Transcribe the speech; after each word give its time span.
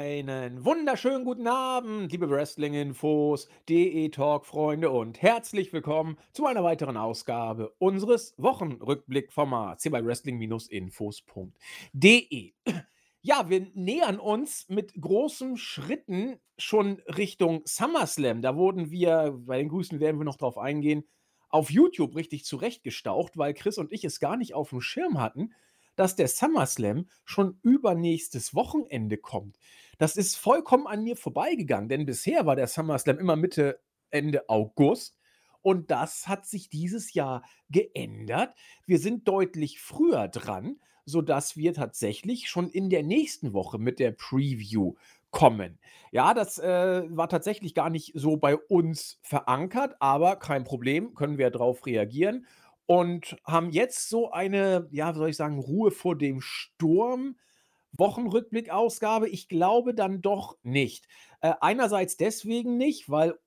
Einen 0.00 0.64
wunderschönen 0.64 1.26
guten 1.26 1.46
Abend, 1.46 2.10
liebe 2.10 2.30
Wrestling-Infos, 2.30 3.48
DE-Talk-Freunde 3.68 4.88
und 4.88 5.20
herzlich 5.20 5.74
willkommen 5.74 6.16
zu 6.32 6.46
einer 6.46 6.64
weiteren 6.64 6.96
Ausgabe 6.96 7.74
unseres 7.76 8.32
Wochenrückblick-Formats 8.38 9.82
hier 9.82 9.92
bei 9.92 10.02
Wrestling-Infos.de. 10.02 12.52
Ja, 13.20 13.50
wir 13.50 13.66
nähern 13.74 14.18
uns 14.18 14.70
mit 14.70 14.98
großen 14.98 15.58
Schritten 15.58 16.40
schon 16.56 17.02
Richtung 17.06 17.60
SummerSlam. 17.66 18.40
Da 18.40 18.56
wurden 18.56 18.90
wir, 18.90 19.38
bei 19.44 19.58
den 19.58 19.68
Grüßen 19.68 20.00
werden 20.00 20.18
wir 20.18 20.24
noch 20.24 20.38
drauf 20.38 20.56
eingehen, 20.56 21.04
auf 21.50 21.70
YouTube 21.70 22.16
richtig 22.16 22.46
zurechtgestaucht, 22.46 23.36
weil 23.36 23.52
Chris 23.52 23.76
und 23.76 23.92
ich 23.92 24.06
es 24.06 24.18
gar 24.18 24.38
nicht 24.38 24.54
auf 24.54 24.70
dem 24.70 24.80
Schirm 24.80 25.20
hatten, 25.20 25.52
dass 25.96 26.16
der 26.16 26.28
SummerSlam 26.28 27.10
schon 27.26 27.58
übernächstes 27.62 28.54
Wochenende 28.54 29.18
kommt. 29.18 29.58
Das 30.00 30.16
ist 30.16 30.36
vollkommen 30.36 30.86
an 30.86 31.04
mir 31.04 31.14
vorbeigegangen, 31.14 31.90
denn 31.90 32.06
bisher 32.06 32.46
war 32.46 32.56
der 32.56 32.68
SummerSlam 32.68 33.18
immer 33.18 33.36
Mitte, 33.36 33.82
Ende 34.08 34.48
August. 34.48 35.18
Und 35.60 35.90
das 35.90 36.26
hat 36.26 36.46
sich 36.46 36.70
dieses 36.70 37.12
Jahr 37.12 37.42
geändert. 37.68 38.54
Wir 38.86 38.98
sind 38.98 39.28
deutlich 39.28 39.78
früher 39.78 40.28
dran, 40.28 40.80
sodass 41.04 41.54
wir 41.58 41.74
tatsächlich 41.74 42.48
schon 42.48 42.70
in 42.70 42.88
der 42.88 43.02
nächsten 43.02 43.52
Woche 43.52 43.76
mit 43.76 43.98
der 43.98 44.12
Preview 44.12 44.94
kommen. 45.30 45.78
Ja, 46.12 46.32
das 46.32 46.58
äh, 46.58 47.02
war 47.10 47.28
tatsächlich 47.28 47.74
gar 47.74 47.90
nicht 47.90 48.12
so 48.14 48.38
bei 48.38 48.56
uns 48.56 49.18
verankert, 49.20 49.96
aber 50.00 50.36
kein 50.36 50.64
Problem, 50.64 51.12
können 51.14 51.36
wir 51.36 51.50
darauf 51.50 51.84
reagieren 51.84 52.46
und 52.86 53.36
haben 53.44 53.70
jetzt 53.70 54.08
so 54.08 54.30
eine, 54.30 54.88
ja, 54.92 55.14
wie 55.14 55.18
soll 55.18 55.28
ich 55.28 55.36
sagen, 55.36 55.58
Ruhe 55.58 55.90
vor 55.90 56.16
dem 56.16 56.40
Sturm. 56.40 57.36
Wochenrückblick-Ausgabe? 57.92 59.28
Ich 59.28 59.48
glaube 59.48 59.94
dann 59.94 60.22
doch 60.22 60.56
nicht. 60.62 61.06
Äh, 61.40 61.54
einerseits 61.60 62.16
deswegen 62.16 62.76
nicht, 62.76 63.10
weil 63.10 63.38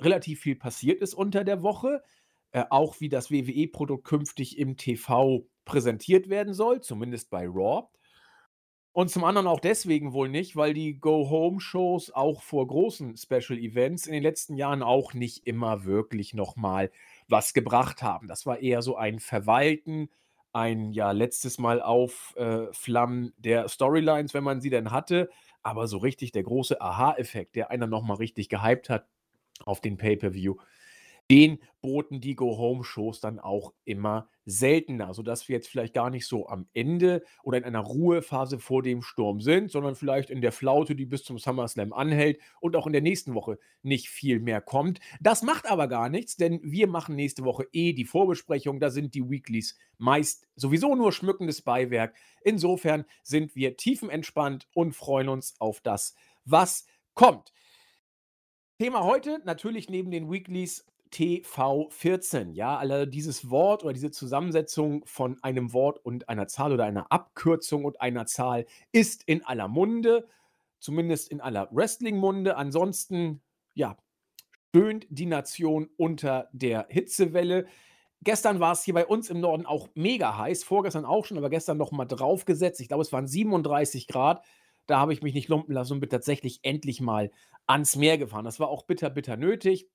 relativ 0.00 0.40
viel 0.40 0.56
passiert 0.56 1.00
ist 1.00 1.14
unter 1.14 1.44
der 1.44 1.62
Woche. 1.62 2.02
Äh, 2.52 2.64
auch 2.70 3.00
wie 3.00 3.08
das 3.08 3.30
WWE-Produkt 3.30 4.04
künftig 4.04 4.58
im 4.58 4.76
TV 4.76 5.46
präsentiert 5.64 6.28
werden 6.28 6.54
soll, 6.54 6.80
zumindest 6.80 7.30
bei 7.30 7.46
Raw. 7.46 7.88
Und 8.94 9.10
zum 9.10 9.24
anderen 9.24 9.46
auch 9.46 9.60
deswegen 9.60 10.12
wohl 10.12 10.28
nicht, 10.28 10.54
weil 10.54 10.74
die 10.74 11.00
Go-Home-Shows 11.00 12.10
auch 12.10 12.42
vor 12.42 12.66
großen 12.66 13.16
Special-Events 13.16 14.06
in 14.06 14.12
den 14.12 14.22
letzten 14.22 14.54
Jahren 14.54 14.82
auch 14.82 15.14
nicht 15.14 15.46
immer 15.46 15.84
wirklich 15.84 16.34
nochmal 16.34 16.90
was 17.26 17.54
gebracht 17.54 18.02
haben. 18.02 18.28
Das 18.28 18.44
war 18.44 18.58
eher 18.58 18.82
so 18.82 18.96
ein 18.96 19.18
Verwalten, 19.18 20.10
ein 20.52 20.92
ja 20.92 21.12
letztes 21.12 21.58
Mal 21.58 21.80
aufflammen 21.80 23.28
äh, 23.28 23.32
der 23.38 23.68
Storylines, 23.68 24.34
wenn 24.34 24.44
man 24.44 24.60
sie 24.60 24.70
denn 24.70 24.90
hatte. 24.90 25.30
Aber 25.62 25.86
so 25.86 25.98
richtig 25.98 26.32
der 26.32 26.42
große 26.42 26.80
Aha-Effekt, 26.80 27.56
der 27.56 27.70
einer 27.70 27.86
nochmal 27.86 28.16
richtig 28.16 28.48
gehypt 28.48 28.90
hat 28.90 29.06
auf 29.64 29.80
den 29.80 29.96
Pay-Per-View, 29.96 30.56
den 31.30 31.58
boten 31.80 32.20
die 32.20 32.34
Go-Home-Shows 32.34 33.20
dann 33.20 33.38
auch 33.38 33.72
immer 33.84 34.28
seltener, 34.44 35.14
sodass 35.14 35.48
wir 35.48 35.56
jetzt 35.56 35.68
vielleicht 35.68 35.94
gar 35.94 36.10
nicht 36.10 36.26
so 36.26 36.48
am 36.48 36.66
Ende 36.72 37.22
oder 37.42 37.58
in 37.58 37.64
einer 37.64 37.80
Ruhephase 37.80 38.58
vor 38.58 38.82
dem 38.82 39.02
Sturm 39.02 39.40
sind, 39.40 39.70
sondern 39.70 39.94
vielleicht 39.94 40.30
in 40.30 40.40
der 40.40 40.52
Flaute, 40.52 40.94
die 40.94 41.06
bis 41.06 41.24
zum 41.24 41.38
SummerSlam 41.38 41.92
anhält 41.92 42.40
und 42.60 42.76
auch 42.76 42.86
in 42.86 42.92
der 42.92 43.02
nächsten 43.02 43.34
Woche 43.34 43.58
nicht 43.82 44.08
viel 44.08 44.40
mehr 44.40 44.60
kommt. 44.60 45.00
Das 45.20 45.42
macht 45.42 45.70
aber 45.70 45.88
gar 45.88 46.08
nichts, 46.08 46.36
denn 46.36 46.60
wir 46.62 46.86
machen 46.86 47.14
nächste 47.14 47.44
Woche 47.44 47.66
eh 47.72 47.92
die 47.92 48.04
Vorbesprechung. 48.04 48.80
Da 48.80 48.90
sind 48.90 49.14
die 49.14 49.28
Weeklies 49.28 49.78
meist 49.98 50.48
sowieso 50.56 50.94
nur 50.94 51.12
schmückendes 51.12 51.62
Beiwerk. 51.62 52.16
Insofern 52.42 53.04
sind 53.22 53.54
wir 53.54 53.76
tiefenentspannt 53.76 54.66
und 54.74 54.94
freuen 54.94 55.28
uns 55.28 55.54
auf 55.60 55.80
das, 55.80 56.14
was 56.44 56.86
kommt. 57.14 57.52
Thema 58.78 59.04
heute 59.04 59.40
natürlich 59.44 59.88
neben 59.88 60.10
den 60.10 60.30
Weeklies 60.30 60.84
TV14. 61.12 62.52
Ja, 62.52 62.76
alle 62.78 63.06
dieses 63.06 63.50
Wort 63.50 63.84
oder 63.84 63.92
diese 63.92 64.10
Zusammensetzung 64.10 65.04
von 65.06 65.42
einem 65.42 65.72
Wort 65.72 66.04
und 66.04 66.28
einer 66.28 66.48
Zahl 66.48 66.72
oder 66.72 66.84
einer 66.84 67.10
Abkürzung 67.12 67.84
und 67.84 68.00
einer 68.00 68.26
Zahl 68.26 68.66
ist 68.92 69.22
in 69.24 69.44
aller 69.44 69.68
Munde, 69.68 70.26
zumindest 70.78 71.30
in 71.30 71.40
aller 71.40 71.68
Wrestling-Munde. 71.70 72.56
Ansonsten, 72.56 73.42
ja, 73.74 73.96
stöhnt 74.70 75.06
die 75.10 75.26
Nation 75.26 75.90
unter 75.96 76.48
der 76.52 76.86
Hitzewelle. 76.88 77.66
Gestern 78.22 78.60
war 78.60 78.72
es 78.72 78.84
hier 78.84 78.94
bei 78.94 79.06
uns 79.06 79.28
im 79.28 79.40
Norden 79.40 79.66
auch 79.66 79.90
mega 79.94 80.38
heiß, 80.38 80.64
vorgestern 80.64 81.04
auch 81.04 81.26
schon, 81.26 81.36
aber 81.36 81.50
gestern 81.50 81.76
noch 81.76 81.92
mal 81.92 82.06
draufgesetzt. 82.06 82.80
Ich 82.80 82.88
glaube, 82.88 83.02
es 83.02 83.12
waren 83.12 83.26
37 83.26 84.06
Grad. 84.06 84.44
Da 84.86 84.98
habe 84.98 85.12
ich 85.12 85.22
mich 85.22 85.34
nicht 85.34 85.48
lumpen 85.48 85.74
lassen 85.74 85.94
und 85.94 86.00
bin 86.00 86.08
tatsächlich 86.08 86.60
endlich 86.62 87.00
mal 87.00 87.30
ans 87.66 87.96
Meer 87.96 88.18
gefahren. 88.18 88.44
Das 88.44 88.60
war 88.60 88.68
auch 88.68 88.84
bitter, 88.84 89.10
bitter 89.10 89.36
nötig. 89.36 89.88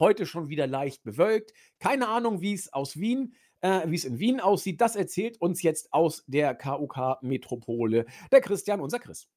Heute 0.00 0.26
schon 0.26 0.48
wieder 0.48 0.66
leicht 0.66 1.04
bewölkt. 1.04 1.52
Keine 1.78 2.08
Ahnung, 2.08 2.40
wie 2.40 2.54
es 2.54 2.72
aus 2.72 2.98
Wien, 2.98 3.34
äh, 3.60 3.82
wie 3.86 3.96
es 3.96 4.04
in 4.04 4.18
Wien 4.18 4.40
aussieht. 4.40 4.80
Das 4.80 4.96
erzählt 4.96 5.40
uns 5.40 5.62
jetzt 5.62 5.92
aus 5.92 6.24
der 6.26 6.54
KUK-Metropole 6.54 8.06
der 8.32 8.40
Christian, 8.40 8.80
unser 8.80 8.98
Chris. 8.98 9.28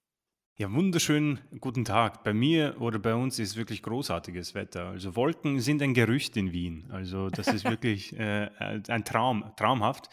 Ja, 0.56 0.72
wunderschönen 0.72 1.40
guten 1.60 1.84
Tag. 1.84 2.24
Bei 2.24 2.32
mir 2.32 2.80
oder 2.80 3.00
bei 3.00 3.16
uns 3.16 3.40
ist 3.40 3.58
wirklich 3.58 3.82
großartiges 3.82 4.54
Wetter. 4.54 4.86
Also 4.86 5.16
Wolken 5.16 5.60
sind 5.60 5.82
ein 5.82 5.94
Gerücht 5.96 6.38
in 6.38 6.54
Wien. 6.54 6.90
Also 6.92 7.30
das 7.30 7.48
ist 7.48 7.66
wirklich 7.66 8.14
äh, 8.20 8.50
ein 8.88 9.04
Traum, 9.04 9.52
traumhaft. 9.58 10.10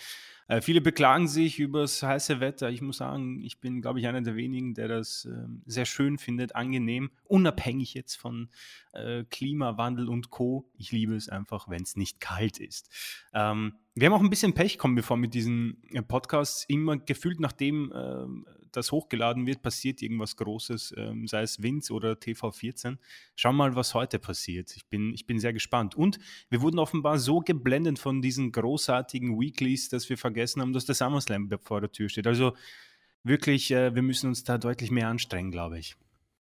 Äh, 0.50 0.62
viele 0.62 0.80
beklagen 0.80 1.28
sich 1.28 1.60
über 1.60 1.82
das 1.82 2.02
heiße 2.02 2.40
Wetter. 2.40 2.70
Ich 2.70 2.82
muss 2.82 2.96
sagen, 2.96 3.40
ich 3.40 3.60
bin, 3.60 3.80
glaube 3.80 4.00
ich, 4.00 4.08
einer 4.08 4.20
der 4.20 4.34
wenigen, 4.34 4.74
der 4.74 4.88
das 4.88 5.24
äh, 5.24 5.46
sehr 5.64 5.84
schön 5.84 6.18
findet, 6.18 6.56
angenehm, 6.56 7.12
unabhängig 7.22 7.94
jetzt 7.94 8.16
von 8.16 8.48
äh, 8.92 9.22
Klimawandel 9.30 10.08
und 10.08 10.30
Co. 10.30 10.68
Ich 10.76 10.90
liebe 10.90 11.14
es 11.14 11.28
einfach, 11.28 11.68
wenn 11.68 11.84
es 11.84 11.94
nicht 11.94 12.18
kalt 12.18 12.58
ist. 12.58 12.90
Ähm, 13.32 13.74
wir 13.94 14.06
haben 14.06 14.14
auch 14.14 14.22
ein 14.22 14.30
bisschen 14.30 14.52
Pech, 14.52 14.76
kommen 14.76 14.96
wir 14.96 15.16
mit 15.16 15.34
diesen 15.34 15.84
äh, 15.92 16.02
Podcasts. 16.02 16.64
Immer 16.66 16.96
gefühlt, 16.96 17.38
nachdem 17.38 17.92
ähm, 17.94 18.44
das 18.72 18.92
hochgeladen 18.92 19.46
wird, 19.46 19.62
passiert 19.62 20.02
irgendwas 20.02 20.36
Großes, 20.36 20.94
ähm, 20.96 21.26
sei 21.26 21.42
es 21.42 21.62
Winz 21.62 21.90
oder 21.90 22.12
TV14. 22.12 22.98
Schau 23.36 23.52
mal, 23.52 23.76
was 23.76 23.94
heute 23.94 24.18
passiert. 24.18 24.74
Ich 24.76 24.86
bin, 24.86 25.12
ich 25.14 25.26
bin 25.26 25.38
sehr 25.38 25.52
gespannt. 25.52 25.94
Und 25.94 26.18
wir 26.48 26.62
wurden 26.62 26.78
offenbar 26.78 27.18
so 27.18 27.40
geblendet 27.40 27.98
von 27.98 28.22
diesen 28.22 28.52
großartigen 28.52 29.40
Weeklies, 29.40 29.88
dass 29.88 30.08
wir 30.08 30.18
vergessen 30.18 30.60
haben, 30.60 30.72
dass 30.72 30.84
der 30.84 30.94
SummerSlam 30.94 31.50
vor 31.62 31.80
der 31.80 31.92
Tür 31.92 32.08
steht. 32.08 32.26
Also 32.26 32.52
wirklich, 33.22 33.70
äh, 33.70 33.94
wir 33.94 34.02
müssen 34.02 34.28
uns 34.28 34.44
da 34.44 34.58
deutlich 34.58 34.90
mehr 34.90 35.08
anstrengen, 35.08 35.50
glaube 35.50 35.78
ich. 35.78 35.96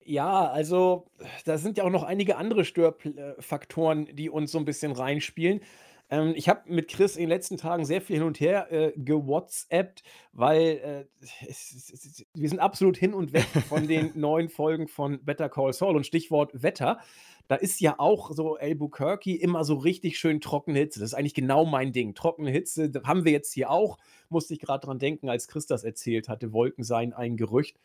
Ja, 0.03 0.49
also 0.49 1.05
da 1.45 1.57
sind 1.57 1.77
ja 1.77 1.83
auch 1.83 1.91
noch 1.91 2.03
einige 2.03 2.37
andere 2.37 2.65
Störfaktoren, 2.65 4.07
die 4.15 4.29
uns 4.29 4.51
so 4.51 4.57
ein 4.57 4.65
bisschen 4.65 4.91
reinspielen. 4.91 5.61
Ähm, 6.11 6.33
ich 6.35 6.49
habe 6.49 6.61
mit 6.65 6.89
Chris 6.89 7.15
in 7.15 7.21
den 7.21 7.29
letzten 7.29 7.57
Tagen 7.57 7.85
sehr 7.85 8.01
viel 8.01 8.17
hin 8.17 8.25
und 8.25 8.39
her 8.39 8.71
äh, 8.71 8.91
gewhatsappt, 8.97 10.03
weil 10.33 10.61
äh, 10.61 11.25
es, 11.47 11.71
es, 11.71 12.05
es, 12.05 12.25
wir 12.33 12.49
sind 12.49 12.59
absolut 12.59 12.97
hin 12.97 13.13
und 13.13 13.31
weg 13.33 13.47
von 13.69 13.87
den 13.87 14.11
neuen 14.19 14.49
Folgen 14.49 14.89
von 14.89 15.23
Better 15.23 15.49
Call 15.49 15.73
Saul 15.73 15.95
und 15.95 16.05
Stichwort 16.05 16.51
Wetter. 16.53 16.99
Da 17.47 17.55
ist 17.55 17.79
ja 17.81 17.95
auch 17.97 18.31
so 18.31 18.55
Albuquerque 18.55 19.35
immer 19.35 19.63
so 19.63 19.75
richtig 19.75 20.19
schön 20.19 20.41
trockene 20.41 20.79
Hitze. 20.79 20.99
Das 20.99 21.09
ist 21.09 21.13
eigentlich 21.15 21.33
genau 21.33 21.65
mein 21.65 21.91
Ding. 21.93 22.13
Trockene 22.13 22.51
Hitze 22.51 22.91
haben 23.05 23.25
wir 23.25 23.31
jetzt 23.31 23.53
hier 23.53 23.71
auch. 23.71 23.97
Musste 24.29 24.53
ich 24.53 24.59
gerade 24.59 24.85
dran 24.85 24.99
denken, 24.99 25.29
als 25.29 25.47
Chris 25.47 25.65
das 25.65 25.83
erzählt 25.83 26.29
hatte. 26.29 26.53
Wolken 26.53 26.83
seien 26.83 27.13
ein 27.13 27.37
Gerücht. 27.37 27.79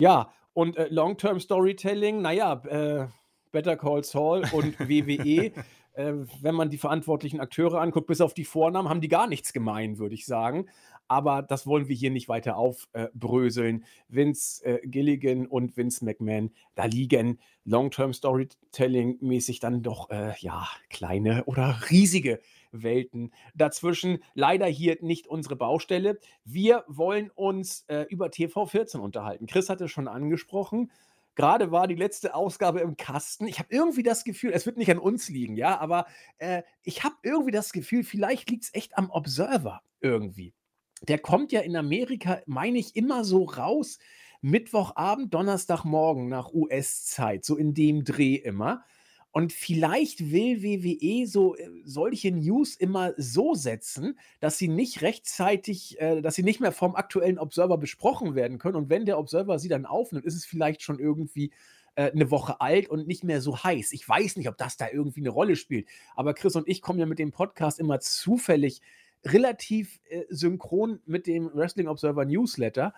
Ja, 0.00 0.32
und 0.54 0.76
äh, 0.76 0.88
Long-Term 0.90 1.40
Storytelling, 1.40 2.20
naja, 2.20 2.62
äh, 2.66 3.06
Better 3.52 3.76
Call 3.76 4.04
Saul 4.04 4.44
und 4.52 4.78
WWE 4.78 5.52
äh, 5.94 6.12
wenn 6.40 6.54
man 6.54 6.70
die 6.70 6.78
verantwortlichen 6.78 7.40
Akteure 7.40 7.80
anguckt, 7.80 8.06
bis 8.06 8.20
auf 8.20 8.34
die 8.34 8.44
Vornamen, 8.44 8.88
haben 8.88 9.00
die 9.00 9.08
gar 9.08 9.26
nichts 9.26 9.52
gemein, 9.52 9.98
würde 9.98 10.14
ich 10.14 10.26
sagen. 10.26 10.66
Aber 11.08 11.42
das 11.42 11.66
wollen 11.66 11.88
wir 11.88 11.96
hier 11.96 12.12
nicht 12.12 12.28
weiter 12.28 12.56
aufbröseln. 12.56 13.84
Vince 14.08 14.64
äh, 14.64 14.86
Gilligan 14.86 15.46
und 15.46 15.76
Vince 15.76 16.04
McMahon, 16.04 16.52
da 16.76 16.84
liegen 16.84 17.40
Long-Term 17.64 18.12
Storytelling-mäßig 18.12 19.58
dann 19.58 19.82
doch, 19.82 20.10
äh, 20.10 20.34
ja, 20.38 20.68
kleine 20.88 21.44
oder 21.46 21.80
riesige 21.90 22.40
Welten 22.70 23.32
dazwischen. 23.54 24.18
Leider 24.34 24.66
hier 24.66 24.98
nicht 25.00 25.26
unsere 25.26 25.56
Baustelle. 25.56 26.20
Wir 26.44 26.84
wollen 26.86 27.30
uns 27.34 27.84
äh, 27.88 28.06
über 28.08 28.26
TV14 28.26 28.98
unterhalten. 28.98 29.46
Chris 29.46 29.68
hatte 29.68 29.88
schon 29.88 30.06
angesprochen. 30.06 30.90
Gerade 31.36 31.70
war 31.70 31.86
die 31.86 31.94
letzte 31.94 32.34
Ausgabe 32.34 32.80
im 32.80 32.96
Kasten. 32.96 33.46
Ich 33.46 33.58
habe 33.58 33.68
irgendwie 33.72 34.02
das 34.02 34.24
Gefühl, 34.24 34.52
es 34.52 34.66
wird 34.66 34.76
nicht 34.76 34.90
an 34.90 34.98
uns 34.98 35.28
liegen, 35.28 35.56
ja, 35.56 35.78
aber 35.78 36.06
äh, 36.38 36.62
ich 36.82 37.04
habe 37.04 37.14
irgendwie 37.22 37.52
das 37.52 37.72
Gefühl, 37.72 38.04
vielleicht 38.04 38.50
liegt 38.50 38.64
es 38.64 38.74
echt 38.74 38.98
am 38.98 39.10
Observer 39.10 39.82
irgendwie. 40.00 40.54
Der 41.02 41.18
kommt 41.18 41.52
ja 41.52 41.60
in 41.60 41.76
Amerika, 41.76 42.40
meine 42.46 42.78
ich, 42.78 42.96
immer 42.96 43.24
so 43.24 43.44
raus. 43.44 43.98
Mittwochabend, 44.42 45.32
Donnerstagmorgen 45.34 46.28
nach 46.28 46.52
US-Zeit, 46.52 47.44
so 47.44 47.56
in 47.56 47.74
dem 47.74 48.04
Dreh 48.04 48.36
immer. 48.36 48.84
Und 49.32 49.52
vielleicht 49.52 50.32
will 50.32 50.62
WWE 50.62 51.26
so 51.26 51.56
äh, 51.56 51.68
solche 51.84 52.32
News 52.32 52.74
immer 52.74 53.14
so 53.16 53.54
setzen, 53.54 54.18
dass 54.40 54.58
sie 54.58 54.68
nicht 54.68 55.02
rechtzeitig, 55.02 56.00
äh, 56.00 56.20
dass 56.20 56.34
sie 56.34 56.42
nicht 56.42 56.60
mehr 56.60 56.72
vom 56.72 56.96
aktuellen 56.96 57.38
Observer 57.38 57.78
besprochen 57.78 58.34
werden 58.34 58.58
können. 58.58 58.76
Und 58.76 58.90
wenn 58.90 59.06
der 59.06 59.18
Observer 59.18 59.58
sie 59.58 59.68
dann 59.68 59.86
aufnimmt, 59.86 60.24
ist 60.24 60.34
es 60.34 60.44
vielleicht 60.44 60.82
schon 60.82 60.98
irgendwie 60.98 61.52
äh, 61.94 62.10
eine 62.10 62.30
Woche 62.32 62.60
alt 62.60 62.88
und 62.88 63.06
nicht 63.06 63.22
mehr 63.22 63.40
so 63.40 63.62
heiß. 63.62 63.92
Ich 63.92 64.08
weiß 64.08 64.36
nicht, 64.36 64.48
ob 64.48 64.58
das 64.58 64.76
da 64.76 64.88
irgendwie 64.90 65.20
eine 65.20 65.30
Rolle 65.30 65.54
spielt. 65.54 65.88
Aber 66.16 66.34
Chris 66.34 66.56
und 66.56 66.68
ich 66.68 66.82
kommen 66.82 66.98
ja 66.98 67.06
mit 67.06 67.20
dem 67.20 67.30
Podcast 67.30 67.78
immer 67.78 68.00
zufällig 68.00 68.80
relativ 69.24 70.00
äh, 70.08 70.24
synchron 70.28 71.00
mit 71.06 71.28
dem 71.28 71.50
Wrestling 71.54 71.86
Observer 71.86 72.24
Newsletter. 72.24 72.94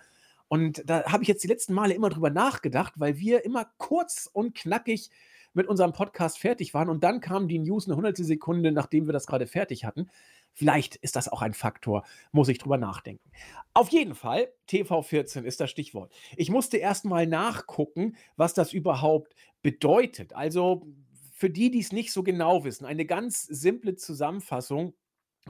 Und 0.47 0.83
da 0.89 1.03
habe 1.05 1.23
ich 1.23 1.29
jetzt 1.29 1.43
die 1.43 1.47
letzten 1.47 1.73
Male 1.73 1.93
immer 1.93 2.09
drüber 2.09 2.29
nachgedacht, 2.29 2.93
weil 2.97 3.17
wir 3.17 3.45
immer 3.45 3.65
kurz 3.77 4.29
und 4.31 4.55
knackig 4.55 5.09
mit 5.53 5.67
unserem 5.67 5.93
Podcast 5.93 6.39
fertig 6.39 6.73
waren 6.73 6.89
und 6.89 7.03
dann 7.03 7.19
kam 7.19 7.47
die 7.47 7.59
News 7.59 7.87
eine 7.87 7.95
hundertstel 7.95 8.25
Sekunde, 8.25 8.71
nachdem 8.71 9.05
wir 9.05 9.13
das 9.13 9.27
gerade 9.27 9.47
fertig 9.47 9.85
hatten. 9.85 10.09
Vielleicht 10.53 10.95
ist 10.97 11.15
das 11.15 11.29
auch 11.29 11.41
ein 11.41 11.53
Faktor, 11.53 12.03
muss 12.31 12.47
ich 12.47 12.59
drüber 12.59 12.77
nachdenken. 12.77 13.31
Auf 13.73 13.89
jeden 13.89 14.13
Fall, 14.13 14.49
TV14 14.69 15.43
ist 15.43 15.59
das 15.59 15.71
Stichwort. 15.71 16.13
Ich 16.37 16.49
musste 16.49 16.77
erst 16.77 17.05
mal 17.05 17.25
nachgucken, 17.25 18.15
was 18.35 18.53
das 18.53 18.73
überhaupt 18.73 19.35
bedeutet. 19.61 20.33
Also 20.33 20.87
für 21.31 21.49
die, 21.49 21.71
die 21.71 21.79
es 21.79 21.91
nicht 21.91 22.11
so 22.11 22.23
genau 22.23 22.63
wissen, 22.63 22.85
eine 22.85 23.05
ganz 23.05 23.43
simple 23.43 23.95
Zusammenfassung, 23.95 24.93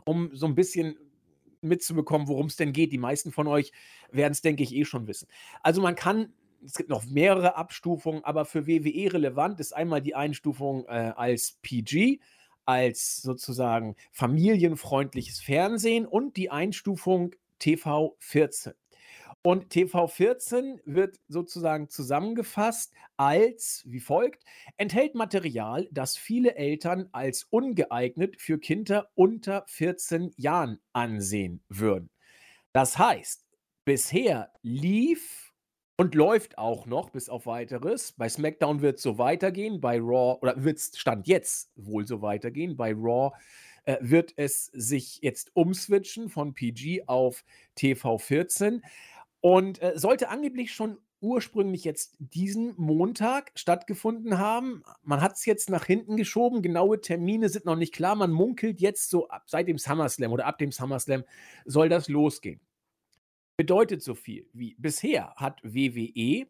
um 0.05 0.29
so 0.33 0.45
ein 0.45 0.55
bisschen 0.55 0.97
mitzubekommen, 1.61 2.27
worum 2.27 2.47
es 2.47 2.55
denn 2.55 2.73
geht. 2.73 2.91
Die 2.91 2.97
meisten 2.97 3.31
von 3.31 3.47
euch 3.47 3.71
werden 4.11 4.33
es, 4.33 4.41
denke 4.41 4.63
ich, 4.63 4.73
eh 4.73 4.85
schon 4.85 5.07
wissen. 5.07 5.27
Also 5.61 5.81
man 5.81 5.95
kann 5.95 6.33
es 6.65 6.73
gibt 6.73 6.89
noch 6.89 7.05
mehrere 7.05 7.55
Abstufungen, 7.55 8.23
aber 8.23 8.45
für 8.45 8.67
WWE 8.67 9.13
relevant 9.13 9.59
ist 9.59 9.73
einmal 9.73 10.01
die 10.01 10.15
Einstufung 10.15 10.85
äh, 10.85 11.13
als 11.15 11.59
PG, 11.61 12.19
als 12.65 13.21
sozusagen 13.21 13.95
familienfreundliches 14.11 15.41
Fernsehen 15.41 16.05
und 16.05 16.37
die 16.37 16.49
Einstufung 16.49 17.35
TV 17.59 18.15
14. 18.19 18.73
Und 19.45 19.71
TV 19.71 20.07
14 20.07 20.79
wird 20.85 21.19
sozusagen 21.27 21.89
zusammengefasst 21.89 22.93
als 23.17 23.83
wie 23.85 23.99
folgt: 23.99 24.45
enthält 24.77 25.15
Material, 25.15 25.89
das 25.91 26.15
viele 26.15 26.55
Eltern 26.55 27.09
als 27.11 27.43
ungeeignet 27.49 28.39
für 28.39 28.57
Kinder 28.57 29.09
unter 29.15 29.65
14 29.67 30.31
Jahren 30.37 30.79
ansehen 30.93 31.61
würden. 31.67 32.09
Das 32.71 32.97
heißt, 32.97 33.45
bisher 33.83 34.51
lief 34.61 35.42
und 35.97 36.15
läuft 36.15 36.57
auch 36.57 36.85
noch 36.85 37.09
bis 37.09 37.29
auf 37.29 37.45
weiteres. 37.45 38.13
Bei 38.13 38.27
SmackDown 38.27 38.81
wird 38.81 38.97
es 38.97 39.03
so 39.03 39.17
weitergehen, 39.17 39.79
bei 39.79 39.99
Raw, 39.99 40.39
oder 40.41 40.63
wird 40.63 40.77
es 40.77 40.97
Stand 40.97 41.27
jetzt 41.27 41.71
wohl 41.75 42.07
so 42.07 42.21
weitergehen. 42.21 42.75
Bei 42.75 42.93
Raw 42.93 43.35
äh, 43.85 43.97
wird 44.01 44.33
es 44.37 44.65
sich 44.67 45.19
jetzt 45.21 45.51
umswitchen 45.55 46.29
von 46.29 46.53
PG 46.53 47.03
auf 47.05 47.43
TV 47.75 48.17
14 48.17 48.81
und 49.41 49.81
äh, 49.81 49.93
sollte 49.95 50.29
angeblich 50.29 50.73
schon 50.73 50.97
ursprünglich 51.21 51.85
jetzt 51.85 52.17
diesen 52.19 52.73
Montag 52.75 53.51
stattgefunden 53.55 54.39
haben. 54.39 54.83
Man 55.03 55.21
hat 55.21 55.35
es 55.35 55.45
jetzt 55.45 55.69
nach 55.69 55.85
hinten 55.85 56.17
geschoben. 56.17 56.61
Genaue 56.61 56.99
Termine 56.99 57.47
sind 57.47 57.63
noch 57.63 57.77
nicht 57.77 57.93
klar. 57.93 58.15
Man 58.15 58.31
munkelt 58.31 58.81
jetzt 58.81 59.09
so 59.09 59.29
ab, 59.29 59.43
seit 59.45 59.69
dem 59.69 59.77
SummerSlam 59.77 60.33
oder 60.33 60.47
ab 60.47 60.57
dem 60.57 60.73
SummerSlam 60.73 61.23
soll 61.65 61.87
das 61.87 62.09
losgehen 62.09 62.59
bedeutet 63.57 64.01
so 64.01 64.15
viel 64.15 64.49
wie 64.53 64.75
bisher 64.75 65.33
hat 65.35 65.61
WWE 65.63 66.47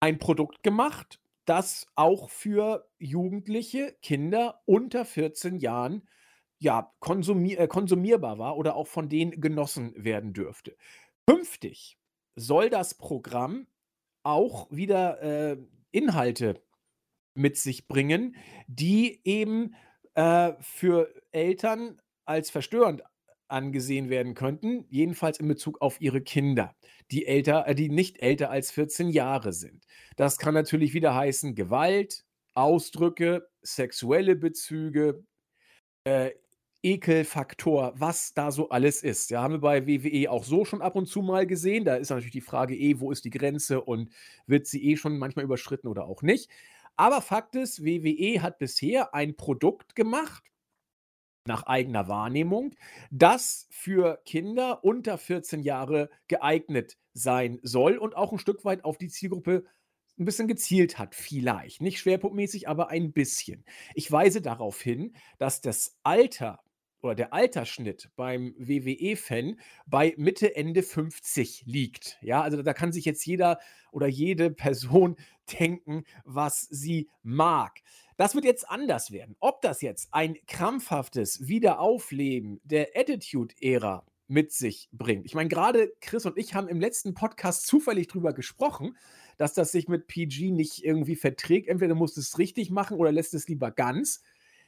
ein 0.00 0.18
Produkt 0.18 0.62
gemacht, 0.62 1.20
das 1.46 1.86
auch 1.94 2.30
für 2.30 2.88
Jugendliche, 2.98 3.96
Kinder 4.02 4.62
unter 4.66 5.04
14 5.04 5.58
Jahren 5.58 6.08
ja, 6.58 6.92
konsumier 7.00 7.60
äh, 7.60 7.68
konsumierbar 7.68 8.38
war 8.38 8.56
oder 8.56 8.76
auch 8.76 8.86
von 8.86 9.08
denen 9.08 9.40
genossen 9.40 9.92
werden 9.96 10.32
dürfte. 10.32 10.76
Künftig 11.26 11.98
soll 12.36 12.70
das 12.70 12.94
Programm 12.94 13.66
auch 14.22 14.70
wieder 14.70 15.22
äh, 15.22 15.56
Inhalte 15.90 16.62
mit 17.34 17.56
sich 17.56 17.86
bringen, 17.88 18.36
die 18.66 19.20
eben 19.24 19.74
äh, 20.14 20.52
für 20.60 21.12
Eltern 21.32 22.00
als 22.24 22.50
verstörend 22.50 23.02
angesehen 23.54 24.10
werden 24.10 24.34
könnten, 24.34 24.84
jedenfalls 24.90 25.40
in 25.40 25.48
Bezug 25.48 25.80
auf 25.80 26.00
ihre 26.00 26.20
Kinder, 26.20 26.74
die 27.10 27.26
älter, 27.26 27.66
äh, 27.66 27.74
die 27.74 27.88
nicht 27.88 28.20
älter 28.20 28.50
als 28.50 28.70
14 28.70 29.08
Jahre 29.08 29.52
sind. 29.52 29.86
Das 30.16 30.38
kann 30.38 30.54
natürlich 30.54 30.92
wieder 30.92 31.14
heißen 31.14 31.54
Gewalt, 31.54 32.24
Ausdrücke, 32.54 33.48
sexuelle 33.62 34.36
Bezüge, 34.36 35.24
äh, 36.04 36.32
Ekelfaktor, 36.82 37.94
was 37.96 38.34
da 38.34 38.50
so 38.52 38.68
alles 38.68 39.02
ist. 39.02 39.30
Ja, 39.30 39.42
haben 39.42 39.54
wir 39.54 39.60
bei 39.60 39.86
WWE 39.86 40.30
auch 40.30 40.44
so 40.44 40.66
schon 40.66 40.82
ab 40.82 40.96
und 40.96 41.06
zu 41.06 41.22
mal 41.22 41.46
gesehen. 41.46 41.86
Da 41.86 41.96
ist 41.96 42.10
natürlich 42.10 42.32
die 42.32 42.42
Frage 42.42 42.76
eh, 42.76 43.00
wo 43.00 43.10
ist 43.10 43.24
die 43.24 43.30
Grenze 43.30 43.80
und 43.80 44.10
wird 44.46 44.66
sie 44.66 44.84
eh 44.84 44.96
schon 44.96 45.16
manchmal 45.16 45.46
überschritten 45.46 45.88
oder 45.88 46.04
auch 46.04 46.20
nicht. 46.20 46.50
Aber 46.96 47.22
Fakt 47.22 47.56
ist, 47.56 47.84
WWE 47.84 48.42
hat 48.42 48.58
bisher 48.58 49.14
ein 49.14 49.34
Produkt 49.34 49.96
gemacht, 49.96 50.44
nach 51.46 51.64
eigener 51.64 52.08
Wahrnehmung, 52.08 52.74
das 53.10 53.66
für 53.70 54.20
Kinder 54.24 54.82
unter 54.84 55.18
14 55.18 55.62
Jahre 55.62 56.10
geeignet 56.28 56.96
sein 57.12 57.60
soll 57.62 57.98
und 57.98 58.16
auch 58.16 58.32
ein 58.32 58.38
Stück 58.38 58.64
weit 58.64 58.84
auf 58.84 58.98
die 58.98 59.08
Zielgruppe 59.08 59.64
ein 60.18 60.24
bisschen 60.24 60.48
gezielt 60.48 60.98
hat, 60.98 61.14
vielleicht. 61.14 61.82
Nicht 61.82 61.98
schwerpunktmäßig, 61.98 62.68
aber 62.68 62.88
ein 62.88 63.12
bisschen. 63.12 63.64
Ich 63.94 64.10
weise 64.10 64.40
darauf 64.40 64.80
hin, 64.80 65.14
dass 65.38 65.60
das 65.60 65.98
Alter 66.02 66.60
oder 67.04 67.14
der 67.14 67.32
Altersschnitt 67.34 68.10
beim 68.16 68.54
WWE-Fan 68.56 69.60
bei 69.86 70.14
Mitte, 70.16 70.56
Ende 70.56 70.82
50 70.82 71.64
liegt. 71.66 72.18
Ja, 72.22 72.40
also 72.40 72.62
da 72.62 72.72
kann 72.72 72.92
sich 72.92 73.04
jetzt 73.04 73.26
jeder 73.26 73.58
oder 73.92 74.06
jede 74.06 74.50
Person 74.50 75.16
denken, 75.60 76.04
was 76.24 76.62
sie 76.62 77.10
mag. 77.22 77.80
Das 78.16 78.34
wird 78.34 78.44
jetzt 78.44 78.68
anders 78.68 79.10
werden. 79.10 79.36
Ob 79.40 79.60
das 79.62 79.82
jetzt 79.82 80.08
ein 80.12 80.36
krampfhaftes 80.46 81.48
Wiederaufleben 81.48 82.60
der 82.64 82.88
Attitude-Ära 82.94 84.06
mit 84.26 84.52
sich 84.52 84.88
bringt. 84.92 85.26
Ich 85.26 85.34
meine, 85.34 85.48
gerade 85.48 85.92
Chris 86.00 86.24
und 86.24 86.38
ich 86.38 86.54
haben 86.54 86.68
im 86.68 86.80
letzten 86.80 87.14
Podcast 87.14 87.66
zufällig 87.66 88.08
drüber 88.08 88.32
gesprochen, 88.32 88.96
dass 89.36 89.52
das 89.52 89.72
sich 89.72 89.88
mit 89.88 90.06
PG 90.06 90.50
nicht 90.50 90.84
irgendwie 90.84 91.16
verträgt. 91.16 91.68
Entweder 91.68 91.94
musst 91.94 92.16
du 92.16 92.20
es 92.20 92.38
richtig 92.38 92.70
machen 92.70 92.96
oder 92.96 93.12
lässt 93.12 93.34
es 93.34 93.48
lieber 93.48 93.70
ganz. 93.70 94.22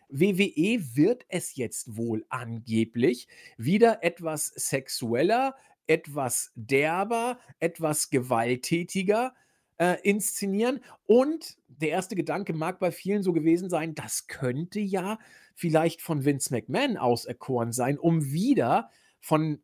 WWE 0.08 0.81
wird 0.94 1.24
es 1.29 1.56
jetzt 1.56 1.96
wohl 1.96 2.24
angeblich 2.29 3.29
wieder 3.56 4.03
etwas 4.05 4.46
sexueller, 4.46 5.56
etwas 5.86 6.53
derber, 6.55 7.38
etwas 7.58 8.10
gewalttätiger 8.10 9.34
äh, 9.78 9.96
inszenieren. 10.02 10.80
Und 11.04 11.56
der 11.68 11.90
erste 11.90 12.16
Gedanke 12.16 12.52
mag 12.52 12.78
bei 12.78 12.90
vielen 12.90 13.22
so 13.22 13.32
gewesen 13.32 13.68
sein, 13.68 13.94
das 13.94 14.26
könnte 14.26 14.80
ja 14.80 15.18
vielleicht 15.54 16.02
von 16.02 16.24
Vince 16.24 16.52
McMahon 16.52 16.96
auserkoren 16.96 17.72
sein, 17.72 17.98
um 17.98 18.32
wieder 18.32 18.90
von 19.20 19.60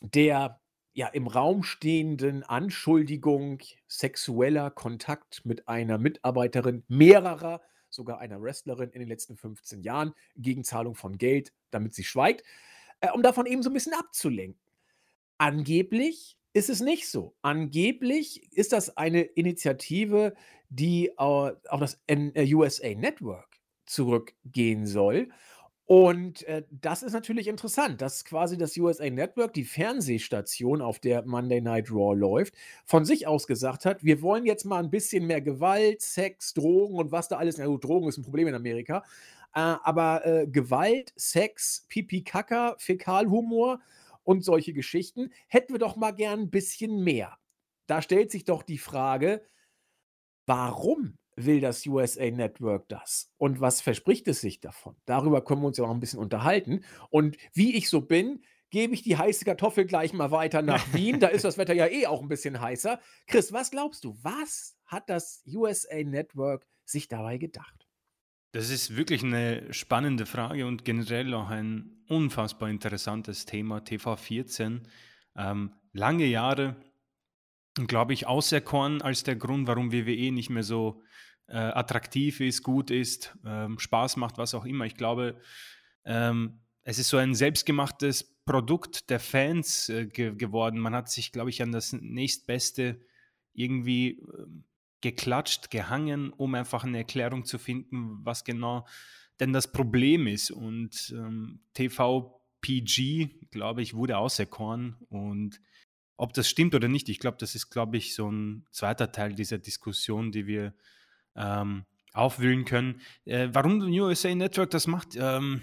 der 0.00 0.60
ja 0.92 1.08
im 1.08 1.26
Raum 1.26 1.62
stehenden 1.62 2.42
Anschuldigung 2.42 3.60
sexueller 3.86 4.70
Kontakt 4.70 5.44
mit 5.44 5.68
einer 5.68 5.98
Mitarbeiterin 5.98 6.84
mehrerer, 6.88 7.60
sogar 7.90 8.18
einer 8.18 8.40
Wrestlerin 8.40 8.90
in 8.90 9.00
den 9.00 9.08
letzten 9.08 9.36
15 9.36 9.82
Jahren 9.82 10.14
gegen 10.36 10.64
Zahlung 10.64 10.94
von 10.94 11.18
Geld, 11.18 11.52
damit 11.70 11.94
sie 11.94 12.04
schweigt, 12.04 12.44
äh, 13.00 13.10
um 13.12 13.22
davon 13.22 13.46
eben 13.46 13.62
so 13.62 13.70
ein 13.70 13.74
bisschen 13.74 13.94
abzulenken. 13.94 14.60
Angeblich 15.38 16.36
ist 16.52 16.70
es 16.70 16.80
nicht 16.80 17.08
so. 17.08 17.34
Angeblich 17.42 18.52
ist 18.52 18.72
das 18.72 18.96
eine 18.96 19.22
Initiative, 19.22 20.34
die 20.68 21.16
au 21.18 21.50
auf 21.68 21.80
das 21.80 22.00
äh, 22.08 22.54
USA 22.54 22.88
Network 22.94 23.48
zurückgehen 23.86 24.86
soll. 24.86 25.28
Und, 25.86 26.44
äh, 26.44 26.64
das 26.70 27.02
ist 27.02 27.12
natürlich 27.14 27.48
interessant, 27.48 28.00
dass 28.00 28.24
quasi 28.24 28.56
das 28.56 28.76
USA 28.76 29.10
Network, 29.10 29.52
die 29.54 29.64
Fernsehstation, 29.64 30.82
auf 30.82 31.00
der 31.00 31.24
Monday 31.26 31.60
Night 31.60 31.90
Raw 31.90 32.14
läuft, 32.16 32.54
von 32.86 33.04
sich 33.04 33.26
aus 33.26 33.46
gesagt 33.48 33.84
hat: 33.84 34.04
„Wir 34.04 34.22
wollen 34.22 34.46
jetzt 34.46 34.64
mal 34.64 34.82
ein 34.82 34.90
bisschen 34.90 35.26
mehr 35.26 35.40
Gewalt, 35.42 36.00
Sex, 36.02 36.54
Drogen 36.54 36.96
und 36.96 37.12
was 37.12 37.28
da 37.28 37.38
alles“ 37.38 37.58
na 37.58 37.66
gut, 37.66 37.84
Drogen 37.84 38.08
ist 38.08 38.18
ein 38.18 38.22
Problem 38.24 38.48
in 38.48 38.54
Amerika, 38.54 39.04
äh, 39.54 39.60
aber, 39.60 40.24
äh, 40.26 40.46
Gewalt, 40.46 41.12
Sex, 41.16 41.86
Pipi, 41.88 42.22
Kaka, 42.22 42.76
Fäkalhumor 42.78 43.80
und 44.22 44.44
solche 44.44 44.72
Geschichten, 44.72 45.30
hätten 45.48 45.74
wir 45.74 45.78
doch 45.78 45.96
mal 45.96 46.12
gern 46.12 46.40
ein 46.40 46.50
bisschen 46.50 47.02
mehr. 47.02 47.38
Da 47.86 48.02
stellt 48.02 48.30
sich 48.30 48.44
doch 48.44 48.62
die 48.62 48.78
Frage, 48.78 49.44
warum 50.46 51.18
will 51.36 51.60
das 51.60 51.86
USA 51.86 52.30
Network 52.30 52.88
das? 52.88 53.32
Und 53.36 53.60
was 53.60 53.80
verspricht 53.80 54.28
es 54.28 54.40
sich 54.40 54.60
davon? 54.60 54.96
Darüber 55.06 55.44
können 55.44 55.62
wir 55.62 55.68
uns 55.68 55.78
ja 55.78 55.84
auch 55.84 55.90
ein 55.90 56.00
bisschen 56.00 56.18
unterhalten. 56.18 56.84
Und 57.10 57.36
wie 57.52 57.76
ich 57.76 57.88
so 57.88 58.00
bin, 58.00 58.42
gebe 58.70 58.94
ich 58.94 59.02
die 59.02 59.16
heiße 59.16 59.44
Kartoffel 59.44 59.84
gleich 59.84 60.12
mal 60.12 60.30
weiter 60.30 60.62
nach 60.62 60.84
Wien. 60.94 61.20
Da 61.20 61.28
ist 61.28 61.44
das 61.44 61.58
Wetter 61.58 61.74
ja 61.74 61.86
eh 61.86 62.06
auch 62.06 62.22
ein 62.22 62.28
bisschen 62.28 62.60
heißer. 62.60 63.00
Chris, 63.26 63.52
was 63.52 63.70
glaubst 63.70 64.04
du, 64.04 64.16
was 64.22 64.76
hat 64.86 65.08
das 65.10 65.42
USA 65.46 66.02
Network 66.04 66.66
sich 66.84 67.08
dabei 67.08 67.38
gedacht? 67.38 67.89
Das 68.52 68.68
ist 68.70 68.96
wirklich 68.96 69.22
eine 69.22 69.72
spannende 69.72 70.26
Frage 70.26 70.66
und 70.66 70.84
generell 70.84 71.32
auch 71.34 71.50
ein 71.50 72.02
unfassbar 72.08 72.68
interessantes 72.68 73.46
Thema, 73.46 73.78
TV14. 73.78 74.80
Ähm, 75.36 75.72
lange 75.92 76.26
Jahre, 76.26 76.74
glaube 77.86 78.12
ich, 78.12 78.26
auserkoren 78.26 79.02
als 79.02 79.22
der 79.22 79.36
Grund, 79.36 79.68
warum 79.68 79.92
WWE 79.92 80.32
nicht 80.32 80.50
mehr 80.50 80.64
so 80.64 81.02
äh, 81.46 81.58
attraktiv 81.58 82.40
ist, 82.40 82.64
gut 82.64 82.90
ist, 82.90 83.36
ähm, 83.44 83.78
Spaß 83.78 84.16
macht, 84.16 84.36
was 84.36 84.54
auch 84.54 84.64
immer. 84.64 84.84
Ich 84.84 84.96
glaube, 84.96 85.40
ähm, 86.04 86.60
es 86.82 86.98
ist 86.98 87.08
so 87.08 87.18
ein 87.18 87.34
selbstgemachtes 87.34 88.42
Produkt 88.44 89.10
der 89.10 89.20
Fans 89.20 89.88
äh, 89.90 90.06
ge 90.06 90.34
geworden. 90.34 90.80
Man 90.80 90.94
hat 90.94 91.08
sich, 91.08 91.30
glaube 91.30 91.50
ich, 91.50 91.62
an 91.62 91.70
das 91.70 91.92
nächstbeste 91.92 93.00
irgendwie 93.52 94.18
äh, 94.18 94.46
geklatscht, 95.00 95.70
gehangen, 95.70 96.32
um 96.32 96.54
einfach 96.54 96.84
eine 96.84 96.98
Erklärung 96.98 97.44
zu 97.44 97.58
finden, 97.58 98.18
was 98.24 98.44
genau 98.44 98.86
denn 99.38 99.52
das 99.52 99.72
Problem 99.72 100.26
ist. 100.26 100.50
Und 100.50 101.14
ähm, 101.16 101.60
TVPG, 101.74 103.48
glaube 103.50 103.82
ich, 103.82 103.94
wurde 103.94 104.18
auserkoren. 104.18 104.96
Und 105.08 105.60
ob 106.16 106.34
das 106.34 106.48
stimmt 106.48 106.74
oder 106.74 106.88
nicht, 106.88 107.08
ich 107.08 107.18
glaube, 107.18 107.38
das 107.38 107.54
ist, 107.54 107.70
glaube 107.70 107.96
ich, 107.96 108.14
so 108.14 108.30
ein 108.30 108.66
zweiter 108.70 109.10
Teil 109.10 109.34
dieser 109.34 109.58
Diskussion, 109.58 110.32
die 110.32 110.46
wir 110.46 110.74
ähm, 111.34 111.86
aufwühlen 112.12 112.64
können. 112.64 113.00
Äh, 113.24 113.48
warum 113.52 113.80
USA 113.80 114.34
Network 114.34 114.70
das 114.70 114.86
macht, 114.86 115.16
ähm, 115.16 115.62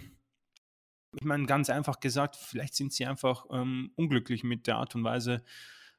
ich 1.20 1.26
meine, 1.26 1.46
ganz 1.46 1.70
einfach 1.70 2.00
gesagt, 2.00 2.36
vielleicht 2.36 2.76
sind 2.76 2.94
sie 2.94 3.06
einfach 3.06 3.46
ähm, 3.52 3.92
unglücklich 3.96 4.44
mit 4.44 4.68
der 4.68 4.78
Art 4.78 4.96
und 4.96 5.04
Weise, 5.04 5.44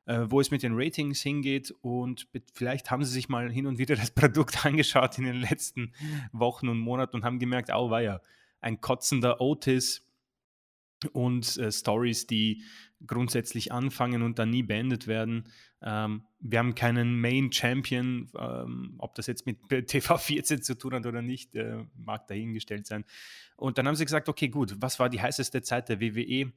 äh, 0.08 0.30
wo 0.30 0.40
es 0.40 0.50
mit 0.50 0.62
den 0.62 0.72
Ratings 0.74 1.20
hingeht 1.20 1.72
und 1.82 2.28
vielleicht 2.54 2.90
haben 2.90 3.04
sie 3.04 3.12
sich 3.12 3.28
mal 3.28 3.50
hin 3.50 3.66
und 3.66 3.78
wieder 3.78 3.94
das 3.96 4.10
Produkt 4.10 4.64
angeschaut 4.64 5.18
in 5.18 5.24
den 5.24 5.36
letzten 5.36 5.92
Wochen 6.32 6.68
und 6.68 6.78
Monaten 6.78 7.16
und 7.16 7.24
haben 7.24 7.38
gemerkt, 7.38 7.70
oh 7.72 7.90
war 7.90 8.02
ja 8.02 8.20
ein 8.60 8.80
kotzender 8.80 9.40
Otis 9.40 10.04
und 11.12 11.56
äh, 11.58 11.70
Stories, 11.70 12.26
die 12.26 12.64
grundsätzlich 13.06 13.70
anfangen 13.70 14.22
und 14.22 14.38
dann 14.38 14.50
nie 14.50 14.64
beendet 14.64 15.06
werden. 15.06 15.44
Ähm, 15.82 16.22
wir 16.40 16.58
haben 16.58 16.74
keinen 16.74 17.20
Main 17.20 17.52
Champion, 17.52 18.30
ähm, 18.36 18.94
ob 18.98 19.14
das 19.14 19.26
jetzt 19.26 19.46
mit 19.46 19.60
TV14 19.70 20.62
zu 20.62 20.76
tun 20.76 20.94
hat 20.94 21.06
oder 21.06 21.22
nicht, 21.22 21.54
äh, 21.54 21.84
mag 21.94 22.26
dahingestellt 22.26 22.86
sein. 22.86 23.04
Und 23.56 23.76
dann 23.76 23.86
haben 23.86 23.94
sie 23.94 24.06
gesagt, 24.06 24.28
okay, 24.28 24.48
gut, 24.48 24.74
was 24.80 24.98
war 24.98 25.10
die 25.10 25.20
heißeste 25.20 25.62
Zeit 25.62 25.88
der 25.90 26.00
WWE? 26.00 26.50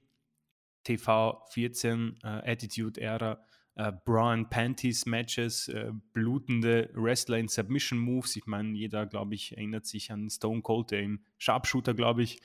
TV14, 0.86 2.16
äh, 2.24 2.52
Attitude 2.52 3.00
Era, 3.00 3.44
äh, 3.76 3.92
Bra 4.06 4.34
and 4.34 4.50
Panties 4.50 5.06
Matches, 5.06 5.68
äh, 5.68 5.92
blutende 6.14 6.90
Wrestler 6.94 7.38
in 7.38 7.48
Submission 7.48 8.00
Moves. 8.00 8.36
Ich 8.36 8.46
meine, 8.46 8.78
jeder, 8.78 9.06
glaube 9.06 9.36
ich, 9.36 9.56
erinnert 9.56 9.86
sich 9.86 10.12
an 10.12 10.30
Stone 10.30 10.62
Cold, 10.62 10.92
der 10.92 11.02
im 11.02 11.24
Sharpshooter, 11.38 11.94
glaube 11.94 12.24
ich, 12.24 12.42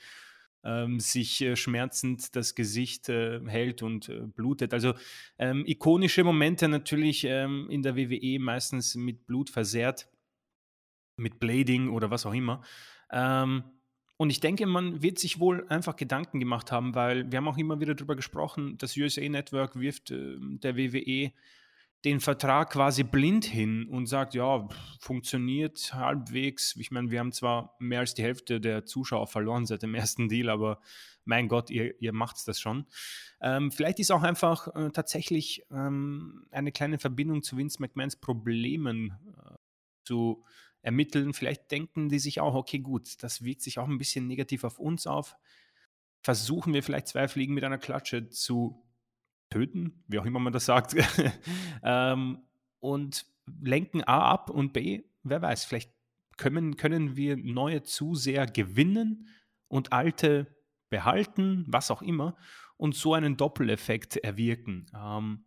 ähm, 0.63 0.99
sich 0.99 1.41
äh, 1.41 1.55
schmerzend 1.55 2.35
das 2.35 2.55
Gesicht 2.55 3.09
äh, 3.09 3.41
hält 3.47 3.83
und 3.83 4.09
äh, 4.09 4.21
blutet. 4.21 4.73
Also 4.73 4.93
ähm, 5.37 5.63
ikonische 5.65 6.23
Momente 6.23 6.67
natürlich 6.67 7.23
ähm, 7.23 7.67
in 7.69 7.83
der 7.83 7.95
WWE 7.95 8.39
meistens 8.39 8.95
mit 8.95 9.25
Blut 9.27 9.49
versehrt, 9.49 10.09
mit 11.15 11.39
Blading 11.39 11.89
oder 11.89 12.11
was 12.11 12.25
auch 12.25 12.33
immer. 12.33 12.63
Ähm, 13.11 13.63
und 14.17 14.31
ich 14.31 14.39
denke, 14.39 14.65
man 14.65 15.01
wird 15.01 15.19
sich 15.19 15.39
wohl 15.39 15.67
einfach 15.69 15.95
Gedanken 15.95 16.39
gemacht 16.39 16.71
haben, 16.71 16.95
weil 16.95 17.31
wir 17.31 17.37
haben 17.37 17.47
auch 17.47 17.57
immer 17.57 17.79
wieder 17.79 17.95
darüber 17.95 18.15
gesprochen, 18.15 18.77
das 18.77 18.97
USA 18.97 19.27
Network 19.27 19.79
wirft 19.79 20.11
äh, 20.11 20.37
der 20.39 20.75
WWE 20.75 21.31
den 22.05 22.19
Vertrag 22.19 22.71
quasi 22.71 23.03
blind 23.03 23.45
hin 23.45 23.87
und 23.89 24.05
sagt, 24.05 24.35
ja, 24.35 24.67
funktioniert 24.99 25.93
halbwegs. 25.93 26.75
Ich 26.75 26.91
meine, 26.91 27.09
wir 27.09 27.19
haben 27.19 27.31
zwar 27.31 27.75
mehr 27.79 27.99
als 27.99 28.13
die 28.13 28.23
Hälfte 28.23 28.61
der 28.61 28.85
Zuschauer 28.85 29.27
verloren 29.27 29.65
seit 29.65 29.81
dem 29.81 29.95
ersten 29.95 30.29
Deal, 30.29 30.49
aber 30.49 30.79
mein 31.25 31.47
Gott, 31.47 31.69
ihr, 31.69 31.99
ihr 31.99 32.13
macht 32.13 32.47
das 32.47 32.59
schon. 32.59 32.85
Ähm, 33.41 33.71
vielleicht 33.71 33.99
ist 33.99 34.11
auch 34.11 34.23
einfach 34.23 34.73
äh, 34.75 34.91
tatsächlich 34.91 35.63
ähm, 35.71 36.45
eine 36.51 36.71
kleine 36.71 36.99
Verbindung 36.99 37.41
zu 37.41 37.57
Vince 37.57 37.81
McMahons 37.81 38.15
Problemen 38.15 39.17
äh, 39.37 39.55
zu 40.03 40.43
ermitteln. 40.87 41.33
Vielleicht 41.33 41.69
denken 41.69 42.07
die 42.07 42.17
sich 42.17 42.39
auch, 42.39 42.55
okay, 42.55 42.79
gut, 42.79 43.21
das 43.21 43.43
wirkt 43.43 43.61
sich 43.61 43.77
auch 43.77 43.89
ein 43.89 43.97
bisschen 43.97 44.25
negativ 44.25 44.63
auf 44.63 44.79
uns 44.79 45.05
auf. 45.05 45.35
Versuchen 46.23 46.73
wir 46.73 46.81
vielleicht 46.81 47.09
zwei 47.09 47.27
Fliegen 47.27 47.53
mit 47.53 47.65
einer 47.65 47.77
Klatsche 47.77 48.29
zu 48.29 48.81
töten, 49.49 50.03
wie 50.07 50.17
auch 50.17 50.25
immer 50.25 50.39
man 50.39 50.53
das 50.53 50.65
sagt, 50.65 50.95
ähm, 51.83 52.39
und 52.79 53.25
lenken 53.61 54.01
A 54.05 54.31
ab 54.31 54.49
und 54.49 54.71
B, 54.71 55.03
wer 55.23 55.41
weiß, 55.41 55.65
vielleicht 55.65 55.91
können, 56.37 56.77
können 56.77 57.17
wir 57.17 57.35
neue 57.35 57.83
Zuseher 57.83 58.45
gewinnen 58.45 59.27
und 59.67 59.91
alte 59.91 60.55
behalten, 60.89 61.65
was 61.67 61.91
auch 61.91 62.01
immer, 62.01 62.37
und 62.77 62.95
so 62.95 63.13
einen 63.13 63.35
Doppeleffekt 63.35 64.15
erwirken. 64.15 64.85
Ähm, 64.95 65.46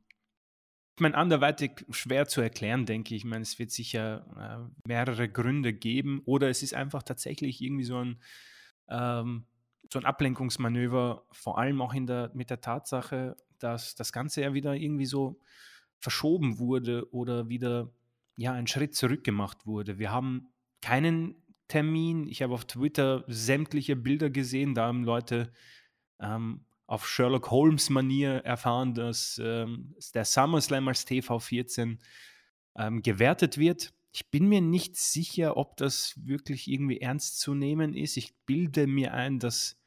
meine, 1.01 1.17
anderweitig 1.17 1.85
schwer 1.91 2.27
zu 2.27 2.41
erklären, 2.41 2.87
denke 2.87 3.15
ich. 3.15 3.23
Ich 3.23 3.25
meine, 3.25 3.43
es 3.43 3.59
wird 3.59 3.71
sicher 3.71 4.27
äh, 4.37 4.89
mehrere 4.89 5.29
Gründe 5.29 5.73
geben 5.73 6.23
oder 6.25 6.49
es 6.49 6.63
ist 6.63 6.75
einfach 6.75 7.03
tatsächlich 7.03 7.61
irgendwie 7.61 7.85
so 7.85 7.99
ein, 7.99 8.21
ähm, 8.89 9.45
so 9.93 9.99
ein 9.99 10.05
Ablenkungsmanöver, 10.05 11.25
vor 11.33 11.59
allem 11.59 11.81
auch 11.83 11.95
in 11.95 12.07
der, 12.07 12.31
mit 12.35 12.51
der 12.51 12.61
Tatsache, 12.61 13.37
dass 13.59 13.95
das 13.95 14.13
Ganze 14.13 14.43
ja 14.43 14.55
wieder 14.55 14.75
irgendwie 14.75 15.07
so 15.07 15.41
verschoben 15.99 16.59
wurde 16.59 17.13
oder 17.13 17.49
wieder 17.49 17.93
ja 18.37 18.53
einen 18.53 18.67
Schritt 18.67 18.95
zurück 18.95 19.25
gemacht 19.25 19.67
wurde. 19.67 19.99
Wir 19.99 20.11
haben 20.11 20.49
keinen 20.81 21.35
Termin. 21.69 22.27
Ich 22.27 22.43
habe 22.43 22.55
auf 22.55 22.65
Twitter 22.65 23.25
sämtliche 23.27 23.97
Bilder 23.97 24.31
gesehen, 24.31 24.75
da 24.75 24.87
haben 24.87 25.05
Leute 25.05 25.53
ähm, 26.19 26.65
auf 26.91 27.09
Sherlock 27.09 27.53
Holmes-Manier 27.53 28.45
erfahren, 28.45 28.95
dass 28.95 29.41
ähm, 29.43 29.95
der 30.13 30.25
SummerSlam 30.25 30.89
als 30.89 31.07
TV14 31.07 31.99
ähm, 32.77 33.03
gewertet 33.03 33.59
wird. 33.59 33.95
Ich 34.11 34.29
bin 34.33 34.49
mir 34.49 34.61
nicht 34.61 34.97
sicher, 34.97 35.57
ob 35.57 35.77
das 35.77 36.15
wirklich 36.17 36.67
irgendwie 36.67 37.01
ernst 37.01 37.39
zu 37.39 37.55
nehmen 37.55 37.95
ist. 37.95 38.17
Ich 38.17 38.35
bilde 38.45 38.89
mir 38.89 39.15
ein, 39.15 39.39
dass 39.39 39.81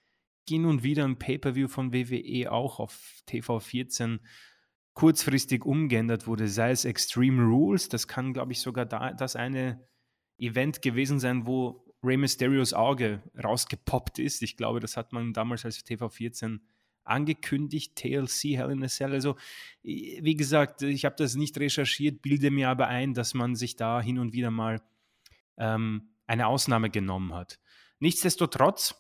hin 0.48 0.66
und 0.66 0.84
wieder 0.84 1.04
ein 1.04 1.20
Pay-per-view 1.20 1.68
von 1.68 1.92
WWE 1.92 2.50
auch 2.50 2.80
auf 2.80 3.22
TV14 3.28 4.20
kurzfristig 4.94 5.66
umgeändert 5.66 6.26
wurde, 6.26 6.48
sei 6.48 6.72
es 6.72 6.86
Extreme 6.86 7.44
Rules, 7.44 7.90
das 7.90 8.08
kann, 8.08 8.32
glaube 8.32 8.54
ich, 8.54 8.62
sogar 8.62 8.86
da, 8.86 9.12
das 9.12 9.36
eine 9.36 9.86
Event 10.38 10.82
gewesen 10.82 11.20
sein, 11.20 11.46
wo 11.46 11.84
Rey 12.02 12.16
Mysterios 12.16 12.74
Auge 12.74 13.24
rausgepoppt 13.44 14.20
ist. 14.20 14.42
Ich 14.42 14.56
glaube, 14.56 14.80
das 14.80 14.96
hat 14.96 15.12
man 15.12 15.34
damals 15.34 15.66
als 15.66 15.84
TV14 15.86 16.62
angekündigt, 17.04 17.96
TLC 17.96 18.58
Hell 18.58 18.72
in 18.72 18.84
a 18.84 18.88
Cell. 18.88 19.12
Also, 19.12 19.36
wie 19.82 20.36
gesagt, 20.36 20.82
ich 20.82 21.06
habe 21.06 21.16
das 21.18 21.36
nicht 21.36 21.58
recherchiert, 21.58 22.22
bilde 22.22 22.52
mir 22.52 22.70
aber 22.70 22.88
ein, 22.88 23.14
dass 23.14 23.34
man 23.34 23.56
sich 23.56 23.76
da 23.76 24.02
hin 24.02 24.20
und 24.20 24.34
wieder 24.34 24.52
mal 24.52 24.82
ähm, 25.58 26.10
eine 26.28 26.48
Ausnahme 26.48 26.90
genommen 26.90 27.34
hat. 27.34 27.60
Nichtsdestotrotz, 28.00 28.96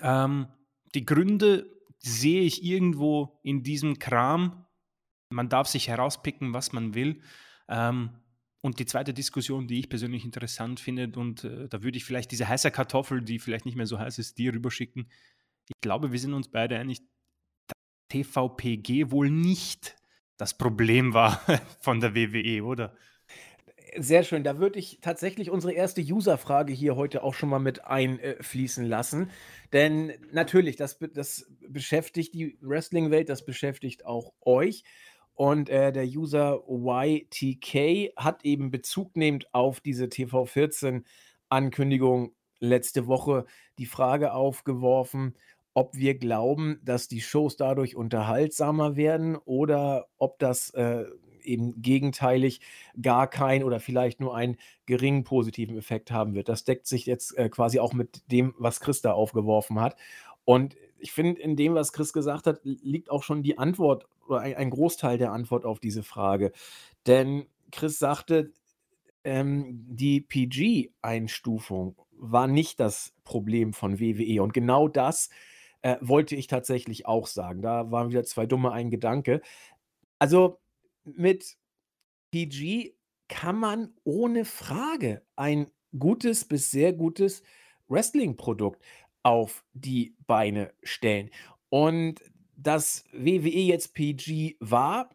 ähm, 0.00 0.48
die 0.94 1.04
Gründe 1.04 1.70
sehe 1.98 2.42
ich 2.42 2.62
irgendwo 2.62 3.40
in 3.42 3.62
diesem 3.62 3.98
Kram. 3.98 4.66
Man 5.30 5.48
darf 5.48 5.68
sich 5.68 5.88
herauspicken, 5.88 6.52
was 6.52 6.72
man 6.72 6.94
will. 6.94 7.20
Ähm, 7.68 8.10
und 8.62 8.78
die 8.80 8.86
zweite 8.86 9.14
Diskussion, 9.14 9.68
die 9.68 9.78
ich 9.78 9.88
persönlich 9.88 10.24
interessant 10.24 10.80
finde, 10.80 11.12
und 11.18 11.44
äh, 11.44 11.68
da 11.68 11.82
würde 11.82 11.98
ich 11.98 12.04
vielleicht 12.04 12.32
diese 12.32 12.48
heiße 12.48 12.70
Kartoffel, 12.70 13.22
die 13.22 13.38
vielleicht 13.38 13.64
nicht 13.64 13.76
mehr 13.76 13.86
so 13.86 13.98
heiß 13.98 14.18
ist, 14.18 14.38
dir 14.38 14.52
rüberschicken. 14.52 15.08
Ich 15.68 15.80
glaube, 15.80 16.12
wir 16.12 16.18
sind 16.18 16.34
uns 16.34 16.48
beide 16.48 16.78
einig, 16.78 17.00
dass 17.66 17.76
TVPG 18.08 19.10
wohl 19.10 19.30
nicht 19.30 19.96
das 20.36 20.56
Problem 20.56 21.14
war 21.14 21.40
von 21.80 22.00
der 22.00 22.14
WWE, 22.14 22.64
oder? 22.64 22.94
Sehr 23.98 24.24
schön. 24.24 24.44
Da 24.44 24.58
würde 24.58 24.78
ich 24.78 24.98
tatsächlich 25.00 25.50
unsere 25.50 25.72
erste 25.72 26.02
User-Frage 26.02 26.74
hier 26.74 26.96
heute 26.96 27.22
auch 27.22 27.32
schon 27.32 27.48
mal 27.48 27.58
mit 27.58 27.86
einfließen 27.86 28.84
lassen. 28.84 29.30
Denn 29.72 30.12
natürlich, 30.32 30.76
das, 30.76 30.98
das 31.14 31.50
beschäftigt 31.66 32.34
die 32.34 32.58
Wrestling-Welt, 32.60 33.30
das 33.30 33.46
beschäftigt 33.46 34.04
auch 34.04 34.34
euch. 34.42 34.84
Und 35.32 35.70
äh, 35.70 35.92
der 35.92 36.04
User 36.04 36.62
YTK 36.68 38.12
hat 38.16 38.44
eben 38.44 38.70
Bezug 38.70 39.16
nehmend 39.16 39.54
auf 39.54 39.80
diese 39.80 40.04
TV14-Ankündigung 40.06 42.34
letzte 42.58 43.06
Woche 43.06 43.44
die 43.78 43.86
Frage 43.86 44.32
aufgeworfen, 44.32 45.36
ob 45.76 45.94
wir 45.94 46.14
glauben, 46.14 46.80
dass 46.82 47.06
die 47.06 47.20
Shows 47.20 47.58
dadurch 47.58 47.96
unterhaltsamer 47.96 48.96
werden 48.96 49.36
oder 49.36 50.06
ob 50.16 50.38
das 50.38 50.70
äh, 50.70 51.04
eben 51.42 51.82
gegenteilig 51.82 52.62
gar 53.00 53.28
keinen 53.28 53.62
oder 53.62 53.78
vielleicht 53.78 54.18
nur 54.18 54.34
einen 54.34 54.56
geringen 54.86 55.22
positiven 55.22 55.76
Effekt 55.76 56.10
haben 56.10 56.34
wird. 56.34 56.48
Das 56.48 56.64
deckt 56.64 56.86
sich 56.86 57.04
jetzt 57.04 57.36
äh, 57.36 57.50
quasi 57.50 57.78
auch 57.78 57.92
mit 57.92 58.22
dem, 58.32 58.54
was 58.56 58.80
Chris 58.80 59.02
da 59.02 59.12
aufgeworfen 59.12 59.78
hat. 59.78 59.96
Und 60.46 60.78
ich 60.98 61.12
finde, 61.12 61.42
in 61.42 61.56
dem, 61.56 61.74
was 61.74 61.92
Chris 61.92 62.14
gesagt 62.14 62.46
hat, 62.46 62.60
liegt 62.62 63.10
auch 63.10 63.22
schon 63.22 63.42
die 63.42 63.58
Antwort 63.58 64.06
oder 64.26 64.40
ein, 64.40 64.70
Großteil 64.70 65.18
der 65.18 65.32
Antwort 65.32 65.66
auf 65.66 65.78
diese 65.78 66.02
Frage. 66.02 66.52
Denn 67.06 67.48
Chris 67.70 67.98
sagte, 67.98 68.50
ähm, 69.24 69.84
die 69.90 70.22
PG-Einstufung 70.22 71.96
war 72.12 72.46
nicht 72.46 72.80
das 72.80 73.12
Problem 73.24 73.74
von 73.74 74.00
WWE. 74.00 74.42
Und 74.42 74.54
genau 74.54 74.88
das 74.88 75.26
äh, 75.26 75.55
wollte 76.00 76.34
ich 76.36 76.46
tatsächlich 76.46 77.06
auch 77.06 77.26
sagen. 77.26 77.62
Da 77.62 77.90
waren 77.90 78.10
wieder 78.10 78.24
zwei 78.24 78.46
dumme 78.46 78.72
ein 78.72 78.90
Gedanke. 78.90 79.40
Also 80.18 80.58
mit 81.04 81.56
PG 82.32 82.94
kann 83.28 83.58
man 83.58 83.94
ohne 84.04 84.44
Frage 84.44 85.22
ein 85.36 85.70
gutes 85.98 86.44
bis 86.44 86.70
sehr 86.70 86.92
gutes 86.92 87.42
Wrestling-Produkt 87.88 88.82
auf 89.22 89.64
die 89.72 90.14
Beine 90.26 90.72
stellen. 90.82 91.30
Und 91.68 92.22
dass 92.56 93.04
WWE 93.12 93.48
jetzt 93.48 93.94
PG 93.94 94.56
war, 94.60 95.10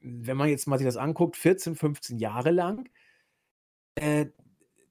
wenn 0.00 0.36
man 0.36 0.48
jetzt 0.48 0.66
mal 0.66 0.78
sich 0.78 0.86
das 0.86 0.96
anguckt, 0.96 1.36
14, 1.36 1.74
15 1.74 2.18
Jahre 2.18 2.50
lang, 2.50 2.88
äh, 3.96 4.26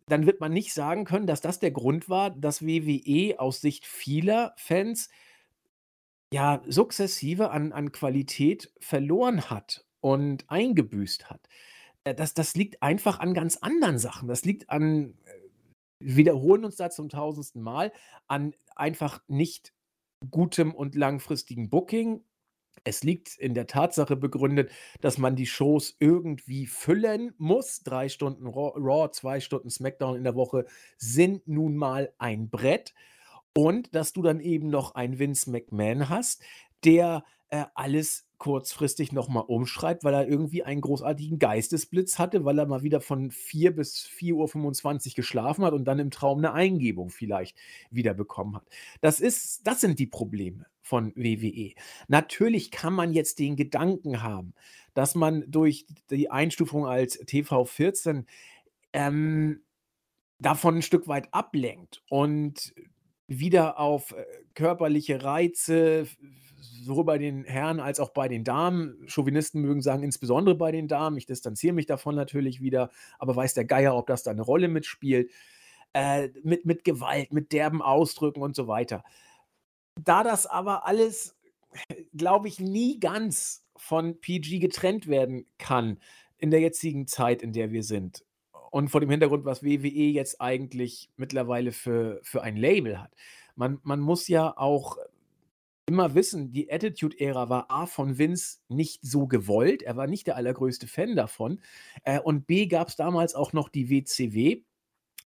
dann 0.07 0.25
wird 0.25 0.39
man 0.39 0.51
nicht 0.51 0.73
sagen 0.73 1.05
können, 1.05 1.27
dass 1.27 1.41
das 1.41 1.59
der 1.59 1.71
Grund 1.71 2.09
war, 2.09 2.29
dass 2.31 2.65
WWE 2.65 3.39
aus 3.39 3.61
Sicht 3.61 3.85
vieler 3.85 4.53
Fans 4.57 5.09
ja 6.33 6.61
sukzessive 6.67 7.51
an, 7.51 7.71
an 7.71 7.91
Qualität 7.91 8.71
verloren 8.79 9.49
hat 9.49 9.85
und 10.01 10.49
eingebüßt 10.49 11.29
hat. 11.29 11.47
Äh, 12.03 12.15
das, 12.15 12.33
das 12.33 12.55
liegt 12.55 12.81
einfach 12.81 13.19
an 13.19 13.33
ganz 13.33 13.57
anderen 13.57 13.99
Sachen. 13.99 14.27
Das 14.27 14.43
liegt 14.43 14.69
an, 14.69 15.13
äh, 15.25 15.33
wiederholen 15.99 16.65
uns 16.65 16.75
da 16.75 16.89
zum 16.89 17.09
tausendsten 17.09 17.61
Mal, 17.61 17.91
an 18.27 18.55
einfach 18.75 19.21
nicht 19.27 19.73
gutem 20.31 20.73
und 20.73 20.95
langfristigen 20.95 21.69
Booking. 21.69 22.23
Es 22.83 23.03
liegt 23.03 23.37
in 23.37 23.53
der 23.53 23.67
Tatsache 23.67 24.15
begründet, 24.15 24.71
dass 25.01 25.17
man 25.17 25.35
die 25.35 25.45
Shows 25.45 25.95
irgendwie 25.99 26.67
füllen 26.67 27.33
muss. 27.37 27.81
Drei 27.83 28.09
Stunden 28.09 28.47
Raw, 28.47 29.09
zwei 29.11 29.39
Stunden 29.39 29.69
SmackDown 29.69 30.17
in 30.17 30.23
der 30.23 30.35
Woche 30.35 30.65
sind 30.97 31.47
nun 31.47 31.75
mal 31.75 32.13
ein 32.17 32.49
Brett. 32.49 32.93
Und 33.55 33.95
dass 33.95 34.13
du 34.13 34.21
dann 34.21 34.39
eben 34.39 34.69
noch 34.69 34.95
einen 34.95 35.19
Vince 35.19 35.49
McMahon 35.49 36.09
hast, 36.09 36.41
der 36.83 37.23
äh, 37.49 37.65
alles 37.75 38.27
kurzfristig 38.43 39.13
nochmal 39.13 39.45
umschreibt, 39.47 40.03
weil 40.03 40.13
er 40.13 40.27
irgendwie 40.27 40.63
einen 40.63 40.81
großartigen 40.81 41.39
Geistesblitz 41.39 42.19
hatte, 42.19 42.43
weil 42.43 42.59
er 42.59 42.65
mal 42.65 42.83
wieder 42.83 42.99
von 42.99 43.31
4 43.31 43.73
bis 43.73 44.05
4.25 44.05 45.07
Uhr 45.07 45.13
geschlafen 45.15 45.63
hat 45.63 45.73
und 45.73 45.85
dann 45.85 45.99
im 45.99 46.11
Traum 46.11 46.39
eine 46.39 46.51
Eingebung 46.51 47.09
vielleicht 47.09 47.57
wieder 47.89 48.13
bekommen 48.13 48.57
hat. 48.57 48.67
Das, 48.99 49.21
ist, 49.21 49.65
das 49.65 49.79
sind 49.79 49.97
die 49.97 50.07
Probleme 50.07 50.65
von 50.81 51.13
WWE. 51.15 51.71
Natürlich 52.09 52.69
kann 52.69 52.93
man 52.93 53.13
jetzt 53.13 53.39
den 53.39 53.55
Gedanken 53.55 54.21
haben, 54.21 54.53
dass 54.93 55.15
man 55.15 55.49
durch 55.49 55.85
die 56.09 56.29
Einstufung 56.29 56.85
als 56.85 57.21
TV14 57.21 58.25
ähm, 58.91 59.61
davon 60.39 60.79
ein 60.79 60.81
Stück 60.81 61.07
weit 61.07 61.33
ablenkt 61.33 62.03
und 62.09 62.73
wieder 63.27 63.79
auf 63.79 64.11
äh, 64.11 64.25
körperliche 64.53 65.23
Reize 65.23 66.09
sowohl 66.63 67.05
bei 67.05 67.17
den 67.17 67.43
Herren 67.45 67.79
als 67.79 67.99
auch 67.99 68.09
bei 68.09 68.27
den 68.27 68.43
Damen. 68.43 69.03
Chauvinisten 69.07 69.61
mögen 69.61 69.81
sagen, 69.81 70.03
insbesondere 70.03 70.55
bei 70.55 70.71
den 70.71 70.87
Damen. 70.87 71.17
Ich 71.17 71.25
distanziere 71.25 71.73
mich 71.73 71.85
davon 71.85 72.15
natürlich 72.15 72.61
wieder, 72.61 72.89
aber 73.19 73.35
weiß 73.35 73.53
der 73.53 73.65
Geier, 73.65 73.95
ob 73.95 74.07
das 74.07 74.23
da 74.23 74.31
eine 74.31 74.41
Rolle 74.41 74.67
mitspielt. 74.67 75.31
Äh, 75.93 76.29
mit, 76.43 76.65
mit 76.65 76.83
Gewalt, 76.83 77.33
mit 77.33 77.51
derben 77.51 77.83
Ausdrücken 77.83 78.41
und 78.41 78.55
so 78.55 78.67
weiter. 78.67 79.03
Da 79.95 80.23
das 80.23 80.47
aber 80.47 80.87
alles, 80.87 81.37
glaube 82.15 82.47
ich, 82.47 82.59
nie 82.59 82.99
ganz 82.99 83.63
von 83.77 84.19
PG 84.19 84.59
getrennt 84.59 85.07
werden 85.07 85.45
kann 85.59 85.99
in 86.39 86.49
der 86.49 86.61
jetzigen 86.61 87.05
Zeit, 87.05 87.43
in 87.43 87.53
der 87.53 87.71
wir 87.71 87.83
sind, 87.83 88.25
und 88.71 88.89
vor 88.89 89.01
dem 89.01 89.09
Hintergrund, 89.11 89.45
was 89.45 89.63
WWE 89.63 89.87
jetzt 89.87 90.41
eigentlich 90.41 91.11
mittlerweile 91.15 91.71
für, 91.71 92.19
für 92.23 92.41
ein 92.41 92.57
Label 92.57 92.99
hat. 92.99 93.13
Man, 93.55 93.79
man 93.83 93.99
muss 93.99 94.27
ja 94.27 94.57
auch 94.57 94.97
immer 95.87 96.15
wissen, 96.15 96.51
die 96.51 96.71
Attitude-Ära 96.71 97.49
war 97.49 97.69
A 97.69 97.85
von 97.85 98.17
Vince 98.17 98.59
nicht 98.69 98.99
so 99.03 99.27
gewollt. 99.27 99.83
Er 99.83 99.97
war 99.97 100.07
nicht 100.07 100.27
der 100.27 100.35
allergrößte 100.37 100.87
Fan 100.87 101.15
davon. 101.15 101.61
Äh, 102.03 102.19
und 102.19 102.47
B 102.47 102.67
gab 102.67 102.89
es 102.89 102.95
damals 102.95 103.35
auch 103.35 103.53
noch 103.53 103.69
die 103.69 103.89
WCW. 103.89 104.63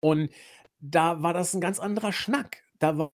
Und 0.01 0.31
da 0.79 1.21
war 1.23 1.33
das 1.33 1.53
ein 1.53 1.61
ganz 1.61 1.79
anderer 1.79 2.11
Schnack. 2.13 2.63
Da 2.79 2.97
war 2.97 3.11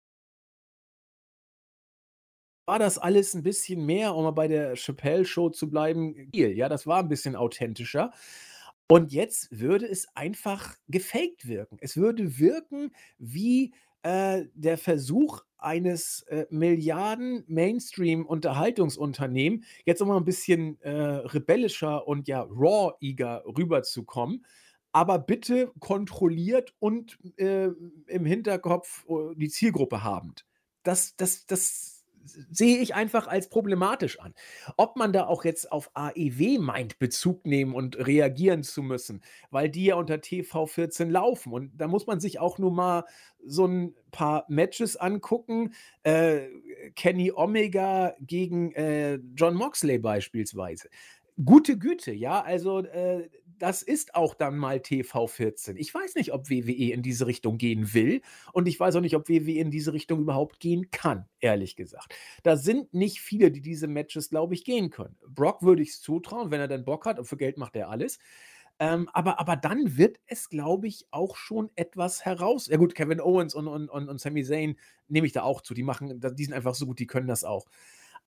war 2.68 2.80
das 2.80 2.98
alles 2.98 3.34
ein 3.34 3.44
bisschen 3.44 3.86
mehr, 3.86 4.14
um 4.14 4.24
mal 4.26 4.32
bei 4.32 4.48
der 4.50 4.76
Chappelle-Show 4.76 5.52
zu 5.52 5.70
bleiben, 5.70 6.30
ja, 6.34 6.68
das 6.68 6.86
war 6.86 7.00
ein 7.00 7.08
bisschen 7.08 7.38
authentischer. 7.38 8.12
Und 8.90 9.14
jetzt 9.14 9.58
würde 9.58 9.86
es 9.86 10.08
einfach 10.16 10.76
gefaked 10.88 11.48
wirken. 11.48 11.78
Es 11.82 11.98
würde 11.98 12.40
wirken 12.40 12.92
wie 13.18 13.74
äh, 14.08 14.48
der 14.54 14.78
Versuch 14.78 15.42
eines 15.58 16.22
äh, 16.30 16.46
Milliarden 16.50 17.44
Mainstream-Unterhaltungsunternehmen 17.48 19.66
jetzt 19.86 20.02
mal 20.06 20.16
ein 20.16 20.24
bisschen 20.24 20.80
äh, 20.82 20.92
rebellischer 20.92 22.08
und 22.08 22.30
ja 22.30 22.48
raw-eager 22.50 23.44
rüberzukommen, 23.46 24.46
aber 24.94 25.20
bitte 25.20 25.74
kontrolliert 25.80 26.74
und 26.80 27.20
äh, 27.36 27.68
im 28.08 28.26
Hinterkopf 28.26 29.06
äh, 29.10 29.36
die 29.36 29.50
Zielgruppe 29.50 30.06
habend. 30.06 30.46
Das, 30.84 31.18
das, 31.18 31.46
das 31.46 31.97
sehe 32.28 32.78
ich 32.78 32.96
einfach 32.96 33.28
als 33.28 33.50
problematisch 33.50 34.20
an. 34.20 34.34
Ob 34.78 34.96
man 34.96 35.14
da 35.14 35.28
auch 35.28 35.46
jetzt 35.46 35.72
auf 35.72 35.92
AEW 35.94 36.60
meint, 36.60 37.00
Bezug 37.00 37.46
nehmen 37.46 37.74
und 37.74 37.98
reagieren 38.06 38.64
zu 38.64 38.84
müssen, 38.84 39.22
weil 39.52 39.70
die 39.70 39.86
ja 39.86 39.96
unter 39.96 40.16
TV14 40.16 41.10
laufen. 41.10 41.54
Und 41.54 41.72
da 41.78 41.88
muss 41.88 42.08
man 42.08 42.20
sich 42.20 42.40
auch 42.40 42.58
nur 42.58 42.72
mal 42.72 43.06
so 43.46 43.66
ein 43.66 43.96
paar 44.12 44.46
Matches 44.48 44.98
angucken. 44.98 45.74
Äh, 46.04 46.48
Kenny 46.96 47.32
Omega 47.32 48.16
gegen 48.20 48.72
äh, 48.74 49.20
John 49.36 49.56
Moxley 49.56 50.00
beispielsweise. 50.00 50.90
Gute 51.44 51.78
Güte, 51.78 52.14
ja, 52.14 52.42
also 52.42 52.80
äh, 52.80 53.30
das 53.60 53.82
ist 53.82 54.16
auch 54.16 54.34
dann 54.34 54.58
mal 54.58 54.78
TV14. 54.78 55.76
Ich 55.78 55.94
weiß 55.94 56.16
nicht, 56.16 56.34
ob 56.34 56.50
WWE 56.50 56.92
in 56.92 57.02
diese 57.02 57.28
Richtung 57.28 57.58
gehen 57.58 57.94
will 57.94 58.22
und 58.54 58.68
ich 58.68 58.80
weiß 58.80 58.96
auch 58.96 59.02
nicht, 59.02 59.16
ob 59.16 59.30
WWE 59.30 59.60
in 59.60 59.72
diese 59.72 59.94
Richtung 59.94 60.22
überhaupt 60.22 60.60
gehen 60.60 60.92
kann, 60.92 61.26
ehrlich 61.40 61.76
gesagt. 61.76 62.16
Da 62.44 62.56
sind 62.58 62.94
nicht 62.94 63.22
viele, 63.22 63.52
die 63.52 63.62
diese 63.62 63.88
Matches, 63.88 64.30
glaube 64.30 64.54
ich, 64.54 64.64
gehen 64.64 64.90
können. 64.90 65.18
Brock 65.28 65.62
würde 65.62 65.82
ich 65.82 65.90
es 65.90 66.02
zutrauen, 66.02 66.52
wenn 66.52 66.62
er 66.62 66.68
dann 66.68 66.86
Bock 66.86 67.06
hat 67.06 67.20
und 67.20 67.26
für 67.26 67.38
Geld 67.38 67.58
macht 67.58 67.76
er 67.76 67.90
alles. 67.90 68.20
Ähm, 68.80 69.10
aber, 69.12 69.40
aber 69.40 69.56
dann 69.56 69.98
wird 69.98 70.20
es, 70.28 70.50
glaube 70.50 70.88
ich, 70.88 71.08
auch 71.10 71.36
schon 71.36 71.72
etwas 71.76 72.26
heraus. 72.26 72.68
Ja, 72.68 72.78
gut, 72.78 72.94
Kevin 72.94 73.20
Owens 73.20 73.56
und, 73.56 73.68
und, 73.68 73.90
und, 73.90 74.08
und 74.08 74.22
Sami 74.22 74.44
Zayn 74.44 74.78
nehme 75.08 75.26
ich 75.26 75.34
da 75.34 75.42
auch 75.42 75.62
zu. 75.62 75.74
Die 75.74 75.84
machen, 75.84 76.20
die 76.20 76.44
sind 76.44 76.54
einfach 76.54 76.76
so 76.76 76.86
gut, 76.86 77.00
die 77.00 77.08
können 77.08 77.28
das 77.28 77.44
auch. 77.44 77.66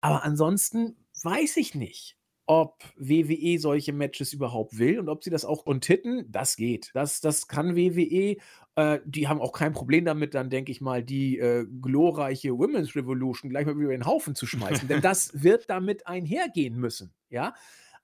Aber 0.01 0.25
ansonsten 0.25 0.97
weiß 1.23 1.57
ich 1.59 1.75
nicht 1.75 2.20
ob 2.51 2.83
WWE 2.97 3.61
solche 3.61 3.93
Matches 3.93 4.33
überhaupt 4.33 4.77
will 4.77 4.99
und 4.99 5.09
ob 5.09 5.23
sie 5.23 5.31
das 5.31 5.45
auch 5.45 5.67
untitten, 5.67 6.27
das 6.33 6.57
geht. 6.57 6.91
Das, 6.95 7.21
das 7.21 7.47
kann 7.47 7.77
WWE. 7.77 8.39
Äh, 8.75 8.99
die 9.05 9.29
haben 9.29 9.41
auch 9.41 9.53
kein 9.53 9.73
Problem 9.73 10.05
damit, 10.05 10.35
dann 10.35 10.51
denke 10.51 10.73
ich 10.73 10.81
mal, 10.81 11.05
die 11.05 11.39
äh, 11.39 11.65
glorreiche 11.81 12.59
Women's 12.59 12.97
Revolution 12.97 13.51
gleich 13.51 13.67
mal 13.67 13.81
über 13.81 13.93
den 13.93 14.05
Haufen 14.05 14.35
zu 14.35 14.47
schmeißen. 14.47 14.89
Denn 14.89 15.01
das 15.01 15.31
wird 15.41 15.71
damit 15.71 16.09
einhergehen 16.09 16.75
müssen. 16.75 17.15
Ja, 17.29 17.55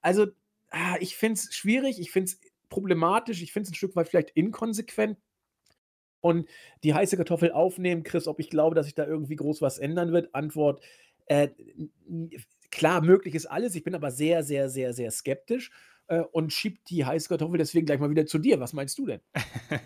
also 0.00 0.28
ah, 0.70 0.94
ich 1.00 1.16
finde 1.16 1.40
es 1.40 1.52
schwierig, 1.52 1.98
ich 1.98 2.12
finde 2.12 2.30
es 2.30 2.40
problematisch, 2.68 3.42
ich 3.42 3.52
finde 3.52 3.66
es 3.66 3.72
ein 3.72 3.74
Stück 3.74 3.96
weit 3.96 4.06
vielleicht 4.06 4.30
inkonsequent. 4.30 5.18
Und 6.20 6.48
die 6.84 6.94
heiße 6.94 7.16
Kartoffel 7.16 7.50
aufnehmen, 7.50 8.04
Chris, 8.04 8.28
ob 8.28 8.38
ich 8.38 8.48
glaube, 8.48 8.76
dass 8.76 8.86
sich 8.86 8.94
da 8.94 9.08
irgendwie 9.08 9.34
groß 9.34 9.60
was 9.60 9.78
ändern 9.78 10.12
wird. 10.12 10.36
Antwort: 10.36 10.84
äh, 11.26 11.48
klar, 12.76 13.00
möglich 13.00 13.34
ist 13.34 13.46
alles. 13.46 13.74
Ich 13.74 13.82
bin 13.82 13.94
aber 13.94 14.10
sehr, 14.10 14.44
sehr, 14.44 14.68
sehr, 14.68 14.92
sehr 14.92 15.10
skeptisch 15.10 15.70
äh, 16.08 16.20
und 16.20 16.52
schieb 16.52 16.84
die 16.84 17.04
heiße 17.04 17.28
Kartoffel 17.28 17.58
deswegen 17.58 17.86
gleich 17.86 17.98
mal 17.98 18.10
wieder 18.10 18.26
zu 18.26 18.38
dir. 18.38 18.60
Was 18.60 18.74
meinst 18.74 18.98
du 18.98 19.06
denn? 19.06 19.20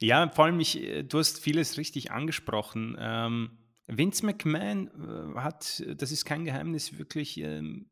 ja, 0.00 0.28
vor 0.30 0.46
allem, 0.46 0.58
ich, 0.58 0.82
äh, 0.82 1.02
du 1.02 1.18
hast 1.18 1.40
vieles 1.40 1.76
richtig 1.76 2.10
angesprochen. 2.10 2.96
Ähm, 2.98 3.58
Vince 3.86 4.24
McMahon 4.24 4.88
äh, 4.88 5.38
hat, 5.38 5.84
das 5.96 6.10
ist 6.10 6.24
kein 6.24 6.44
Geheimnis, 6.44 6.98
wirklich, 6.98 7.38
ähm, 7.38 7.90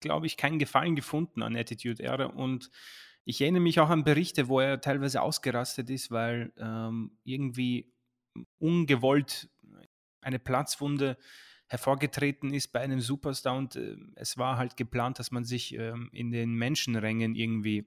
glaube 0.00 0.26
ich, 0.26 0.36
keinen 0.36 0.58
Gefallen 0.58 0.96
gefunden 0.96 1.42
an 1.42 1.56
Attitude 1.56 2.02
Era 2.02 2.26
und 2.26 2.70
ich 3.24 3.40
erinnere 3.40 3.62
mich 3.62 3.78
auch 3.78 3.90
an 3.90 4.02
Berichte, 4.02 4.48
wo 4.48 4.60
er 4.60 4.80
teilweise 4.80 5.22
ausgerastet 5.22 5.90
ist, 5.90 6.10
weil 6.10 6.52
ähm, 6.56 7.18
irgendwie 7.22 7.92
ungewollt 8.58 9.48
eine 10.22 10.38
Platzwunde 10.38 11.16
hervorgetreten 11.70 12.52
ist 12.52 12.72
bei 12.72 12.80
einem 12.80 13.00
Superstar 13.00 13.56
und 13.56 13.76
äh, 13.76 13.96
es 14.16 14.36
war 14.36 14.58
halt 14.58 14.76
geplant, 14.76 15.20
dass 15.20 15.30
man 15.30 15.44
sich 15.44 15.72
ähm, 15.74 16.10
in 16.12 16.32
den 16.32 16.52
Menschenrängen 16.54 17.36
irgendwie 17.36 17.86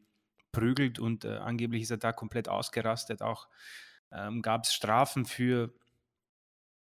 prügelt 0.54 1.00
und 1.00 1.26
äh, 1.26 1.36
angeblich 1.36 1.84
ist 1.84 1.92
er 1.92 1.98
da 1.98 2.14
komplett 2.14 2.48
ausgerastet. 2.48 3.22
Auch 3.22 3.50
ähm, 4.12 4.42
gab 4.42 4.64
es 4.64 4.74
Strafen 4.74 5.26
für 5.26 5.74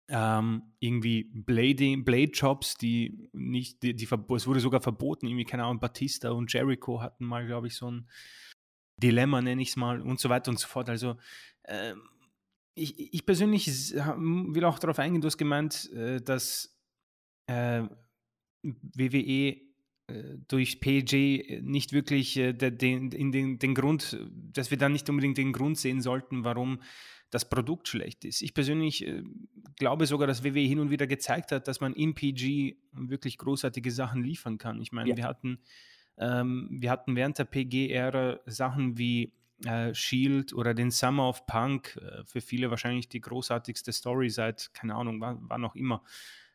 ähm, 0.08 0.74
irgendwie 0.78 1.24
Blading, 1.24 2.04
Blade 2.04 2.32
die 2.80 3.28
nicht, 3.32 3.82
die, 3.82 3.96
die, 3.96 4.04
es 4.04 4.46
wurde 4.46 4.60
sogar 4.60 4.80
verboten, 4.80 5.26
irgendwie, 5.26 5.44
keine 5.44 5.64
Ahnung, 5.64 5.80
Batista 5.80 6.30
und 6.30 6.52
Jericho 6.52 7.00
hatten 7.00 7.24
mal, 7.24 7.46
glaube 7.46 7.66
ich, 7.66 7.74
so 7.74 7.90
ein 7.90 8.08
Dilemma 9.02 9.42
nenne 9.42 9.62
ich 9.62 9.70
es 9.70 9.76
mal 9.76 10.00
und 10.00 10.20
so 10.20 10.28
weiter 10.28 10.52
und 10.52 10.58
so 10.60 10.68
fort. 10.68 10.88
Also 10.88 11.16
äh, 11.64 11.94
ich, 12.74 13.12
ich, 13.12 13.26
persönlich 13.26 13.66
will 13.66 14.64
auch 14.64 14.78
darauf 14.78 15.00
eingehen, 15.00 15.20
du 15.20 15.26
hast 15.26 15.38
gemeint, 15.38 15.90
äh, 15.92 16.20
dass 16.20 16.72
äh, 17.46 17.82
WWE 18.62 19.56
äh, 20.06 20.38
durch 20.48 20.80
PG 20.80 21.60
nicht 21.62 21.92
wirklich 21.92 22.36
äh, 22.36 22.52
den, 22.52 23.12
in 23.12 23.32
den, 23.32 23.58
den 23.58 23.74
Grund, 23.74 24.18
dass 24.30 24.70
wir 24.70 24.78
da 24.78 24.88
nicht 24.88 25.08
unbedingt 25.08 25.38
den 25.38 25.52
Grund 25.52 25.78
sehen 25.78 26.00
sollten, 26.00 26.44
warum 26.44 26.80
das 27.30 27.48
Produkt 27.48 27.88
schlecht 27.88 28.24
ist. 28.24 28.42
Ich 28.42 28.52
persönlich 28.52 29.06
äh, 29.06 29.22
glaube 29.76 30.06
sogar, 30.06 30.26
dass 30.26 30.44
WWE 30.44 30.60
hin 30.60 30.80
und 30.80 30.90
wieder 30.90 31.06
gezeigt 31.06 31.52
hat, 31.52 31.66
dass 31.66 31.80
man 31.80 31.94
in 31.94 32.14
PG 32.14 32.76
wirklich 32.92 33.38
großartige 33.38 33.90
Sachen 33.90 34.22
liefern 34.22 34.58
kann. 34.58 34.80
Ich 34.80 34.92
meine, 34.92 35.10
ja. 35.10 35.16
wir 35.16 35.24
hatten 35.24 35.58
ähm, 36.18 36.68
wir 36.70 36.90
hatten 36.90 37.16
während 37.16 37.38
der 37.38 37.44
PG-Ära 37.44 38.40
Sachen 38.46 38.98
wie 38.98 39.32
äh, 39.64 39.94
Shield 39.94 40.52
oder 40.52 40.74
den 40.74 40.90
Summer 40.90 41.28
of 41.28 41.46
Punk, 41.46 41.96
äh, 41.96 42.24
für 42.24 42.40
viele 42.40 42.70
wahrscheinlich 42.70 43.08
die 43.08 43.20
großartigste 43.20 43.92
Story 43.92 44.28
seit, 44.28 44.72
keine 44.74 44.94
Ahnung, 44.94 45.20
wann, 45.20 45.38
wann 45.42 45.64
auch 45.64 45.74
immer. 45.74 46.02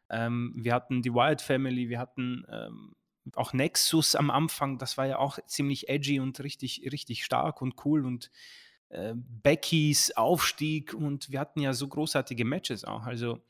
Ähm, 0.10 0.54
wir 0.56 0.74
hatten 0.74 1.02
die 1.02 1.14
Wild 1.14 1.42
Family, 1.42 1.90
wir 1.90 2.00
hatten 2.00 2.46
ähm, 2.50 2.96
auch 3.36 3.54
Nexus 3.54 4.16
am 4.16 4.30
Anfang, 4.30 4.78
das 4.78 4.98
war 4.98 5.06
ja 5.06 5.20
auch 5.20 5.40
ziemlich 5.48 5.90
edgy 5.90 6.20
und 6.20 6.40
richtig, 6.40 6.90
richtig 6.92 7.26
stark 7.26 7.62
und 7.62 7.86
cool 7.86 8.06
und 8.06 8.32
äh, 8.90 9.14
Beckys 9.16 10.12
Aufstieg 10.12 10.94
und 10.94 11.32
wir 11.32 11.40
hatten 11.40 11.60
ja 11.60 11.74
so 11.74 11.88
großartige 11.88 12.46
Matches 12.46 12.86
auch. 12.86 13.06
Also 13.06 13.42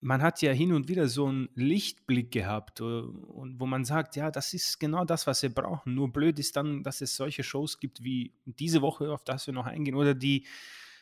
man 0.00 0.22
hat 0.22 0.40
ja 0.40 0.52
hin 0.52 0.72
und 0.72 0.88
wieder 0.88 1.08
so 1.08 1.26
einen 1.26 1.48
Lichtblick 1.54 2.30
gehabt, 2.32 2.80
äh, 2.80 2.84
und 2.84 3.60
wo 3.60 3.66
man 3.66 3.84
sagt, 3.84 4.16
ja, 4.16 4.30
das 4.30 4.54
ist 4.54 4.80
genau 4.80 5.04
das, 5.04 5.26
was 5.26 5.42
wir 5.42 5.54
brauchen. 5.54 5.94
Nur 5.94 6.12
blöd 6.12 6.38
ist 6.38 6.56
dann, 6.56 6.82
dass 6.82 7.00
es 7.00 7.16
solche 7.16 7.42
Shows 7.42 7.78
gibt 7.78 8.02
wie 8.02 8.34
diese 8.44 8.82
Woche, 8.82 9.12
auf 9.12 9.24
das 9.24 9.46
wir 9.46 9.54
noch 9.54 9.66
eingehen, 9.66 9.94
oder 9.94 10.14
die 10.14 10.46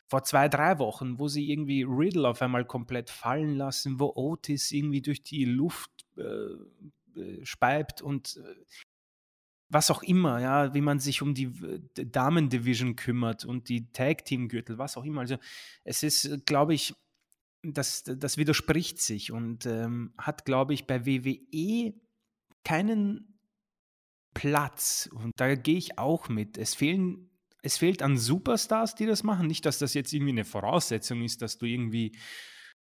vor 0.09 0.25
zwei, 0.25 0.49
drei 0.49 0.79
Wochen, 0.79 1.19
wo 1.19 1.29
sie 1.29 1.51
irgendwie 1.51 1.83
Riddle 1.83 2.27
auf 2.27 2.43
einmal 2.43 2.65
komplett 2.65 3.11
fallen 3.11 3.57
lassen, 3.57 4.01
wo 4.01 4.13
Otis 4.15 4.73
irgendwie 4.73 5.03
durch 5.03 5.23
die 5.23 5.45
Luft 5.45 5.91
äh, 6.17 6.21
äh 7.21 7.45
speibt 7.45 8.03
und 8.03 8.39
äh, 8.39 8.65
was 9.71 9.91
auch 9.91 10.03
immer, 10.03 10.41
ja, 10.41 10.73
wie 10.73 10.81
man 10.81 10.99
sich 10.99 11.21
um 11.21 11.35
die 11.35 11.53
Damen-Division 11.95 12.97
kümmert 12.97 13.45
und 13.45 13.69
die 13.69 13.93
Tag-Team-Gürtel, 13.93 14.79
was 14.79 14.97
auch 14.97 15.05
immer. 15.05 15.21
Also 15.21 15.37
es 15.85 16.03
ist, 16.03 16.47
glaube 16.47 16.73
ich, 16.73 16.95
das, 17.63 18.05
das 18.05 18.39
widerspricht 18.39 19.01
sich 19.01 19.31
und 19.31 19.67
ähm, 19.67 20.15
hat, 20.17 20.47
glaube 20.47 20.73
ich, 20.73 20.87
bei 20.87 21.05
WWE 21.05 21.93
keinen 22.65 23.39
Platz. 24.35 25.09
Und 25.13 25.33
da 25.37 25.55
gehe 25.55 25.77
ich 25.77 25.99
auch 25.99 26.29
mit. 26.29 26.57
Es 26.57 26.75
fehlen, 26.75 27.28
es 27.63 27.79
fehlt 27.79 28.03
an 28.03 28.17
Superstars, 28.17 28.95
die 28.95 29.07
das 29.07 29.23
machen. 29.23 29.47
Nicht, 29.47 29.67
dass 29.67 29.79
das 29.79 29.95
jetzt 29.95 30.13
irgendwie 30.13 30.33
eine 30.33 30.45
Voraussetzung 30.45 31.23
ist, 31.23 31.43
dass 31.43 31.59
du 31.59 31.67
irgendwie 31.67 32.17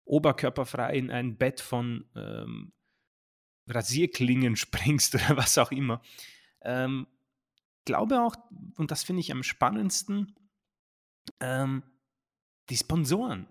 oberkörperfrei 0.06 0.98
in 0.98 1.12
ein 1.12 1.38
Bett 1.38 1.60
von 1.60 2.06
ähm, 2.16 2.72
Rasierklingen 3.68 4.56
springst 4.56 5.16
oder 5.16 5.38
was 5.38 5.58
auch 5.58 5.72
immer. 5.72 6.02
Ähm, 6.62 7.08
glaube 7.86 8.22
auch, 8.22 8.36
und 8.76 8.92
das 8.92 9.04
finde 9.04 9.22
ich 9.22 9.32
am 9.32 9.44
spannendsten, 9.44 10.36
ähm, 11.40 11.84
die 12.70 12.78
Sponsoren 12.78 13.48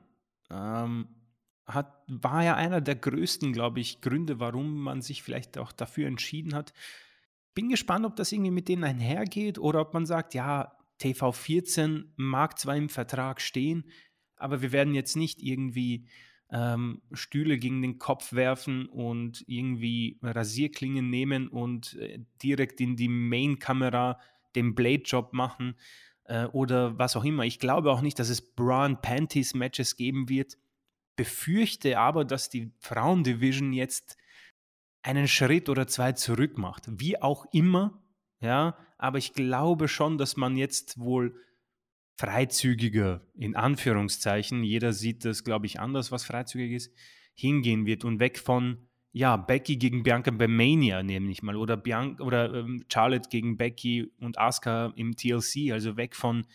ähm, 0.50 1.08
hat, 1.66 2.02
war 2.06 2.44
ja 2.44 2.54
einer 2.54 2.80
der 2.80 2.96
größten, 2.96 3.52
glaube 3.52 3.80
ich, 3.80 4.00
Gründe, 4.00 4.40
warum 4.40 4.80
man 4.80 5.02
sich 5.02 5.22
vielleicht 5.22 5.58
auch 5.58 5.72
dafür 5.72 6.06
entschieden 6.06 6.54
hat. 6.54 6.72
Bin 7.54 7.68
gespannt, 7.68 8.06
ob 8.06 8.16
das 8.16 8.32
irgendwie 8.32 8.52
mit 8.52 8.68
denen 8.68 8.84
einhergeht 8.84 9.58
oder 9.58 9.80
ob 9.80 9.92
man 9.92 10.06
sagt, 10.06 10.34
ja, 10.34 10.77
TV14 11.00 12.04
mag 12.16 12.58
zwar 12.58 12.76
im 12.76 12.88
Vertrag 12.88 13.40
stehen, 13.40 13.90
aber 14.36 14.62
wir 14.62 14.72
werden 14.72 14.94
jetzt 14.94 15.16
nicht 15.16 15.42
irgendwie 15.42 16.06
ähm, 16.50 17.02
Stühle 17.12 17.58
gegen 17.58 17.82
den 17.82 17.98
Kopf 17.98 18.32
werfen 18.32 18.86
und 18.86 19.44
irgendwie 19.46 20.18
Rasierklingen 20.22 21.10
nehmen 21.10 21.48
und 21.48 21.94
äh, 21.94 22.20
direkt 22.42 22.80
in 22.80 22.96
die 22.96 23.08
Main-Kamera 23.08 24.18
den 24.54 24.74
Blade-Job 24.74 25.32
machen 25.34 25.76
äh, 26.24 26.46
oder 26.46 26.98
was 26.98 27.16
auch 27.16 27.24
immer. 27.24 27.44
Ich 27.44 27.58
glaube 27.58 27.92
auch 27.92 28.00
nicht, 28.00 28.18
dass 28.18 28.28
es 28.28 28.54
Braun 28.54 29.00
Panties 29.02 29.54
Matches 29.54 29.96
geben 29.96 30.28
wird. 30.28 30.56
Befürchte 31.16 31.98
aber, 31.98 32.24
dass 32.24 32.48
die 32.48 32.72
Frauendivision 32.78 33.72
jetzt 33.72 34.16
einen 35.02 35.28
Schritt 35.28 35.68
oder 35.68 35.86
zwei 35.86 36.12
zurück 36.12 36.58
macht. 36.58 36.84
Wie 36.88 37.20
auch 37.20 37.46
immer, 37.52 38.00
ja, 38.40 38.76
aber 38.96 39.18
ich 39.18 39.32
glaube 39.32 39.88
schon, 39.88 40.18
dass 40.18 40.36
man 40.36 40.56
jetzt 40.56 40.98
wohl 40.98 41.34
freizügiger, 42.16 43.20
in 43.34 43.54
Anführungszeichen, 43.54 44.64
jeder 44.64 44.92
sieht 44.92 45.24
das, 45.24 45.44
glaube 45.44 45.66
ich, 45.66 45.78
anders, 45.78 46.10
was 46.10 46.24
freizügig 46.24 46.72
ist, 46.72 46.92
hingehen 47.34 47.86
wird 47.86 48.04
und 48.04 48.18
weg 48.18 48.38
von 48.38 48.88
ja, 49.12 49.36
Becky 49.36 49.76
gegen 49.76 50.02
Bianca 50.02 50.30
bei 50.30 50.48
Mania, 50.48 51.02
nämlich 51.02 51.42
mal, 51.42 51.56
oder, 51.56 51.76
Bianca, 51.76 52.22
oder 52.22 52.52
ähm, 52.54 52.84
Charlotte 52.92 53.28
gegen 53.30 53.56
Becky 53.56 54.12
und 54.20 54.38
Asuka 54.38 54.92
im 54.96 55.16
TLC, 55.16 55.72
also 55.72 55.96
weg 55.96 56.14
von 56.14 56.46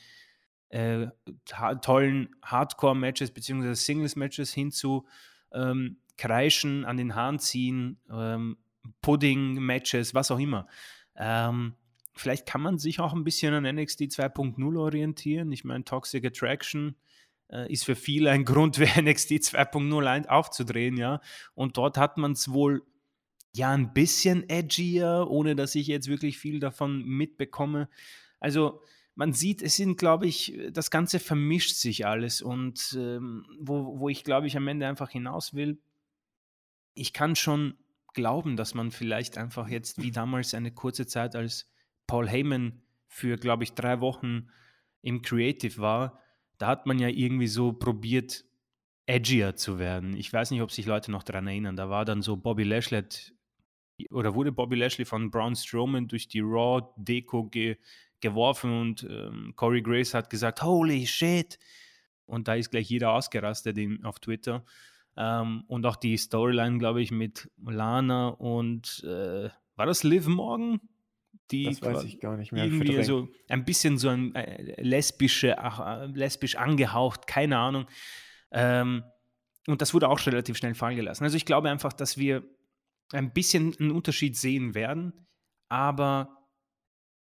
äh, 0.70 1.08
ha 1.52 1.76
tollen 1.76 2.36
Hardcore-Matches 2.44 3.32
bzw. 3.32 3.74
Singles-Matches 3.74 4.54
hin 4.54 4.72
zu 4.72 5.06
ähm, 5.52 5.98
Kreischen, 6.18 6.86
an 6.86 6.98
den 6.98 7.16
Haaren 7.16 7.40
ziehen, 7.40 8.00
ähm, 8.12 8.58
Pudding-Matches, 9.02 10.14
was 10.14 10.30
auch 10.32 10.40
immer. 10.40 10.68
Ähm, 11.16 11.76
vielleicht 12.14 12.46
kann 12.46 12.62
man 12.62 12.78
sich 12.78 13.00
auch 13.00 13.14
ein 13.14 13.24
bisschen 13.24 13.54
an 13.54 13.76
NXT 13.76 14.02
2.0 14.04 14.80
orientieren. 14.80 15.52
Ich 15.52 15.64
meine, 15.64 15.84
Toxic 15.84 16.26
Attraction 16.26 16.96
äh, 17.52 17.72
ist 17.72 17.86
für 17.86 17.96
viele 17.96 18.32
ein 18.32 18.46
Grund, 18.46 18.78
NXT 18.80 19.32
2.0 19.32 20.28
aufzudrehen, 20.28 20.98
ja. 20.98 21.22
Und 21.56 21.78
dort 21.78 21.98
hat 21.98 22.18
man 22.18 22.34
es 22.34 22.52
wohl 22.52 22.84
ja 23.56 23.72
ein 23.72 23.94
bisschen 23.94 24.50
edgier, 24.50 25.28
ohne 25.30 25.56
dass 25.56 25.76
ich 25.76 25.88
jetzt 25.88 26.08
wirklich 26.08 26.38
viel 26.38 26.60
davon 26.60 27.04
mitbekomme. 27.04 27.88
Also 28.40 28.82
man 29.16 29.34
sieht, 29.34 29.62
es 29.62 29.76
sind, 29.76 29.98
glaube 29.98 30.26
ich, 30.26 30.60
das 30.72 30.90
Ganze 30.90 31.20
vermischt 31.20 31.76
sich 31.76 32.06
alles 32.06 32.42
und 32.42 32.98
ähm, 32.98 33.46
wo, 33.60 34.00
wo 34.00 34.10
ich, 34.10 34.24
glaube 34.24 34.48
ich, 34.48 34.58
am 34.58 34.68
Ende 34.68 34.88
einfach 34.88 35.12
hinaus 35.12 35.54
will, 35.54 35.80
ich 36.96 37.14
kann 37.14 37.36
schon 37.36 37.76
glauben, 38.14 38.56
dass 38.56 38.74
man 38.74 38.92
vielleicht 38.92 39.38
einfach 39.38 39.68
jetzt 39.68 40.02
wie 40.02 40.12
damals 40.12 40.54
eine 40.54 40.72
kurze 40.72 41.06
Zeit 41.08 41.36
als 41.36 41.70
Paul 42.08 42.28
Heyman 42.28 42.82
für, 43.08 43.38
glaube 43.38 43.64
ich, 43.64 43.74
drei 43.74 44.02
Wochen 44.02 44.50
im 45.02 45.22
Creative 45.22 45.78
war, 45.80 46.20
da 46.58 46.68
hat 46.68 46.86
man 46.86 47.00
ja 47.00 47.10
irgendwie 47.10 47.48
so 47.48 47.74
probiert, 47.74 48.46
edgier 49.06 49.56
zu 49.56 49.80
werden. 49.80 50.16
Ich 50.16 50.32
weiß 50.32 50.52
nicht, 50.52 50.62
ob 50.62 50.72
sich 50.72 50.86
Leute 50.86 51.12
noch 51.12 51.24
daran 51.24 51.48
erinnern. 51.48 51.76
Da 51.76 51.90
war 51.90 52.06
dann 52.06 52.22
so 52.22 52.38
Bobby 52.38 52.64
Lashley 52.64 53.04
oder 54.10 54.34
wurde 54.34 54.52
Bobby 54.52 54.76
Lashley 54.76 55.06
von 55.06 55.30
Braun 55.30 55.56
Strowman 55.56 56.08
durch 56.08 56.28
die 56.28 56.40
Raw-Deko 56.40 57.46
ge 57.46 57.78
geworfen 58.22 58.72
und 58.80 59.04
ähm, 59.04 59.52
Corey 59.58 59.82
Grace 59.82 60.14
hat 60.14 60.30
gesagt, 60.30 60.64
holy 60.64 61.06
shit. 61.06 61.60
Und 62.26 62.48
da 62.48 62.56
ist 62.56 62.72
gleich 62.72 62.90
jeder 62.90 63.12
ausgerastet 63.12 63.78
in, 63.78 64.06
auf 64.06 64.20
Twitter. 64.20 64.64
Ähm, 65.16 65.64
und 65.68 65.86
auch 65.86 65.96
die 65.96 66.18
Storyline, 66.18 66.80
glaube 66.80 67.02
ich, 67.02 67.12
mit 67.12 67.52
Lana 67.64 68.30
und 68.30 69.04
äh, 69.06 69.50
war 69.76 69.86
das 69.86 70.04
Liv 70.04 70.28
Morgan? 70.28 70.80
die 71.52 71.66
das 71.66 71.82
weiß 71.82 72.04
ich 72.04 72.20
gar 72.20 72.38
nicht 72.38 72.52
mehr. 72.52 72.66
Irgendwie 72.66 73.04
so 73.04 73.30
ein 73.50 73.66
bisschen 73.66 73.98
so 73.98 74.10
ein 74.10 74.34
äh, 74.36 74.82
lesbische, 74.82 75.60
ach, 75.60 75.80
äh, 75.80 76.06
lesbisch 76.08 76.56
angehaucht, 76.56 77.28
keine 77.28 77.58
Ahnung. 77.58 77.86
Ähm, 78.52 79.04
und 79.68 79.82
das 79.82 79.94
wurde 79.94 80.10
auch 80.10 80.26
relativ 80.26 80.58
schnell 80.58 80.76
fallen 80.76 80.96
gelassen. 80.96 81.24
Also 81.24 81.38
ich 81.38 81.46
glaube 81.46 81.70
einfach, 81.70 81.94
dass 81.94 82.18
wir 82.18 82.44
ein 83.12 83.34
bisschen 83.34 83.76
einen 83.80 83.92
Unterschied 83.92 84.36
sehen 84.36 84.74
werden, 84.74 85.14
aber 85.70 86.50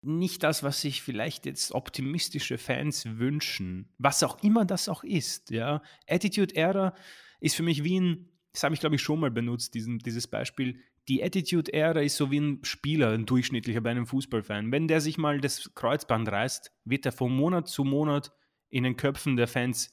nicht 0.00 0.42
das, 0.42 0.62
was 0.62 0.80
sich 0.80 1.02
vielleicht 1.02 1.46
jetzt 1.46 1.72
optimistische 1.72 2.58
Fans 2.58 3.18
wünschen, 3.18 3.92
was 3.98 4.22
auch 4.22 4.42
immer 4.42 4.64
das 4.64 4.88
auch 4.88 5.02
ist. 5.02 5.50
Ja, 5.50 5.82
Attitude 6.06 6.54
Era 6.54 6.94
ist 7.40 7.57
für 7.57 7.62
mich 7.62 7.85
wie 7.85 8.01
ein, 8.01 8.29
das 8.53 8.62
habe 8.62 8.75
ich 8.75 8.81
glaube 8.81 8.97
ich 8.97 9.03
schon 9.03 9.20
mal 9.20 9.31
benutzt, 9.31 9.75
diesen, 9.75 9.99
dieses 9.99 10.27
Beispiel, 10.27 10.81
die 11.09 11.23
Attitude-Ära 11.23 12.01
ist 12.01 12.16
so 12.16 12.31
wie 12.31 12.40
ein 12.40 12.64
Spieler, 12.64 13.11
ein 13.11 13.27
durchschnittlicher 13.27 13.81
bei 13.81 13.90
einem 13.90 14.07
Fußballfan. 14.07 14.73
Wenn 14.73 14.88
der 14.88 15.01
sich 15.01 15.18
mal 15.18 15.40
das 15.40 15.75
Kreuzband 15.75 16.29
reißt, 16.29 16.73
wird 16.85 17.05
er 17.05 17.12
von 17.12 17.35
Monat 17.35 17.68
zu 17.68 17.85
Monat 17.85 18.33
in 18.70 18.85
den 18.85 18.97
Köpfen 18.97 19.37
der 19.37 19.49
Fans 19.49 19.92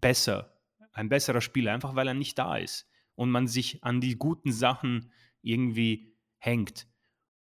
besser. 0.00 0.58
Ein 0.92 1.08
besserer 1.08 1.40
Spieler, 1.40 1.72
einfach 1.72 1.94
weil 1.94 2.08
er 2.08 2.14
nicht 2.14 2.38
da 2.38 2.56
ist. 2.56 2.86
Und 3.14 3.30
man 3.30 3.46
sich 3.46 3.82
an 3.82 4.00
die 4.00 4.16
guten 4.16 4.52
Sachen 4.52 5.10
irgendwie 5.40 6.14
hängt. 6.38 6.86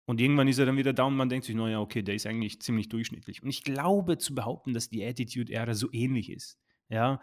Und 0.06 0.22
irgendwann 0.22 0.48
ist 0.48 0.58
er 0.58 0.66
dann 0.66 0.78
wieder 0.78 0.94
da 0.94 1.04
und 1.04 1.16
man 1.16 1.30
denkt 1.30 1.46
sich, 1.46 1.56
naja, 1.56 1.80
okay, 1.80 2.02
der 2.02 2.16
ist 2.16 2.26
eigentlich 2.26 2.62
ziemlich 2.62 2.90
durchschnittlich. 2.90 3.44
Und 3.44 3.50
ich 3.50 3.64
glaube 3.64 4.18
zu 4.18 4.36
behaupten, 4.36 4.74
dass 4.74 4.90
die 4.90 5.06
Attitude-Ära 5.06 5.74
so 5.74 5.90
ähnlich 5.92 6.30
ist. 6.30 6.58
Ja, 6.90 7.22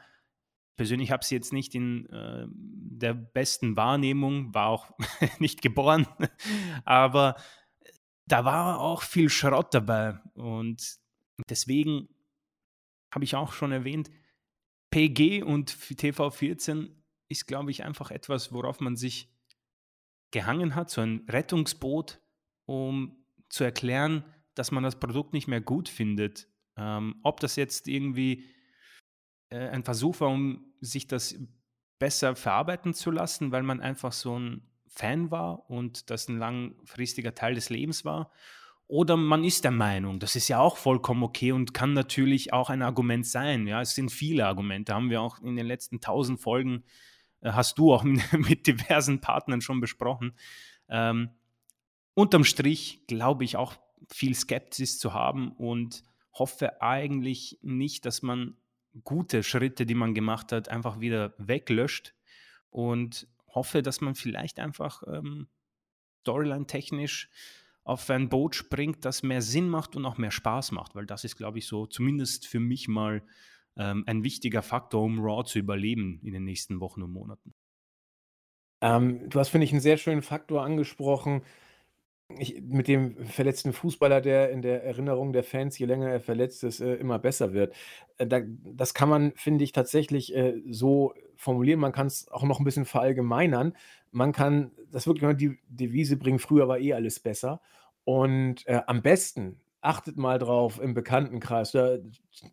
persönlich 0.77 1.11
habe 1.11 1.25
sie 1.25 1.35
jetzt 1.35 1.53
nicht 1.53 1.75
in 1.75 2.07
äh, 2.07 2.47
der 2.49 3.15
besten 3.15 3.77
Wahrnehmung, 3.77 4.55
war 4.55 4.69
auch 4.69 4.91
nicht 5.39 5.63
geboren, 5.63 6.07
aber 6.85 7.37
da 8.27 8.45
war 8.45 8.81
auch 8.81 9.03
viel 9.03 9.29
Schrott 9.29 9.75
dabei 9.75 10.19
und 10.35 10.99
deswegen 11.49 12.09
habe 13.15 13.25
ich 13.25 13.37
auch 13.37 13.53
schon 13.53 13.73
erwähnt, 13.73 14.11
PG 14.91 15.43
und 15.43 15.71
TV14 15.73 16.91
ist, 17.29 17.47
glaube 17.47 17.71
ich, 17.71 17.85
einfach 17.85 18.11
etwas, 18.11 18.53
worauf 18.53 18.81
man 18.81 18.97
sich 18.97 19.33
gehangen 20.31 20.75
hat, 20.75 20.91
so 20.91 21.01
ein 21.01 21.25
Rettungsboot, 21.29 22.21
um 22.67 23.25
zu 23.49 23.65
erklären, 23.65 24.25
dass 24.55 24.71
man 24.71 24.83
das 24.83 24.99
Produkt 24.99 25.33
nicht 25.33 25.49
mehr 25.49 25.61
gut 25.61 25.89
findet. 25.89 26.49
Ähm, 26.77 27.21
ob 27.23 27.41
das 27.41 27.57
jetzt 27.57 27.89
irgendwie 27.89 28.45
äh, 29.55 29.69
ein 29.69 29.85
Versuch 29.85 30.21
war, 30.21 30.29
um 30.29 30.65
sich 30.81 31.07
das 31.07 31.37
besser 31.99 32.35
verarbeiten 32.35 32.93
zu 32.93 33.11
lassen, 33.11 33.53
weil 33.53 33.63
man 33.63 33.81
einfach 33.81 34.13
so 34.13 34.39
ein 34.39 34.63
Fan 34.89 35.31
war 35.31 35.71
und 35.71 36.11
das 36.11 36.29
ein 36.29 36.39
langfristiger 36.39 37.35
Teil 37.35 37.55
des 37.55 37.71
Lebens 37.71 38.05
war. 38.05 38.31
Oder 38.87 39.17
man 39.17 39.45
ist 39.45 39.65
der 39.65 39.71
Meinung, 39.71 40.21
das 40.21 40.37
ist 40.37 40.49
ja 40.49 40.59
auch 40.59 40.77
vollkommen 40.77 41.23
okay 41.23 41.53
und 41.53 41.73
kann 41.73 41.95
natürlich 41.95 42.53
auch 42.53 42.69
ein 42.69 42.83
Argument 42.83 43.27
sein. 43.27 43.67
Ja, 43.67 43.81
es 43.81 43.95
sind 43.95 44.11
viele 44.11 44.47
Argumente, 44.47 44.93
haben 44.93 45.09
wir 45.09 45.23
auch 45.23 45.41
in 45.41 45.57
den 45.57 45.67
letzten 45.67 46.01
tausend 46.01 46.41
Folgen, 46.41 46.85
äh, 47.41 47.53
hast 47.53 47.79
du 47.79 47.95
auch 47.95 48.03
mit, 48.33 48.67
diversen 48.67 49.21
Partnern 49.21 49.61
schon 49.61 49.81
besprochen. 49.81 50.35
Ähm, 50.89 51.31
unterm 52.15 52.45
Strich 52.45 53.07
glaube 53.07 53.45
ich 53.45 53.57
auch 53.57 53.75
viel 54.11 54.35
Skepsis 54.35 54.99
zu 54.99 55.15
haben 55.15 55.53
und 55.53 56.03
hoffe 56.33 56.83
eigentlich 56.83 57.59
nicht, 57.63 58.05
dass 58.05 58.21
man 58.21 58.57
gute 59.03 59.43
Schritte, 59.43 59.87
die 59.87 59.95
man 59.95 60.15
gemacht 60.15 60.53
hat, 60.53 60.69
einfach 60.69 61.01
wieder 61.01 61.35
weglöscht 61.39 62.15
und 62.71 63.27
hoffe, 63.49 63.83
dass 63.83 64.01
man 64.01 64.15
vielleicht 64.15 64.61
einfach 64.61 65.03
ähm, 65.07 65.49
Storyline-technisch 66.21 67.31
auf 67.85 68.09
ein 68.09 68.29
Boot 68.29 68.55
springt, 68.55 69.05
das 69.05 69.23
mehr 69.23 69.43
Sinn 69.43 69.69
macht 69.69 69.95
und 69.95 70.07
auch 70.07 70.17
mehr 70.17 70.31
Spaß 70.31 70.73
macht, 70.73 70.95
weil 70.95 71.07
das 71.07 71.25
ist, 71.25 71.37
glaube 71.37 71.59
ich, 71.59 71.67
so 71.67 71.87
zumindest 71.87 72.47
für 72.47 72.61
mich 72.61 72.89
mal 72.89 73.23
ähm, 73.77 74.05
ein 74.07 74.25
wichtiger 74.25 74.63
Faktor, 74.63 75.03
um 75.03 75.21
Raw 75.21 75.45
zu 75.45 75.59
überleben 75.59 76.21
in 76.23 76.33
den 76.33 76.45
nächsten 76.45 76.81
Wochen 76.81 77.03
und 77.03 77.13
Monaten. 77.13 77.55
Ähm, 78.81 79.29
du 79.29 79.39
hast, 79.39 79.51
finde 79.51 79.67
ich, 79.67 79.73
einen 79.73 79.81
sehr 79.81 79.99
schönen 79.99 80.23
Faktor 80.23 80.65
angesprochen, 80.65 81.43
ich, 82.39 82.63
mit 82.63 82.89
dem 82.89 83.17
verletzten 83.27 83.73
Fußballer, 83.73 84.21
der 84.21 84.51
in 84.51 84.63
der 84.63 84.83
Erinnerung 84.85 85.33
der 85.33 85.45
Fans, 85.45 85.79
je 85.79 85.87
länger 85.87 86.09
er 86.09 86.21
verletzt 86.21 86.65
ist, 86.65 86.81
äh, 86.81 86.95
immer 86.95 87.19
besser 87.19 87.53
wird. 87.53 87.75
Äh, 88.19 88.27
da, 88.27 88.41
das 88.45 88.95
kann 88.95 89.09
man, 89.09 89.33
finde 89.37 89.65
ich, 89.65 89.73
tatsächlich 89.73 90.35
äh, 90.35 90.55
so 90.71 91.15
formulieren. 91.37 91.81
Man 91.81 91.93
kann 91.93 92.07
es 92.07 92.29
auch 92.31 92.45
noch 92.45 92.61
ein 92.61 92.65
bisschen 92.65 92.87
verallgemeinern. 92.87 93.77
Man 94.11 94.33
kann 94.33 94.73
das 94.91 95.07
wirklich 95.07 95.23
mal 95.23 95.35
die 95.37 95.59
Devise 95.69 96.17
bringen, 96.17 96.39
früher 96.39 96.69
war 96.69 96.79
eh 96.79 96.95
alles 96.95 97.21
besser. 97.21 97.61
Und 98.05 98.67
äh, 98.67 98.81
am 98.87 99.03
besten 99.03 99.61
achtet 99.81 100.17
mal 100.17 100.39
drauf 100.39 100.81
im 100.81 100.95
Bekanntenkreis, 100.95 101.73
da 101.73 101.99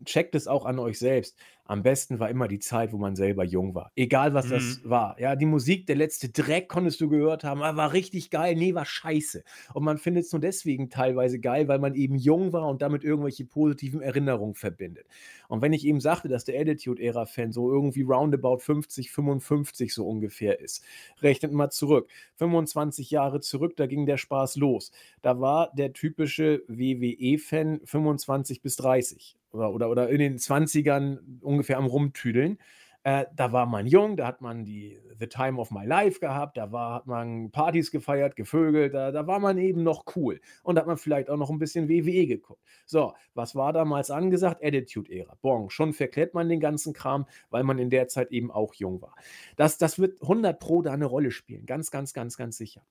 checkt 0.04 0.36
es 0.36 0.48
auch 0.48 0.66
an 0.66 0.80
euch 0.80 1.00
selbst. 1.00 1.38
Am 1.66 1.84
besten 1.84 2.20
war 2.20 2.30
immer 2.30 2.48
die 2.48 2.60
Zeit, 2.60 2.92
wo 2.92 2.98
man 2.98 3.16
selber 3.16 3.44
jung 3.44 3.76
war. 3.76 3.92
Egal, 3.96 4.34
was 4.34 4.48
mhm. 4.48 4.50
das 4.50 4.82
war. 4.84 5.20
Ja, 5.20 5.36
die 5.36 5.46
Musik, 5.46 5.86
der 5.86 5.96
letzte 5.96 6.30
Dreck 6.30 6.68
konntest 6.68 7.00
du 7.00 7.08
gehört 7.08 7.44
haben, 7.44 7.62
ah, 7.62 7.76
war 7.78 7.94
richtig 7.94 8.30
geil. 8.30 8.56
Nee, 8.56 8.74
war 8.74 8.86
scheiße. 8.86 9.44
Und 9.74 9.84
man 9.84 9.98
findet 9.98 10.26
es 10.26 10.34
nur 10.34 10.42
deswegen 10.42 10.90
teilweise 10.90 11.40
geil, 11.40 11.68
weil 11.68 11.80
man 11.80 11.96
eben 11.96 12.16
jung 12.16 12.52
war 12.52 12.68
und 12.68 12.82
damit 12.82 13.04
irgendwelche 13.04 13.46
positiven 13.46 14.02
Erinnerungen 14.02 14.56
verbindet. 14.56 15.08
Und 15.48 15.62
wenn 15.62 15.74
ich 15.74 15.86
eben 15.86 16.02
sagte, 16.02 16.28
dass 16.28 16.46
der 16.46 16.60
Attitude-Ära-Fan 16.60 17.52
so 17.52 17.72
irgendwie 17.72 18.04
roundabout 18.04 18.60
50, 18.60 19.12
55 19.12 19.94
so 19.94 20.08
ungefähr 20.08 20.60
ist, 20.60 20.84
rechnet 21.22 21.54
mal 21.54 21.70
zurück. 21.70 22.10
25 22.36 23.12
Jahre 23.12 23.40
zurück, 23.40 23.76
da 23.78 23.86
ging 23.86 24.06
der 24.06 24.18
Spaß 24.18 24.58
los. 24.58 24.92
Da 25.22 25.40
war 25.40 25.72
der 25.76 25.94
typische 25.94 26.64
WWE-Fan 26.68 27.82
25 27.86 28.62
bis 28.62 28.76
30 28.78 29.38
oder, 29.52 29.74
oder, 29.74 29.90
oder 29.90 30.10
in 30.10 30.20
den 30.20 30.38
20ern 30.38 31.42
ungefähr 31.42 31.78
am 31.78 31.86
Rumtüdeln. 31.86 32.58
Äh, 33.04 33.26
da 33.36 33.52
war 33.52 33.66
man 33.66 33.88
jung, 33.88 34.16
da 34.16 34.28
hat 34.28 34.42
man 34.42 34.64
die 34.64 35.00
The 35.18 35.26
Time 35.26 35.60
of 35.60 35.72
My 35.72 35.86
Life 35.86 36.20
gehabt, 36.20 36.58
da 36.58 36.72
war, 36.72 36.94
hat 36.94 37.08
man 37.08 37.50
Partys 37.50 37.90
gefeiert, 37.90 38.36
gevögelt, 38.36 38.94
da, 38.94 39.12
da 39.12 39.26
war 39.26 39.40
man 39.40 39.58
eben 39.58 39.82
noch 39.82 40.06
cool. 40.16 40.40
Und 40.62 40.76
da 40.76 40.82
hat 40.82 40.88
man 40.88 40.98
vielleicht 40.98 41.30
auch 41.30 41.38
noch 41.38 41.50
ein 41.50 41.58
bisschen 41.58 41.90
WWE 41.90 42.28
geguckt. 42.28 42.62
So, 42.86 43.14
was 43.34 43.56
war 43.56 43.74
damals 43.74 44.12
angesagt? 44.12 44.64
Attitude-Ära. 44.64 45.36
Bon, 45.42 45.72
schon 45.72 45.94
verklärt 45.94 46.36
man 46.36 46.48
den 46.48 46.60
ganzen 46.60 46.94
Kram, 46.94 47.26
weil 47.50 47.64
man 47.64 47.80
in 47.80 47.90
der 47.90 48.08
Zeit 48.08 48.32
eben 48.32 48.52
auch 48.52 48.76
jung 48.76 49.02
war. 49.02 49.16
Das, 49.56 49.80
das 49.80 49.98
wird 49.98 50.22
100 50.22 50.60
Pro 50.60 50.84
da 50.84 50.92
eine 50.92 51.06
Rolle 51.06 51.32
spielen. 51.32 51.66
Ganz, 51.66 51.90
ganz, 51.90 52.14
ganz, 52.14 52.38
ganz 52.38 52.58
sicher. 52.58 52.86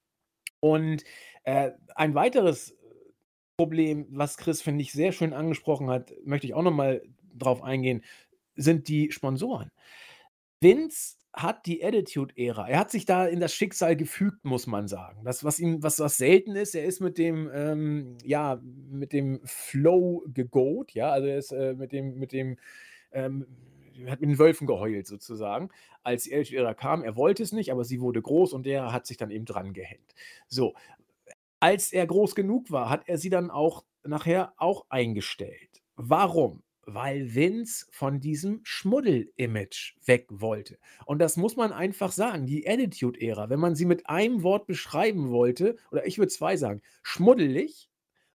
Und 0.58 1.04
äh, 1.44 1.70
ein 1.94 2.14
weiteres 2.14 2.76
Problem, 3.60 4.06
was 4.08 4.38
Chris, 4.38 4.62
finde 4.62 4.80
ich, 4.80 4.90
sehr 4.90 5.12
schön 5.12 5.34
angesprochen 5.34 5.90
hat, 5.90 6.14
möchte 6.24 6.46
ich 6.46 6.54
auch 6.54 6.62
nochmal 6.62 7.02
drauf 7.36 7.62
eingehen, 7.62 8.02
sind 8.54 8.88
die 8.88 9.12
Sponsoren. 9.12 9.70
Vince 10.62 11.18
hat 11.34 11.66
die 11.66 11.84
Attitude-Ära. 11.84 12.70
Er 12.70 12.78
hat 12.78 12.90
sich 12.90 13.04
da 13.04 13.26
in 13.26 13.38
das 13.38 13.52
Schicksal 13.52 13.96
gefügt, 13.96 14.46
muss 14.46 14.66
man 14.66 14.88
sagen. 14.88 15.26
Das, 15.26 15.44
was 15.44 15.58
ihm, 15.58 15.82
was, 15.82 15.98
was 15.98 16.16
selten 16.16 16.56
ist, 16.56 16.74
er 16.74 16.86
ist 16.86 17.00
mit 17.00 17.18
dem, 17.18 17.50
ähm, 17.52 18.16
ja, 18.24 18.62
mit 18.62 19.12
dem 19.12 19.40
Flow 19.44 20.24
gegoat, 20.32 20.92
ja, 20.92 21.10
also 21.10 21.28
er 21.28 21.36
ist 21.36 21.52
äh, 21.52 21.74
mit 21.74 21.92
dem, 21.92 22.18
mit 22.18 22.32
dem, 22.32 22.56
ähm, 23.12 23.46
hat 24.06 24.22
mit 24.22 24.30
den 24.30 24.38
Wölfen 24.38 24.66
geheult 24.66 25.06
sozusagen, 25.06 25.68
als 26.02 26.24
die 26.24 26.34
Attitude-Ära 26.34 26.72
kam. 26.72 27.04
Er 27.04 27.14
wollte 27.14 27.42
es 27.42 27.52
nicht, 27.52 27.70
aber 27.70 27.84
sie 27.84 28.00
wurde 28.00 28.22
groß 28.22 28.54
und 28.54 28.64
der 28.64 28.90
hat 28.90 29.06
sich 29.06 29.18
dann 29.18 29.30
eben 29.30 29.44
dran 29.44 29.74
gehängt. 29.74 30.14
So, 30.48 30.72
als 31.60 31.92
er 31.92 32.06
groß 32.06 32.34
genug 32.34 32.70
war, 32.70 32.90
hat 32.90 33.08
er 33.08 33.18
sie 33.18 33.30
dann 33.30 33.50
auch 33.50 33.84
nachher 34.02 34.54
auch 34.56 34.86
eingestellt. 34.88 35.82
Warum? 35.96 36.62
Weil 36.86 37.34
Vince 37.34 37.86
von 37.90 38.20
diesem 38.20 38.60
Schmuddel-Image 38.64 39.96
weg 40.06 40.26
wollte. 40.30 40.78
Und 41.04 41.20
das 41.20 41.36
muss 41.36 41.56
man 41.56 41.72
einfach 41.72 42.10
sagen. 42.10 42.46
Die 42.46 42.66
Attitude-Ära, 42.66 43.50
wenn 43.50 43.60
man 43.60 43.76
sie 43.76 43.84
mit 43.84 44.08
einem 44.08 44.42
Wort 44.42 44.66
beschreiben 44.66 45.30
wollte, 45.30 45.76
oder 45.92 46.06
ich 46.06 46.18
würde 46.18 46.32
zwei 46.32 46.56
sagen, 46.56 46.80
schmuddelig 47.02 47.90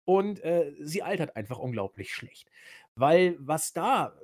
und 0.04 0.42
äh, 0.42 0.74
sie 0.80 1.02
altert 1.02 1.36
einfach 1.36 1.58
unglaublich 1.58 2.12
schlecht. 2.12 2.50
Weil 2.96 3.36
was 3.38 3.72
da 3.72 4.18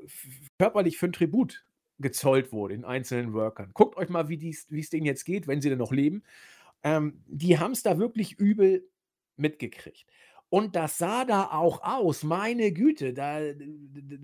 körperlich 0.58 0.98
für 0.98 1.06
ein 1.06 1.12
Tribut 1.12 1.64
gezollt 2.00 2.52
wurde 2.52 2.74
in 2.74 2.84
einzelnen 2.84 3.32
Workern. 3.32 3.70
Guckt 3.74 3.96
euch 3.96 4.08
mal, 4.08 4.28
wie 4.28 4.50
es 4.50 4.90
denen 4.90 5.06
jetzt 5.06 5.24
geht, 5.24 5.46
wenn 5.46 5.60
sie 5.60 5.68
denn 5.68 5.78
noch 5.78 5.92
leben. 5.92 6.22
Ähm, 6.82 7.22
die 7.26 7.58
haben 7.58 7.72
es 7.72 7.82
da 7.82 7.98
wirklich 7.98 8.38
übel 8.38 8.88
mitgekriegt. 9.36 10.06
Und 10.50 10.76
das 10.76 10.98
sah 10.98 11.24
da 11.24 11.50
auch 11.50 11.82
aus, 11.82 12.22
meine 12.22 12.72
Güte, 12.72 13.12
da, 13.12 13.40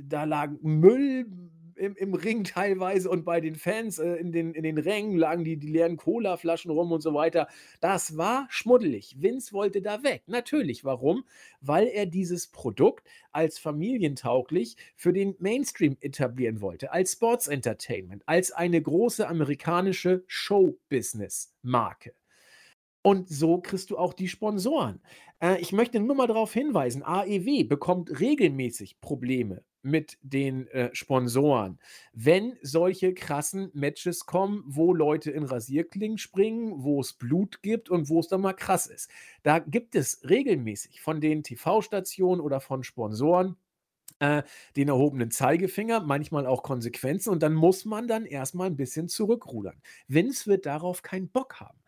da 0.05 0.25
lag 0.25 0.51
Müll 0.62 1.27
im, 1.77 1.97
im 1.97 2.14
Ring 2.14 2.45
teilweise 2.45 3.11
und 3.11 3.25
bei 3.25 3.40
den 3.40 3.57
Fans 3.57 3.99
äh, 3.99 4.14
in, 4.14 4.33
den, 4.33 4.55
in 4.55 4.62
den 4.62 4.79
Rängen 4.79 5.17
lagen 5.17 5.45
die, 5.45 5.57
die 5.59 5.69
leeren 5.69 5.97
Cola-Flaschen 5.97 6.71
rum 6.71 6.93
und 6.93 7.03
so 7.03 7.14
weiter. 7.14 7.49
Das 7.81 8.17
war 8.17 8.47
schmuddelig. 8.51 9.17
Vince 9.21 9.53
wollte 9.53 9.83
da 9.83 10.03
weg. 10.03 10.23
Natürlich. 10.27 10.85
Warum? 10.85 11.25
Weil 11.61 11.88
er 11.88 12.07
dieses 12.07 12.47
Produkt 12.47 13.07
als 13.33 13.59
familientauglich 13.59 14.77
für 14.97 15.12
den 15.12 15.35
Mainstream 15.38 15.97
etablieren 16.01 16.61
wollte, 16.61 16.93
als 16.93 17.12
Sports 17.12 17.49
Entertainment, 17.49 18.23
als 18.27 18.53
eine 18.53 18.81
große 18.81 19.27
amerikanische 19.29 20.25
Show-Business-Marke. 20.27 22.14
Und 23.07 23.29
so 23.29 23.59
kriegst 23.61 23.90
du 23.90 23.99
auch 23.99 24.14
die 24.14 24.29
Sponsoren. 24.29 25.03
Äh, 25.38 25.61
ich 25.61 25.73
möchte 25.73 26.01
nur 26.01 26.17
mal 26.17 26.27
darauf 26.27 26.55
hinweisen, 26.55 27.03
AEW 27.03 27.64
bekommt 27.64 28.19
regelmäßig 28.19 28.99
Probleme 29.03 29.62
mit 29.83 30.17
den 30.23 30.67
äh, 30.69 30.88
Sponsoren, 30.95 31.79
wenn 32.14 32.57
solche 32.62 33.12
krassen 33.12 33.71
Matches 33.75 34.25
kommen, 34.25 34.64
wo 34.67 34.95
Leute 34.95 35.31
in 35.31 35.45
Rasierklingen 35.45 36.17
springen, 36.17 36.83
wo 36.83 36.99
es 37.03 37.12
Blut 37.12 37.61
gibt 37.61 37.90
und 37.90 38.09
wo 38.09 38.21
es 38.21 38.29
dann 38.29 38.40
mal 38.40 38.55
krass 38.55 38.87
ist. 38.87 39.11
Da 39.43 39.59
gibt 39.59 39.95
es 39.97 40.23
regelmäßig 40.27 41.03
von 41.03 41.21
den 41.21 41.43
TV-Stationen 41.43 42.40
oder 42.40 42.61
von 42.61 42.83
Sponsoren 42.85 43.57
äh, 44.21 44.43
den 44.77 44.88
erhobenen 44.88 45.31
Zeigefinger, 45.31 46.01
manchmal 46.01 46.47
auch 46.47 46.62
Konsequenzen 46.62 47.31
und 47.31 47.43
dann 47.43 47.55
muss 47.55 47.85
man 47.85 48.09
dann 48.09 48.25
erstmal 48.25 48.69
ein 48.69 48.77
bisschen 48.77 49.09
zurückrudern. 49.09 49.83
Vince 50.09 50.47
wird 50.47 50.64
darauf 50.64 51.03
keinen 51.03 51.29
Bock 51.29 51.61
haben. 51.61 51.79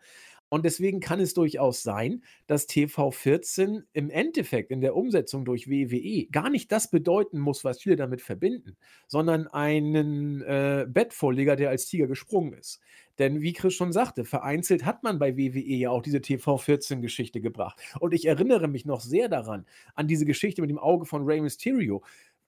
Und 0.49 0.65
deswegen 0.65 0.99
kann 0.99 1.19
es 1.19 1.33
durchaus 1.33 1.83
sein, 1.83 2.23
dass 2.47 2.69
TV14 2.69 3.83
im 3.93 4.09
Endeffekt 4.09 4.71
in 4.71 4.81
der 4.81 4.95
Umsetzung 4.95 5.43
durch 5.43 5.69
WWE 5.69 6.27
gar 6.31 6.49
nicht 6.49 6.71
das 6.71 6.89
bedeuten 6.89 7.39
muss, 7.39 7.63
was 7.63 7.81
viele 7.81 7.97
damit 7.97 8.21
verbinden, 8.21 8.77
sondern 9.07 9.47
einen 9.47 10.41
äh, 10.41 10.85
Bettvorleger, 10.87 11.55
der 11.55 11.69
als 11.69 11.85
Tiger 11.87 12.07
gesprungen 12.07 12.53
ist. 12.53 12.79
Denn 13.19 13.41
wie 13.41 13.53
Chris 13.53 13.73
schon 13.73 13.91
sagte, 13.91 14.25
vereinzelt 14.25 14.85
hat 14.85 15.03
man 15.03 15.17
bei 15.17 15.35
WWE 15.37 15.59
ja 15.59 15.89
auch 15.89 16.03
diese 16.03 16.19
TV14-Geschichte 16.19 17.41
gebracht. 17.41 17.81
Und 17.99 18.13
ich 18.13 18.27
erinnere 18.27 18.67
mich 18.67 18.85
noch 18.85 19.01
sehr 19.01 19.27
daran, 19.27 19.65
an 19.95 20.07
diese 20.07 20.25
Geschichte 20.25 20.61
mit 20.61 20.69
dem 20.69 20.77
Auge 20.77 21.05
von 21.05 21.25
Rey 21.25 21.41
Mysterio 21.41 22.03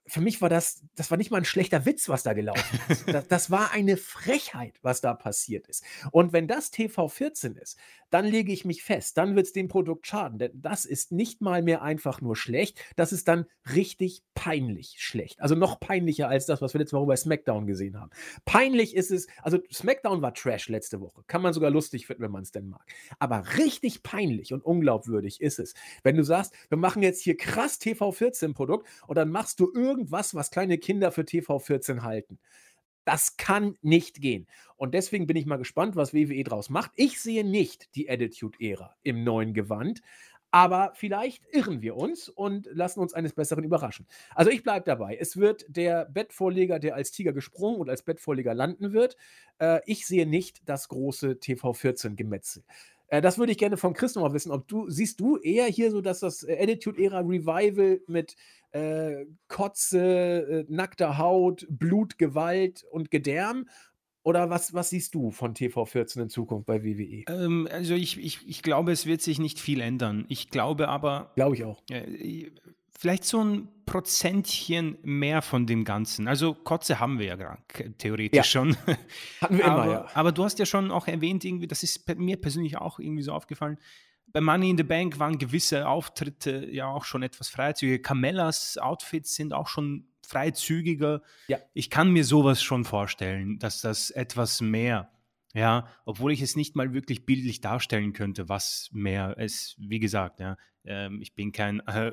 für 0.09 0.21
mich 0.21 0.41
war 0.41 0.49
das, 0.49 0.83
das 0.95 1.11
war 1.11 1.17
nicht 1.17 1.31
mal 1.31 1.37
ein 1.37 1.45
schlechter 1.45 1.85
Witz, 1.85 2.09
was 2.09 2.23
da 2.23 2.33
gelaufen 2.33 2.79
ist. 2.89 3.07
das, 3.07 3.27
das, 3.27 3.51
war 3.51 3.71
eine 3.71 3.97
Frechheit, 3.97 4.79
was 4.81 5.01
da 5.01 5.13
passiert 5.13 5.67
ist. 5.67 5.83
Und 6.11 6.33
wenn 6.33 6.47
das 6.47 6.73
TV14 6.73 7.57
ist, 7.57 7.77
dann 8.09 8.25
lege 8.25 8.51
ich 8.51 8.65
mich 8.65 8.83
fest, 8.83 9.17
dann 9.17 9.35
wird 9.35 9.45
es 9.47 9.53
dem 9.53 9.67
Produkt 9.67 10.07
schaden. 10.07 10.39
Denn 10.39 10.51
das 10.55 10.85
ist 10.85 11.11
nicht 11.11 11.41
mal 11.41 11.61
mehr 11.61 11.81
einfach 11.81 12.21
nur 12.21 12.35
schlecht, 12.35 12.79
das 12.95 13.13
ist 13.13 13.27
dann 13.27 13.45
richtig 13.73 14.23
peinlich 14.33 14.95
schlecht. 14.97 15.39
Also 15.41 15.55
noch 15.55 15.79
peinlicher 15.79 16.27
als 16.27 16.45
das, 16.45 16.61
was 16.61 16.73
wir 16.73 16.79
letzte 16.79 16.97
Woche 16.97 17.07
bei 17.07 17.15
SmackDown 17.15 17.67
gesehen 17.67 17.99
haben. 17.99 18.09
Peinlich 18.45 18.95
ist 18.95 19.11
es, 19.11 19.27
also 19.43 19.59
SmackDown 19.71 20.21
war 20.21 20.33
Trash 20.33 20.69
letzte 20.69 21.01
Woche. 21.01 21.23
Kann 21.27 21.41
man 21.41 21.53
sogar 21.53 21.69
lustig 21.69 22.07
finden, 22.07 22.23
wenn 22.23 22.31
man 22.31 22.43
es 22.43 22.51
denn 22.51 22.67
mag. 22.67 22.83
Aber 23.19 23.43
richtig 23.57 24.01
peinlich 24.01 24.53
und 24.53 24.63
unglaubwürdig 24.63 25.41
ist 25.41 25.59
es, 25.59 25.73
wenn 26.03 26.15
du 26.15 26.23
sagst, 26.23 26.53
wir 26.69 26.77
machen 26.77 27.03
jetzt 27.03 27.21
hier 27.21 27.37
krass 27.37 27.79
TV14-Produkt 27.79 28.87
und 29.07 29.15
dann 29.15 29.29
machst 29.29 29.59
du 29.59 29.71
irgendwas, 29.99 30.33
was 30.33 30.51
kleine 30.51 30.77
Kinder 30.77 31.11
für 31.11 31.21
TV14 31.21 32.03
halten. 32.03 32.39
Das 33.05 33.37
kann 33.37 33.75
nicht 33.81 34.21
gehen. 34.21 34.47
Und 34.77 34.93
deswegen 34.93 35.27
bin 35.27 35.35
ich 35.35 35.45
mal 35.45 35.57
gespannt, 35.57 35.95
was 35.95 36.13
WWE 36.13 36.43
draus 36.43 36.69
macht. 36.69 36.91
Ich 36.95 37.19
sehe 37.19 37.43
nicht 37.43 37.93
die 37.95 38.09
Attitude-Ära 38.09 38.95
im 39.03 39.23
neuen 39.23 39.53
Gewand. 39.53 40.01
Aber 40.51 40.93
vielleicht 40.95 41.43
irren 41.51 41.81
wir 41.83 41.95
uns 41.95 42.27
und 42.27 42.67
lassen 42.71 43.01
uns 43.01 43.13
eines 43.13 43.33
Besseren 43.33 43.63
überraschen. 43.63 44.07
Also 44.33 44.49
ich 44.49 44.63
bleibe 44.63 44.85
dabei. 44.85 45.15
Es 45.19 45.37
wird 45.37 45.65
der 45.67 46.05
Bettvorleger, 46.05 46.79
der 46.79 46.95
als 46.95 47.11
Tiger 47.11 47.33
gesprungen 47.33 47.79
und 47.79 47.89
als 47.89 48.01
Bettvorleger 48.01 48.55
landen 48.55 48.91
wird. 48.93 49.15
Äh, 49.59 49.81
ich 49.85 50.07
sehe 50.07 50.25
nicht 50.25 50.67
das 50.67 50.87
große 50.87 51.33
TV14-Gemetzel. 51.33 52.63
Äh, 53.09 53.21
das 53.21 53.37
würde 53.37 53.51
ich 53.51 53.57
gerne 53.57 53.77
von 53.77 53.93
Chris 53.93 54.15
nochmal 54.15 54.33
wissen. 54.33 54.51
Ob 54.51 54.67
du, 54.67 54.89
siehst 54.89 55.19
du 55.19 55.37
eher 55.37 55.65
hier 55.65 55.91
so, 55.91 56.01
dass 56.01 56.19
das 56.19 56.43
äh, 56.43 56.57
Attitude-Ära 56.61 57.19
Revival 57.19 58.01
mit 58.07 58.35
äh, 58.71 59.25
Kotze, 59.47 59.99
äh, 59.99 60.65
nackter 60.69 61.17
Haut, 61.17 61.65
Blut, 61.69 62.17
Gewalt 62.17 62.83
und 62.91 63.11
Gedärm 63.11 63.67
oder 64.23 64.49
was, 64.49 64.73
was 64.73 64.89
siehst 64.89 65.15
du 65.15 65.31
von 65.31 65.53
TV14 65.53 66.21
in 66.21 66.29
Zukunft 66.29 66.67
bei 66.67 66.83
WWE? 66.83 67.23
Ähm, 67.27 67.67
also 67.71 67.95
ich, 67.95 68.19
ich, 68.19 68.47
ich 68.47 68.61
glaube, 68.61 68.91
es 68.91 69.05
wird 69.05 69.21
sich 69.21 69.39
nicht 69.39 69.59
viel 69.59 69.81
ändern. 69.81 70.25
Ich 70.29 70.49
glaube 70.49 70.87
aber. 70.89 71.31
Glaube 71.35 71.55
ich 71.55 71.63
auch. 71.63 71.81
Äh, 71.89 72.51
vielleicht 72.99 73.23
so 73.23 73.41
ein 73.41 73.69
Prozentchen 73.85 74.97
mehr 75.03 75.41
von 75.41 75.65
dem 75.65 75.85
Ganzen. 75.85 76.27
Also 76.27 76.53
Kotze 76.53 76.99
haben 76.99 77.17
wir 77.17 77.27
ja 77.27 77.35
gerade 77.37 77.63
theoretisch 77.97 78.35
ja. 78.35 78.43
schon. 78.43 78.75
Hatten 79.41 79.57
wir 79.57 79.65
aber, 79.65 79.83
immer, 79.83 79.91
ja. 79.93 80.07
Aber 80.13 80.33
du 80.33 80.43
hast 80.43 80.59
ja 80.59 80.65
schon 80.65 80.91
auch 80.91 81.07
erwähnt, 81.07 81.45
irgendwie, 81.45 81.67
das 81.67 81.81
ist 81.81 82.05
mir 82.17 82.35
persönlich 82.35 82.77
auch 82.77 82.99
irgendwie 82.99 83.23
so 83.23 83.31
aufgefallen. 83.31 83.77
Bei 84.27 84.41
Money 84.41 84.71
in 84.71 84.77
the 84.77 84.83
Bank 84.83 85.17
waren 85.17 85.37
gewisse 85.37 85.87
Auftritte 85.87 86.67
ja 86.69 86.87
auch 86.87 87.05
schon 87.05 87.23
etwas 87.23 87.47
freizügiger. 87.47 88.01
Camellas 88.01 88.77
Outfits 88.77 89.33
sind 89.33 89.53
auch 89.53 89.67
schon 89.67 90.09
freizügiger. 90.27 91.21
Ja. 91.47 91.57
Ich 91.73 91.89
kann 91.89 92.11
mir 92.11 92.25
sowas 92.25 92.61
schon 92.61 92.83
vorstellen, 92.83 93.59
dass 93.59 93.79
das 93.79 94.11
etwas 94.11 94.59
mehr 94.59 95.09
ja, 95.53 95.87
obwohl 96.05 96.31
ich 96.31 96.41
es 96.41 96.55
nicht 96.55 96.75
mal 96.75 96.93
wirklich 96.93 97.25
bildlich 97.25 97.61
darstellen 97.61 98.13
könnte, 98.13 98.49
was 98.49 98.89
mehr 98.91 99.37
ist. 99.37 99.75
Wie 99.79 99.99
gesagt, 99.99 100.39
ja, 100.39 100.57
äh, 100.85 101.09
ich 101.19 101.33
bin 101.33 101.51
kein 101.51 101.79
äh, 101.87 102.11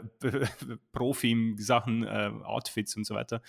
Profi 0.93 1.33
in 1.33 1.59
Sachen 1.59 2.03
äh, 2.03 2.31
Outfits 2.45 2.97
und 2.97 3.05
so 3.05 3.15
weiter. 3.15 3.43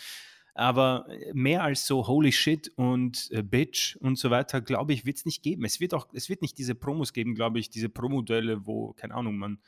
Aber 0.56 1.08
mehr 1.34 1.63
als 1.63 1.86
so 1.86 2.08
Holy 2.08 2.32
Shit 2.32 2.71
und 2.76 3.30
äh, 3.32 3.43
Bitch 3.43 3.95
und 3.97 4.17
so 4.17 4.32
weiter, 4.32 4.60
glaube 4.60 4.91
ich, 4.91 5.06
wird 5.06 5.17
es 5.17 5.26
nicht 5.26 5.43
geben. 5.43 5.63
Es 5.63 5.80
wird 5.80 5.93
auch, 5.93 6.08
es 6.13 6.30
wird 6.30 6.41
nicht 6.41 6.58
diese 6.58 6.76
Promos 6.76 7.13
geben, 7.13 7.36
glaube 7.36 7.60
ich, 7.60 7.69
diese 7.69 7.89
Promodelle, 7.89 8.65
wo, 8.65 8.93
keine 8.93 9.13
Ahnung, 9.13 9.38
man. 9.38 9.60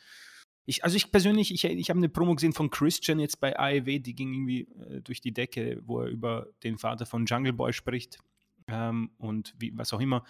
Ich, 0.65 0.83
also 0.83 0.97
ich 0.97 1.11
persönlich, 1.11 1.53
ich, 1.53 1.63
ich 1.63 1.89
habe 1.89 1.99
eine 1.99 2.09
Promo 2.09 2.35
gesehen 2.35 2.53
von 2.53 2.69
Christian 2.69 3.19
jetzt 3.19 3.39
bei 3.39 3.57
AEW, 3.57 3.99
die 3.99 4.15
ging 4.15 4.33
irgendwie 4.33 4.61
äh, 4.61 5.01
durch 5.01 5.21
die 5.21 5.31
Decke, 5.31 5.79
wo 5.85 6.01
er 6.01 6.07
über 6.07 6.47
den 6.63 6.77
Vater 6.77 7.05
von 7.05 7.25
Jungle 7.25 7.53
Boy 7.53 7.71
spricht 7.71 8.19
ähm, 8.71 9.11
und 9.17 9.53
wie, 9.57 9.71
was 9.75 9.93
auch 9.93 9.99
immer. 9.99 10.23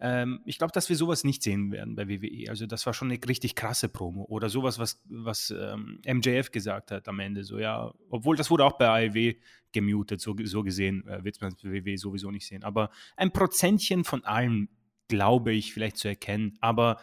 Ähm, 0.00 0.40
ich 0.46 0.56
glaube, 0.56 0.72
dass 0.72 0.88
wir 0.88 0.96
sowas 0.96 1.24
nicht 1.24 1.42
sehen 1.42 1.70
werden 1.72 1.94
bei 1.94 2.08
WWE. 2.08 2.48
Also 2.48 2.66
das 2.66 2.86
war 2.86 2.94
schon 2.94 3.10
eine 3.10 3.20
richtig 3.28 3.54
krasse 3.54 3.88
Promo 3.88 4.24
oder 4.24 4.48
sowas, 4.48 4.78
was, 4.78 5.02
was 5.04 5.54
ähm, 5.56 6.00
MJF 6.06 6.50
gesagt 6.50 6.90
hat 6.90 7.06
am 7.06 7.20
Ende. 7.20 7.44
So 7.44 7.58
ja, 7.58 7.92
obwohl 8.08 8.36
das 8.36 8.50
wurde 8.50 8.64
auch 8.64 8.78
bei 8.78 8.88
AEW 8.88 9.34
gemutet, 9.72 10.20
so, 10.20 10.34
so 10.44 10.62
gesehen 10.62 11.06
äh, 11.06 11.22
wird 11.22 11.40
man 11.42 11.54
bei 11.62 11.84
WWE 11.84 11.98
sowieso 11.98 12.30
nicht 12.30 12.46
sehen. 12.46 12.64
Aber 12.64 12.90
ein 13.16 13.32
Prozentchen 13.32 14.04
von 14.04 14.24
allem 14.24 14.70
glaube 15.08 15.52
ich 15.52 15.74
vielleicht 15.74 15.98
zu 15.98 16.08
erkennen. 16.08 16.56
Aber 16.60 16.98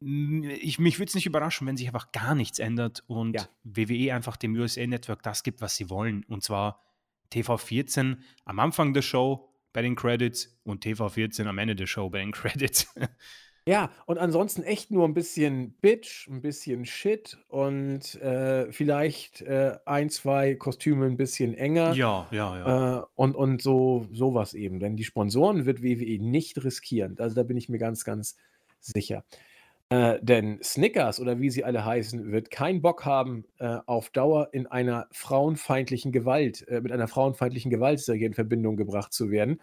ich, 0.00 0.78
mich 0.78 0.98
würde 0.98 1.08
es 1.08 1.14
nicht 1.14 1.26
überraschen, 1.26 1.66
wenn 1.66 1.76
sich 1.76 1.86
einfach 1.86 2.12
gar 2.12 2.34
nichts 2.34 2.58
ändert 2.58 3.04
und 3.06 3.34
ja. 3.34 3.48
WWE 3.62 4.14
einfach 4.14 4.36
dem 4.36 4.54
USA 4.54 4.86
Network 4.86 5.22
das 5.22 5.44
gibt, 5.44 5.60
was 5.60 5.76
sie 5.76 5.90
wollen. 5.90 6.24
Und 6.24 6.42
zwar 6.42 6.82
TV14 7.32 8.18
am 8.44 8.58
Anfang 8.58 8.94
der 8.94 9.02
Show 9.02 9.47
bei 9.72 9.82
den 9.82 9.96
Credits 9.96 10.58
und 10.64 10.84
TV14 10.84 11.46
am 11.46 11.58
Ende 11.58 11.76
der 11.76 11.86
Show 11.86 12.10
bei 12.10 12.18
den 12.18 12.32
Credits. 12.32 12.92
Ja, 13.68 13.90
und 14.06 14.16
ansonsten 14.16 14.62
echt 14.62 14.90
nur 14.90 15.04
ein 15.04 15.12
bisschen 15.12 15.74
Bitch, 15.82 16.26
ein 16.26 16.40
bisschen 16.40 16.86
Shit 16.86 17.36
und 17.48 18.14
äh, 18.14 18.72
vielleicht 18.72 19.42
äh, 19.42 19.76
ein, 19.84 20.08
zwei 20.08 20.54
Kostüme 20.54 21.04
ein 21.04 21.18
bisschen 21.18 21.52
enger. 21.52 21.92
Ja, 21.92 22.26
ja, 22.30 22.58
ja. 22.58 22.98
Äh, 23.00 23.02
und, 23.14 23.36
und 23.36 23.60
so 23.60 24.06
sowas 24.10 24.54
eben. 24.54 24.80
Denn 24.80 24.96
die 24.96 25.04
Sponsoren 25.04 25.66
wird 25.66 25.82
WWE 25.82 26.18
nicht 26.18 26.64
riskieren. 26.64 27.18
Also 27.18 27.34
da 27.34 27.42
bin 27.42 27.58
ich 27.58 27.68
mir 27.68 27.76
ganz, 27.76 28.04
ganz 28.04 28.36
sicher. 28.80 29.22
Äh, 29.90 30.18
denn 30.20 30.62
Snickers 30.62 31.18
oder 31.18 31.40
wie 31.40 31.48
sie 31.48 31.64
alle 31.64 31.84
heißen, 31.84 32.30
wird 32.30 32.50
keinen 32.50 32.82
Bock 32.82 33.06
haben, 33.06 33.46
äh, 33.58 33.78
auf 33.86 34.10
Dauer 34.10 34.50
in 34.52 34.66
einer 34.66 35.08
frauenfeindlichen 35.12 36.12
Gewalt, 36.12 36.66
äh, 36.68 36.82
mit 36.82 36.92
einer 36.92 37.08
frauenfeindlichen 37.08 37.70
Gewaltserie 37.70 38.26
in 38.26 38.34
Verbindung 38.34 38.76
gebracht 38.76 39.12
zu 39.14 39.30
werden. 39.30 39.62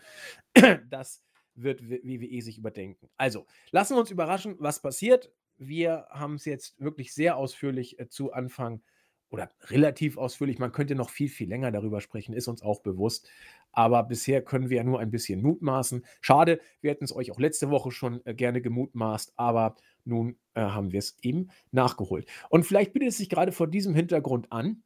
das 0.90 1.24
wird 1.54 1.88
WWE 1.88 2.42
sich 2.42 2.58
überdenken. 2.58 3.08
Also, 3.18 3.46
lassen 3.72 3.96
wir 3.96 4.00
uns 4.00 4.12
überraschen, 4.12 4.56
was 4.58 4.82
passiert. 4.82 5.32
Wir 5.58 6.08
haben 6.10 6.36
es 6.36 6.46
jetzt 6.46 6.80
wirklich 6.82 7.14
sehr 7.14 7.38
ausführlich 7.38 8.00
äh, 8.00 8.10
zu 8.10 8.34
Anfang 8.34 8.82
oder 9.30 9.52
relativ 9.66 10.18
ausführlich, 10.18 10.60
man 10.60 10.72
könnte 10.72 10.96
noch 10.96 11.10
viel, 11.10 11.30
viel 11.30 11.50
länger 11.50 11.72
darüber 11.72 12.00
sprechen, 12.00 12.34
ist 12.34 12.48
uns 12.48 12.62
auch 12.62 12.82
bewusst. 12.82 13.30
Aber 13.76 14.04
bisher 14.04 14.42
können 14.42 14.70
wir 14.70 14.78
ja 14.78 14.84
nur 14.84 15.00
ein 15.00 15.12
bisschen 15.12 15.42
mutmaßen. 15.42 16.04
Schade, 16.22 16.60
wir 16.82 16.92
hätten 16.92 17.04
es 17.04 17.16
euch 17.16 17.32
auch 17.32 17.40
letzte 17.40 17.70
Woche 17.70 17.92
schon 17.92 18.26
äh, 18.26 18.34
gerne 18.34 18.62
gemutmaßt, 18.62 19.34
aber 19.36 19.76
nun 20.06 20.38
äh, 20.54 20.62
haben 20.62 20.92
wir 20.92 21.00
es 21.00 21.18
eben 21.22 21.50
nachgeholt. 21.72 22.28
Und 22.50 22.66
vielleicht 22.66 22.94
bietet 22.94 23.10
es 23.10 23.18
sich 23.18 23.30
gerade 23.30 23.52
vor 23.52 23.68
diesem 23.68 23.94
Hintergrund 23.94 24.52
an, 24.52 24.82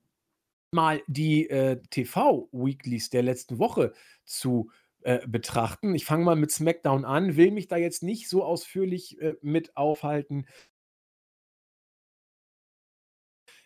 mal 0.72 1.02
die 1.08 1.50
äh, 1.50 1.82
TV-Weeklies 1.90 3.10
der 3.10 3.24
letzten 3.24 3.60
Woche 3.60 3.94
zu 4.26 4.72
äh, 5.02 5.26
betrachten. 5.28 5.96
Ich 5.96 6.06
fange 6.06 6.26
mal 6.26 6.36
mit 6.36 6.52
SmackDown 6.52 7.06
an, 7.06 7.38
will 7.38 7.52
mich 7.52 7.68
da 7.68 7.78
jetzt 7.78 8.04
nicht 8.04 8.28
so 8.28 8.44
ausführlich 8.44 9.22
äh, 9.22 9.36
mit 9.42 9.78
aufhalten 9.78 10.46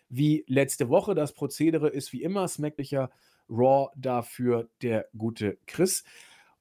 wie 0.08 0.44
letzte 0.46 0.88
Woche. 0.88 1.14
Das 1.14 1.32
Prozedere 1.32 1.88
ist 1.88 2.12
wie 2.12 2.22
immer 2.22 2.46
Smacklicher 2.46 3.10
Raw 3.56 3.90
dafür 3.96 4.68
der 4.82 5.08
gute 5.16 5.58
Chris. 5.66 6.04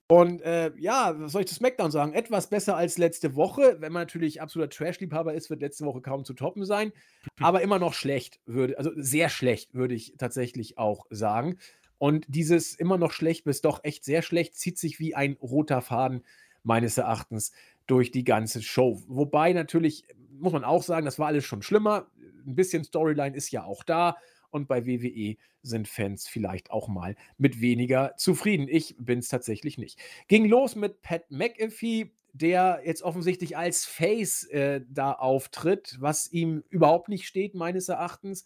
Und 0.08 0.42
äh, 0.42 0.72
ja, 0.78 1.16
was 1.18 1.32
soll 1.32 1.42
ich 1.42 1.48
zu 1.48 1.56
SmackDown 1.56 1.90
sagen? 1.90 2.14
Etwas 2.14 2.48
besser 2.48 2.76
als 2.76 2.98
letzte 2.98 3.36
Woche. 3.36 3.78
Wenn 3.80 3.94
man 3.94 4.02
natürlich 4.02 4.42
absoluter 4.42 4.70
Trash-Liebhaber 4.70 5.34
ist, 5.34 5.50
wird 5.50 5.62
letzte 5.62 5.86
Woche 5.86 6.02
kaum 6.02 6.26
zu 6.26 6.34
toppen 6.34 6.66
sein. 6.66 6.92
Aber 7.40 7.62
immer 7.62 7.80
noch 7.80 7.94
schlecht, 7.94 8.40
würde, 8.46 8.78
also 8.78 8.92
sehr 8.96 9.30
schlecht, 9.30 9.74
würde 9.74 9.96
ich 9.96 10.16
tatsächlich 10.18 10.78
auch 10.78 11.08
sagen. 11.10 11.58
Und 11.98 12.26
dieses 12.28 12.76
immer 12.76 12.98
noch 12.98 13.12
schlecht 13.12 13.46
bis 13.46 13.62
doch 13.62 13.84
echt 13.84 14.04
sehr 14.04 14.22
schlecht 14.22 14.56
zieht 14.56 14.78
sich 14.78 15.00
wie 15.00 15.16
ein 15.16 15.38
roter 15.42 15.82
Faden 15.82 16.24
meines 16.62 16.98
Erachtens 16.98 17.54
durch 17.88 18.12
die 18.12 18.24
ganze 18.26 18.62
Show. 18.62 19.02
Wobei 19.08 19.54
natürlich, 19.54 20.06
muss 20.38 20.54
man 20.54 20.64
auch 20.64 20.84
sagen, 20.84 21.06
das 21.06 21.18
war 21.18 21.28
alles 21.28 21.46
schon 21.46 21.62
schlimmer. 21.62 22.08
Ein 22.46 22.56
bisschen 22.56 22.84
Storyline 22.84 23.36
ist 23.36 23.52
ja 23.52 23.64
auch 23.64 23.84
da. 23.84 24.18
Und 24.54 24.68
bei 24.68 24.86
WWE 24.86 25.36
sind 25.64 25.88
Fans 25.88 26.28
vielleicht 26.28 26.70
auch 26.70 26.88
mal 26.88 27.16
mit 27.38 27.60
weniger 27.60 28.14
zufrieden. 28.18 28.68
Ich 28.70 28.96
bin 29.00 29.20
es 29.20 29.30
tatsächlich 29.30 29.80
nicht. 29.80 30.00
Ging 30.28 30.46
los 30.46 30.76
mit 30.76 31.02
Pat 31.02 31.32
McAfee, 31.32 32.12
der 32.34 32.82
jetzt 32.86 33.02
offensichtlich 33.02 33.58
als 33.58 33.86
Face 33.86 34.44
äh, 34.46 34.82
da 34.88 35.14
auftritt, 35.14 35.98
was 36.00 36.32
ihm 36.32 36.64
überhaupt 36.70 37.10
nicht 37.10 37.26
steht, 37.26 37.56
meines 37.56 37.90
Erachtens. 37.90 38.46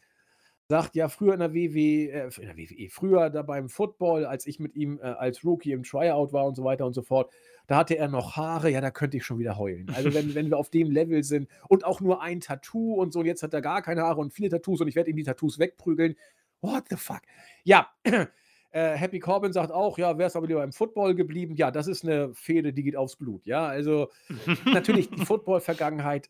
Sagt 0.69 0.95
ja 0.95 1.09
früher 1.09 1.33
in 1.33 1.39
der 1.39 1.53
WWE, 1.53 2.11
äh, 2.11 2.29
in 2.39 2.47
der 2.47 2.57
WWE, 2.57 2.89
früher 2.89 3.29
da 3.29 3.41
beim 3.41 3.67
Football, 3.67 4.25
als 4.25 4.47
ich 4.47 4.59
mit 4.59 4.75
ihm 4.75 4.99
äh, 4.99 5.03
als 5.03 5.43
Rookie 5.43 5.73
im 5.73 5.83
Tryout 5.83 6.31
war 6.31 6.45
und 6.45 6.55
so 6.55 6.63
weiter 6.63 6.85
und 6.85 6.93
so 6.93 7.01
fort, 7.01 7.33
da 7.67 7.77
hatte 7.77 7.97
er 7.97 8.07
noch 8.07 8.37
Haare, 8.37 8.71
ja, 8.71 8.81
da 8.81 8.91
könnte 8.91 9.17
ich 9.17 9.25
schon 9.25 9.39
wieder 9.39 9.57
heulen. 9.57 9.91
Also 9.93 10.13
wenn, 10.13 10.33
wenn 10.35 10.49
wir 10.49 10.57
auf 10.57 10.69
dem 10.69 10.89
Level 10.89 11.23
sind 11.23 11.49
und 11.67 11.85
auch 11.85 11.99
nur 11.99 12.21
ein 12.21 12.39
Tattoo 12.39 12.93
und 12.93 13.11
so, 13.11 13.19
und 13.19 13.25
jetzt 13.25 13.43
hat 13.43 13.53
er 13.53 13.61
gar 13.61 13.81
keine 13.81 14.01
Haare 14.01 14.21
und 14.21 14.33
viele 14.33 14.49
Tattoos 14.49 14.81
und 14.81 14.87
ich 14.87 14.95
werde 14.95 15.09
ihm 15.09 15.17
die 15.17 15.23
Tattoos 15.23 15.59
wegprügeln. 15.59 16.15
What 16.61 16.85
the 16.89 16.95
fuck? 16.95 17.21
Ja, 17.65 17.89
äh, 18.03 18.27
Happy 18.71 19.19
Corbin 19.19 19.51
sagt 19.51 19.71
auch, 19.71 19.97
ja, 19.97 20.17
wäre 20.17 20.27
es 20.27 20.35
aber 20.37 20.47
lieber 20.47 20.63
im 20.63 20.71
Football 20.71 21.13
geblieben. 21.13 21.55
Ja, 21.55 21.69
das 21.69 21.87
ist 21.87 22.05
eine 22.05 22.33
Fehde, 22.33 22.71
die 22.71 22.83
geht 22.83 22.95
aufs 22.95 23.17
Blut. 23.17 23.45
Ja, 23.45 23.67
also 23.67 24.11
natürlich 24.65 25.09
die 25.09 25.25
Football-Vergangenheit 25.25 26.29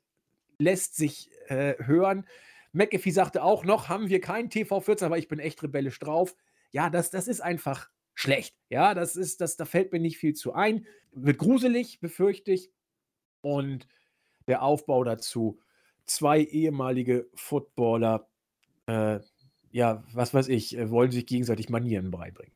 lässt 0.57 0.95
sich 0.95 1.29
äh, 1.47 1.75
hören. 1.83 2.25
McAfee 2.73 3.11
sagte 3.11 3.43
auch 3.43 3.63
noch, 3.63 3.89
haben 3.89 4.09
wir 4.09 4.21
keinen 4.21 4.49
TV14, 4.49 5.05
aber 5.05 5.19
ich 5.19 5.27
bin 5.27 5.39
echt 5.39 5.61
rebellisch 5.61 5.99
drauf. 5.99 6.35
Ja, 6.71 6.89
das, 6.89 7.11
das 7.11 7.27
ist 7.27 7.41
einfach 7.41 7.89
schlecht. 8.17 8.55
Ja, 8.69 8.95
das 8.95 9.15
ist, 9.15 9.41
das, 9.41 9.57
da 9.57 9.65
fällt 9.65 9.91
mir 9.91 9.99
nicht 9.99 10.17
viel 10.17 10.33
zu 10.33 10.53
ein. 10.53 10.87
Wird 11.11 11.37
gruselig, 11.37 11.99
befürchte 11.99 12.51
ich. 12.51 12.71
Und 13.41 13.87
der 14.47 14.63
Aufbau 14.63 15.03
dazu. 15.03 15.59
Zwei 16.05 16.41
ehemalige 16.41 17.29
Footballer, 17.35 18.27
äh, 18.87 19.19
ja, 19.71 20.03
was 20.13 20.33
weiß 20.33 20.47
ich, 20.47 20.77
äh, 20.77 20.89
wollen 20.89 21.11
sich 21.11 21.25
gegenseitig 21.27 21.69
Manieren 21.69 22.09
beibringen. 22.09 22.55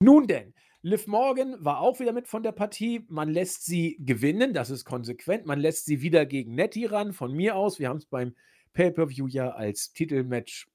Nun 0.00 0.26
denn, 0.26 0.52
Liv 0.82 1.06
Morgan 1.06 1.56
war 1.64 1.80
auch 1.80 2.00
wieder 2.00 2.12
mit 2.12 2.28
von 2.28 2.42
der 2.42 2.52
Partie. 2.52 3.06
Man 3.08 3.30
lässt 3.30 3.64
sie 3.64 3.96
gewinnen, 4.00 4.52
das 4.52 4.68
ist 4.68 4.84
konsequent. 4.84 5.46
Man 5.46 5.58
lässt 5.58 5.86
sie 5.86 6.02
wieder 6.02 6.26
gegen 6.26 6.54
Nettie 6.54 6.84
ran, 6.84 7.12
von 7.14 7.32
mir 7.32 7.56
aus. 7.56 7.78
Wir 7.78 7.88
haben 7.88 7.96
es 7.96 8.06
beim 8.06 8.34
Pay-Per-View 8.74 9.26
ja 9.28 9.50
als 9.50 9.92
Titelmatch. 9.92 10.68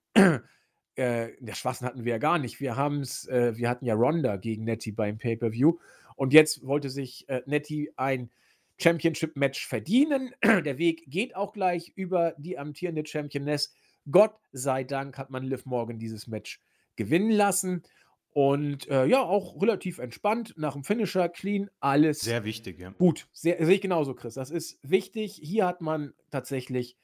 Äh, 0.95 1.29
der 1.39 1.55
Schwachsinn 1.55 1.87
hatten 1.87 2.05
wir 2.05 2.13
ja 2.13 2.17
gar 2.19 2.37
nicht. 2.37 2.59
Wir 2.59 2.75
haben 2.75 3.01
es, 3.01 3.27
äh, 3.27 3.57
wir 3.57 3.69
hatten 3.69 3.85
ja 3.85 3.95
Ronda 3.95 4.35
gegen 4.37 4.63
Nettie 4.63 4.91
beim 4.91 5.17
Pay-Per-View. 5.17 5.77
Und 6.15 6.33
jetzt 6.33 6.65
wollte 6.65 6.89
sich 6.89 7.27
äh, 7.29 7.41
Nettie 7.45 7.91
ein 7.95 8.29
Championship-Match 8.77 9.65
verdienen. 9.65 10.31
Der 10.43 10.77
Weg 10.77 11.05
geht 11.07 11.35
auch 11.35 11.53
gleich 11.53 11.93
über 11.95 12.35
die 12.37 12.57
amtierende 12.57 13.05
Championess. 13.05 13.73
Gott 14.09 14.35
sei 14.51 14.83
Dank 14.83 15.17
hat 15.17 15.29
man 15.29 15.43
Liv 15.43 15.65
Morgan 15.65 15.99
dieses 15.99 16.27
Match 16.27 16.61
gewinnen 16.95 17.31
lassen. 17.31 17.83
Und 18.31 18.87
äh, 18.89 19.05
ja, 19.05 19.21
auch 19.21 19.61
relativ 19.61 19.99
entspannt 19.99 20.55
nach 20.57 20.73
dem 20.73 20.83
Finisher, 20.83 21.29
clean, 21.29 21.69
alles. 21.79 22.21
Sehr 22.21 22.43
wichtig, 22.43 22.79
ja. 22.79 22.89
Gut, 22.89 23.27
sehe 23.31 23.55
ich 23.55 23.81
genauso, 23.81 24.15
Chris. 24.15 24.33
Das 24.33 24.49
ist 24.49 24.79
wichtig. 24.81 25.39
Hier 25.41 25.67
hat 25.67 25.81
man 25.81 26.13
tatsächlich 26.31 26.97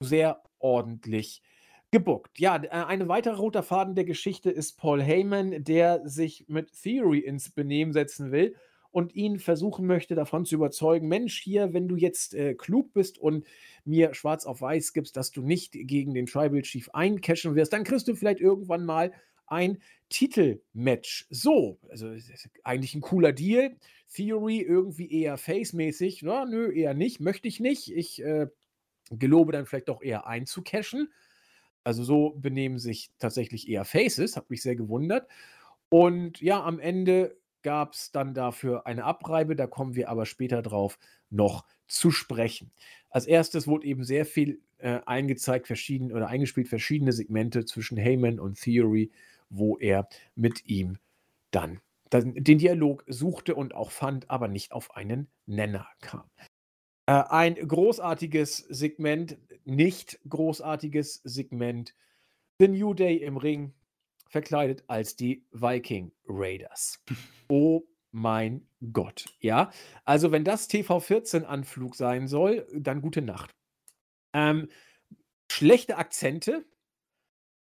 sehr 0.00 0.42
ordentlich 0.58 1.42
gebuckt. 1.94 2.40
Ja, 2.40 2.56
äh, 2.56 2.68
eine 2.70 3.06
weitere 3.06 3.36
roter 3.36 3.62
Faden 3.62 3.94
der 3.94 4.04
Geschichte 4.04 4.50
ist 4.50 4.78
Paul 4.78 5.00
Heyman, 5.00 5.62
der 5.62 6.02
sich 6.08 6.44
mit 6.48 6.72
Theory 6.82 7.20
ins 7.20 7.50
Benehmen 7.50 7.92
setzen 7.92 8.32
will 8.32 8.56
und 8.90 9.14
ihn 9.14 9.38
versuchen 9.38 9.86
möchte, 9.86 10.16
davon 10.16 10.44
zu 10.44 10.56
überzeugen: 10.56 11.06
Mensch, 11.06 11.40
hier, 11.40 11.72
wenn 11.72 11.86
du 11.86 11.94
jetzt 11.94 12.34
äh, 12.34 12.54
klug 12.54 12.92
bist 12.94 13.16
und 13.16 13.46
mir 13.84 14.12
schwarz 14.12 14.44
auf 14.44 14.60
weiß 14.60 14.92
gibst, 14.92 15.16
dass 15.16 15.30
du 15.30 15.40
nicht 15.40 15.70
gegen 15.72 16.14
den 16.14 16.26
Tribal 16.26 16.62
Chief 16.62 16.88
eincashen 16.92 17.54
wirst, 17.54 17.72
dann 17.72 17.84
kriegst 17.84 18.08
du 18.08 18.16
vielleicht 18.16 18.40
irgendwann 18.40 18.84
mal 18.84 19.12
ein 19.46 19.78
Titelmatch. 20.08 21.28
So, 21.30 21.78
also 21.88 22.12
eigentlich 22.64 22.96
ein 22.96 23.02
cooler 23.02 23.32
Deal. 23.32 23.76
Theory 24.12 24.62
irgendwie 24.62 25.12
eher 25.12 25.36
face-mäßig. 25.36 26.22
Na, 26.24 26.44
nö, 26.44 26.72
eher 26.72 26.94
nicht. 26.94 27.20
Möchte 27.20 27.46
ich 27.46 27.60
nicht. 27.60 27.94
Ich 27.94 28.20
äh, 28.20 28.48
gelobe 29.10 29.52
dann 29.52 29.66
vielleicht 29.66 29.88
doch 29.88 30.02
eher 30.02 30.26
einzucashen. 30.26 31.08
Also 31.84 32.02
so 32.02 32.30
benehmen 32.30 32.78
sich 32.78 33.10
tatsächlich 33.18 33.68
eher 33.68 33.84
Faces, 33.84 34.36
hat 34.36 34.50
mich 34.50 34.62
sehr 34.62 34.76
gewundert. 34.76 35.28
Und 35.90 36.40
ja, 36.40 36.62
am 36.64 36.80
Ende 36.80 37.36
gab 37.62 37.94
es 37.94 38.10
dann 38.10 38.34
dafür 38.34 38.86
eine 38.86 39.04
Abreibe, 39.04 39.56
da 39.56 39.66
kommen 39.66 39.94
wir 39.94 40.08
aber 40.08 40.26
später 40.26 40.62
drauf 40.62 40.98
noch 41.30 41.64
zu 41.86 42.10
sprechen. 42.10 42.72
Als 43.10 43.26
erstes 43.26 43.66
wurde 43.66 43.86
eben 43.86 44.04
sehr 44.04 44.26
viel 44.26 44.60
äh, 44.78 45.00
eingezeigt, 45.06 45.66
verschieden 45.66 46.12
oder 46.12 46.28
eingespielt, 46.28 46.68
verschiedene 46.68 47.12
Segmente 47.12 47.64
zwischen 47.64 47.96
Heyman 47.96 48.40
und 48.40 48.60
Theory, 48.60 49.12
wo 49.48 49.78
er 49.78 50.08
mit 50.34 50.66
ihm 50.66 50.98
dann 51.50 51.80
den 52.12 52.58
Dialog 52.58 53.04
suchte 53.08 53.54
und 53.54 53.74
auch 53.74 53.90
fand, 53.90 54.30
aber 54.30 54.46
nicht 54.48 54.72
auf 54.72 54.94
einen 54.94 55.28
Nenner 55.46 55.88
kam. 56.00 56.30
Äh, 57.06 57.12
ein 57.28 57.54
großartiges 57.54 58.58
Segment, 58.68 59.36
nicht 59.64 60.18
großartiges 60.28 61.20
Segment. 61.24 61.94
The 62.58 62.68
New 62.68 62.94
Day 62.94 63.16
im 63.16 63.36
Ring, 63.36 63.74
verkleidet 64.28 64.84
als 64.88 65.16
die 65.16 65.44
Viking 65.52 66.12
Raiders. 66.28 67.02
Oh 67.48 67.82
mein 68.10 68.66
Gott. 68.92 69.26
Ja, 69.40 69.70
also 70.06 70.32
wenn 70.32 70.44
das 70.44 70.70
TV14-Anflug 70.70 71.94
sein 71.94 72.26
soll, 72.26 72.66
dann 72.72 73.02
gute 73.02 73.20
Nacht. 73.20 73.50
Ähm, 74.32 74.68
schlechte 75.52 75.98
Akzente, 75.98 76.64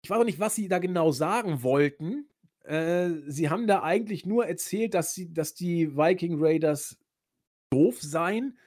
ich 0.02 0.10
weiß 0.10 0.20
auch 0.20 0.26
nicht, 0.26 0.40
was 0.40 0.56
sie 0.56 0.68
da 0.68 0.80
genau 0.80 1.12
sagen 1.12 1.64
wollten. 1.64 2.30
Äh, 2.64 3.10
sie 3.26 3.50
haben 3.50 3.68
da 3.68 3.84
eigentlich 3.84 4.26
nur 4.26 4.48
erzählt, 4.48 4.94
dass, 4.94 5.14
sie, 5.14 5.34
dass 5.34 5.54
die 5.54 5.96
Viking 5.96 6.36
Raiders 6.40 6.98
doof 7.72 8.02
seien, 8.02 8.58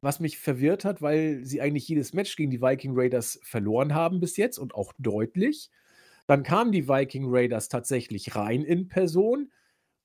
was 0.00 0.20
mich 0.20 0.38
verwirrt 0.38 0.84
hat, 0.84 1.02
weil 1.02 1.44
sie 1.44 1.60
eigentlich 1.60 1.88
jedes 1.88 2.12
Match 2.12 2.36
gegen 2.36 2.50
die 2.50 2.60
Viking 2.60 2.92
Raiders 2.94 3.40
verloren 3.42 3.94
haben 3.94 4.20
bis 4.20 4.36
jetzt 4.36 4.58
und 4.58 4.74
auch 4.74 4.92
deutlich. 4.98 5.70
Dann 6.26 6.42
kamen 6.42 6.72
die 6.72 6.88
Viking 6.88 7.24
Raiders 7.28 7.68
tatsächlich 7.68 8.34
rein 8.36 8.62
in 8.62 8.88
Person 8.88 9.50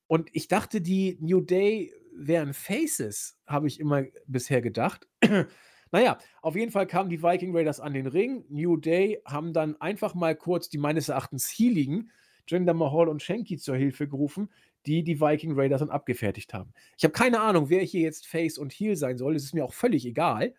und 0.07 0.29
ich 0.33 0.47
dachte, 0.47 0.81
die 0.81 1.17
New 1.21 1.41
Day 1.41 1.93
wären 2.13 2.53
Faces, 2.53 3.39
habe 3.47 3.67
ich 3.67 3.79
immer 3.79 4.03
bisher 4.27 4.61
gedacht. 4.61 5.07
Naja, 5.93 6.19
auf 6.41 6.55
jeden 6.55 6.71
Fall 6.71 6.87
kamen 6.87 7.09
die 7.09 7.21
Viking 7.21 7.53
Raiders 7.53 7.81
an 7.81 7.93
den 7.93 8.07
Ring. 8.07 8.45
New 8.47 8.77
Day 8.77 9.21
haben 9.25 9.51
dann 9.51 9.75
einfach 9.81 10.15
mal 10.15 10.37
kurz 10.37 10.69
die 10.69 10.77
meines 10.77 11.09
Erachtens 11.09 11.49
healigen 11.49 12.11
Jinder 12.47 12.73
Mahal 12.73 13.09
und 13.09 13.21
Shanky 13.21 13.57
zur 13.57 13.75
Hilfe 13.75 14.07
gerufen, 14.07 14.49
die 14.86 15.03
die 15.03 15.19
Viking 15.19 15.53
Raiders 15.53 15.79
dann 15.79 15.89
abgefertigt 15.89 16.53
haben. 16.53 16.73
Ich 16.97 17.03
habe 17.03 17.13
keine 17.13 17.41
Ahnung, 17.41 17.69
wer 17.69 17.82
hier 17.84 18.01
jetzt 18.01 18.27
Face 18.27 18.57
und 18.57 18.71
Heel 18.71 18.95
sein 18.95 19.17
soll. 19.17 19.36
Es 19.36 19.43
ist 19.43 19.53
mir 19.53 19.65
auch 19.65 19.73
völlig 19.73 20.05
egal. 20.05 20.53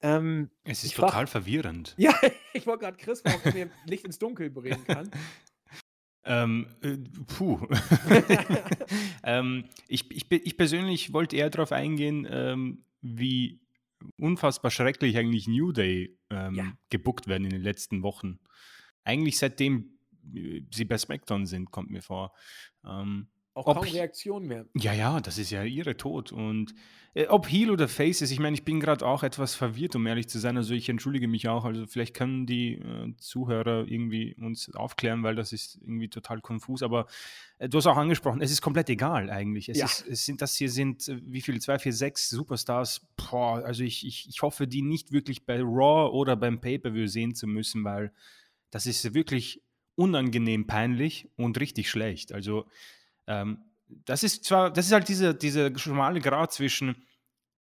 Ähm, 0.00 0.50
es 0.64 0.84
ist 0.84 0.94
total 0.94 1.10
frag, 1.10 1.28
verwirrend. 1.28 1.94
Ja, 1.98 2.14
ich 2.52 2.66
wollte 2.66 2.84
gerade 2.84 2.96
Chris 2.96 3.20
fragen, 3.20 3.36
ob 3.38 3.46
er 3.46 3.52
mir 3.54 3.70
Licht 3.86 4.04
ins 4.04 4.18
Dunkel 4.18 4.50
bringen 4.50 4.84
kann. 4.84 5.10
Ähm, 6.24 6.66
äh, 6.82 6.98
puh. 7.26 7.66
ähm, 9.24 9.64
ich, 9.88 10.10
ich, 10.10 10.30
ich 10.30 10.56
persönlich 10.56 11.12
wollte 11.12 11.36
eher 11.36 11.50
darauf 11.50 11.72
eingehen, 11.72 12.26
ähm, 12.30 12.84
wie 13.00 13.60
unfassbar 14.20 14.70
schrecklich 14.70 15.16
eigentlich 15.16 15.48
New 15.48 15.72
Day 15.72 16.16
ähm, 16.30 16.54
ja. 16.54 16.72
gebuckt 16.90 17.26
werden 17.26 17.44
in 17.44 17.50
den 17.50 17.62
letzten 17.62 18.02
Wochen. 18.02 18.38
Eigentlich 19.04 19.38
seitdem 19.38 19.98
äh, 20.34 20.62
sie 20.72 20.84
bei 20.84 20.98
SmackDown 20.98 21.46
sind, 21.46 21.70
kommt 21.70 21.90
mir 21.90 22.02
vor. 22.02 22.32
Ähm, 22.84 23.28
auch 23.66 23.74
kaum 23.74 23.84
Reaktion 23.84 24.46
mehr. 24.46 24.66
Ja, 24.74 24.92
ja, 24.92 25.20
das 25.20 25.38
ist 25.38 25.50
ja 25.50 25.64
ihre 25.64 25.96
Tod. 25.96 26.32
Und 26.32 26.74
äh, 27.14 27.26
ob 27.26 27.50
Heel 27.50 27.70
oder 27.70 27.88
Face 27.88 28.22
ist, 28.22 28.30
ich 28.30 28.38
meine, 28.38 28.54
ich 28.54 28.64
bin 28.64 28.80
gerade 28.80 29.06
auch 29.06 29.22
etwas 29.22 29.54
verwirrt, 29.54 29.96
um 29.96 30.06
ehrlich 30.06 30.28
zu 30.28 30.38
sein. 30.38 30.56
Also 30.56 30.74
ich 30.74 30.88
entschuldige 30.88 31.26
mich 31.26 31.48
auch. 31.48 31.64
Also 31.64 31.86
vielleicht 31.86 32.14
können 32.14 32.46
die 32.46 32.74
äh, 32.74 33.14
Zuhörer 33.16 33.86
irgendwie 33.88 34.34
uns 34.34 34.74
aufklären, 34.74 35.22
weil 35.22 35.34
das 35.34 35.52
ist 35.52 35.76
irgendwie 35.82 36.08
total 36.08 36.40
konfus. 36.40 36.82
Aber 36.82 37.06
äh, 37.58 37.68
du 37.68 37.78
hast 37.78 37.86
auch 37.86 37.96
angesprochen, 37.96 38.40
es 38.40 38.50
ist 38.50 38.62
komplett 38.62 38.88
egal 38.90 39.30
eigentlich. 39.30 39.68
Es, 39.68 39.78
ja. 39.78 39.86
ist, 39.86 40.06
es 40.06 40.24
sind, 40.24 40.42
das 40.42 40.56
hier 40.56 40.70
sind, 40.70 41.08
äh, 41.08 41.20
wie 41.24 41.40
viele, 41.40 41.58
zwei, 41.60 41.78
vier, 41.78 41.92
sechs 41.92 42.28
Superstars. 42.28 43.06
Boah, 43.16 43.64
also 43.64 43.82
ich, 43.82 44.06
ich, 44.06 44.28
ich 44.28 44.42
hoffe, 44.42 44.66
die 44.66 44.82
nicht 44.82 45.12
wirklich 45.12 45.44
bei 45.44 45.60
Raw 45.60 46.12
oder 46.12 46.36
beim 46.36 46.60
Pay-Per-View 46.60 47.06
sehen 47.06 47.34
zu 47.34 47.46
müssen, 47.46 47.84
weil 47.84 48.12
das 48.70 48.86
ist 48.86 49.14
wirklich 49.14 49.62
unangenehm 49.96 50.68
peinlich 50.68 51.28
und 51.36 51.58
richtig 51.58 51.90
schlecht. 51.90 52.32
Also 52.32 52.66
ähm, 53.28 53.58
das 53.86 54.22
ist 54.24 54.44
zwar, 54.44 54.72
das 54.72 54.86
ist 54.86 54.92
halt 54.92 55.08
dieser 55.08 55.34
diese 55.34 55.78
schmale 55.78 56.20
Grad 56.20 56.52
zwischen, 56.52 57.04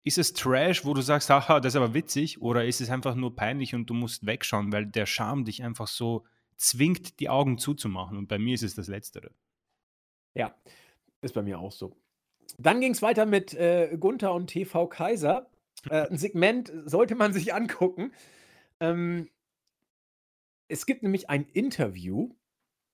ist 0.03 0.17
es 0.17 0.33
Trash, 0.33 0.85
wo 0.85 0.93
du 0.93 1.01
sagst, 1.01 1.29
haha, 1.29 1.59
das 1.59 1.73
ist 1.73 1.77
aber 1.77 1.93
witzig, 1.93 2.41
oder 2.41 2.65
ist 2.65 2.81
es 2.81 2.89
einfach 2.89 3.15
nur 3.15 3.35
peinlich 3.35 3.75
und 3.75 3.85
du 3.89 3.93
musst 3.93 4.25
wegschauen, 4.25 4.71
weil 4.71 4.85
der 4.87 5.05
Charme 5.05 5.45
dich 5.45 5.63
einfach 5.63 5.87
so 5.87 6.25
zwingt, 6.55 7.19
die 7.19 7.29
Augen 7.29 7.57
zuzumachen. 7.57 8.17
Und 8.17 8.27
bei 8.27 8.39
mir 8.39 8.55
ist 8.55 8.63
es 8.63 8.75
das 8.75 8.87
Letztere. 8.87 9.31
Ja, 10.33 10.55
ist 11.21 11.33
bei 11.33 11.41
mir 11.41 11.59
auch 11.59 11.71
so. 11.71 11.95
Dann 12.57 12.81
ging 12.81 12.91
es 12.91 13.01
weiter 13.01 13.25
mit 13.25 13.53
äh, 13.53 13.95
Gunther 13.99 14.33
und 14.33 14.47
TV 14.47 14.87
Kaiser. 14.87 15.49
Äh, 15.89 16.09
ein 16.09 16.17
Segment 16.17 16.73
sollte 16.83 17.15
man 17.15 17.31
sich 17.31 17.53
angucken. 17.53 18.11
Ähm, 18.81 19.29
es 20.67 20.85
gibt 20.85 21.03
nämlich 21.03 21.29
ein 21.29 21.45
Interview, 21.45 22.35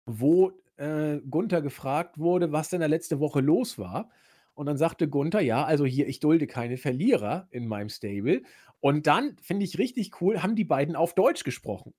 wo 0.05 0.53
äh, 0.77 1.19
Gunther 1.29 1.61
gefragt 1.61 2.17
wurde, 2.17 2.51
was 2.51 2.69
denn 2.69 2.81
da 2.81 2.87
letzte 2.87 3.19
Woche 3.19 3.41
los 3.41 3.77
war. 3.79 4.09
Und 4.53 4.67
dann 4.67 4.77
sagte 4.77 5.09
Gunther, 5.09 5.41
ja, 5.41 5.65
also 5.65 5.85
hier, 5.85 6.07
ich 6.07 6.19
dulde 6.19 6.47
keine 6.47 6.77
Verlierer 6.77 7.47
in 7.51 7.67
meinem 7.67 7.89
Stable. 7.89 8.41
Und 8.79 9.07
dann, 9.07 9.37
finde 9.41 9.65
ich 9.65 9.77
richtig 9.77 10.21
cool, 10.21 10.41
haben 10.41 10.55
die 10.55 10.63
beiden 10.63 10.95
auf 10.95 11.13
Deutsch 11.13 11.43
gesprochen. 11.43 11.93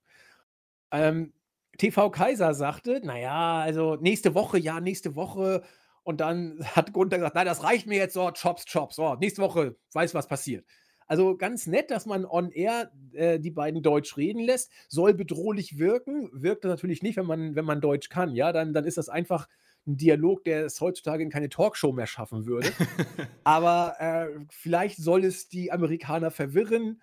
Ähm, 0.91 1.33
TV 1.79 2.11
Kaiser 2.11 2.55
sagte, 2.55 3.01
naja, 3.05 3.61
also 3.61 3.97
nächste 3.97 4.35
Woche, 4.35 4.59
ja, 4.59 4.81
nächste 4.81 5.17
Woche. 5.17 5.63
Und 6.03 6.21
dann 6.21 6.59
hat 6.77 6.93
Gunther 6.93 7.19
gesagt, 7.19 7.35
nein, 7.35 7.47
das 7.47 7.63
reicht 7.63 7.87
mir 7.87 7.99
jetzt 7.99 8.15
so, 8.15 8.31
Chops, 8.31 8.65
Chops. 8.65 8.97
So, 8.97 9.15
nächste 9.17 9.43
Woche 9.43 9.77
weiß, 9.93 10.15
was 10.15 10.29
passiert. 10.29 10.65
Also 11.07 11.37
ganz 11.37 11.67
nett, 11.67 11.91
dass 11.91 12.07
man 12.07 12.25
on 12.25 12.51
air 12.51 12.91
äh, 13.13 13.39
die 13.39 13.51
beiden 13.51 13.83
Deutsch 13.83 14.17
reden 14.17 14.41
lässt. 14.41 14.71
Soll 14.89 15.15
bedrohlich 15.15 15.79
wirken. 15.79 16.29
Wirkt 16.33 16.65
das 16.65 16.71
natürlich 16.71 17.03
nicht, 17.03 17.17
wenn 17.17 17.27
man, 17.27 17.55
wenn 17.55 17.65
man 17.65 17.81
Deutsch 17.81 18.09
kann. 18.09 18.35
Ja, 18.35 18.53
dann, 18.53 18.73
dann 18.73 18.85
ist 18.85 18.99
das 18.99 19.09
einfach 19.09 19.49
ein 19.87 19.97
Dialog, 19.97 20.45
der 20.45 20.67
es 20.67 20.81
heutzutage 20.81 21.23
in 21.23 21.31
keine 21.31 21.49
Talkshow 21.49 21.93
mehr 21.93 22.07
schaffen 22.07 22.47
würde. 22.47 22.71
Aber 23.45 23.95
äh, 24.01 24.29
vielleicht 24.51 24.97
soll 24.99 25.25
es 25.25 25.49
die 25.49 25.71
Amerikaner 25.71 26.31
verwirren. 26.31 27.01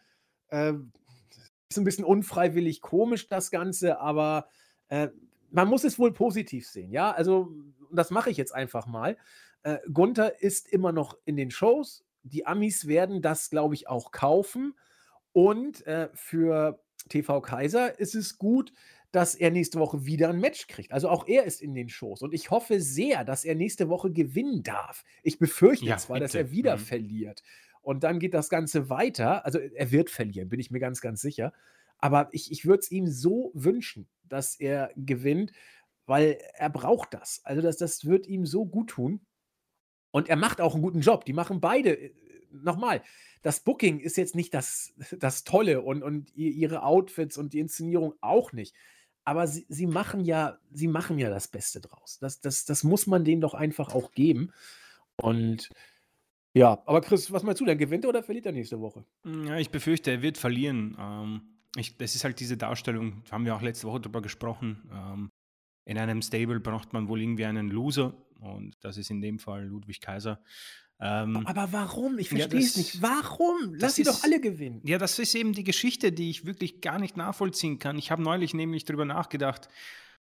Äh, 0.49 0.74
ist 1.74 1.78
ein 1.78 1.86
bisschen 1.86 2.06
unfreiwillig 2.06 2.82
komisch, 2.82 3.28
das 3.30 3.49
Ganze, 3.49 3.99
aber 3.99 4.47
äh, 4.89 5.10
man 5.49 5.68
muss 5.68 5.84
es 5.84 5.97
wohl 5.97 6.14
positiv 6.14 6.68
sehen, 6.68 6.91
ja. 6.91 7.12
Also, 7.12 7.51
das 7.91 8.12
mache 8.12 8.30
ich 8.30 8.38
jetzt 8.38 8.54
einfach 8.54 8.86
mal. 8.86 9.18
Äh, 9.64 9.78
Gunther 9.91 10.41
ist 10.41 10.68
immer 10.68 10.91
noch 10.91 11.18
in 11.26 11.36
den 11.36 11.49
Shows. 11.51 12.06
Die 12.24 12.46
Amis 12.46 12.88
werden 12.88 13.22
das, 13.22 13.50
glaube 13.50 13.76
ich, 13.76 13.88
auch 13.88 14.12
kaufen. 14.12 14.74
Und 15.32 15.86
äh, 15.88 16.10
für 16.14 16.82
TV 17.10 17.42
Kaiser 17.42 18.00
ist 18.00 18.16
es 18.16 18.38
gut, 18.38 18.74
dass 19.12 19.36
er 19.36 19.52
nächste 19.52 19.80
Woche 19.80 20.06
wieder 20.06 20.30
ein 20.30 20.40
Match 20.40 20.68
kriegt. 20.68 20.92
Also 20.92 21.08
auch 21.08 21.28
er 21.28 21.44
ist 21.44 21.62
in 21.62 21.76
den 21.76 21.88
Shows. 21.88 22.24
Und 22.24 22.34
ich 22.34 22.50
hoffe 22.50 22.82
sehr, 22.82 23.24
dass 23.24 23.46
er 23.46 23.54
nächste 23.54 23.88
Woche 23.88 24.12
gewinnen 24.12 24.64
darf. 24.64 25.04
Ich 25.22 25.38
befürchte 25.38 25.86
ja, 25.86 25.98
zwar, 25.98 26.16
bitte. 26.16 26.26
dass 26.26 26.36
er 26.36 26.52
wieder 26.52 26.78
mhm. 26.78 26.82
verliert. 26.82 27.44
Und 27.82 28.04
dann 28.04 28.18
geht 28.18 28.34
das 28.34 28.50
Ganze 28.50 28.90
weiter. 28.90 29.46
Also 29.46 29.60
er 29.60 29.92
wird 29.92 30.10
verlieren, 30.10 30.50
bin 30.50 30.60
ich 30.60 30.72
mir 30.72 30.80
ganz, 30.80 31.00
ganz 31.00 31.22
sicher. 31.22 31.54
Aber 32.00 32.30
ich, 32.32 32.52
ich 32.52 32.66
würde 32.66 32.80
es 32.80 32.92
ihm 32.92 33.08
so 33.08 33.52
wünschen, 33.54 34.08
dass 34.24 34.60
er 34.60 34.92
gewinnt, 34.96 35.52
weil 36.06 36.40
er 36.56 36.70
braucht 36.70 37.14
das. 37.14 37.42
Also 37.44 37.62
das, 37.62 37.78
das 37.78 38.06
wird 38.06 38.26
ihm 38.26 38.46
so 38.46 38.66
gut 38.66 38.90
tun. 38.90 39.22
Und 40.14 40.30
er 40.30 40.36
macht 40.36 40.61
auch 40.61 40.76
einen 40.76 40.84
guten 40.84 41.01
Job. 41.01 41.26
Die 41.26 41.34
machen 41.34 41.59
beide, 41.59 41.97
äh, 41.99 42.14
nochmal, 42.51 43.01
das 43.41 43.61
Booking 43.61 43.99
ist 43.99 44.16
jetzt 44.16 44.36
nicht 44.36 44.53
das, 44.53 44.93
das 45.20 45.43
Tolle 45.43 45.82
und, 45.82 46.03
und 46.03 46.34
ihre 46.36 46.84
Outfits 46.84 47.38
und 47.38 47.51
die 47.53 47.59
Inszenierung 47.59 48.14
auch 48.22 48.53
nicht. 48.53 48.76
Aber 49.26 49.47
sie, 49.47 49.66
sie 49.70 49.88
machen 49.88 50.24
ja, 50.24 50.59
sie 50.72 50.88
machen 50.88 51.18
ja 51.18 51.30
das 51.30 51.47
Beste 51.47 51.82
draus. 51.82 52.20
Das, 52.20 52.41
das, 52.41 52.66
das 52.66 52.84
muss 52.84 53.07
man 53.07 53.26
denen 53.26 53.41
doch 53.41 53.55
einfach 53.55 53.95
auch 53.95 54.11
geben. 54.11 54.51
Und 55.16 55.70
ja, 56.53 56.84
aber 56.86 57.01
Chris, 57.01 57.32
was 57.32 57.41
meinst 57.41 57.59
du 57.59 57.66
denn? 57.66 57.78
Gewinnt 57.80 58.05
er 58.05 58.09
oder 58.09 58.22
verliert 58.22 58.45
er 58.45 58.51
nächste 58.51 58.80
Woche? 58.80 59.05
Ja, 59.26 59.57
ich 59.57 59.72
befürchte, 59.72 60.11
er 60.11 60.22
wird 60.22 60.38
verlieren. 60.38 60.95
Ähm, 60.99 61.41
ich, 61.76 61.97
das 61.97 62.14
ist 62.14 62.24
halt 62.24 62.39
diese 62.39 62.57
Darstellung, 62.57 63.24
haben 63.32 63.45
wir 63.45 63.55
auch 63.55 63.64
letzte 63.64 63.88
Woche 63.88 64.01
darüber 64.01 64.22
gesprochen. 64.22 64.88
Ähm, 64.93 65.30
in 65.86 65.97
einem 65.97 66.22
Stable 66.22 66.59
braucht 66.59 66.93
man 66.93 67.07
wohl 67.07 67.22
irgendwie 67.22 67.45
einen 67.45 67.70
Loser 67.70 68.14
und 68.44 68.76
das 68.82 68.98
ist 68.98 69.10
in 69.10 69.22
dem 69.22 69.39
Fall 69.39 69.66
Ludwig 69.66 70.02
Kaiser. 70.02 70.41
Ähm, 71.00 71.46
aber 71.46 71.72
warum? 71.72 72.18
Ich 72.20 72.30
verstehe 72.30 72.60
ja, 72.60 72.66
es 72.66 72.78
nicht. 72.78 73.02
Warum? 73.02 73.74
Lass 73.76 73.96
sie 73.96 74.04
doch 74.04 74.24
alle 74.24 74.39
gewinnen. 74.39 74.82
Ja, 74.86 74.98
das 74.98 75.20
ist 75.20 75.36
eben 75.36 75.54
die 75.54 75.64
Geschichte, 75.64 76.12
die 76.12 76.30
ich 76.30 76.46
wirklich 76.46 76.82
gar 76.82 77.00
nicht 77.00 77.18
nachvollziehen 77.18 77.80
kann. 77.80 77.98
Ich 77.98 78.12
habe 78.12 78.22
neulich 78.22 78.54
nämlich 78.54 78.86
darüber 78.86 79.06
nachgedacht, 79.06 79.68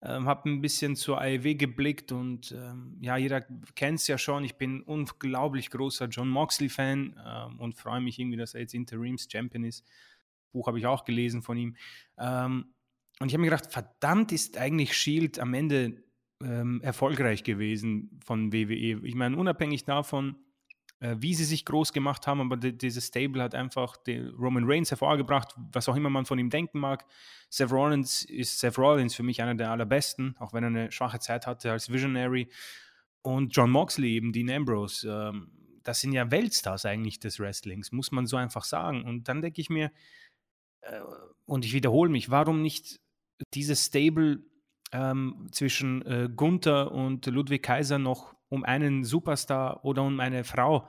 ähm, 0.03 0.27
habe 0.27 0.51
ein 0.51 0.61
bisschen 0.61 0.95
zur 0.97 1.21
AEW 1.21 1.55
geblickt 1.55 2.13
und 2.13 2.53
ähm, 2.53 2.99
ja, 3.01 3.17
jeder 3.17 3.41
kennt 3.75 4.01
es 4.01 4.07
ja 4.07 4.19
schon. 4.19 4.45
Ich 4.45 4.57
bin 4.57 4.83
unglaublich 4.83 5.71
großer 5.71 6.07
John 6.07 6.29
Moxley-Fan 6.29 7.21
ähm, 7.25 7.61
und 7.61 7.75
freue 7.75 8.01
mich 8.01 8.19
irgendwie, 8.19 8.37
dass 8.37 8.55
er 8.55 8.61
jetzt 8.61 8.75
Interims-Champion 8.75 9.65
ist. 9.65 9.85
Buch 10.53 10.67
habe 10.67 10.79
ich 10.79 10.87
auch 10.87 11.05
gelesen 11.05 11.43
von 11.43 11.57
ihm. 11.57 11.77
Ähm, 12.19 12.75
und 13.19 13.29
ich 13.29 13.35
habe 13.35 13.41
mir 13.41 13.51
gedacht, 13.51 13.73
verdammt 13.73 14.33
ist 14.33 14.59
eigentlich 14.59 14.95
Shield 14.95 15.39
am 15.39 15.55
Ende 15.55 16.03
ähm, 16.43 16.81
erfolgreich 16.83 17.45
gewesen 17.45 18.21
von 18.25 18.53
WWE. 18.53 19.01
Ich 19.07 19.15
meine, 19.15 19.37
unabhängig 19.37 19.85
davon, 19.85 20.37
äh, 21.01 21.17
wie 21.19 21.35
sie 21.35 21.45
sich 21.45 21.65
groß 21.65 21.93
gemacht 21.93 22.27
haben, 22.27 22.41
aber 22.41 22.57
die, 22.57 22.77
dieses 22.77 23.07
Stable 23.07 23.43
hat 23.43 23.55
einfach 23.55 23.97
Roman 24.39 24.65
Reigns 24.67 24.91
hervorgebracht, 24.91 25.55
was 25.73 25.89
auch 25.89 25.97
immer 25.97 26.11
man 26.11 26.27
von 26.27 26.39
ihm 26.39 26.51
denken 26.51 26.79
mag. 26.79 27.05
Seth 27.51 27.71
Rollins 27.71 28.25
ist 28.25 28.59
Seth 28.59 28.79
Rollins 28.79 29.15
für 29.15 29.23
mich 29.23 29.43
einer 29.43 29.55
der 29.55 29.71
allerbesten, 29.71 30.37
auch 30.39 30.53
wenn 30.53 30.65
er 30.65 30.69
eine 30.69 30.93
schwache 30.93 31.19
Zeit 31.19 31.47
hatte 31.47 31.73
als 31.73 31.91
Visionary. 31.91 32.49
Und 33.23 33.55
John 33.57 33.71
Moxley, 33.71 34.15
eben 34.15 34.33
Dean 34.33 34.51
Ambrose, 34.51 35.09
ähm, 35.09 35.51
das 35.83 36.01
sind 36.01 36.13
ja 36.13 36.31
Weltstars 36.31 36.85
eigentlich 36.85 37.21
des 37.21 37.39
Wrestlings, 37.39 37.93
muss 37.93 38.11
man 38.11 38.27
so 38.27 38.37
einfach 38.37 38.65
sagen. 38.65 39.05
Und 39.05 39.29
dann 39.29 39.43
denke 39.43 39.61
ich 39.61 39.71
mir, 39.71 39.93
äh, 40.81 41.01
und 41.45 41.65
ich 41.65 41.73
wiederhole 41.73 42.11
mich, 42.11 42.31
warum 42.31 42.63
nicht 42.63 43.01
dieses 43.55 43.85
Stable 43.85 44.43
ähm, 44.93 45.49
zwischen 45.51 46.03
äh, 46.07 46.29
Gunther 46.35 46.93
und 46.93 47.27
Ludwig 47.27 47.63
Kaiser 47.63 47.99
noch 47.99 48.35
um 48.49 48.65
einen 48.65 49.05
Superstar 49.05 49.85
oder 49.85 50.03
um 50.03 50.21
eine 50.21 50.45
Frau 50.45 50.89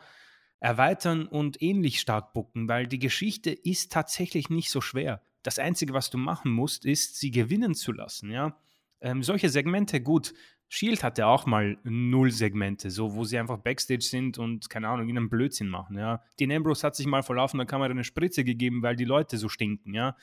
erweitern 0.60 1.28
und 1.28 1.62
ähnlich 1.62 2.00
stark 2.00 2.34
bucken, 2.34 2.68
weil 2.68 2.88
die 2.88 3.00
Geschichte 3.00 3.52
ist 3.52 3.92
tatsächlich 3.92 4.50
nicht 4.50 4.72
so 4.72 4.82
schwer. 4.82 5.22
Das 5.44 5.60
Einzige, 5.60 5.94
was 5.94 6.10
du 6.10 6.18
machen 6.18 6.52
musst, 6.52 6.86
ist, 6.86 7.20
sie 7.20 7.32
gewinnen 7.32 7.76
zu 7.76 7.92
lassen. 7.92 8.32
Ja? 8.32 8.58
Ähm, 9.02 9.24
solche 9.24 9.50
Segmente, 9.50 10.02
gut, 10.02 10.34
Shield 10.70 11.04
hatte 11.04 11.28
auch 11.28 11.46
mal 11.46 11.78
null 11.84 12.32
Segmente, 12.32 12.90
so 12.90 13.16
wo 13.16 13.24
sie 13.24 13.38
einfach 13.38 13.58
Backstage 13.58 14.02
sind 14.02 14.38
und 14.38 14.70
keine 14.70 14.90
Ahnung, 14.90 15.08
ihnen 15.08 15.30
Blödsinn 15.30 15.70
machen. 15.70 15.98
Ja? 15.98 16.24
Dean 16.40 16.52
Ambrose 16.52 16.86
hat 16.86 16.96
sich 16.96 17.06
mal 17.06 17.24
vor 17.24 17.36
laufender 17.36 17.66
Kamera 17.66 17.90
eine 17.90 18.04
Spritze 18.04 18.44
gegeben, 18.44 18.82
weil 18.82 18.96
die 18.96 19.06
Leute 19.06 19.38
so 19.38 19.48
stinken. 19.48 19.94
Ja? 19.94 20.18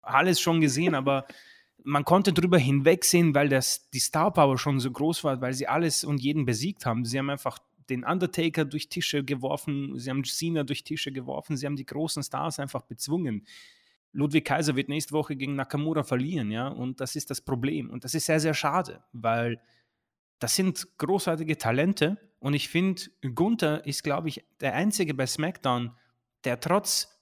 Alles 0.00 0.40
schon 0.40 0.60
gesehen, 0.60 0.94
aber 0.94 1.26
man 1.84 2.04
konnte 2.04 2.32
darüber 2.32 2.58
hinwegsehen, 2.58 3.34
weil 3.34 3.48
das, 3.48 3.90
die 3.90 4.00
Star 4.00 4.32
Power 4.32 4.58
schon 4.58 4.80
so 4.80 4.90
groß 4.90 5.24
war, 5.24 5.40
weil 5.40 5.54
sie 5.54 5.66
alles 5.66 6.04
und 6.04 6.20
jeden 6.20 6.44
besiegt 6.44 6.86
haben. 6.86 7.04
Sie 7.04 7.18
haben 7.18 7.30
einfach 7.30 7.58
den 7.88 8.04
Undertaker 8.04 8.64
durch 8.64 8.88
Tische 8.88 9.24
geworfen, 9.24 9.98
sie 9.98 10.10
haben 10.10 10.24
Cena 10.24 10.62
durch 10.62 10.84
Tische 10.84 11.12
geworfen, 11.12 11.56
sie 11.56 11.66
haben 11.66 11.76
die 11.76 11.86
großen 11.86 12.22
Stars 12.22 12.58
einfach 12.58 12.82
bezwungen. 12.82 13.46
Ludwig 14.12 14.44
Kaiser 14.44 14.76
wird 14.76 14.88
nächste 14.88 15.12
Woche 15.12 15.36
gegen 15.36 15.54
Nakamura 15.54 16.02
verlieren, 16.02 16.50
ja, 16.50 16.68
und 16.68 17.00
das 17.00 17.16
ist 17.16 17.30
das 17.30 17.40
Problem. 17.40 17.90
Und 17.90 18.04
das 18.04 18.14
ist 18.14 18.26
sehr, 18.26 18.40
sehr 18.40 18.54
schade, 18.54 19.02
weil 19.12 19.60
das 20.38 20.54
sind 20.56 20.88
großartige 20.98 21.58
Talente 21.58 22.16
und 22.38 22.54
ich 22.54 22.68
finde, 22.68 23.02
Gunther 23.34 23.84
ist, 23.86 24.02
glaube 24.02 24.28
ich, 24.28 24.44
der 24.60 24.74
Einzige 24.74 25.14
bei 25.14 25.26
SmackDown, 25.26 25.92
der 26.44 26.58
trotz 26.60 27.20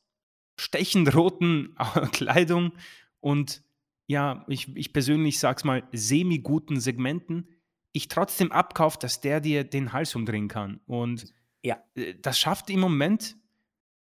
stechend 0.57 1.15
roten 1.15 1.77
Kleidung 2.13 2.73
und 3.21 3.63
ja, 4.09 4.45
ich, 4.49 4.75
ich 4.75 4.93
persönlich 4.93 5.39
sag's 5.39 5.65
mal, 5.65 5.85
semi-guten 5.93 6.81
Segmenten, 6.81 7.47
ich 7.93 8.09
trotzdem 8.09 8.51
abkaufe, 8.51 8.99
dass 8.99 9.21
der 9.21 9.41
dir 9.41 9.65
den 9.65 9.93
Hals 9.93 10.15
umdrehen 10.15 10.49
kann. 10.49 10.81
Und 10.87 11.33
ja. 11.63 11.79
Äh, 11.95 12.15
das 12.21 12.39
schafft 12.39 12.71
im 12.71 12.81
Moment, 12.81 13.37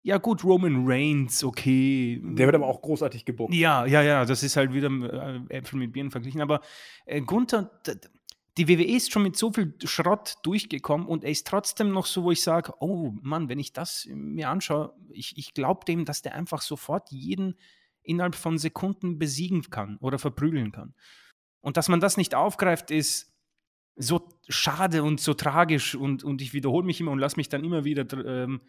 ja 0.02 0.18
gut, 0.18 0.44
Roman 0.44 0.84
Reigns, 0.86 1.44
okay. 1.44 2.22
Der 2.22 2.46
wird 2.46 2.56
aber 2.56 2.68
auch 2.68 2.82
großartig 2.82 3.24
gebuckt. 3.24 3.54
Ja, 3.54 3.86
ja, 3.86 4.02
ja, 4.02 4.26
das 4.26 4.44
ist 4.44 4.58
halt 4.58 4.74
wieder 4.74 4.90
äh, 4.90 5.58
Äpfel 5.58 5.80
mit 5.80 5.94
Birnen 5.94 6.12
verglichen. 6.12 6.42
Aber 6.42 6.60
äh, 7.06 7.22
Gunther, 7.22 7.72
die 8.58 8.68
WWE 8.68 8.98
ist 8.98 9.14
schon 9.14 9.24
mit 9.24 9.38
so 9.38 9.54
viel 9.54 9.74
Schrott 9.86 10.36
durchgekommen 10.44 11.08
und 11.08 11.24
er 11.24 11.32
ist 11.32 11.48
trotzdem 11.48 11.92
noch 11.92 12.06
so, 12.06 12.24
wo 12.26 12.32
ich 12.32 12.42
sage, 12.42 12.74
oh 12.82 13.14
Mann, 13.22 13.48
wenn 13.48 13.60
ich 13.60 13.72
das 13.72 14.08
mir 14.12 14.50
anschaue, 14.50 14.94
ich, 15.12 15.38
ich 15.38 15.54
glaube 15.54 15.86
dem, 15.86 16.04
dass 16.04 16.22
der 16.22 16.36
einfach 16.36 16.62
sofort 16.62 17.10
jeden 17.10 17.56
innerhalb 18.04 18.36
von 18.36 18.58
Sekunden 18.58 19.18
besiegen 19.18 19.64
kann 19.64 19.98
oder 19.98 20.20
verprügeln 20.20 20.72
kann. 20.72 20.94
Und 21.62 21.78
dass 21.78 21.90
man 21.90 22.00
das 22.00 22.18
nicht 22.18 22.36
aufgreift, 22.36 22.92
ist 22.92 23.34
so 23.96 24.28
schade 24.50 25.04
und 25.04 25.20
so 25.20 25.34
tragisch 25.34 25.96
und, 25.96 26.24
und 26.24 26.42
ich 26.42 26.54
wiederhole 26.54 26.86
mich 26.86 27.00
immer 27.00 27.12
und 27.12 27.20
lasse 27.20 27.38
mich 27.38 27.50
dann 27.50 27.64
immer 27.64 27.86
wieder 27.86 28.06
ähm, 28.26 28.62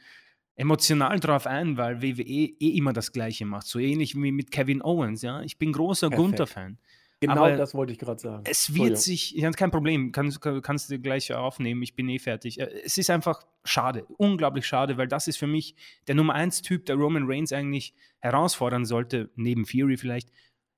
emotional 0.57 1.19
drauf 1.19 1.47
ein, 1.47 1.77
weil 1.77 2.03
WWE 2.03 2.23
eh 2.23 2.77
immer 2.77 2.93
das 2.93 3.13
Gleiche 3.13 3.47
macht. 3.47 3.67
So 3.67 3.79
ähnlich 3.79 4.15
wie 4.15 4.33
mit 4.33 4.51
Kevin 4.51 4.83
Owens, 4.83 5.23
ja. 5.23 5.43
Ich 5.43 5.59
bin 5.59 5.73
großer 5.73 6.11
Gunther-Fan. 6.11 6.79
Genau 7.27 7.45
Aber 7.45 7.57
das 7.57 7.75
wollte 7.75 7.93
ich 7.93 7.99
gerade 7.99 8.21
sagen. 8.21 8.45
Es 8.47 8.75
wird 8.75 8.99
sich, 8.99 9.33
ja, 9.33 9.51
kein 9.51 9.71
Problem, 9.71 10.13
kannst, 10.13 10.41
kannst 10.41 10.91
du 10.91 10.99
gleich 10.99 11.33
aufnehmen, 11.33 11.83
ich 11.83 11.95
bin 11.95 12.09
eh 12.09 12.19
fertig. 12.19 12.61
Äh, 12.61 12.69
es 12.85 12.99
ist 12.99 13.11
einfach 13.11 13.43
schade, 13.65 14.05
unglaublich 14.17 14.67
schade, 14.67 14.97
weil 14.97 15.09
das 15.09 15.29
ist 15.29 15.37
für 15.37 15.47
mich 15.47 15.75
der 16.07 16.15
Nummer 16.15 16.35
1 16.35 16.63
Typ, 16.63 16.87
der 16.87 16.97
Roman 16.97 17.25
Reigns 17.27 17.53
eigentlich 17.53 17.95
herausfordern 18.21 18.85
sollte, 18.85 19.31
neben 19.37 19.67
Fury 19.67 19.97
vielleicht. 19.97 20.31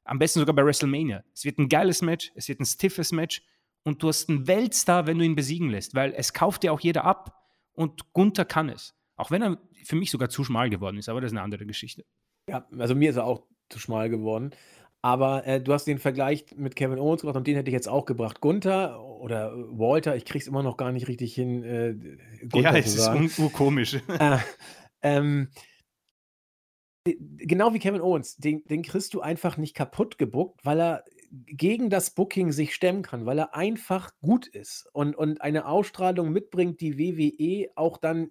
Am 0.05 0.19
besten 0.19 0.41
sogar 0.41 0.55
bei 0.55 0.65
WrestleMania. 0.65 1.25
Es 1.35 1.45
wird 1.45 1.59
ein 1.59 1.69
geiles 1.69 2.03
Match, 2.03 2.33
es 2.35 2.49
wird 2.49 2.61
ein 2.61 2.67
stiffes 2.67 3.13
Match 3.13 3.43
und 3.83 4.03
du 4.03 4.09
hast 4.09 4.29
einen 4.29 4.47
Weltstar, 4.47 5.07
wenn 5.07 5.19
du 5.19 5.25
ihn 5.25 5.37
besiegen 5.37 5.71
lässt, 5.71 5.95
weil 5.95 6.13
es 6.17 6.33
kauft 6.33 6.63
dir 6.63 6.73
auch 6.73 6.81
jeder 6.81 7.05
ab 7.05 7.45
und 7.73 8.13
Gunther 8.13 8.45
kann 8.45 8.69
es. 8.69 8.95
Auch 9.17 9.31
wenn 9.31 9.43
er 9.43 9.59
für 9.85 9.97
mich 9.97 10.11
sogar 10.11 10.29
zu 10.29 10.45
schmal 10.45 10.71
geworden 10.71 10.99
ist, 10.99 11.09
aber 11.09 11.21
das 11.21 11.33
ist 11.33 11.37
eine 11.37 11.43
andere 11.43 11.67
Geschichte. 11.67 12.05
Ja, 12.49 12.67
also 12.79 12.95
mir 12.95 13.11
ist 13.11 13.17
er 13.17 13.25
auch 13.25 13.47
zu 13.69 13.79
schmal 13.79 14.11
geworden. 14.11 14.51
Aber 15.03 15.47
äh, 15.47 15.61
du 15.61 15.73
hast 15.73 15.87
den 15.87 15.99
Vergleich 15.99 16.47
mit 16.57 16.75
Kevin 16.75 16.99
Owens 16.99 17.21
gemacht 17.21 17.37
und 17.37 17.47
den 17.47 17.55
hätte 17.57 17.71
ich 17.71 17.75
jetzt 17.75 17.89
auch 17.89 18.07
gebracht. 18.07 18.41
Gunther 18.41 19.01
oder 19.03 19.53
Walter, 19.57 20.17
ich 20.17 20.25
krieg's 20.25 20.47
immer 20.47 20.63
noch 20.63 20.77
gar 20.77 20.93
nicht 20.93 21.09
richtig 21.09 21.35
hin. 21.35 21.63
Äh, 21.63 21.95
Gunther 22.49 22.73
ja, 22.73 22.77
es 22.77 22.95
ist 22.95 23.39
urkomisch. 23.39 23.99
Äh, 24.19 24.39
ähm, 25.03 25.49
genau 27.15 27.73
wie 27.73 27.79
Kevin 27.79 28.01
Owens, 28.01 28.37
den, 28.37 28.65
den 28.65 28.83
kriegst 28.83 29.15
du 29.15 29.21
einfach 29.21 29.57
nicht 29.57 29.77
kaputt 29.77 30.19
gebuckt, 30.19 30.65
weil 30.65 30.81
er 30.81 31.05
gegen 31.31 31.91
das 31.91 32.11
Booking 32.11 32.53
sich 32.53 32.75
stemmen 32.75 33.03
kann, 33.03 33.27
weil 33.27 33.39
er 33.39 33.55
einfach 33.55 34.11
gut 34.21 34.47
ist 34.47 34.89
und, 34.93 35.15
und 35.15 35.41
eine 35.41 35.67
Ausstrahlung 35.67 36.33
mitbringt, 36.33 36.81
die 36.81 36.99
WWE 36.99 37.71
auch 37.77 37.99
dann 37.99 38.31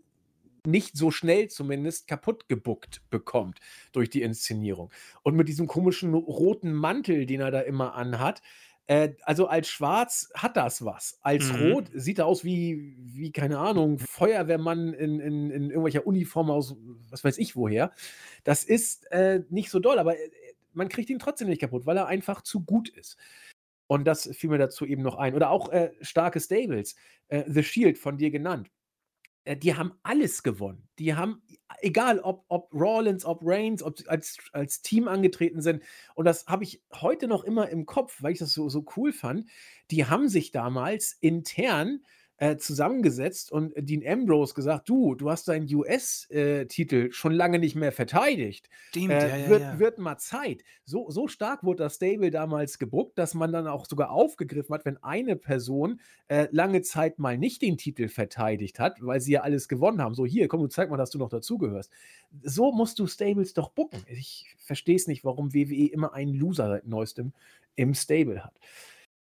nicht 0.68 0.97
so 0.97 1.11
schnell 1.11 1.47
zumindest 1.49 2.07
kaputt 2.07 2.47
gebuckt 2.49 3.01
bekommt 3.09 3.59
durch 3.91 4.09
die 4.09 4.22
Inszenierung. 4.22 4.91
Und 5.24 5.36
mit 5.36 5.47
diesem 5.47 5.68
komischen 5.68 6.13
roten 6.13 6.74
Mantel, 6.74 7.26
den 7.26 7.41
er 7.41 7.51
da 7.51 7.61
immer 7.61 7.95
anhat, 7.95 8.41
Äh, 8.88 9.13
also 9.24 9.47
als 9.47 9.68
schwarz 9.68 10.30
hat 10.36 10.57
das 10.57 10.86
was. 10.86 11.18
Als 11.22 11.51
Mhm. 11.51 11.55
rot 11.55 11.89
sieht 11.93 12.20
er 12.20 12.28
aus 12.28 12.43
wie, 12.43 12.95
wie 12.99 13.32
keine 13.32 13.57
Ahnung, 13.57 13.97
Feuerwehrmann 13.97 14.93
in, 14.93 15.20
in, 15.20 15.49
in 15.49 15.70
irgendwelcher 15.72 16.05
Uniform 16.05 16.51
aus 16.51 16.76
was 17.09 17.24
weiß 17.24 17.39
ich 17.39 17.55
woher. 17.55 17.91
Das 18.43 18.63
ist 18.63 19.11
äh, 19.11 19.41
nicht 19.49 19.72
so 19.72 19.80
doll, 19.80 19.97
aber 19.97 20.16
äh, 20.18 20.30
man 20.74 20.88
kriegt 20.89 21.09
ihn 21.09 21.18
trotzdem 21.20 21.47
nicht 21.47 21.61
kaputt, 21.61 21.86
weil 21.88 21.97
er 21.97 22.05
einfach 22.07 22.41
zu 22.43 22.63
gut 22.63 22.89
ist. 22.89 23.18
Und 23.88 24.05
das 24.05 24.30
fiel 24.34 24.49
mir 24.51 24.57
dazu 24.59 24.86
eben 24.86 25.03
noch 25.03 25.16
ein. 25.16 25.36
Oder 25.36 25.49
auch 25.51 25.70
äh, 25.72 25.91
starke 26.01 26.39
Stables. 26.39 26.95
Äh, 27.28 27.43
The 27.47 27.63
Shield 27.63 27.97
von 27.97 28.18
dir 28.18 28.32
genannt. 28.32 28.70
Äh, 29.46 29.56
die 29.56 29.76
haben 29.76 29.93
alles 30.04 30.43
gewonnen. 30.43 30.88
Die 31.00 31.16
haben, 31.16 31.41
egal 31.80 32.20
ob, 32.20 32.43
ob 32.50 32.74
Rollins, 32.74 33.24
ob 33.24 33.39
Reigns, 33.43 33.82
ob 33.82 33.98
sie 33.98 34.08
als, 34.10 34.38
als 34.52 34.82
Team 34.82 35.08
angetreten 35.08 35.62
sind. 35.62 35.84
Und 36.16 36.26
das 36.26 36.46
habe 36.48 36.64
ich 36.64 36.84
heute 36.93 37.28
noch 37.28 37.43
immer 37.43 37.70
im 37.70 37.86
Kopf, 37.86 38.22
weil 38.22 38.34
ich 38.34 38.39
das 38.39 38.54
so, 38.54 38.68
so 38.68 38.86
cool 38.98 39.14
fand. 39.14 39.50
Die 39.91 40.06
haben 40.06 40.28
sich 40.28 40.52
damals 40.52 41.18
intern 41.22 42.02
äh, 42.38 42.57
zusammengesetzt 42.57 43.51
und 43.51 43.73
Dean 43.77 44.05
Ambrose 44.05 44.53
gesagt, 44.53 44.89
du, 44.89 45.15
du 45.15 45.29
hast 45.29 45.47
deinen 45.47 45.73
US-Titel 45.73 47.11
schon 47.11 47.31
lange 47.31 47.59
nicht 47.59 47.75
mehr 47.75 47.91
verteidigt. 47.91 48.69
Stimmt, 48.89 49.11
Äh, 49.11 49.29
ja, 49.29 49.38
ja, 49.38 49.49
wird, 49.49 49.61
ja. 49.61 49.79
wird 49.79 49.99
mal 49.99 50.17
Zeit. 50.17 50.63
So, 50.83 51.09
so 51.09 51.27
stark 51.27 51.63
wurde 51.63 51.83
das 51.83 51.95
Stable 51.95 52.31
damals 52.31 52.77
gebuckt, 52.77 53.17
dass 53.17 53.33
man 53.33 53.53
dann 53.53 53.67
auch 53.67 53.86
sogar 53.86 54.11
aufgegriffen 54.11 54.73
hat, 54.73 54.86
wenn 54.86 55.01
eine 55.01 55.36
Person 55.36 56.01
äh, 56.27 56.47
lange 56.51 56.81
Zeit 56.81 57.19
mal 57.19 57.38
nicht 57.38 57.61
den 57.61 57.77
Titel 57.77 58.09
verteidigt 58.09 58.79
hat, 58.79 58.97
weil 58.99 59.21
sie 59.21 59.33
ja 59.33 59.41
alles 59.41 59.67
gewonnen 59.67 60.01
haben. 60.01 60.13
So, 60.13 60.25
hier, 60.25 60.47
komm, 60.47 60.59
du 60.59 60.67
zeig 60.67 60.89
mal, 60.89 60.97
dass 60.97 61.11
du 61.11 61.17
noch 61.17 61.29
dazugehörst. 61.29 61.89
So 62.43 62.71
musst 62.71 62.99
du 62.99 63.07
Stables 63.07 63.53
doch 63.53 63.69
bucken. 63.69 64.03
Ich 64.07 64.55
verstehe 64.57 64.95
es 64.95 65.07
nicht, 65.07 65.23
warum 65.23 65.53
WWE 65.53 65.89
immer 65.91 66.13
einen 66.13 66.33
Loser 66.33 66.67
seit 66.67 66.86
neuestem 66.86 67.31
im 67.75 67.93
Stable 67.93 68.43
hat. 68.43 68.53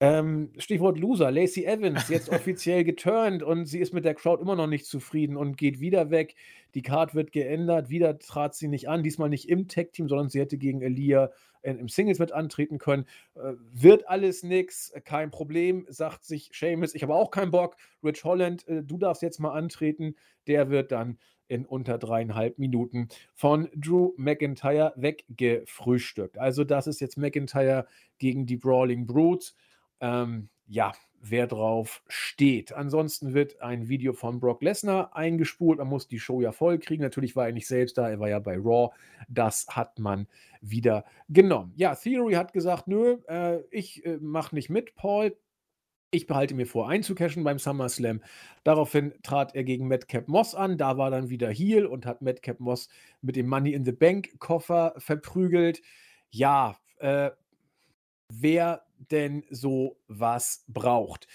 Ähm, 0.03 0.51
Stichwort 0.59 0.99
Loser, 0.99 1.31
Lacey 1.31 1.65
Evans, 1.65 2.09
jetzt 2.09 2.29
offiziell 2.29 2.83
geturnt 2.83 3.45
und 3.45 3.67
sie 3.67 3.79
ist 3.79 3.95
mit 3.95 4.05
der 4.05 4.17
Crowd 4.17 4.43
immer 4.43 4.57
noch 4.57 4.67
nicht 4.67 4.85
zufrieden 4.85 5.37
und 5.37 5.57
geht 5.57 5.79
wieder 5.79 6.11
weg. 6.11 6.35
Die 6.75 6.83
Card 6.83 7.15
wird 7.15 7.31
geändert, 7.31 7.89
wieder 7.89 8.19
trat 8.19 8.57
sie 8.57 8.67
nicht 8.67 8.89
an, 8.89 9.05
diesmal 9.05 9.29
nicht 9.29 9.49
im 9.49 9.69
Tag-Team, 9.69 10.09
sondern 10.09 10.29
sie 10.29 10.41
hätte 10.41 10.59
gegen 10.59 10.83
Elia 10.83 11.31
in, 11.63 11.79
im 11.79 11.89
Singles 11.89 12.19
mit 12.19 12.33
antreten 12.33 12.79
können. 12.79 13.05
Äh, 13.37 13.53
wird 13.71 14.09
alles 14.09 14.43
nix, 14.43 14.91
äh, 14.91 15.01
kein 15.01 15.31
Problem, 15.31 15.87
sagt 15.89 16.25
sich 16.25 16.51
Seamus. 16.53 16.97
Ich 16.97 17.05
habe 17.05 17.15
auch 17.15 17.31
keinen 17.31 17.53
Bock. 17.53 17.77
Rich 18.03 18.25
Holland, 18.25 18.67
äh, 18.67 18.83
du 18.83 18.99
darfst 18.99 19.23
jetzt 19.23 19.39
mal 19.39 19.53
antreten. 19.53 20.17
Der 20.49 20.69
wird 20.69 20.91
dann 20.91 21.17
in 21.47 21.65
unter 21.65 21.99
dreieinhalb 21.99 22.59
Minuten 22.59 23.07
von 23.35 23.69
Drew 23.77 24.15
McIntyre 24.17 24.95
weggefrühstückt. 24.97 26.39
Also, 26.39 26.65
das 26.65 26.89
ist 26.89 27.01
jetzt 27.01 27.19
McIntyre 27.19 27.87
gegen 28.19 28.47
die 28.47 28.57
Brawling 28.57 29.07
Brutes. 29.07 29.55
Ähm, 30.03 30.51
ja, 30.67 30.93
wer 31.23 31.47
drauf 31.47 32.03
steht. 32.09 32.73
Ansonsten 32.73 33.33
wird 33.33 33.63
ein 33.63 33.89
Video 33.89 34.13
von 34.13 34.41
Brock 34.41 34.63
Lesnar 34.63 35.17
eingespult. 35.17 35.79
Man 35.79 35.89
muss 35.89 36.09
die 36.09 36.19
Show 36.19 36.41
ja 36.41 36.53
voll 36.53 36.79
kriegen. 36.79 37.03
Natürlich 37.03 37.37
war 37.37 37.47
er 37.47 37.53
nicht 37.53 37.69
selbst 37.69 37.97
da, 37.97 38.11
er 38.11 38.19
war 38.19 38.29
ja 38.29 38.41
bei 38.41 38.57
Raw. 38.57 38.93
Das 39.29 39.67
hat 39.69 39.99
man 39.99 40.27
wieder 40.61 41.05
genommen. 41.29 41.73
Ja, 41.77 41.95
Theory 41.95 42.35
hat 42.35 42.53
gesagt, 42.53 42.89
nö, 42.89 43.19
äh, 43.29 43.61
ich 43.71 44.05
äh, 44.05 44.19
mache 44.21 44.55
nicht 44.55 44.69
mit, 44.69 44.97
Paul. 44.97 45.37
Ich 46.11 46.27
behalte 46.27 46.55
mir 46.55 46.67
vor, 46.67 46.91
einzucashen 46.91 47.43
beim 47.45 47.59
SummerSlam. 47.59 48.21
Daraufhin 48.65 49.15
trat 49.23 49.55
er 49.55 49.65
gegen 49.65 49.89
Madcap 49.89 50.29
Moss 50.29 50.55
an. 50.55 50.77
Da 50.77 50.99
war 50.99 51.11
dann 51.11 51.31
wieder 51.31 51.49
Heel 51.49 51.87
und 51.87 52.05
hat 52.05 52.21
Madcap 52.21 52.61
Moss 52.61 52.89
mit 53.23 53.37
dem 53.37 53.49
Money 53.49 53.73
in 53.73 53.85
the 53.85 53.93
Bank 53.93 54.39
Koffer 54.39 54.93
verprügelt. 54.99 55.81
Ja, 56.29 56.77
äh, 56.99 57.31
wer 58.41 58.85
denn 59.11 59.45
so 59.51 59.99
was 60.09 60.65
braucht. 60.69 61.27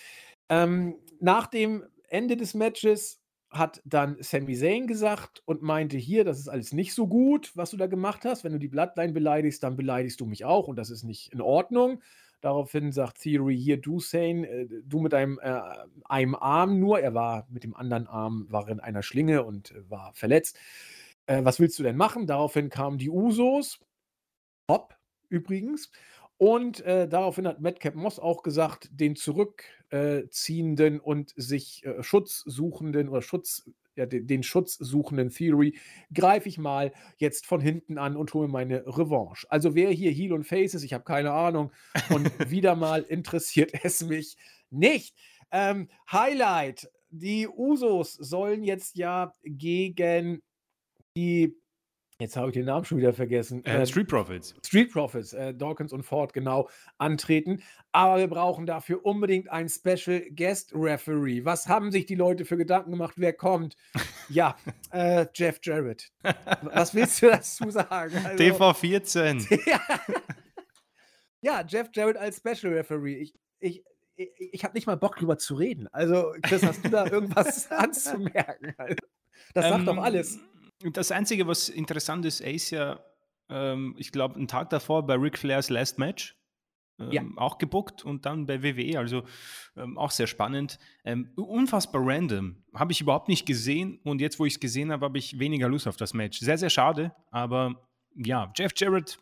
Ähm, 0.50 0.96
nach 1.20 1.48
dem 1.48 1.84
Ende 2.10 2.38
des 2.38 2.54
Matches 2.54 3.22
hat 3.50 3.82
dann 3.86 4.18
Sami 4.20 4.56
Zayn 4.56 4.88
gesagt 4.88 5.42
und 5.46 5.62
meinte 5.62 5.98
hier, 5.98 6.24
das 6.24 6.40
ist 6.40 6.50
alles 6.50 6.74
nicht 6.74 6.94
so 6.94 7.08
gut, 7.08 7.52
was 7.56 7.72
du 7.72 7.78
da 7.78 7.88
gemacht 7.88 8.26
hast. 8.26 8.44
Wenn 8.44 8.52
du 8.52 8.60
die 8.60 8.68
Bloodline 8.68 9.14
beleidigst, 9.14 9.64
dann 9.64 9.76
beleidigst 9.76 10.20
du 10.20 10.26
mich 10.26 10.46
auch 10.46 10.68
und 10.68 10.76
das 10.76 10.90
ist 10.90 11.04
nicht 11.04 11.32
in 11.34 11.42
Ordnung. 11.42 12.02
Daraufhin 12.42 12.92
sagt 12.92 13.22
Theory 13.22 13.58
hier, 13.58 13.78
du 13.78 14.00
Zayn, 14.00 14.44
äh, 14.44 14.68
du 14.84 15.00
mit 15.00 15.14
deinem 15.14 15.40
äh, 15.42 15.60
einem 16.06 16.36
Arm 16.36 16.80
nur, 16.80 17.00
er 17.00 17.14
war 17.14 17.48
mit 17.50 17.64
dem 17.64 17.76
anderen 17.76 18.08
Arm, 18.08 18.46
war 18.50 18.70
in 18.70 18.80
einer 18.80 19.02
Schlinge 19.02 19.44
und 19.44 19.72
äh, 19.72 19.90
war 19.90 20.14
verletzt. 20.14 20.60
Äh, 21.26 21.44
was 21.44 21.60
willst 21.60 21.80
du 21.80 21.84
denn 21.84 21.98
machen? 21.98 22.28
Daraufhin 22.28 22.70
kamen 22.70 22.98
die 23.00 23.10
Usos, 23.10 23.80
Top 24.68 24.96
übrigens, 25.30 25.92
und 26.38 26.82
äh, 26.82 27.08
daraufhin 27.08 27.48
hat 27.48 27.62
Madcap 27.62 27.96
Moss 27.96 28.20
auch 28.20 28.44
gesagt, 28.44 28.90
den 28.92 29.16
zurückziehenden 29.16 31.00
und 31.00 31.34
sich 31.36 31.84
äh, 31.86 32.04
schutzsuchenden 32.04 33.10
oder 33.10 33.24
Schutz, 33.24 33.70
ja, 33.96 34.06
den, 34.06 34.28
den 34.28 34.44
schutzsuchenden 34.44 35.32
Theory 35.32 35.76
greife 36.14 36.48
ich 36.48 36.60
mal 36.60 36.94
jetzt 37.18 37.48
von 37.48 37.60
hinten 37.60 37.98
an 37.98 38.16
und 38.16 38.36
hole 38.36 38.48
meine 38.48 38.86
Revanche. 38.86 39.48
Also 39.50 39.74
wer 39.74 39.90
hier 39.90 40.12
Heel 40.12 40.34
und 40.34 40.44
Face 40.44 40.76
ist, 40.76 40.84
ich 40.84 40.94
habe 40.94 41.04
keine 41.04 41.32
Ahnung. 41.32 41.72
Und 42.10 42.30
wieder 42.52 42.76
mal 42.76 43.02
interessiert 43.02 43.72
es 43.84 44.04
mich 44.04 44.38
nicht. 44.70 45.16
Ähm, 45.52 45.90
Highlight: 46.12 46.92
Die 47.10 47.48
Usos 47.48 48.14
sollen 48.14 48.64
jetzt 48.64 48.96
ja 48.96 49.34
gegen 49.44 50.44
die 51.16 51.58
Jetzt 52.20 52.36
habe 52.36 52.48
ich 52.48 52.54
den 52.56 52.66
Namen 52.66 52.84
schon 52.84 52.98
wieder 52.98 53.14
vergessen. 53.14 53.64
Äh, 53.64 53.84
Äh, 53.84 53.86
Street 53.86 54.08
Profits. 54.08 54.56
Street 54.66 54.92
Profits, 54.92 55.34
äh, 55.34 55.54
Dawkins 55.54 55.94
und 55.94 56.02
Ford, 56.02 56.34
genau, 56.34 56.68
antreten. 56.98 57.62
Aber 57.92 58.18
wir 58.18 58.28
brauchen 58.28 58.66
dafür 58.66 59.06
unbedingt 59.06 59.52
einen 59.52 59.70
Special 59.70 60.24
Guest 60.36 60.74
Referee. 60.74 61.46
Was 61.46 61.68
haben 61.68 61.92
sich 61.92 62.08
die 62.08 62.16
Leute 62.16 62.44
für 62.46 62.58
Gedanken 62.58 62.92
gemacht? 62.92 63.14
Wer 63.18 63.34
kommt? 63.34 63.76
Ja, 64.30 64.58
äh, 64.92 65.26
Jeff 65.34 65.60
Jarrett. 65.64 66.12
Was 66.64 66.94
willst 66.94 67.22
du 67.22 67.28
dazu 67.28 67.70
sagen? 67.70 68.14
Also, 68.26 68.44
TV14. 68.44 69.48
ja. 69.70 69.80
ja, 71.40 71.64
Jeff 71.66 71.88
Jarrett 71.94 72.18
als 72.18 72.38
Special 72.38 72.74
Referee. 72.74 73.16
Ich, 73.16 73.34
ich, 73.60 73.84
ich, 74.18 74.30
ich 74.38 74.64
habe 74.66 74.74
nicht 74.74 74.86
mal 74.86 74.98
Bock 74.98 75.16
drüber 75.16 75.38
zu 75.38 75.56
reden. 75.56 75.88
Also, 75.94 76.34
Chris, 76.44 76.62
hast 76.64 76.84
du 76.84 76.90
da 76.90 77.06
irgendwas 77.10 77.72
anzumerken? 77.72 78.74
Also, 78.78 78.96
das 79.54 79.70
sagt 79.70 79.88
doch 79.88 79.94
Ähm, 79.94 80.00
alles. 80.00 80.40
Das 80.94 81.12
Einzige, 81.12 81.48
was 81.48 81.70
interessant 81.70 82.26
ist, 82.26 82.40
er 82.42 82.54
ist 82.54 82.70
ja, 82.70 83.00
ähm, 83.50 83.96
ich 83.98 84.12
glaube, 84.12 84.36
einen 84.36 84.48
Tag 84.48 84.70
davor 84.70 85.06
bei 85.06 85.16
Ric 85.16 85.38
Flairs 85.38 85.70
Last 85.70 85.98
Match 85.98 86.36
ähm, 87.00 87.12
Ja. 87.12 87.24
auch 87.38 87.58
gebuckt 87.58 88.06
und 88.06 88.26
dann 88.26 88.46
bei 88.46 88.62
WWE, 88.64 88.98
also 89.00 89.24
ähm, 89.76 89.98
auch 89.98 90.12
sehr 90.12 90.28
spannend. 90.28 90.78
Ähm, 91.04 91.32
unfassbar 91.36 92.02
random. 92.06 92.64
Habe 92.74 92.92
ich 92.92 93.02
überhaupt 93.02 93.28
nicht 93.28 93.46
gesehen 93.46 94.00
und 94.04 94.22
jetzt, 94.22 94.40
wo 94.40 94.46
ich 94.46 94.54
es 94.56 94.60
gesehen 94.60 94.92
habe, 94.92 95.06
habe 95.06 95.18
ich 95.18 95.40
weniger 95.40 95.68
Lust 95.68 95.88
auf 95.88 95.98
das 95.98 96.14
Match. 96.14 96.40
Sehr, 96.40 96.58
sehr 96.58 96.70
schade, 96.70 97.16
aber 97.32 97.88
ja, 98.16 98.52
Jeff 98.56 98.72
Jarrett, 98.76 99.20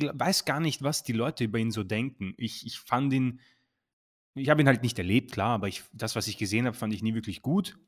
ich 0.00 0.08
weiß 0.12 0.44
gar 0.44 0.60
nicht, 0.60 0.82
was 0.82 1.02
die 1.02 1.12
Leute 1.12 1.44
über 1.44 1.58
ihn 1.58 1.70
so 1.70 1.82
denken. 1.84 2.34
Ich, 2.36 2.66
ich 2.66 2.78
fand 2.78 3.12
ihn, 3.12 3.40
ich 4.34 4.48
habe 4.48 4.60
ihn 4.60 4.68
halt 4.68 4.82
nicht 4.82 4.98
erlebt, 4.98 5.32
klar, 5.32 5.54
aber 5.54 5.68
ich, 5.68 5.82
das, 5.92 6.14
was 6.14 6.28
ich 6.28 6.38
gesehen 6.38 6.66
habe, 6.66 6.76
fand 6.76 6.92
ich 6.94 7.02
nie 7.02 7.14
wirklich 7.14 7.42
gut. 7.42 7.78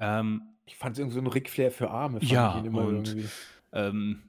Ähm, 0.00 0.42
Ich 0.68 0.76
fand 0.76 0.94
es 0.94 0.98
irgendwie 0.98 1.14
so 1.14 1.20
ein 1.20 1.26
Ric 1.26 1.48
Flair 1.48 1.72
für 1.72 1.90
Arme. 1.90 2.20
Ja, 2.22 2.58
und- 2.58 3.16
ähm, 3.72 4.22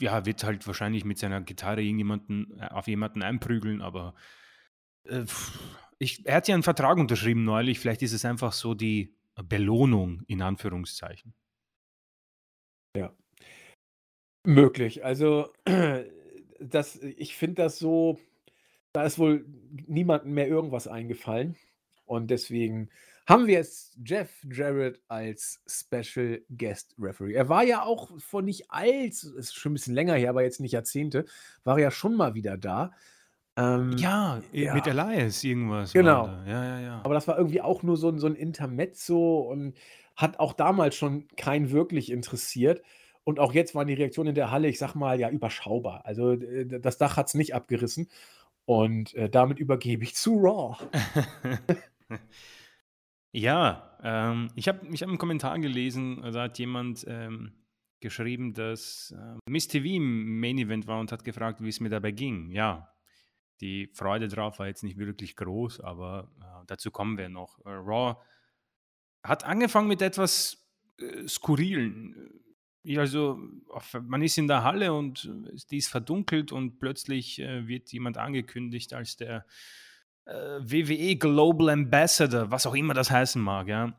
ja, 0.00 0.26
wird 0.26 0.42
halt 0.42 0.66
wahrscheinlich 0.66 1.04
mit 1.04 1.18
seiner 1.18 1.40
Gitarre 1.40 1.82
irgendjemanden 1.82 2.58
äh, 2.58 2.66
auf 2.68 2.88
jemanden 2.88 3.22
einprügeln, 3.22 3.80
aber 3.80 4.14
äh, 5.04 5.24
ich, 5.98 6.26
er 6.26 6.36
hat 6.36 6.48
ja 6.48 6.54
einen 6.54 6.62
Vertrag 6.64 6.98
unterschrieben 6.98 7.44
neulich, 7.44 7.78
vielleicht 7.78 8.02
ist 8.02 8.12
es 8.12 8.24
einfach 8.24 8.52
so 8.52 8.74
die 8.74 9.14
Belohnung 9.36 10.22
in 10.26 10.42
Anführungszeichen. 10.42 11.34
Möglich. 14.46 15.04
Also, 15.04 15.52
das, 16.60 16.96
ich 17.02 17.36
finde 17.36 17.62
das 17.62 17.78
so, 17.78 18.20
da 18.92 19.04
ist 19.04 19.18
wohl 19.18 19.46
niemandem 19.86 20.34
mehr 20.34 20.48
irgendwas 20.48 20.86
eingefallen. 20.86 21.56
Und 22.04 22.30
deswegen 22.30 22.90
haben 23.26 23.46
wir 23.46 23.54
jetzt 23.54 23.96
Jeff 24.04 24.30
Jarrett 24.50 25.00
als 25.08 25.62
Special 25.66 26.42
Guest 26.50 26.94
Referee. 26.98 27.32
Er 27.32 27.48
war 27.48 27.62
ja 27.62 27.82
auch 27.82 28.10
vor 28.18 28.42
nicht 28.42 28.70
allzu, 28.70 29.36
ist 29.36 29.54
schon 29.54 29.72
ein 29.72 29.74
bisschen 29.74 29.94
länger 29.94 30.14
her, 30.14 30.30
aber 30.30 30.42
jetzt 30.42 30.60
nicht 30.60 30.72
Jahrzehnte, 30.72 31.24
war 31.64 31.78
er 31.78 31.84
ja 31.84 31.90
schon 31.90 32.16
mal 32.16 32.34
wieder 32.34 32.58
da. 32.58 32.92
Ähm, 33.56 33.96
Ja, 33.96 34.42
ja. 34.52 34.74
mit 34.74 34.86
Elias 34.86 35.42
irgendwas. 35.42 35.92
Genau. 35.92 36.26
Ja, 36.46 36.64
ja, 36.64 36.80
ja. 36.80 37.00
Aber 37.02 37.14
das 37.14 37.26
war 37.26 37.38
irgendwie 37.38 37.62
auch 37.62 37.82
nur 37.82 37.96
so 37.96 38.08
ein, 38.08 38.18
so 38.18 38.26
ein 38.26 38.34
Intermezzo 38.34 39.38
und 39.38 39.74
hat 40.16 40.38
auch 40.38 40.52
damals 40.52 40.94
schon 40.94 41.26
keinen 41.36 41.70
wirklich 41.70 42.10
interessiert. 42.10 42.82
Und 43.24 43.40
auch 43.40 43.54
jetzt 43.54 43.74
waren 43.74 43.86
die 43.86 43.94
Reaktionen 43.94 44.30
in 44.30 44.34
der 44.34 44.50
Halle, 44.50 44.68
ich 44.68 44.78
sag 44.78 44.94
mal, 44.94 45.18
ja, 45.18 45.30
überschaubar. 45.30 46.04
Also 46.04 46.36
das 46.36 46.98
Dach 46.98 47.16
hat 47.16 47.28
es 47.28 47.34
nicht 47.34 47.54
abgerissen. 47.54 48.10
Und 48.66 49.14
äh, 49.14 49.30
damit 49.30 49.58
übergebe 49.58 50.04
ich 50.04 50.14
zu 50.14 50.36
Raw. 50.36 50.76
Ja, 53.36 53.98
ähm, 54.00 54.48
ich 54.54 54.68
habe 54.68 54.86
ich 54.86 55.02
hab 55.02 55.08
einen 55.08 55.18
Kommentar 55.18 55.58
gelesen, 55.58 56.22
da 56.22 56.44
hat 56.44 56.56
jemand 56.60 57.04
ähm, 57.08 57.52
geschrieben, 57.98 58.54
dass 58.54 59.12
äh, 59.18 59.38
Miss 59.50 59.66
TV 59.66 59.96
im 59.96 60.38
Main 60.38 60.56
Event 60.56 60.86
war 60.86 61.00
und 61.00 61.10
hat 61.10 61.24
gefragt, 61.24 61.60
wie 61.60 61.68
es 61.68 61.80
mir 61.80 61.88
dabei 61.88 62.12
ging. 62.12 62.52
Ja, 62.52 62.94
die 63.60 63.90
Freude 63.92 64.28
drauf 64.28 64.60
war 64.60 64.68
jetzt 64.68 64.84
nicht 64.84 64.98
wirklich 64.98 65.34
groß, 65.34 65.80
aber 65.80 66.30
äh, 66.40 66.64
dazu 66.68 66.92
kommen 66.92 67.18
wir 67.18 67.28
noch. 67.28 67.58
Äh, 67.66 67.70
Raw 67.70 68.22
hat 69.24 69.42
angefangen 69.42 69.88
mit 69.88 70.00
etwas 70.00 70.64
äh, 71.00 71.26
Skurrilen. 71.26 72.40
Ja, 72.84 73.00
also 73.00 73.40
man 74.00 74.22
ist 74.22 74.38
in 74.38 74.46
der 74.46 74.62
Halle 74.62 74.92
und 74.92 75.28
die 75.72 75.78
ist 75.78 75.88
verdunkelt 75.88 76.52
und 76.52 76.78
plötzlich 76.78 77.40
äh, 77.40 77.66
wird 77.66 77.90
jemand 77.90 78.16
angekündigt 78.16 78.94
als 78.94 79.16
der 79.16 79.44
äh, 80.26 80.32
WWE 80.32 81.16
Global 81.16 81.70
Ambassador, 81.70 82.50
was 82.50 82.66
auch 82.66 82.74
immer 82.74 82.94
das 82.94 83.10
heißen 83.10 83.40
mag, 83.40 83.68
ja. 83.68 83.92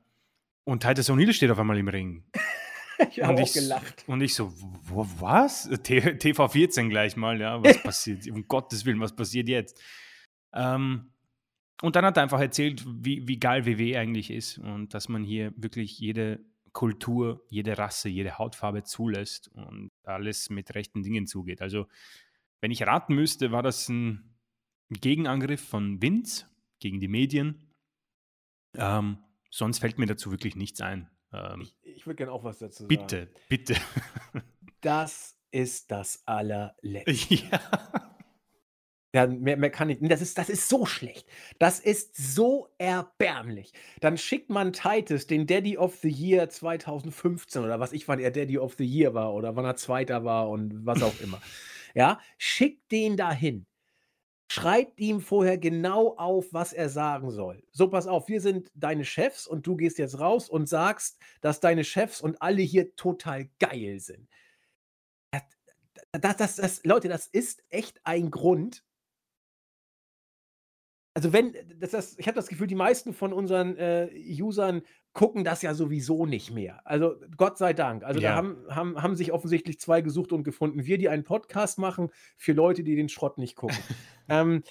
Und 0.63 0.81
Titus 0.81 1.09
O'Neill 1.09 1.33
steht 1.33 1.51
auf 1.51 1.59
einmal 1.59 1.77
im 1.77 1.87
Ring. 1.87 2.23
ich 3.11 3.21
habe 3.21 3.41
auch 3.41 3.53
gelacht. 3.53 4.03
Und 4.07 4.21
ich 4.21 4.33
so, 4.33 4.51
wo, 4.83 5.07
was? 5.19 5.69
T 5.83 6.17
TV 6.17 6.47
14 6.47 6.89
gleich 6.89 7.15
mal, 7.15 7.39
ja, 7.39 7.63
was 7.63 7.81
passiert? 7.83 8.27
Um 8.29 8.47
Gottes 8.47 8.85
Willen, 8.85 8.99
was 8.99 9.15
passiert 9.15 9.47
jetzt? 9.47 9.81
Ähm, 10.53 11.11
und 11.81 11.95
dann 11.95 12.05
hat 12.05 12.17
er 12.17 12.23
einfach 12.23 12.39
erzählt, 12.39 12.83
wie, 12.87 13.27
wie 13.27 13.37
geil 13.37 13.65
WWE 13.65 13.99
eigentlich 13.99 14.31
ist 14.31 14.57
und 14.57 14.93
dass 14.93 15.09
man 15.09 15.23
hier 15.23 15.53
wirklich 15.57 15.99
jede 15.99 16.39
Kultur, 16.71 17.45
jede 17.49 17.77
Rasse, 17.77 18.09
jede 18.09 18.37
Hautfarbe 18.37 18.83
zulässt 18.83 19.49
und 19.49 19.91
alles 20.03 20.49
mit 20.49 20.73
rechten 20.75 21.03
Dingen 21.03 21.27
zugeht. 21.27 21.61
Also, 21.61 21.87
wenn 22.61 22.71
ich 22.71 22.83
raten 22.83 23.15
müsste, 23.15 23.51
war 23.51 23.61
das 23.61 23.87
ein 23.89 24.34
Gegenangriff 24.89 25.61
von 25.61 26.01
Vince 26.01 26.45
gegen 26.79 26.99
die 26.99 27.07
Medien. 27.07 27.71
Ähm, 28.75 29.17
sonst 29.49 29.79
fällt 29.79 29.97
mir 29.97 30.05
dazu 30.05 30.31
wirklich 30.31 30.55
nichts 30.55 30.81
ein. 30.81 31.09
Ähm, 31.33 31.61
ich, 31.61 31.75
ich 31.83 32.05
würde 32.05 32.17
gerne 32.17 32.31
auch 32.31 32.43
was 32.43 32.59
dazu 32.59 32.87
bitte, 32.87 33.27
sagen. 33.27 33.31
Bitte, 33.49 33.73
bitte. 33.73 34.45
das 34.81 35.37
ist 35.51 35.91
das 35.91 36.23
allerletzte. 36.25 37.35
Ja. 37.51 38.05
Ja, 39.15 39.27
mehr, 39.27 39.55
mehr 39.55 39.69
kann 39.69 39.89
ich. 39.89 39.99
Das 40.01 40.21
ist, 40.21 40.37
das 40.37 40.49
ist 40.49 40.67
so 40.67 40.85
schlecht. 40.85 41.25
Das 41.57 41.79
ist 41.79 42.17
so 42.17 42.67
erbärmlich. 42.77 43.71
Dann 44.01 44.17
schickt 44.17 44.49
man 44.49 44.73
Titus, 44.73 45.25
den 45.25 45.47
Daddy 45.47 45.77
of 45.77 45.95
the 46.01 46.09
Year 46.09 46.49
2015 46.49 47.63
oder 47.63 47.79
was 47.79 47.93
ich, 47.93 48.09
wann 48.09 48.19
er 48.19 48.31
Daddy 48.31 48.57
of 48.57 48.75
the 48.77 48.83
Year 48.83 49.13
war 49.13 49.33
oder 49.33 49.55
wann 49.55 49.63
er 49.63 49.77
Zweiter 49.77 50.25
war 50.25 50.49
und 50.49 50.85
was 50.85 51.01
auch 51.01 51.17
immer. 51.21 51.41
ja, 51.95 52.19
schickt 52.37 52.91
den 52.91 53.15
dahin. 53.15 53.65
Schreibt 54.47 54.99
ihm 54.99 55.21
vorher 55.21 55.57
genau 55.57 56.15
auf, 56.17 56.47
was 56.51 56.71
er 56.71 56.89
sagen 56.89 57.31
soll. 57.31 57.63
So, 57.71 57.89
pass 57.89 58.05
auf, 58.05 58.27
wir 58.27 58.41
sind 58.41 58.71
deine 58.75 59.03
Chefs 59.03 59.47
und 59.47 59.65
du 59.65 59.75
gehst 59.75 59.97
jetzt 59.97 60.19
raus 60.19 60.49
und 60.49 60.69
sagst, 60.69 61.19
dass 61.41 61.59
deine 61.59 61.83
Chefs 61.83 62.21
und 62.21 62.41
alle 62.41 62.61
hier 62.61 62.95
total 62.95 63.49
geil 63.59 63.99
sind. 63.99 64.29
Das, 66.11 66.37
das, 66.37 66.55
das, 66.55 66.83
Leute, 66.85 67.09
das 67.09 67.27
ist 67.27 67.63
echt 67.69 67.99
ein 68.05 68.31
Grund, 68.31 68.83
also 71.15 71.31
wenn, 71.31 71.55
das, 71.79 71.91
das, 71.91 72.19
ich 72.19 72.27
habe 72.27 72.35
das 72.35 72.47
Gefühl, 72.47 72.67
die 72.67 72.75
meisten 72.75 73.13
von 73.13 73.31
unseren 73.31 73.77
äh, 73.77 74.09
Usern 74.13 74.81
gucken 75.15 75.45
das 75.45 75.61
ja 75.61 75.73
sowieso 75.73 76.25
nicht 76.25 76.51
mehr. 76.51 76.81
Also 76.83 77.15
Gott 77.37 77.57
sei 77.57 77.73
Dank. 77.73 78.03
Also 78.03 78.19
ja. 78.19 78.31
da 78.31 78.35
haben, 78.35 78.57
haben, 78.69 79.01
haben 79.01 79.15
sich 79.15 79.31
offensichtlich 79.31 79.79
zwei 79.79 80.01
gesucht 80.01 80.33
und 80.33 80.43
gefunden. 80.43 80.85
Wir, 80.85 80.97
die 80.99 81.09
einen 81.09 81.23
Podcast 81.23 81.79
machen 81.79 82.11
für 82.37 82.51
Leute, 82.51 82.83
die 82.83 82.95
den 82.95 83.09
Schrott 83.09 83.37
nicht 83.37 83.55
gucken. 83.55 83.77
ähm, 84.29 84.61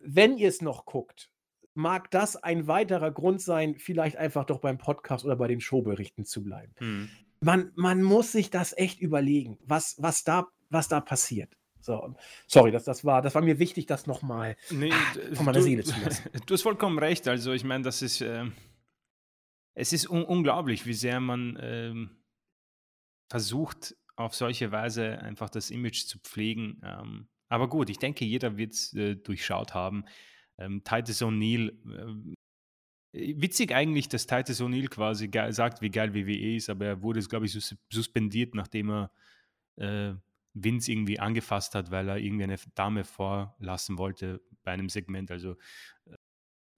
wenn 0.00 0.38
ihr 0.38 0.48
es 0.48 0.62
noch 0.62 0.86
guckt, 0.86 1.30
mag 1.74 2.10
das 2.12 2.36
ein 2.36 2.68
weiterer 2.68 3.10
Grund 3.10 3.42
sein, 3.42 3.74
vielleicht 3.74 4.16
einfach 4.16 4.44
doch 4.44 4.60
beim 4.60 4.78
Podcast 4.78 5.24
oder 5.24 5.36
bei 5.36 5.48
den 5.48 5.60
Showberichten 5.60 6.24
zu 6.24 6.44
bleiben. 6.44 6.72
Hm. 6.78 7.08
Man, 7.40 7.72
man 7.74 8.02
muss 8.02 8.32
sich 8.32 8.50
das 8.50 8.76
echt 8.76 9.00
überlegen, 9.00 9.58
was, 9.64 9.96
was, 9.98 10.22
da, 10.22 10.46
was 10.70 10.88
da 10.88 11.00
passiert. 11.00 11.56
So, 11.80 12.14
sorry, 12.46 12.70
das, 12.70 12.84
das, 12.84 13.04
war, 13.04 13.22
das 13.22 13.34
war 13.34 13.42
mir 13.42 13.58
wichtig, 13.58 13.86
das 13.86 14.06
nochmal 14.06 14.56
nee, 14.70 14.92
ah, 14.92 15.34
von 15.34 15.46
meiner 15.46 15.58
du, 15.58 15.64
Seele 15.64 15.82
zu 15.84 15.98
lassen. 16.00 16.28
Du 16.46 16.54
hast 16.54 16.62
vollkommen 16.62 16.98
recht. 16.98 17.26
Also, 17.26 17.52
ich 17.52 17.64
meine, 17.64 17.84
das 17.84 18.02
ist, 18.02 18.20
äh, 18.20 18.44
es 19.78 19.92
ist 19.92 20.10
un 20.10 20.24
unglaublich, 20.24 20.86
wie 20.86 20.94
sehr 20.94 21.20
man 21.20 21.56
äh, 21.56 21.94
versucht, 23.30 23.94
auf 24.16 24.34
solche 24.34 24.72
Weise 24.72 25.20
einfach 25.20 25.48
das 25.48 25.70
Image 25.70 26.06
zu 26.06 26.18
pflegen. 26.18 26.80
Ähm, 26.84 27.28
aber 27.48 27.68
gut, 27.68 27.88
ich 27.88 27.98
denke, 27.98 28.24
jeder 28.24 28.56
wird 28.56 28.72
es 28.72 28.92
äh, 28.94 29.14
durchschaut 29.14 29.74
haben. 29.74 30.04
Ähm, 30.58 30.82
Titus 30.82 31.22
O'Neill, 31.22 31.76
äh, 33.14 33.40
witzig 33.40 33.72
eigentlich, 33.72 34.08
dass 34.08 34.26
Titus 34.26 34.60
O'Neill 34.60 34.88
quasi 34.88 35.30
sagt, 35.50 35.80
wie 35.80 35.90
geil 35.90 36.12
WWE 36.12 36.56
ist, 36.56 36.68
aber 36.68 36.86
er 36.86 37.02
wurde, 37.02 37.20
glaube 37.20 37.46
ich, 37.46 37.52
sus 37.52 37.76
suspendiert, 37.88 38.56
nachdem 38.56 38.90
er 38.90 39.12
äh, 39.76 40.14
Vince 40.54 40.90
irgendwie 40.90 41.20
angefasst 41.20 41.76
hat, 41.76 41.92
weil 41.92 42.08
er 42.08 42.18
irgendwie 42.18 42.44
eine 42.44 42.56
Dame 42.74 43.04
vorlassen 43.04 43.96
wollte 43.96 44.40
bei 44.64 44.72
einem 44.72 44.88
Segment. 44.88 45.30
Also 45.30 45.52
äh, 46.06 46.16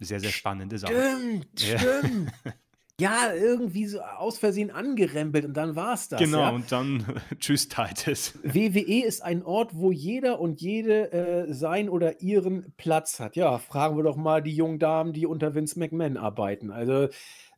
sehr, 0.01 0.21
sehr 0.21 0.33
spannende 0.33 0.77
Sache. 0.77 0.93
Stimmt, 0.93 1.63
ja. 1.63 1.79
stimmt. 1.79 2.33
ja, 3.01 3.33
irgendwie 3.35 3.87
so 3.87 4.01
aus 4.01 4.39
Versehen 4.39 4.71
angerempelt 4.71 5.45
und 5.45 5.55
dann 5.57 5.75
war 5.75 5.95
es 5.95 6.09
das. 6.09 6.21
Genau, 6.21 6.41
ja? 6.41 6.51
und 6.51 6.71
dann 6.71 7.05
tschüss, 7.41 7.69
Titus. 7.69 8.39
WWE 8.43 9.05
ist 9.05 9.23
ein 9.23 9.43
Ort, 9.43 9.71
wo 9.75 9.91
jeder 9.91 10.41
und 10.41 10.61
jede 10.61 11.13
äh, 11.13 11.53
sein 11.53 11.89
oder 11.89 12.21
ihren 12.21 12.73
Platz 12.77 13.19
hat. 13.19 13.37
Ja, 13.37 13.59
fragen 13.59 13.97
wir 13.97 14.05
doch 14.05 14.17
mal 14.17 14.43
die 14.43 14.55
jungen 14.55 14.79
Damen, 14.79 15.13
die 15.13 15.27
unter 15.27 15.55
Vince 15.55 15.79
McMahon 15.79 16.17
arbeiten. 16.17 16.71
Also, 16.71 17.09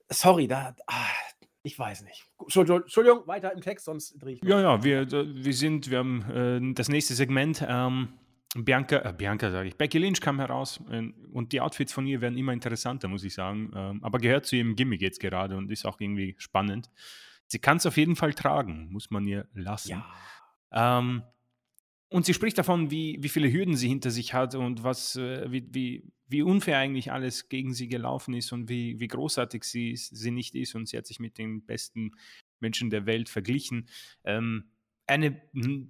sorry, 0.09 0.47
da, 0.47 0.75
ah, 0.87 0.95
ich 1.65 1.79
weiß 1.79 2.03
nicht. 2.03 2.25
Entschuldigung, 2.41 3.27
weiter 3.27 3.53
im 3.53 3.61
Text, 3.61 3.85
sonst 3.85 4.15
drehe 4.23 4.35
ich. 4.35 4.43
Mal. 4.43 4.51
Ja, 4.51 4.61
ja, 4.61 4.85
wir, 4.85 5.11
wir 5.11 5.55
sind, 5.55 5.91
wir 5.91 5.99
haben 5.99 6.71
äh, 6.71 6.75
das 6.75 6.89
nächste 6.89 7.15
Segment. 7.15 7.65
Ähm, 7.69 8.09
Bianca, 8.55 8.99
äh, 8.99 9.15
Bianca 9.17 9.51
sage 9.51 9.69
ich, 9.69 9.77
Becky 9.77 9.99
Lynch 9.99 10.21
kam 10.21 10.39
heraus 10.39 10.81
äh, 10.91 11.11
und 11.33 11.53
die 11.53 11.61
Outfits 11.61 11.93
von 11.93 12.07
ihr 12.07 12.21
werden 12.21 12.37
immer 12.37 12.53
interessanter, 12.53 13.09
muss 13.09 13.25
ich 13.25 13.35
sagen. 13.35 13.73
Ähm, 13.75 14.05
aber 14.05 14.19
gehört 14.19 14.47
zu 14.47 14.57
ihrem 14.57 14.77
Gimmick 14.77 15.01
jetzt 15.01 15.21
gerade 15.21 15.57
und 15.57 15.71
ist 15.71 15.87
auch 15.87 16.01
irgendwie 16.01 16.35
spannend. 16.39 16.91
Sie 17.47 17.59
kann 17.59 17.79
es 17.79 17.87
auf 17.87 17.97
jeden 17.97 18.17
Fall 18.17 18.35
tragen, 18.35 18.89
muss 18.91 19.11
man 19.11 19.27
ihr 19.27 19.49
lassen. 19.55 20.03
Ja. 20.73 20.99
Ähm, 20.99 21.23
und 22.09 22.27
sie 22.27 22.35
spricht 22.35 22.59
davon, 22.59 22.91
wie, 22.91 23.17
wie 23.21 23.31
viele 23.31 23.51
Hürden 23.51 23.75
sie 23.75 23.89
hinter 23.89 24.11
sich 24.11 24.35
hat 24.35 24.55
und 24.55 24.83
was, 24.85 25.17
äh, 25.17 25.51
wie, 25.51 25.67
wie, 25.71 26.13
wie 26.29 26.43
unfair 26.43 26.77
eigentlich 26.77 27.11
alles 27.11 27.49
gegen 27.49 27.73
sie 27.73 27.89
gelaufen 27.89 28.35
ist 28.35 28.53
und 28.53 28.69
wie, 28.69 29.01
wie 29.01 29.09
großartig 29.09 29.65
sie, 29.65 29.97
sie 29.97 30.31
nicht 30.31 30.55
ist. 30.55 30.75
Und 30.75 30.89
sie 30.89 30.99
hat 30.99 31.07
sich 31.07 31.21
mit 31.21 31.39
den 31.39 31.65
besten 31.65 32.13
Menschen 32.61 32.91
der 32.91 33.07
Welt 33.07 33.31
verglichen. 33.31 33.89
Ähm, 34.25 34.65
eine 35.13 35.41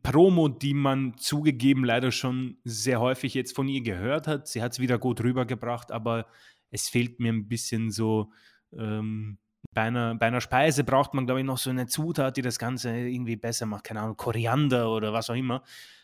Promo, 0.02 0.48
die 0.48 0.74
man 0.74 1.16
zugegeben 1.16 1.84
leider 1.84 2.12
schon 2.12 2.58
sehr 2.64 3.00
häufig 3.00 3.34
jetzt 3.34 3.54
von 3.54 3.68
ihr 3.68 3.82
gehört 3.82 4.26
hat. 4.26 4.48
Sie 4.48 4.62
hat 4.62 4.72
es 4.72 4.78
wieder 4.80 4.98
gut 4.98 5.22
rübergebracht, 5.22 5.92
aber 5.92 6.26
es 6.70 6.88
fehlt 6.88 7.20
mir 7.20 7.32
ein 7.32 7.48
bisschen 7.48 7.90
so. 7.90 8.32
Ähm, 8.76 9.38
bei 9.72 9.82
einer, 9.82 10.14
bei 10.16 10.26
einer 10.26 10.40
Speise 10.40 10.84
braucht 10.84 11.14
man, 11.14 11.26
glaube 11.26 11.40
ich, 11.40 11.46
noch 11.46 11.58
so 11.58 11.70
eine 11.70 11.86
Zutat, 11.86 12.36
die 12.36 12.42
das 12.42 12.58
Ganze 12.58 12.90
irgendwie 12.90 13.36
besser 13.36 13.66
macht. 13.66 13.84
Keine 13.84 14.00
Ahnung, 14.00 14.16
Koriander 14.16 14.90
oder 14.90 15.12
was 15.12 15.30
auch 15.30 15.34
immer. 15.34 15.62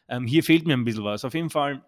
Ähm, 0.08 0.26
hier 0.26 0.42
fehlt 0.42 0.66
mir 0.66 0.74
ein 0.74 0.84
bisschen 0.84 1.04
was. 1.04 1.24
Auf 1.24 1.34
jeden 1.34 1.50
Fall 1.50 1.84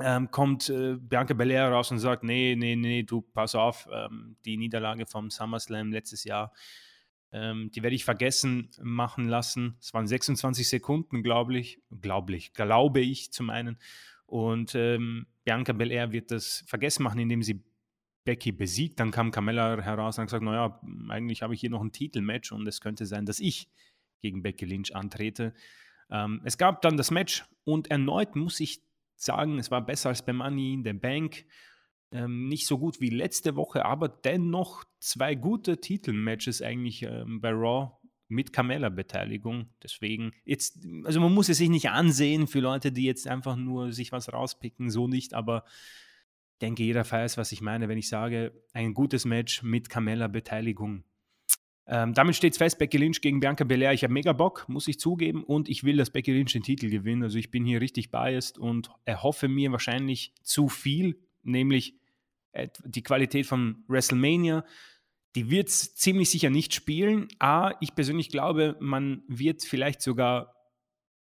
ähm, 0.00 0.30
kommt 0.30 0.68
äh, 0.68 0.96
Bianca 0.96 1.34
Belair 1.34 1.70
raus 1.70 1.90
und 1.90 1.98
sagt, 1.98 2.22
nee, 2.22 2.54
nee, 2.56 2.76
nee, 2.76 3.02
du 3.02 3.22
pass 3.22 3.54
auf, 3.54 3.88
ähm, 3.92 4.36
die 4.44 4.56
Niederlage 4.56 5.06
vom 5.06 5.30
SummerSlam 5.30 5.90
letztes 5.90 6.24
Jahr, 6.24 6.52
ähm, 7.32 7.70
die 7.70 7.82
werde 7.82 7.96
ich 7.96 8.04
vergessen 8.04 8.70
machen 8.82 9.28
lassen. 9.28 9.76
Es 9.80 9.92
waren 9.92 10.06
26 10.06 10.68
Sekunden, 10.68 11.22
glaube 11.22 11.58
ich, 11.58 11.80
glaublich, 12.00 12.54
glaube 12.54 13.00
ich 13.00 13.32
zum 13.32 13.50
einen. 13.50 13.78
Und 14.26 14.74
ähm, 14.74 15.26
Bianca 15.44 15.72
Belair 15.72 16.12
wird 16.12 16.30
das 16.30 16.64
vergessen 16.66 17.02
machen, 17.02 17.18
indem 17.18 17.42
sie 17.42 17.64
Becky 18.24 18.52
besiegt. 18.52 19.00
Dann 19.00 19.10
kam 19.10 19.30
Carmella 19.30 19.80
heraus 19.80 20.18
und 20.18 20.22
hat 20.22 20.28
gesagt, 20.28 20.44
naja, 20.44 20.80
eigentlich 21.08 21.42
habe 21.42 21.54
ich 21.54 21.60
hier 21.60 21.70
noch 21.70 21.80
ein 21.80 21.92
Titelmatch 21.92 22.52
und 22.52 22.66
es 22.66 22.80
könnte 22.80 23.06
sein, 23.06 23.24
dass 23.24 23.40
ich 23.40 23.70
gegen 24.20 24.42
Becky 24.42 24.66
Lynch 24.66 24.94
antrete. 24.94 25.54
Ähm, 26.10 26.42
es 26.44 26.58
gab 26.58 26.82
dann 26.82 26.96
das 26.96 27.10
Match 27.10 27.44
und 27.64 27.90
erneut 27.90 28.36
muss 28.36 28.60
ich 28.60 28.82
sagen, 29.16 29.58
es 29.58 29.70
war 29.70 29.84
besser 29.84 30.10
als 30.10 30.24
bei 30.24 30.32
Money 30.32 30.74
in 30.74 30.84
the 30.84 30.92
Bank. 30.92 31.46
Ähm, 32.10 32.48
nicht 32.48 32.66
so 32.66 32.78
gut 32.78 33.00
wie 33.00 33.10
letzte 33.10 33.54
Woche, 33.56 33.84
aber 33.84 34.08
dennoch 34.08 34.84
zwei 34.98 35.34
gute 35.34 35.80
Titelmatches 35.80 36.62
eigentlich 36.62 37.02
ähm, 37.02 37.40
bei 37.40 37.50
Raw 37.50 37.92
mit 38.28 38.52
Carmella-Beteiligung. 38.52 39.70
Deswegen, 39.82 40.32
jetzt, 40.44 40.86
also 41.04 41.20
man 41.20 41.34
muss 41.34 41.48
es 41.48 41.58
sich 41.58 41.68
nicht 41.68 41.90
ansehen 41.90 42.46
für 42.46 42.60
Leute, 42.60 42.92
die 42.92 43.04
jetzt 43.04 43.26
einfach 43.26 43.56
nur 43.56 43.92
sich 43.92 44.12
was 44.12 44.32
rauspicken, 44.32 44.90
so 44.90 45.08
nicht, 45.08 45.34
aber 45.34 45.64
denke, 46.60 46.82
jeder 46.82 47.10
weiß, 47.10 47.36
was 47.36 47.52
ich 47.52 47.60
meine, 47.60 47.88
wenn 47.88 47.98
ich 47.98 48.08
sage, 48.08 48.52
ein 48.72 48.94
gutes 48.94 49.24
Match 49.24 49.62
mit 49.62 49.88
Carmella-Beteiligung. 49.88 51.04
Ähm, 51.86 52.12
damit 52.12 52.36
steht 52.36 52.52
es 52.52 52.58
fest, 52.58 52.78
Becky 52.78 52.98
Lynch 52.98 53.22
gegen 53.22 53.40
Bianca 53.40 53.64
Belair. 53.64 53.94
Ich 53.94 54.02
habe 54.04 54.12
mega 54.12 54.34
Bock, 54.34 54.66
muss 54.68 54.88
ich 54.88 55.00
zugeben. 55.00 55.42
Und 55.42 55.70
ich 55.70 55.84
will, 55.84 55.96
dass 55.96 56.10
Becky 56.10 56.32
Lynch 56.32 56.52
den 56.52 56.62
Titel 56.62 56.90
gewinnt. 56.90 57.22
Also 57.22 57.38
ich 57.38 57.50
bin 57.50 57.64
hier 57.64 57.80
richtig 57.80 58.10
biased 58.10 58.58
und 58.58 58.90
erhoffe 59.06 59.48
mir 59.48 59.72
wahrscheinlich 59.72 60.34
zu 60.42 60.68
viel, 60.68 61.18
nämlich 61.42 61.97
die 62.84 63.02
Qualität 63.02 63.46
von 63.46 63.84
WrestleMania. 63.88 64.64
Die 65.34 65.50
wird 65.50 65.68
es 65.68 65.94
ziemlich 65.94 66.30
sicher 66.30 66.50
nicht 66.50 66.74
spielen. 66.74 67.28
A, 67.38 67.72
ich 67.80 67.94
persönlich 67.94 68.30
glaube, 68.30 68.76
man 68.80 69.22
wird 69.28 69.62
vielleicht 69.62 70.02
sogar 70.02 70.54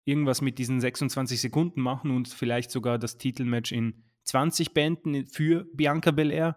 irgendwas 0.04 0.40
mit 0.40 0.58
diesen 0.58 0.80
26 0.80 1.40
Sekunden 1.40 1.80
machen 1.80 2.10
und 2.10 2.28
vielleicht 2.28 2.70
sogar 2.70 2.98
das 2.98 3.18
Titelmatch 3.18 3.72
in 3.72 4.04
20 4.24 4.74
beenden 4.74 5.26
für 5.26 5.66
Bianca 5.72 6.10
Belair. 6.10 6.56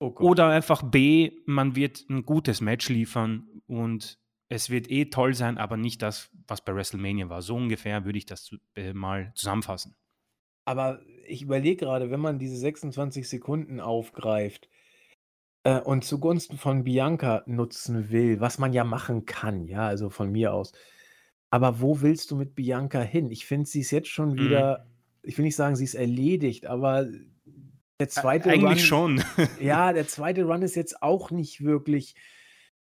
Oh 0.00 0.14
Oder 0.20 0.48
einfach 0.48 0.82
B, 0.82 1.32
man 1.46 1.74
wird 1.74 2.04
ein 2.08 2.24
gutes 2.24 2.60
Match 2.60 2.88
liefern 2.88 3.48
und 3.66 4.18
es 4.48 4.70
wird 4.70 4.90
eh 4.90 5.06
toll 5.06 5.34
sein, 5.34 5.58
aber 5.58 5.76
nicht 5.76 6.02
das, 6.02 6.30
was 6.46 6.64
bei 6.64 6.74
WrestleMania 6.74 7.28
war. 7.28 7.42
So 7.42 7.56
ungefähr 7.56 8.04
würde 8.04 8.18
ich 8.18 8.26
das 8.26 8.54
äh, 8.76 8.92
mal 8.94 9.32
zusammenfassen. 9.34 9.96
Aber 10.64 11.00
ich 11.28 11.42
überlege 11.42 11.76
gerade, 11.76 12.10
wenn 12.10 12.20
man 12.20 12.38
diese 12.38 12.56
26 12.56 13.28
Sekunden 13.28 13.80
aufgreift 13.80 14.68
äh, 15.64 15.80
und 15.80 16.04
zugunsten 16.04 16.56
von 16.58 16.84
Bianca 16.84 17.42
nutzen 17.46 18.10
will, 18.10 18.40
was 18.40 18.58
man 18.58 18.72
ja 18.72 18.84
machen 18.84 19.26
kann, 19.26 19.66
ja, 19.66 19.86
also 19.86 20.10
von 20.10 20.30
mir 20.30 20.52
aus. 20.52 20.72
Aber 21.50 21.80
wo 21.80 22.00
willst 22.02 22.30
du 22.30 22.36
mit 22.36 22.54
Bianca 22.54 23.00
hin? 23.00 23.30
Ich 23.30 23.46
finde, 23.46 23.68
sie 23.68 23.80
ist 23.80 23.90
jetzt 23.90 24.08
schon 24.08 24.32
mhm. 24.32 24.38
wieder, 24.38 24.78
mhm. 24.78 25.28
ich 25.28 25.38
will 25.38 25.44
nicht 25.44 25.56
sagen, 25.56 25.76
sie 25.76 25.84
ist 25.84 25.94
erledigt, 25.94 26.66
aber 26.66 27.06
der 28.00 28.08
zweite 28.08 28.50
Eigentlich 28.50 28.64
Run, 28.92 29.18
schon. 29.18 29.24
ja, 29.60 29.92
der 29.92 30.06
zweite 30.06 30.44
Run 30.44 30.62
ist 30.62 30.76
jetzt 30.76 31.02
auch 31.02 31.30
nicht 31.30 31.64
wirklich 31.64 32.14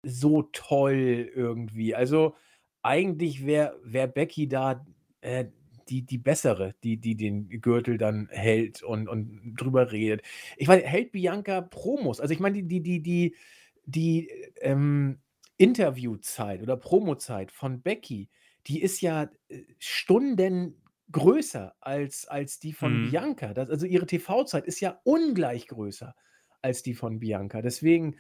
so 0.03 0.43
toll 0.53 1.31
irgendwie. 1.35 1.95
Also 1.95 2.35
eigentlich 2.83 3.47
wäre 3.47 3.78
wär 3.83 4.07
Becky 4.07 4.49
da 4.49 4.85
äh, 5.20 5.47
die, 5.91 6.03
die 6.03 6.18
bessere, 6.18 6.74
die, 6.84 6.97
die 6.97 7.16
den 7.16 7.49
Gürtel 7.61 7.99
dann 7.99 8.28
hält 8.30 8.82
und, 8.82 9.09
und 9.09 9.55
drüber 9.57 9.93
redet. 9.93 10.22
Ich 10.57 10.68
meine, 10.68 10.82
hält 10.82 11.12
Bianca 11.12 11.61
Promos? 11.61 12.20
Also 12.20 12.32
ich 12.32 12.41
meine, 12.41 12.62
die, 12.62 12.68
die, 12.68 12.80
die, 12.80 13.03
die, 13.03 13.36
die 13.84 14.30
ähm, 14.61 15.18
Interviewzeit 15.57 16.62
oder 16.62 16.76
Promozeit 16.76 17.53
von 17.53 17.82
Becky, 17.82 18.28
die 18.66 18.80
ist 18.80 19.01
ja 19.01 19.30
äh, 19.49 19.62
Stunden 19.78 20.80
größer 21.12 21.74
als, 21.80 22.26
als 22.28 22.61
die 22.61 22.72
von 22.72 23.03
mhm. 23.03 23.11
Bianca. 23.11 23.53
Das, 23.53 23.68
also 23.68 23.84
ihre 23.86 24.07
TV-Zeit 24.07 24.64
ist 24.66 24.80
ja 24.80 25.01
ungleich 25.05 25.66
größer 25.66 26.14
als 26.62 26.82
die 26.82 26.95
von 26.95 27.18
Bianca. 27.18 27.62
Deswegen, 27.62 28.16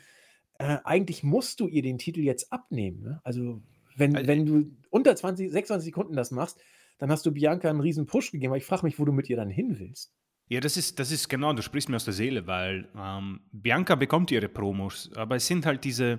äh, 0.58 0.78
eigentlich 0.84 1.22
musst 1.22 1.60
du 1.60 1.68
ihr 1.68 1.82
den 1.82 1.98
Titel 1.98 2.20
jetzt 2.20 2.52
abnehmen. 2.52 3.02
Ne? 3.02 3.20
Also, 3.24 3.62
wenn, 3.96 4.16
also, 4.16 4.28
wenn 4.28 4.46
du 4.46 4.76
unter 4.90 5.14
20, 5.14 5.50
26 5.50 5.86
Sekunden 5.86 6.14
das 6.14 6.30
machst, 6.30 6.60
dann 7.00 7.10
hast 7.10 7.26
du 7.26 7.32
Bianca 7.32 7.68
einen 7.68 7.80
riesen 7.80 8.06
Push 8.06 8.30
gegeben. 8.30 8.52
Aber 8.52 8.58
ich 8.58 8.64
frage 8.64 8.86
mich, 8.86 8.98
wo 9.00 9.04
du 9.04 9.12
mit 9.12 9.28
ihr 9.28 9.36
dann 9.36 9.50
hin 9.50 9.78
willst. 9.78 10.14
Ja, 10.48 10.60
das 10.60 10.76
ist, 10.76 10.98
das 10.98 11.10
ist 11.10 11.28
genau, 11.28 11.52
du 11.52 11.62
sprichst 11.62 11.88
mir 11.88 11.96
aus 11.96 12.04
der 12.04 12.14
Seele, 12.14 12.46
weil 12.46 12.88
ähm, 12.96 13.40
Bianca 13.52 13.96
bekommt 13.96 14.30
ihre 14.30 14.48
Promos, 14.48 15.10
aber 15.14 15.36
es 15.36 15.46
sind 15.46 15.64
halt 15.64 15.84
diese, 15.84 16.18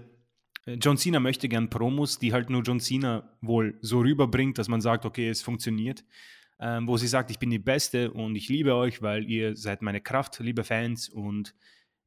äh, 0.66 0.74
John 0.74 0.98
Cena 0.98 1.20
möchte 1.20 1.50
gern 1.50 1.70
Promos, 1.70 2.18
die 2.18 2.32
halt 2.32 2.50
nur 2.50 2.62
John 2.62 2.80
Cena 2.80 3.38
wohl 3.42 3.78
so 3.82 4.00
rüberbringt, 4.00 4.58
dass 4.58 4.70
man 4.70 4.80
sagt, 4.80 5.06
okay, 5.06 5.30
es 5.30 5.42
funktioniert 5.42 6.06
ähm, 6.62 6.88
wo 6.88 6.96
sie 6.96 7.08
sagt, 7.08 7.32
ich 7.32 7.40
bin 7.40 7.50
die 7.50 7.60
Beste 7.60 8.12
und 8.12 8.36
ich 8.36 8.48
liebe 8.48 8.76
euch, 8.76 9.02
weil 9.02 9.30
ihr 9.30 9.56
seid 9.56 9.82
meine 9.82 10.00
Kraft, 10.00 10.40
liebe 10.40 10.64
Fans 10.64 11.10
und 11.10 11.56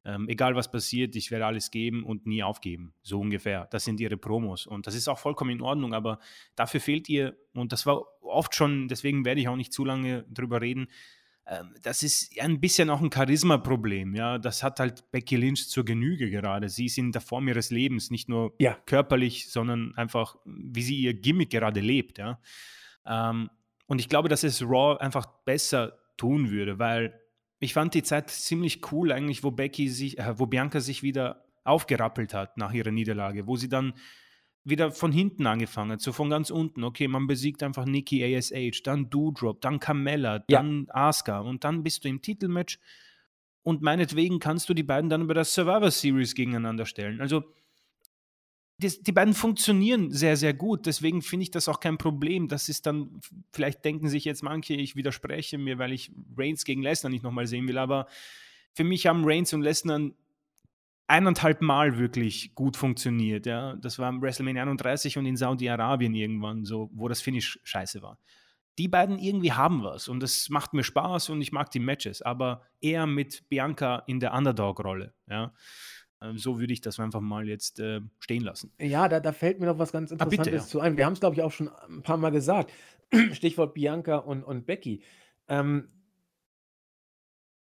ähm, 0.05 0.29
egal 0.29 0.55
was 0.55 0.71
passiert, 0.71 1.15
ich 1.15 1.31
werde 1.31 1.45
alles 1.45 1.71
geben 1.71 2.03
und 2.03 2.27
nie 2.27 2.43
aufgeben. 2.43 2.93
So 3.01 3.19
ungefähr. 3.19 3.67
Das 3.71 3.83
sind 3.83 3.99
ihre 3.99 4.17
Promos 4.17 4.67
und 4.67 4.87
das 4.87 4.95
ist 4.95 5.07
auch 5.07 5.19
vollkommen 5.19 5.51
in 5.51 5.61
Ordnung, 5.61 5.93
aber 5.93 6.19
dafür 6.55 6.79
fehlt 6.79 7.09
ihr, 7.09 7.35
und 7.53 7.71
das 7.71 7.85
war 7.85 8.03
oft 8.21 8.55
schon, 8.55 8.87
deswegen 8.87 9.25
werde 9.25 9.41
ich 9.41 9.47
auch 9.47 9.55
nicht 9.55 9.73
zu 9.73 9.83
lange 9.83 10.23
drüber 10.29 10.61
reden, 10.61 10.87
ähm, 11.47 11.75
das 11.83 12.01
ist 12.01 12.39
ein 12.39 12.59
bisschen 12.59 12.89
auch 12.89 13.01
ein 13.01 13.11
Charisma-Problem, 13.11 14.15
ja. 14.15 14.37
Das 14.37 14.63
hat 14.63 14.79
halt 14.79 15.11
Becky 15.11 15.35
Lynch 15.35 15.69
zur 15.69 15.85
Genüge 15.85 16.31
gerade. 16.31 16.69
Sie 16.69 16.85
ist 16.85 16.97
in 16.97 17.11
der 17.11 17.21
Form 17.21 17.47
ihres 17.47 17.69
Lebens, 17.69 18.09
nicht 18.09 18.29
nur 18.29 18.53
ja. 18.59 18.77
körperlich, 18.85 19.51
sondern 19.51 19.93
einfach, 19.95 20.37
wie 20.45 20.81
sie 20.81 20.95
ihr 20.95 21.13
Gimmick 21.13 21.51
gerade 21.51 21.81
lebt, 21.81 22.17
ja. 22.17 22.39
Ähm, 23.05 23.49
und 23.87 23.99
ich 23.99 24.09
glaube, 24.09 24.29
dass 24.29 24.43
es 24.43 24.63
Raw 24.63 24.97
einfach 24.99 25.27
besser 25.45 25.99
tun 26.17 26.49
würde, 26.49 26.79
weil 26.79 27.19
ich 27.65 27.73
fand 27.73 27.93
die 27.93 28.03
Zeit 28.03 28.29
ziemlich 28.29 28.91
cool 28.91 29.11
eigentlich, 29.11 29.43
wo 29.43 29.51
Becky 29.51 29.89
sich, 29.89 30.17
äh, 30.17 30.39
wo 30.39 30.45
Bianca 30.45 30.79
sich 30.79 31.03
wieder 31.03 31.45
aufgerappelt 31.63 32.33
hat 32.33 32.57
nach 32.57 32.71
ihrer 32.71 32.91
Niederlage, 32.91 33.47
wo 33.47 33.57
sie 33.57 33.69
dann 33.69 33.93
wieder 34.63 34.91
von 34.91 35.11
hinten 35.11 35.45
angefangen 35.47 35.93
hat, 35.93 36.01
so 36.01 36.13
von 36.13 36.29
ganz 36.29 36.49
unten. 36.49 36.83
Okay, 36.83 37.07
man 37.07 37.27
besiegt 37.27 37.63
einfach 37.63 37.85
Nikki 37.85 38.23
ASH, 38.23 38.83
dann 38.83 39.09
Doudrop, 39.09 39.61
dann 39.61 39.79
Carmella, 39.79 40.39
dann 40.39 40.85
ja. 40.87 40.95
Asuka 40.95 41.39
und 41.39 41.63
dann 41.63 41.83
bist 41.83 42.03
du 42.03 42.09
im 42.09 42.21
Titelmatch 42.21 42.79
und 43.63 43.81
meinetwegen 43.81 44.39
kannst 44.39 44.69
du 44.69 44.73
die 44.73 44.83
beiden 44.83 45.09
dann 45.09 45.21
über 45.21 45.33
das 45.33 45.53
Survivor 45.53 45.91
Series 45.91 46.35
gegeneinander 46.35 46.85
stellen. 46.85 47.19
Also 47.19 47.43
die, 48.77 49.03
die, 49.03 49.11
beiden 49.11 49.33
funktionieren 49.33 50.11
sehr, 50.11 50.35
sehr 50.35 50.53
gut. 50.53 50.85
Deswegen 50.85 51.21
finde 51.21 51.43
ich 51.43 51.51
das 51.51 51.69
auch 51.69 51.79
kein 51.79 51.97
Problem. 51.97 52.47
Das 52.47 52.67
ist 52.67 52.85
dann, 52.85 53.21
vielleicht 53.53 53.85
denken 53.85 54.09
sich 54.09 54.25
jetzt 54.25 54.43
manche, 54.43 54.73
ich 54.73 54.95
widerspreche 54.95 55.57
mir, 55.57 55.77
weil 55.77 55.93
ich 55.93 56.11
Reigns 56.37 56.65
gegen 56.65 56.81
Lesnar 56.81 57.09
nicht 57.09 57.23
nochmal 57.23 57.47
sehen 57.47 57.67
will. 57.67 57.77
Aber 57.77 58.07
für 58.73 58.83
mich 58.83 59.07
haben 59.07 59.23
Reigns 59.23 59.53
und 59.53 59.61
Lesnar 59.61 60.11
eineinhalb 61.07 61.61
Mal 61.61 61.97
wirklich 61.97 62.53
gut 62.55 62.75
funktioniert. 62.75 63.45
Ja? 63.45 63.75
Das 63.75 63.99
war 63.99 64.09
im 64.09 64.21
WrestleMania 64.21 64.63
31 64.63 65.17
und 65.17 65.25
in 65.25 65.37
Saudi-Arabien 65.37 66.13
irgendwann, 66.13 66.65
so, 66.65 66.89
wo 66.93 67.07
das 67.07 67.21
Finish 67.21 67.59
scheiße 67.63 68.01
war. 68.01 68.19
Die 68.77 68.89
beiden 68.89 69.19
irgendwie 69.19 69.53
haben 69.53 69.83
was 69.83 70.09
und 70.09 70.19
das 70.21 70.49
macht 70.49 70.73
mir 70.73 70.83
Spaß 70.83 71.29
und 71.29 71.41
ich 71.41 71.53
mag 71.53 71.71
die 71.71 71.79
Matches, 71.79 72.21
aber 72.21 72.63
eher 72.81 73.07
mit 73.07 73.47
Bianca 73.47 74.03
in 74.07 74.19
der 74.19 74.33
Underdog-Rolle. 74.33 75.13
Ja? 75.29 75.53
Ähm, 76.25 76.37
so 76.37 76.59
würde 76.59 76.73
ich 76.73 76.81
das 76.81 76.99
einfach 76.99 77.21
mal 77.21 77.47
jetzt 77.47 77.79
äh, 77.79 78.01
stehen 78.19 78.43
lassen. 78.43 78.71
Ja, 78.79 79.07
da, 79.07 79.19
da 79.19 79.31
fällt 79.31 79.59
mir 79.59 79.67
noch 79.67 79.79
was 79.79 79.91
ganz 79.91 80.11
Interessantes 80.11 80.39
ah, 80.39 80.43
bitte, 80.43 80.55
ja. 80.57 80.63
zu 80.63 80.79
ein. 80.79 80.97
Wir 80.97 81.05
haben 81.05 81.13
es, 81.13 81.19
glaube 81.19 81.35
ich, 81.35 81.41
auch 81.41 81.51
schon 81.51 81.69
ein 81.89 82.03
paar 82.03 82.17
Mal 82.17 82.31
gesagt. 82.31 82.71
Stichwort 83.33 83.73
Bianca 83.73 84.17
und, 84.17 84.43
und 84.43 84.65
Becky. 84.65 85.03
Ähm, 85.47 85.89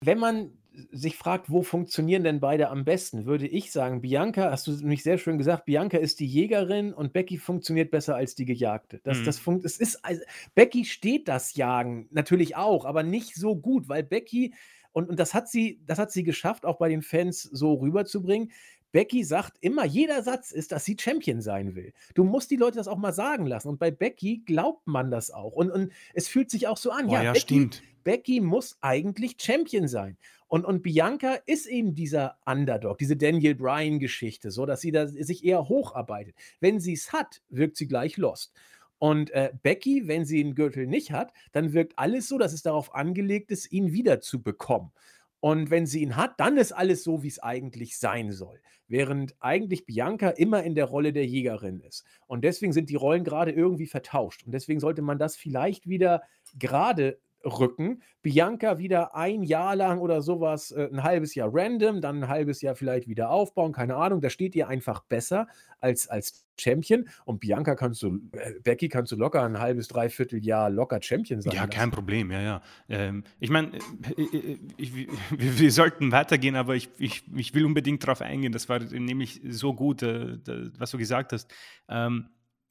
wenn 0.03 0.19
man 0.19 0.53
sich 0.93 1.17
fragt, 1.17 1.51
wo 1.51 1.63
funktionieren 1.63 2.23
denn 2.23 2.41
beide 2.41 2.69
am 2.71 2.85
besten, 2.85 3.27
würde 3.27 3.47
ich 3.47 3.73
sagen, 3.73 4.01
Bianca, 4.03 4.51
hast 4.51 4.67
du 4.67 4.73
mich 4.87 5.03
sehr 5.03 5.19
schön 5.19 5.37
gesagt, 5.37 5.65
Bianca 5.65 5.99
ist 5.99 6.21
die 6.21 6.27
Jägerin 6.27 6.95
und 6.95 7.13
Becky 7.13 7.39
funktioniert 7.39 7.91
besser 7.91 8.15
als 8.15 8.35
die 8.35 8.45
Gejagte. 8.45 9.01
Das, 9.03 9.19
mhm. 9.19 9.25
das 9.25 9.39
funkt, 9.39 9.65
es 9.65 9.79
ist, 9.79 10.05
also, 10.05 10.23
Becky 10.55 10.85
steht 10.85 11.29
das 11.29 11.55
Jagen 11.55 12.09
natürlich 12.11 12.57
auch, 12.57 12.85
aber 12.85 13.03
nicht 13.03 13.35
so 13.35 13.57
gut, 13.57 13.89
weil 13.89 14.05
Becky 14.05 14.55
und, 14.93 15.09
und 15.09 15.19
das 15.19 15.35
hat 15.35 15.49
sie, 15.49 15.81
das 15.87 15.99
hat 15.99 16.11
sie 16.13 16.25
geschafft, 16.25 16.67
auch 16.67 16.79
bei 16.79 16.89
den 16.89 17.03
Fans 17.03 17.43
so 17.43 17.75
rüberzubringen. 17.75 18.51
Becky 18.93 19.23
sagt 19.23 19.57
immer, 19.61 19.85
jeder 19.85 20.23
Satz 20.23 20.51
ist, 20.51 20.73
dass 20.73 20.85
sie 20.85 20.97
Champion 20.99 21.41
sein 21.41 21.77
will. 21.77 21.93
Du 22.15 22.25
musst 22.25 22.51
die 22.51 22.57
Leute 22.57 22.79
das 22.79 22.89
auch 22.89 22.99
mal 22.99 23.13
sagen 23.13 23.47
lassen. 23.47 23.69
Und 23.69 23.79
bei 23.79 23.91
Becky 23.91 24.43
glaubt 24.45 24.87
man 24.87 25.11
das 25.11 25.31
auch. 25.31 25.53
Und, 25.53 25.71
und 25.71 25.93
es 26.13 26.27
fühlt 26.27 26.51
sich 26.51 26.67
auch 26.67 26.77
so 26.77 26.91
an. 26.91 27.07
Oh, 27.07 27.13
ja, 27.13 27.23
ja 27.23 27.33
Becky, 27.33 27.41
stimmt. 27.41 27.83
Becky 28.03 28.41
muss 28.41 28.79
eigentlich 28.81 29.37
Champion 29.41 29.87
sein. 29.87 30.17
Und, 30.49 30.65
und 30.65 30.83
Bianca 30.83 31.35
ist 31.47 31.67
eben 31.67 31.95
dieser 31.95 32.39
Underdog, 32.45 32.99
diese 32.99 33.17
Daniel 33.17 33.55
Bryan-Geschichte, 33.55 34.51
so 34.51 34.67
dass 34.67 34.81
sie 34.81 34.91
da 34.91 35.07
sich 35.07 35.45
eher 35.45 35.69
hocharbeitet. 35.69 36.35
Wenn 36.59 36.81
sie 36.81 36.95
es 36.95 37.13
hat, 37.13 37.43
wirkt 37.51 37.77
sie 37.77 37.87
gleich 37.87 38.17
lost. 38.17 38.53
Und 39.01 39.31
äh, 39.31 39.51
Becky, 39.63 40.09
wenn 40.09 40.27
sie 40.27 40.43
den 40.43 40.55
Gürtel 40.55 40.87
nicht 40.87 41.11
hat, 41.11 41.33
dann 41.53 41.73
wirkt 41.73 41.99
alles 41.99 42.29
so, 42.29 42.37
dass 42.37 42.53
es 42.53 42.61
darauf 42.63 42.95
angelegt 42.95 43.51
ist, 43.51 43.73
ihn 43.73 43.93
wieder 43.93 44.21
zu 44.21 44.43
bekommen. 44.43 44.93
Und 45.41 45.71
wenn 45.71 45.87
sie 45.87 46.03
ihn 46.03 46.17
hat, 46.17 46.39
dann 46.39 46.59
ist 46.59 46.73
alles 46.73 47.03
so, 47.03 47.23
wie 47.23 47.29
es 47.29 47.43
eigentlich 47.43 47.99
sein 47.99 48.31
soll. 48.31 48.61
Während 48.89 49.35
eigentlich 49.41 49.87
Bianca 49.87 50.29
immer 50.29 50.63
in 50.65 50.75
der 50.75 50.85
Rolle 50.85 51.15
der 51.15 51.25
Jägerin 51.25 51.81
ist. 51.81 52.05
Und 52.27 52.45
deswegen 52.45 52.75
sind 52.75 52.91
die 52.91 52.95
Rollen 52.95 53.25
gerade 53.25 53.53
irgendwie 53.53 53.87
vertauscht. 53.87 54.45
Und 54.45 54.53
deswegen 54.53 54.81
sollte 54.81 55.01
man 55.01 55.19
das 55.19 55.35
vielleicht 55.35 55.89
wieder 55.89 56.23
gerade 56.59 57.19
rücken. 57.45 58.03
Bianca 58.23 58.79
wieder 58.79 59.15
ein 59.15 59.43
Jahr 59.43 59.75
lang 59.77 60.01
oder 60.01 60.23
sowas, 60.23 60.71
äh, 60.73 60.89
ein 60.93 61.03
halbes 61.03 61.35
Jahr 61.35 61.49
random, 61.53 62.01
dann 62.01 62.25
ein 62.25 62.29
halbes 62.29 62.61
Jahr 62.61 62.75
vielleicht 62.75 63.09
wieder 63.09 63.31
aufbauen, 63.31 63.73
keine 63.73 63.97
Ahnung. 63.97 64.21
Da 64.21 64.31
steht 64.31 64.55
ihr 64.55 64.69
einfach 64.69 65.05
besser 65.05 65.47
als, 65.81 66.09
als 66.09 66.47
Champion. 66.59 67.09
Und 67.25 67.41
Bianca 67.41 67.75
kannst 67.75 68.03
du, 68.03 68.21
äh, 68.33 68.53
Becky 68.63 68.89
kannst 68.89 69.13
du 69.13 69.17
locker 69.17 69.43
ein 69.43 69.59
halbes, 69.59 69.89
dreiviertel 69.89 70.45
Jahr 70.45 70.71
locker 70.71 71.01
Champion 71.01 71.41
sein. 71.41 71.53
Ja, 71.55 71.61
lassen. 71.63 71.71
kein 71.71 71.91
Problem, 71.91 72.31
ja, 72.31 72.41
ja. 72.43 72.63
Ähm, 72.89 73.25
ich 73.39 73.51
meine, 73.51 73.77
äh, 73.77 74.59
wir 75.31 75.73
sollten 75.73 76.13
weitergehen, 76.13 76.57
aber 76.57 76.77
ich, 76.77 76.91
ich, 76.99 77.25
ich 77.35 77.55
will 77.55 77.65
unbedingt 77.65 78.03
darauf 78.03 78.21
eingehen. 78.21 78.53
Das 78.53 78.69
war 78.69 78.81
nämlich 78.81 79.41
so 79.49 79.73
gut, 79.73 80.03
äh, 80.03 80.39
was 80.79 80.91
du 80.91 80.99
gesagt 80.99 81.33
hast. 81.33 81.51
Ähm, 81.89 82.29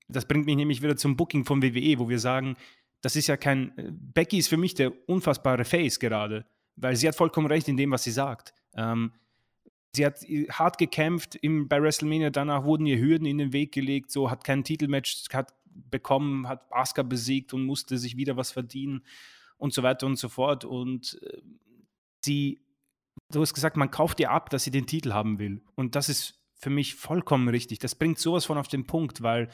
das 0.09 0.25
bringt 0.25 0.47
mich 0.47 0.55
nämlich 0.55 0.81
wieder 0.81 0.97
zum 0.97 1.15
Booking 1.15 1.45
von 1.45 1.61
WWE, 1.61 1.99
wo 1.99 2.09
wir 2.09 2.19
sagen, 2.19 2.55
das 3.01 3.15
ist 3.15 3.27
ja 3.27 3.37
kein. 3.37 3.77
Äh, 3.77 3.91
Becky 3.91 4.37
ist 4.37 4.49
für 4.49 4.57
mich 4.57 4.73
der 4.73 4.91
unfassbare 5.07 5.65
Face 5.65 5.99
gerade, 5.99 6.45
weil 6.75 6.95
sie 6.95 7.07
hat 7.07 7.15
vollkommen 7.15 7.47
recht 7.47 7.67
in 7.67 7.77
dem, 7.77 7.91
was 7.91 8.03
sie 8.03 8.11
sagt. 8.11 8.53
Ähm, 8.75 9.13
sie 9.93 10.05
hat 10.05 10.23
äh, 10.23 10.47
hart 10.49 10.77
gekämpft 10.77 11.35
im, 11.35 11.67
bei 11.67 11.81
WrestleMania, 11.81 12.29
danach 12.29 12.63
wurden 12.63 12.85
ihr 12.85 12.99
Hürden 12.99 13.25
in 13.25 13.37
den 13.37 13.53
Weg 13.53 13.71
gelegt, 13.71 14.11
so 14.11 14.29
hat 14.29 14.43
kein 14.43 14.63
Titelmatch 14.63 15.25
hat 15.33 15.53
bekommen, 15.89 16.47
hat 16.47 16.65
Asuka 16.71 17.03
besiegt 17.03 17.53
und 17.53 17.63
musste 17.63 17.97
sich 17.97 18.17
wieder 18.17 18.35
was 18.35 18.51
verdienen 18.51 19.03
und 19.57 19.73
so 19.73 19.83
weiter 19.83 20.07
und 20.07 20.17
so 20.17 20.29
fort. 20.29 20.65
Und 20.65 21.19
äh, 21.21 21.41
sie, 22.23 22.61
du 23.31 23.41
hast 23.41 23.53
gesagt, 23.53 23.77
man 23.77 23.91
kauft 23.91 24.19
ihr 24.19 24.31
ab, 24.31 24.49
dass 24.49 24.63
sie 24.63 24.71
den 24.71 24.87
Titel 24.87 25.13
haben 25.13 25.39
will. 25.39 25.61
Und 25.75 25.95
das 25.95 26.09
ist 26.09 26.39
für 26.55 26.69
mich 26.69 26.95
vollkommen 26.95 27.47
richtig. 27.47 27.79
Das 27.79 27.95
bringt 27.95 28.19
sowas 28.19 28.45
von 28.45 28.57
auf 28.57 28.67
den 28.67 28.85
Punkt, 28.85 29.21
weil 29.21 29.49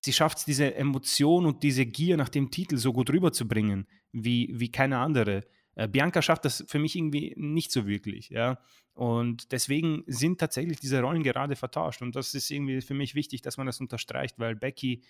sie 0.00 0.12
schafft 0.12 0.38
es, 0.38 0.44
diese 0.44 0.74
Emotion 0.74 1.46
und 1.46 1.62
diese 1.62 1.86
Gier 1.86 2.16
nach 2.16 2.28
dem 2.28 2.50
Titel 2.50 2.76
so 2.76 2.92
gut 2.92 3.10
rüberzubringen, 3.10 3.86
wie, 4.12 4.52
wie 4.54 4.70
keine 4.70 4.98
andere. 4.98 5.44
Äh, 5.74 5.88
Bianca 5.88 6.22
schafft 6.22 6.44
das 6.44 6.64
für 6.66 6.78
mich 6.78 6.96
irgendwie 6.96 7.34
nicht 7.36 7.70
so 7.72 7.86
wirklich, 7.86 8.30
ja. 8.30 8.58
Und 8.94 9.52
deswegen 9.52 10.02
sind 10.06 10.40
tatsächlich 10.40 10.80
diese 10.80 11.00
Rollen 11.00 11.22
gerade 11.22 11.54
vertauscht. 11.54 12.02
Und 12.02 12.16
das 12.16 12.34
ist 12.34 12.50
irgendwie 12.50 12.80
für 12.80 12.94
mich 12.94 13.14
wichtig, 13.14 13.42
dass 13.42 13.56
man 13.56 13.66
das 13.66 13.80
unterstreicht, 13.80 14.40
weil 14.40 14.56
Becky 14.56 15.04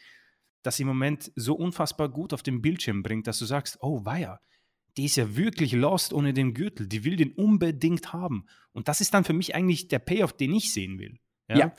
das 0.62 0.78
im 0.78 0.86
Moment 0.86 1.32
so 1.36 1.54
unfassbar 1.54 2.10
gut 2.10 2.34
auf 2.34 2.42
den 2.42 2.60
Bildschirm 2.60 3.02
bringt, 3.02 3.26
dass 3.26 3.38
du 3.38 3.46
sagst, 3.46 3.78
oh 3.80 4.04
weia, 4.04 4.40
die 4.98 5.06
ist 5.06 5.16
ja 5.16 5.36
wirklich 5.36 5.72
lost 5.72 6.12
ohne 6.12 6.34
den 6.34 6.52
Gürtel, 6.52 6.86
die 6.86 7.04
will 7.04 7.16
den 7.16 7.32
unbedingt 7.32 8.12
haben. 8.12 8.46
Und 8.72 8.88
das 8.88 9.00
ist 9.00 9.14
dann 9.14 9.24
für 9.24 9.32
mich 9.32 9.54
eigentlich 9.54 9.88
der 9.88 10.00
Payoff, 10.00 10.34
den 10.34 10.52
ich 10.52 10.72
sehen 10.72 10.98
will. 10.98 11.18
Ja. 11.48 11.56
ja. 11.56 11.74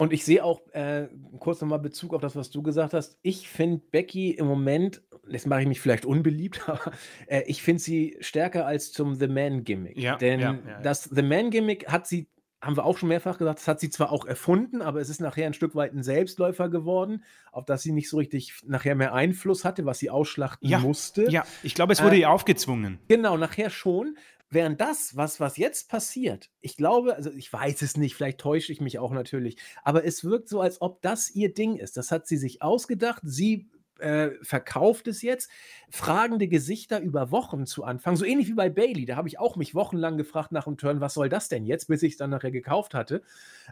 Und 0.00 0.14
ich 0.14 0.24
sehe 0.24 0.42
auch 0.42 0.66
äh, 0.72 1.08
kurz 1.40 1.60
nochmal 1.60 1.78
Bezug 1.78 2.14
auf 2.14 2.22
das, 2.22 2.34
was 2.34 2.50
du 2.50 2.62
gesagt 2.62 2.94
hast. 2.94 3.18
Ich 3.20 3.50
finde 3.50 3.82
Becky 3.90 4.30
im 4.30 4.46
Moment, 4.46 5.02
jetzt 5.28 5.46
mache 5.46 5.60
ich 5.60 5.68
mich 5.68 5.78
vielleicht 5.78 6.06
unbeliebt, 6.06 6.62
aber 6.68 6.92
äh, 7.26 7.42
ich 7.46 7.62
finde 7.62 7.82
sie 7.82 8.16
stärker 8.20 8.64
als 8.64 8.92
zum 8.92 9.16
The 9.16 9.28
Man-Gimmick. 9.28 9.98
Ja, 9.98 10.16
Denn 10.16 10.40
ja, 10.40 10.52
ja, 10.52 10.80
das 10.80 11.04
The 11.04 11.20
Man-Gimmick 11.20 11.88
hat 11.88 12.06
sie, 12.06 12.30
haben 12.62 12.78
wir 12.78 12.86
auch 12.86 12.96
schon 12.96 13.10
mehrfach 13.10 13.36
gesagt, 13.36 13.58
das 13.58 13.68
hat 13.68 13.78
sie 13.78 13.90
zwar 13.90 14.10
auch 14.10 14.24
erfunden, 14.24 14.80
aber 14.80 15.02
es 15.02 15.10
ist 15.10 15.20
nachher 15.20 15.46
ein 15.46 15.52
Stück 15.52 15.74
weit 15.74 15.92
ein 15.92 16.02
Selbstläufer 16.02 16.70
geworden, 16.70 17.22
auf 17.52 17.66
das 17.66 17.82
sie 17.82 17.92
nicht 17.92 18.08
so 18.08 18.16
richtig 18.16 18.54
nachher 18.64 18.94
mehr 18.94 19.12
Einfluss 19.12 19.66
hatte, 19.66 19.84
was 19.84 19.98
sie 19.98 20.08
ausschlachten 20.08 20.80
musste. 20.80 21.30
Ja, 21.30 21.44
ich 21.62 21.74
glaube, 21.74 21.92
es 21.92 22.02
wurde 22.02 22.16
äh, 22.16 22.20
ihr 22.20 22.30
aufgezwungen. 22.30 23.00
Genau, 23.08 23.36
nachher 23.36 23.68
schon. 23.68 24.16
Während 24.52 24.80
das, 24.80 25.16
was, 25.16 25.38
was 25.38 25.56
jetzt 25.56 25.88
passiert, 25.88 26.50
ich 26.60 26.76
glaube, 26.76 27.14
also 27.14 27.30
ich 27.30 27.52
weiß 27.52 27.82
es 27.82 27.96
nicht, 27.96 28.16
vielleicht 28.16 28.38
täusche 28.38 28.72
ich 28.72 28.80
mich 28.80 28.98
auch 28.98 29.12
natürlich, 29.12 29.56
aber 29.84 30.04
es 30.04 30.24
wirkt 30.24 30.48
so, 30.48 30.60
als 30.60 30.80
ob 30.82 31.00
das 31.02 31.30
ihr 31.30 31.54
Ding 31.54 31.76
ist. 31.76 31.96
Das 31.96 32.10
hat 32.10 32.26
sie 32.26 32.36
sich 32.36 32.60
ausgedacht. 32.60 33.22
Sie 33.24 33.68
äh, 34.00 34.30
verkauft 34.42 35.06
es 35.06 35.22
jetzt, 35.22 35.50
fragende 35.88 36.48
Gesichter 36.48 37.00
über 37.00 37.30
Wochen 37.30 37.64
zu 37.66 37.84
anfangen. 37.84 38.16
So 38.16 38.24
ähnlich 38.24 38.48
wie 38.48 38.54
bei 38.54 38.70
Bailey. 38.70 39.04
Da 39.04 39.16
habe 39.16 39.28
ich 39.28 39.38
auch 39.38 39.56
mich 39.56 39.74
wochenlang 39.74 40.16
gefragt 40.16 40.50
nach 40.50 40.64
dem 40.64 40.76
Turn, 40.76 41.00
was 41.00 41.14
soll 41.14 41.28
das 41.28 41.48
denn 41.48 41.64
jetzt, 41.64 41.86
bis 41.86 42.02
ich 42.02 42.12
es 42.12 42.18
dann 42.18 42.30
nachher 42.30 42.50
gekauft 42.50 42.94
hatte. 42.94 43.22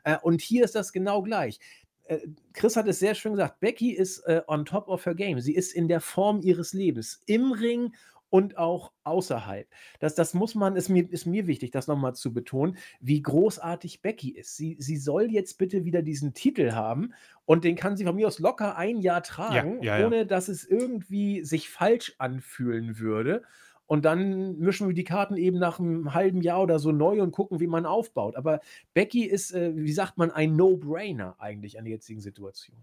Äh, 0.05 0.19
und 0.23 0.41
hier 0.41 0.65
ist 0.65 0.75
das 0.75 0.93
genau 0.93 1.23
gleich. 1.23 1.59
Äh, 2.05 2.21
Chris 2.53 2.77
hat 2.77 2.87
es 2.87 2.99
sehr 2.99 3.15
schön 3.15 3.33
gesagt. 3.33 3.61
Becky 3.61 3.93
ist 3.93 4.21
äh, 4.21 4.43
on 4.47 4.65
top 4.65 4.89
of 4.89 5.07
her 5.07 5.15
game. 5.15 5.41
Sie 5.41 5.55
ist 5.55 5.73
in 5.73 5.89
der 5.89 6.01
Form 6.01 6.41
ihres 6.41 6.73
Lebens. 6.73 7.23
Im 7.27 7.53
Ring 7.53 7.93
und 8.31 8.59
auch 8.59 8.93
außerhalb. 9.05 9.69
Das, 10.01 10.15
das 10.15 10.35
muss 10.35 10.55
man, 10.55 10.77
ist 10.77 10.89
mir, 10.89 11.11
ist 11.11 11.27
mir 11.27 11.47
wichtig, 11.47 11.71
das 11.71 11.87
nochmal 11.87 12.15
zu 12.15 12.33
betonen, 12.33 12.77
wie 13.01 13.23
großartig 13.23 14.03
Becky 14.03 14.31
ist. 14.31 14.57
Sie, 14.57 14.77
sie 14.79 14.97
soll 14.97 15.31
jetzt 15.31 15.59
bitte 15.59 15.85
wieder 15.85 16.03
diesen 16.03 16.35
Titel 16.35 16.73
haben 16.73 17.15
und 17.45 17.65
den 17.65 17.77
kann 17.77 17.97
sie 17.97 18.05
von 18.05 18.17
mir 18.17 18.27
aus 18.27 18.39
locker 18.39 18.77
ein 18.77 19.01
Jahr 19.01 19.23
tragen, 19.23 19.83
ja, 19.83 19.95
ja, 19.95 20.01
ja. 20.01 20.07
ohne 20.07 20.27
dass 20.27 20.49
es 20.49 20.65
irgendwie 20.65 21.45
sich 21.45 21.71
falsch 21.71 22.15
anfühlen 22.19 22.99
würde. 22.99 23.43
Und 23.87 24.05
dann 24.05 24.59
mischen 24.59 24.87
wir 24.87 24.95
die 24.95 25.05
Karten 25.05 25.39
eben 25.39 25.59
nach 25.59 25.81
einem 25.81 26.13
halben 26.13 26.43
Jahr 26.43 26.63
oder 26.63 26.79
so 26.79 26.93
neu 26.93 27.23
und 27.23 27.33
gucken, 27.33 27.59
wie 27.59 27.67
man 27.67 27.87
aufbaut. 27.87 28.37
Aber 28.37 28.61
Becky 28.93 29.25
ist, 29.25 29.55
äh, 29.55 29.73
wie 29.75 29.93
sagt 29.93 30.19
man, 30.19 30.31
ein 30.31 30.57
No-Brainer 30.57 31.37
eigentlich 31.39 31.79
an 31.79 31.87
der 31.87 31.95
jetzigen 31.95 32.21
Situation. 32.21 32.77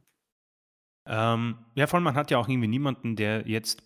Ähm, 1.06 1.58
ja, 1.76 1.86
vor 1.86 1.98
allem, 1.98 2.06
man 2.06 2.16
hat 2.16 2.32
ja 2.32 2.40
auch 2.40 2.50
irgendwie 2.50 2.68
niemanden, 2.68 3.16
der 3.16 3.48
jetzt 3.48 3.84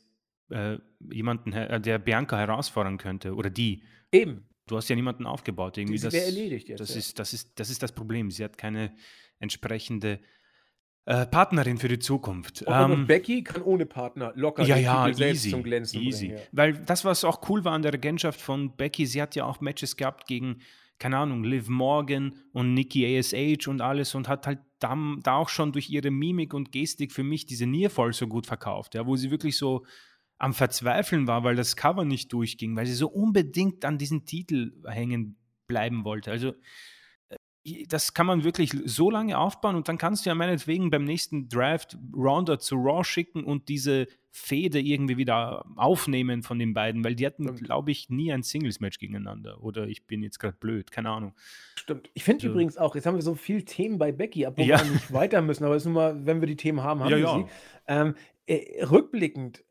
äh, 0.49 0.77
jemanden, 1.11 1.53
äh, 1.53 1.79
der 1.79 1.99
Bianca 1.99 2.37
herausfordern 2.37 2.97
könnte 2.97 3.35
oder 3.35 3.49
die. 3.49 3.83
Eben. 4.11 4.45
Du 4.67 4.77
hast 4.77 4.87
ja 4.87 4.95
niemanden 4.95 5.25
aufgebaut. 5.25 5.77
Irgendwie 5.77 5.99
das 5.99 6.13
wäre 6.13 6.25
erledigt 6.25 6.69
jetzt. 6.69 6.79
Das, 6.79 6.93
ja. 6.93 6.99
ist, 6.99 7.17
das, 7.17 7.33
ist, 7.33 7.59
das 7.59 7.69
ist 7.69 7.81
das 7.81 7.91
Problem. 7.91 8.29
Sie 8.29 8.43
hat 8.43 8.57
keine 8.57 8.93
entsprechende 9.39 10.19
äh, 11.05 11.25
Partnerin 11.25 11.77
für 11.77 11.87
die 11.87 11.97
Zukunft. 11.97 12.63
Ähm, 12.67 13.07
Becky 13.07 13.43
kann 13.43 13.63
ohne 13.63 13.87
Partner 13.87 14.31
locker 14.35 14.63
ja, 14.63 14.77
ja, 14.77 15.07
easy, 15.09 15.49
zum 15.49 15.63
Glänzen 15.63 15.99
easy. 16.01 16.27
Bringen, 16.27 16.39
ja. 16.39 16.47
Weil 16.51 16.73
das, 16.73 17.03
was 17.03 17.23
auch 17.23 17.49
cool 17.49 17.65
war 17.65 17.73
an 17.73 17.81
der 17.81 17.93
Regentschaft 17.93 18.39
von 18.39 18.75
Becky, 18.75 19.07
sie 19.07 19.19
hat 19.19 19.35
ja 19.35 19.45
auch 19.45 19.59
Matches 19.59 19.97
gehabt 19.97 20.27
gegen, 20.27 20.61
keine 20.99 21.17
Ahnung, 21.17 21.43
Liv 21.43 21.67
Morgan 21.67 22.35
und 22.51 22.75
Nikki 22.75 23.17
ASH 23.17 23.67
und 23.67 23.81
alles 23.81 24.13
und 24.13 24.27
hat 24.27 24.45
halt 24.45 24.59
da, 24.77 24.95
da 25.23 25.35
auch 25.37 25.49
schon 25.49 25.71
durch 25.71 25.89
ihre 25.89 26.11
Mimik 26.11 26.53
und 26.53 26.71
Gestik 26.71 27.11
für 27.11 27.23
mich 27.23 27.47
diese 27.47 27.65
Nearfall 27.65 28.13
so 28.13 28.27
gut 28.27 28.45
verkauft, 28.45 28.93
ja, 28.93 29.07
wo 29.07 29.15
sie 29.15 29.31
wirklich 29.31 29.57
so 29.57 29.85
am 30.39 30.53
Verzweifeln 30.53 31.27
war, 31.27 31.43
weil 31.43 31.55
das 31.55 31.75
Cover 31.75 32.05
nicht 32.05 32.33
durchging, 32.33 32.75
weil 32.75 32.85
sie 32.85 32.93
so 32.93 33.09
unbedingt 33.09 33.85
an 33.85 33.97
diesen 33.97 34.25
Titel 34.25 34.71
hängen 34.87 35.37
bleiben 35.67 36.05
wollte. 36.05 36.31
Also 36.31 36.53
äh, 37.29 37.85
das 37.87 38.13
kann 38.13 38.25
man 38.25 38.45
wirklich 38.45 38.71
so 38.85 39.11
lange 39.11 39.37
aufbauen 39.37 39.75
und 39.75 39.89
dann 39.89 39.97
kannst 39.97 40.25
du 40.25 40.29
ja 40.29 40.35
meinetwegen 40.35 40.89
beim 40.89 41.03
nächsten 41.03 41.49
Draft 41.49 41.97
Rounder 42.15 42.57
zu 42.57 42.75
Raw 42.75 43.03
schicken 43.03 43.43
und 43.43 43.67
diese 43.67 44.07
Fehde 44.31 44.79
irgendwie 44.79 45.17
wieder 45.17 45.65
aufnehmen 45.75 46.41
von 46.41 46.57
den 46.57 46.73
beiden, 46.73 47.03
weil 47.03 47.15
die 47.15 47.25
hatten, 47.25 47.53
glaube 47.55 47.91
ich, 47.91 48.09
nie 48.09 48.31
ein 48.31 48.43
Singles-Match 48.43 48.99
gegeneinander. 48.99 49.61
Oder 49.61 49.87
ich 49.87 50.05
bin 50.05 50.23
jetzt 50.23 50.39
gerade 50.39 50.55
blöd, 50.55 50.91
keine 50.91 51.09
Ahnung. 51.09 51.33
Stimmt. 51.75 52.09
Ich 52.13 52.23
finde 52.23 52.43
also, 52.43 52.51
übrigens 52.53 52.77
auch, 52.77 52.95
jetzt 52.95 53.05
haben 53.07 53.15
wir 53.15 53.23
so 53.23 53.35
viele 53.35 53.65
Themen 53.65 53.97
bei 53.97 54.13
Becky, 54.13 54.45
obwohl 54.47 54.65
ja. 54.65 54.81
wir 54.81 54.91
nicht 54.91 55.11
weiter 55.11 55.41
müssen, 55.41 55.65
aber 55.65 55.75
es 55.75 55.81
ist 55.81 55.87
nun 55.87 55.95
mal, 55.95 56.25
wenn 56.25 56.39
wir 56.41 56.47
die 56.47 56.55
Themen 56.55 56.81
haben, 56.81 57.01
haben 57.01 57.09
ja, 57.09 57.17
wir 57.17 57.23
ja. 57.23 57.37
sie. 57.39 57.45
Ähm, 57.87 58.15
äh, 58.45 58.85
rückblickend 58.85 59.63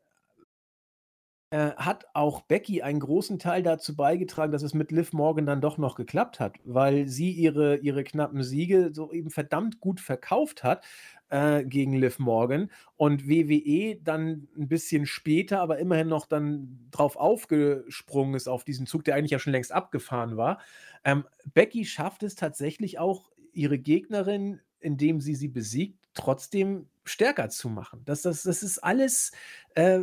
äh, 1.51 1.71
hat 1.77 2.05
auch 2.13 2.41
Becky 2.41 2.83
einen 2.83 2.99
großen 2.99 3.39
Teil 3.39 3.63
dazu 3.63 3.95
beigetragen, 3.95 4.51
dass 4.51 4.61
es 4.61 4.73
mit 4.73 4.91
Liv 4.91 5.13
Morgan 5.13 5.47
dann 5.47 5.61
doch 5.61 5.77
noch 5.79 5.95
geklappt 5.95 6.39
hat, 6.39 6.57
weil 6.63 7.07
sie 7.07 7.31
ihre, 7.31 7.77
ihre 7.77 8.03
knappen 8.03 8.43
Siege 8.43 8.91
so 8.93 9.11
eben 9.11 9.31
verdammt 9.31 9.79
gut 9.79 9.99
verkauft 9.99 10.63
hat 10.63 10.85
äh, 11.29 11.63
gegen 11.63 11.93
Liv 11.93 12.19
Morgan 12.19 12.69
und 12.97 13.27
WWE 13.27 13.95
dann 13.95 14.47
ein 14.57 14.67
bisschen 14.67 15.07
später, 15.07 15.59
aber 15.59 15.79
immerhin 15.79 16.07
noch 16.07 16.27
dann 16.27 16.87
drauf 16.91 17.15
aufgesprungen 17.15 18.35
ist 18.35 18.47
auf 18.47 18.63
diesen 18.63 18.85
Zug, 18.85 19.03
der 19.03 19.15
eigentlich 19.15 19.31
ja 19.31 19.39
schon 19.39 19.53
längst 19.53 19.71
abgefahren 19.71 20.37
war. 20.37 20.59
Ähm, 21.03 21.25
Becky 21.53 21.85
schafft 21.85 22.21
es 22.23 22.35
tatsächlich 22.35 22.99
auch, 22.99 23.31
ihre 23.51 23.79
Gegnerin, 23.79 24.61
indem 24.79 25.19
sie 25.19 25.33
sie 25.33 25.47
besiegt, 25.47 26.07
trotzdem 26.13 26.87
stärker 27.03 27.49
zu 27.49 27.69
machen. 27.69 28.01
Das, 28.05 28.21
das, 28.21 28.43
das 28.43 28.61
ist 28.61 28.77
alles 28.83 29.31
äh, 29.73 30.01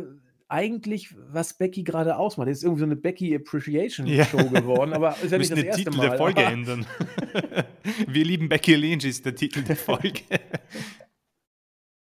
eigentlich, 0.49 1.13
was 1.29 1.57
Becky 1.57 1.83
gerade 1.83 2.17
ausmacht. 2.17 2.47
Das 2.47 2.57
ist 2.57 2.63
irgendwie 2.63 2.79
so 2.79 2.85
eine 2.85 2.95
Becky 2.95 3.35
Appreciation 3.35 4.07
ja. 4.07 4.25
Show 4.25 4.49
geworden, 4.49 4.93
aber 4.93 5.15
ist 5.21 5.31
ja 5.31 5.37
nicht 5.37 5.51
das 5.51 5.59
erste 5.59 5.83
Titel 5.83 5.97
Mal. 5.97 6.09
der 6.09 6.17
Folge 6.17 6.43
ändern. 6.43 6.85
Wir 8.07 8.25
lieben 8.25 8.49
Becky 8.49 8.75
Lynch 8.75 9.05
ist 9.05 9.25
der 9.25 9.35
Titel 9.35 9.63
der 9.63 9.75
Folge. 9.75 10.21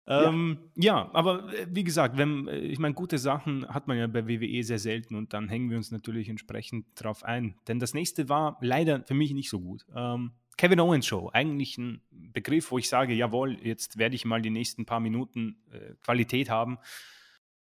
Ähm, 0.07 0.59
ja. 0.75 0.97
ja. 0.97 1.11
aber 1.15 1.51
äh, 1.55 1.67
wie 1.71 1.83
gesagt, 1.83 2.19
wenn, 2.19 2.47
äh, 2.47 2.59
ich 2.59 2.79
meine, 2.79 2.93
gute 2.93 3.17
Sachen 3.17 3.67
hat 3.69 3.89
man 3.89 3.97
ja 3.97 4.07
bei 4.07 4.29
WWE 4.29 4.63
sehr 4.63 4.79
selten 4.79 5.15
und 5.15 5.33
dann 5.33 5.49
hängen 5.49 5.71
wir 5.71 5.79
uns 5.79 5.93
natürlich 5.93 6.29
entsprechend 6.29 6.85
drauf 6.95 7.25
ein. 7.25 7.55
Denn 7.69 7.79
das 7.79 7.95
nächste 7.95 8.29
war 8.29 8.59
leider 8.61 9.03
für 9.05 9.15
mich 9.15 9.33
nicht 9.33 9.49
so 9.49 9.61
gut. 9.61 9.87
Ähm, 9.97 10.33
Kevin 10.59 10.81
Owens 10.81 11.07
Show, 11.07 11.31
eigentlich 11.33 11.79
ein 11.79 12.03
Begriff, 12.11 12.71
wo 12.71 12.77
ich 12.77 12.91
sage, 12.91 13.15
jawohl, 13.15 13.57
jetzt 13.63 13.97
werde 13.97 14.15
ich 14.15 14.27
mal 14.27 14.43
die 14.43 14.51
nächsten 14.51 14.85
paar 14.85 15.01
Minuten 15.01 15.57
äh, 15.73 15.95
Qualität 16.03 16.51
haben. 16.51 16.79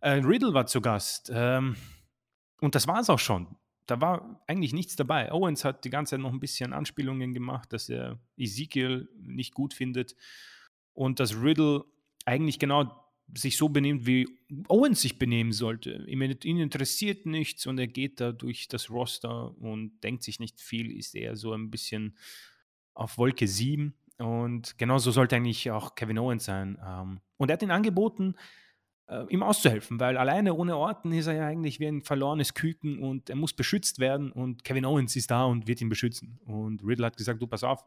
Äh, 0.05 0.20
Riddle 0.22 0.52
war 0.52 0.66
zu 0.66 0.82
Gast. 0.82 1.32
Ähm, 1.34 1.76
und 2.61 2.74
das 2.74 2.86
war 2.86 3.00
es 3.00 3.09
auch 3.09 3.18
schon. 3.18 3.57
Da 3.86 4.02
war 4.02 4.44
eigentlich 4.46 4.74
nichts 4.74 4.96
dabei. 4.96 5.32
Owens 5.32 5.64
hat 5.64 5.86
die 5.86 5.90
ganze 5.90 6.11
Zeit 6.11 6.20
noch 6.20 6.32
ein 6.32 6.40
bisschen 6.40 6.74
Anspielungen 6.74 7.32
gemacht, 7.32 7.72
dass 7.72 7.88
er 7.88 8.18
Ezekiel 8.36 9.09
nicht 9.18 9.55
gut 9.55 9.72
findet 9.72 10.14
und 10.92 11.20
dass 11.20 11.40
Riddle 11.40 11.84
eigentlich 12.26 12.59
genau 12.59 13.02
sich 13.34 13.57
so 13.57 13.70
benimmt, 13.70 14.07
wie 14.07 14.28
Owens 14.68 15.00
sich 15.00 15.18
benehmen 15.18 15.52
sollte. 15.52 16.05
Ihn, 16.07 16.20
interessiert 16.59 17.24
nichts 17.24 17.66
und 17.66 17.78
er 17.78 17.86
geht 17.86 18.20
da 18.20 18.32
durch 18.32 18.68
das 18.68 18.90
Roster 18.90 19.57
und 19.57 20.00
denkt 20.05 20.22
sich 20.22 20.38
nicht 20.38 20.61
viel, 20.61 20.94
ist 20.94 21.14
eher 21.14 21.34
so 21.34 21.55
ein 21.55 21.70
bisschen 21.70 22.18
auf 22.92 23.16
Wolke 23.16 23.48
7. 23.48 23.94
Und 24.18 24.76
genauso 24.76 25.12
sollte 25.12 25.36
eigentlich 25.36 25.70
auch 25.70 25.94
Kevin 25.94 26.18
Owens 26.18 26.44
sein. 26.44 26.78
Ähm, 26.86 27.20
und 27.38 27.48
er 27.48 27.55
hat 27.55 27.62
ihn 27.62 27.70
angeboten, 27.70 28.34
äh, 29.07 29.24
ihm 29.28 29.42
auszuhelfen, 29.42 30.00
weil 30.00 30.16
alleine 30.16 30.55
ohne 30.55 30.76
Orten 30.76 31.12
ist 31.12 31.26
er 31.26 31.34
ja 31.34 31.46
eigentlich 31.46 31.80
wie 31.80 31.86
ein 31.86 32.02
verlorenes 32.02 32.55
Küken 32.55 32.98
und 33.00 33.30
er 33.30 33.36
muss 33.36 33.52
beschützt 33.52 33.98
werden 33.98 34.32
und 34.32 34.64
Kevin 34.64 34.86
Owens 34.86 35.16
ist 35.16 35.30
da 35.30 35.44
und 35.44 35.66
wird 35.66 35.80
ihn 35.80 35.88
beschützen. 35.88 36.40
Und 36.44 36.82
Riddle 36.84 37.07
hat 37.07 37.16
gesagt, 37.16 37.42
du 37.42 37.46
pass 37.46 37.64
auf, 37.64 37.84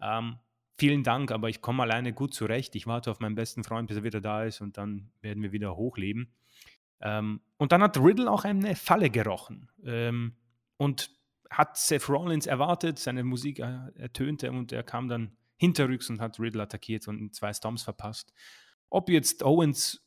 ähm, 0.00 0.36
vielen 0.76 1.02
Dank, 1.04 1.30
aber 1.30 1.48
ich 1.48 1.60
komme 1.60 1.82
alleine 1.82 2.12
gut 2.12 2.34
zurecht. 2.34 2.74
Ich 2.74 2.86
warte 2.86 3.10
auf 3.10 3.20
meinen 3.20 3.34
besten 3.34 3.64
Freund, 3.64 3.88
bis 3.88 3.96
er 3.96 4.04
wieder 4.04 4.20
da 4.20 4.44
ist 4.44 4.60
und 4.60 4.76
dann 4.76 5.10
werden 5.20 5.42
wir 5.42 5.52
wieder 5.52 5.76
hochleben. 5.76 6.34
Ähm, 7.00 7.40
und 7.56 7.72
dann 7.72 7.82
hat 7.82 7.98
Riddle 7.98 8.30
auch 8.30 8.44
eine 8.44 8.76
Falle 8.76 9.10
gerochen 9.10 9.70
ähm, 9.84 10.36
und 10.76 11.10
hat 11.50 11.76
Seth 11.76 12.08
Rollins 12.08 12.46
erwartet, 12.46 12.98
seine 12.98 13.24
Musik 13.24 13.58
ertönte 13.58 14.50
und 14.50 14.72
er 14.72 14.82
kam 14.82 15.08
dann 15.08 15.36
hinterrücks 15.56 16.08
und 16.10 16.20
hat 16.20 16.40
Riddle 16.40 16.62
attackiert 16.62 17.06
und 17.08 17.34
zwei 17.34 17.52
Stomps 17.52 17.82
verpasst. 17.82 18.32
Ob 18.88 19.08
jetzt 19.08 19.44
Owens 19.44 20.02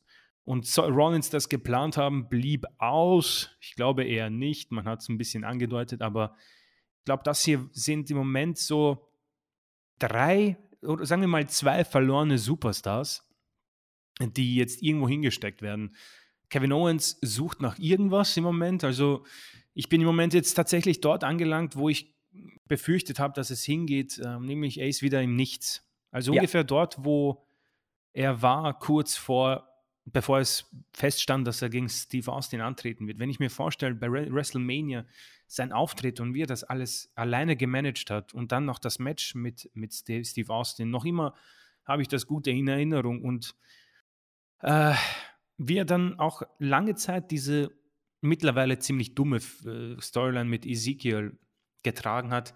und 0.46 0.78
Rollins 0.78 1.28
das 1.28 1.48
geplant 1.48 1.96
haben, 1.96 2.28
blieb 2.28 2.64
aus. 2.78 3.50
Ich 3.60 3.74
glaube 3.74 4.04
eher 4.04 4.30
nicht. 4.30 4.70
Man 4.70 4.86
hat 4.86 5.00
es 5.00 5.08
ein 5.08 5.18
bisschen 5.18 5.44
angedeutet, 5.44 6.00
aber 6.00 6.36
ich 7.00 7.04
glaube, 7.04 7.24
das 7.24 7.44
hier 7.44 7.68
sind 7.72 8.10
im 8.10 8.16
Moment 8.16 8.56
so 8.56 9.10
drei 9.98 10.56
oder 10.82 11.04
sagen 11.04 11.20
wir 11.20 11.28
mal 11.28 11.48
zwei 11.48 11.84
verlorene 11.84 12.38
Superstars. 12.38 13.28
die 14.20 14.56
jetzt 14.56 14.82
irgendwo 14.82 15.08
hingesteckt 15.08 15.60
werden. 15.60 15.94
Kevin 16.48 16.72
Owens 16.72 17.18
sucht 17.20 17.60
nach 17.60 17.78
irgendwas 17.78 18.34
im 18.36 18.44
Moment. 18.44 18.82
Also 18.84 19.24
ich 19.74 19.88
bin 19.90 20.00
im 20.00 20.06
Moment 20.06 20.32
jetzt 20.32 20.54
tatsächlich 20.54 21.02
dort 21.02 21.24
angelangt, 21.24 21.76
wo 21.76 21.90
ich 21.90 22.14
befürchtet 22.66 23.18
habe, 23.18 23.34
dass 23.34 23.50
es 23.50 23.64
hingeht, 23.64 24.18
äh, 24.18 24.38
nämlich 24.38 24.78
ist 24.78 25.02
wieder 25.02 25.20
im 25.20 25.36
Nichts. 25.36 25.86
Also 26.12 26.32
ja. 26.32 26.40
ungefähr 26.40 26.64
dort, 26.64 27.04
wo 27.04 27.44
er 28.12 28.40
war, 28.40 28.78
kurz 28.78 29.16
vor, 29.16 29.65
bevor 30.06 30.38
es 30.38 30.70
feststand, 30.92 31.46
dass 31.46 31.60
er 31.60 31.68
gegen 31.68 31.88
Steve 31.88 32.32
Austin 32.32 32.60
antreten 32.60 33.06
wird. 33.06 33.18
Wenn 33.18 33.28
ich 33.28 33.40
mir 33.40 33.50
vorstelle, 33.50 33.94
bei 33.94 34.10
WrestleMania 34.10 35.04
sein 35.48 35.72
Auftritt 35.72 36.20
und 36.20 36.34
wie 36.34 36.42
er 36.42 36.46
das 36.46 36.64
alles 36.64 37.10
alleine 37.14 37.56
gemanagt 37.56 38.10
hat 38.10 38.32
und 38.32 38.52
dann 38.52 38.64
noch 38.64 38.78
das 38.78 38.98
Match 38.98 39.34
mit, 39.34 39.70
mit 39.74 39.92
Steve 39.92 40.52
Austin, 40.52 40.90
noch 40.90 41.04
immer 41.04 41.34
habe 41.84 42.02
ich 42.02 42.08
das 42.08 42.26
gute 42.26 42.50
in 42.50 42.68
Erinnerung 42.68 43.22
und 43.22 43.54
äh, 44.60 44.94
wie 45.58 45.76
er 45.76 45.84
dann 45.84 46.18
auch 46.18 46.42
lange 46.58 46.94
Zeit 46.94 47.30
diese 47.30 47.70
mittlerweile 48.20 48.78
ziemlich 48.78 49.14
dumme 49.14 49.36
äh, 49.36 50.00
Storyline 50.00 50.48
mit 50.48 50.66
Ezekiel 50.66 51.38
getragen 51.82 52.30
hat. 52.32 52.54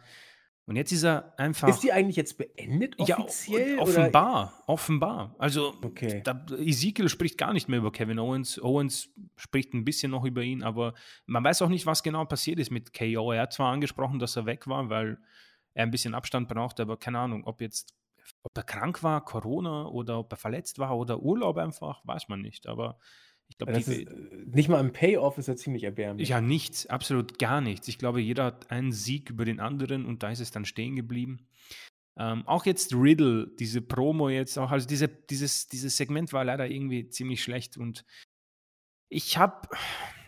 Und 0.71 0.77
jetzt 0.77 0.93
ist 0.93 1.03
er 1.03 1.35
einfach. 1.37 1.66
Ist 1.66 1.83
die 1.83 1.93
eigentlich 1.93 2.14
jetzt 2.14 2.39
beendet 2.39 2.97
offiziell? 2.97 3.75
Ja, 3.75 3.83
offenbar, 3.83 4.45
oder? 4.45 4.68
offenbar. 4.68 5.35
Also 5.37 5.75
okay. 5.83 6.21
da, 6.23 6.47
Ezekiel 6.61 7.09
spricht 7.09 7.37
gar 7.39 7.53
nicht 7.53 7.68
mehr 7.68 7.81
über 7.81 7.91
Kevin 7.91 8.21
Owens. 8.21 8.57
Owens 8.62 9.09
spricht 9.35 9.75
ein 9.75 9.85
bisschen 9.85 10.12
noch 10.12 10.25
über 10.25 10.43
ihn, 10.43 10.62
aber 10.62 10.95
man 11.27 11.43
weiß 11.43 11.62
auch 11.62 11.68
nicht, 11.68 11.87
was 11.87 12.05
genau 12.05 12.25
passiert 12.25 12.61
ist 12.61 12.71
mit 12.71 12.95
KO. 12.95 13.33
Er 13.33 13.43
hat 13.43 13.53
zwar 13.53 13.73
angesprochen, 13.73 14.21
dass 14.21 14.37
er 14.37 14.47
weg 14.47 14.68
war, 14.68 14.89
weil 14.89 15.18
er 15.75 15.83
ein 15.83 15.91
bisschen 15.91 16.14
Abstand 16.14 16.49
brauchte, 16.49 16.83
aber 16.83 16.97
keine 16.97 17.18
Ahnung, 17.18 17.43
ob 17.47 17.61
jetzt 17.61 17.93
ob 18.45 18.57
er 18.57 18.62
krank 18.62 19.03
war, 19.03 19.25
Corona 19.25 19.87
oder 19.87 20.21
ob 20.21 20.33
er 20.33 20.37
verletzt 20.37 20.79
war 20.79 20.97
oder 20.97 21.21
Urlaub 21.21 21.57
einfach, 21.57 22.01
weiß 22.07 22.29
man 22.29 22.43
nicht. 22.43 22.68
Aber 22.68 23.01
ich 23.51 23.59
glaube, 23.59 23.72
äh, 23.72 24.07
nicht 24.46 24.68
mal 24.68 24.80
im 24.80 24.92
Payoff 24.92 25.36
ist 25.36 25.48
er 25.48 25.57
ziemlich 25.57 25.84
erbärmlich. 25.84 26.28
Ja, 26.28 26.40
nichts, 26.40 26.86
absolut 26.86 27.38
gar 27.38 27.61
nichts. 27.61 27.88
Ich 27.88 27.98
glaube, 27.98 28.20
jeder 28.20 28.44
hat 28.44 28.70
einen 28.70 28.92
Sieg 28.92 29.28
über 29.28 29.44
den 29.44 29.61
anderen 29.61 30.07
und 30.07 30.22
da 30.22 30.30
ist 30.30 30.40
es 30.40 30.51
dann 30.51 30.64
stehen 30.64 30.96
geblieben. 30.96 31.46
Ähm, 32.18 32.46
auch 32.46 32.66
jetzt 32.66 32.94
Riddle, 32.94 33.48
diese 33.59 33.82
Promo 33.82 34.28
jetzt 34.28 34.59
auch, 34.59 34.70
also 34.70 34.86
diese, 34.86 35.09
dieses, 35.09 35.68
dieses 35.68 35.96
Segment 35.96 36.32
war 36.32 36.44
leider 36.44 36.68
irgendwie 36.68 37.09
ziemlich 37.09 37.42
schlecht 37.42 37.76
und 37.76 38.05
ich 39.09 39.36
habe, 39.36 39.68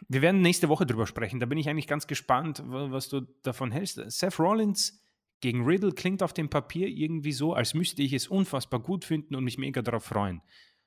wir 0.08 0.22
werden 0.22 0.40
nächste 0.40 0.68
Woche 0.68 0.86
drüber 0.86 1.06
sprechen, 1.06 1.38
da 1.38 1.46
bin 1.46 1.58
ich 1.58 1.68
eigentlich 1.68 1.86
ganz 1.86 2.06
gespannt, 2.06 2.62
was 2.66 3.08
du 3.08 3.22
davon 3.42 3.70
hältst. 3.70 4.00
Seth 4.10 4.38
Rollins 4.38 5.04
gegen 5.40 5.64
Riddle 5.64 5.92
klingt 5.92 6.22
auf 6.22 6.32
dem 6.32 6.48
Papier 6.48 6.88
irgendwie 6.88 7.32
so, 7.32 7.52
als 7.52 7.74
müsste 7.74 8.02
ich 8.02 8.12
es 8.12 8.28
unfassbar 8.28 8.80
gut 8.80 9.04
finden 9.04 9.34
und 9.34 9.44
mich 9.44 9.58
mega 9.58 9.82
darauf 9.82 10.04
freuen. 10.04 10.40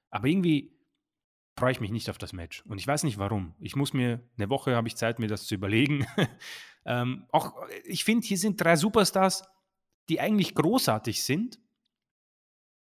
Aber 0.09 0.27
irgendwie 0.27 0.74
freue 1.57 1.71
ich 1.71 1.79
mich 1.79 1.91
nicht 1.91 2.09
auf 2.09 2.17
das 2.17 2.33
Match. 2.33 2.63
Und 2.65 2.79
ich 2.79 2.87
weiß 2.87 3.03
nicht 3.03 3.17
warum. 3.17 3.55
Ich 3.59 3.75
muss 3.75 3.93
mir, 3.93 4.21
eine 4.37 4.49
Woche 4.49 4.75
habe 4.75 4.87
ich 4.87 4.95
Zeit, 4.95 5.19
mir 5.19 5.27
das 5.27 5.47
zu 5.47 5.55
überlegen. 5.55 6.05
ähm, 6.85 7.25
auch, 7.31 7.53
ich 7.85 8.03
finde, 8.03 8.27
hier 8.27 8.37
sind 8.37 8.59
drei 8.59 8.75
Superstars, 8.75 9.43
die 10.09 10.19
eigentlich 10.19 10.53
großartig 10.53 11.23
sind. 11.23 11.59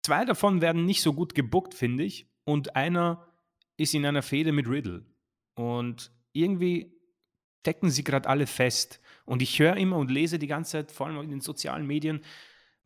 Zwei 0.03 0.25
davon 0.25 0.61
werden 0.61 0.85
nicht 0.85 1.03
so 1.03 1.13
gut 1.13 1.35
gebuckt, 1.35 1.75
finde 1.75 2.05
ich. 2.05 2.29
Und 2.45 2.77
einer 2.77 3.29
ist 3.77 3.95
in 3.95 4.07
einer 4.07 4.23
Fehde 4.23 4.53
mit 4.53 4.69
Riddle. 4.69 5.05
Und 5.55 6.13
irgendwie 6.33 6.97
decken 7.67 7.91
sie 7.91 8.05
gerade 8.05 8.29
alle 8.29 8.47
fest. 8.47 9.01
Und 9.25 9.43
ich 9.43 9.59
höre 9.59 9.77
immer 9.77 9.97
und 9.97 10.11
lese 10.11 10.39
die 10.39 10.47
ganze 10.47 10.73
Zeit, 10.73 10.93
vor 10.93 11.07
allem 11.07 11.21
in 11.21 11.31
den 11.31 11.41
sozialen 11.41 11.87
Medien, 11.87 12.23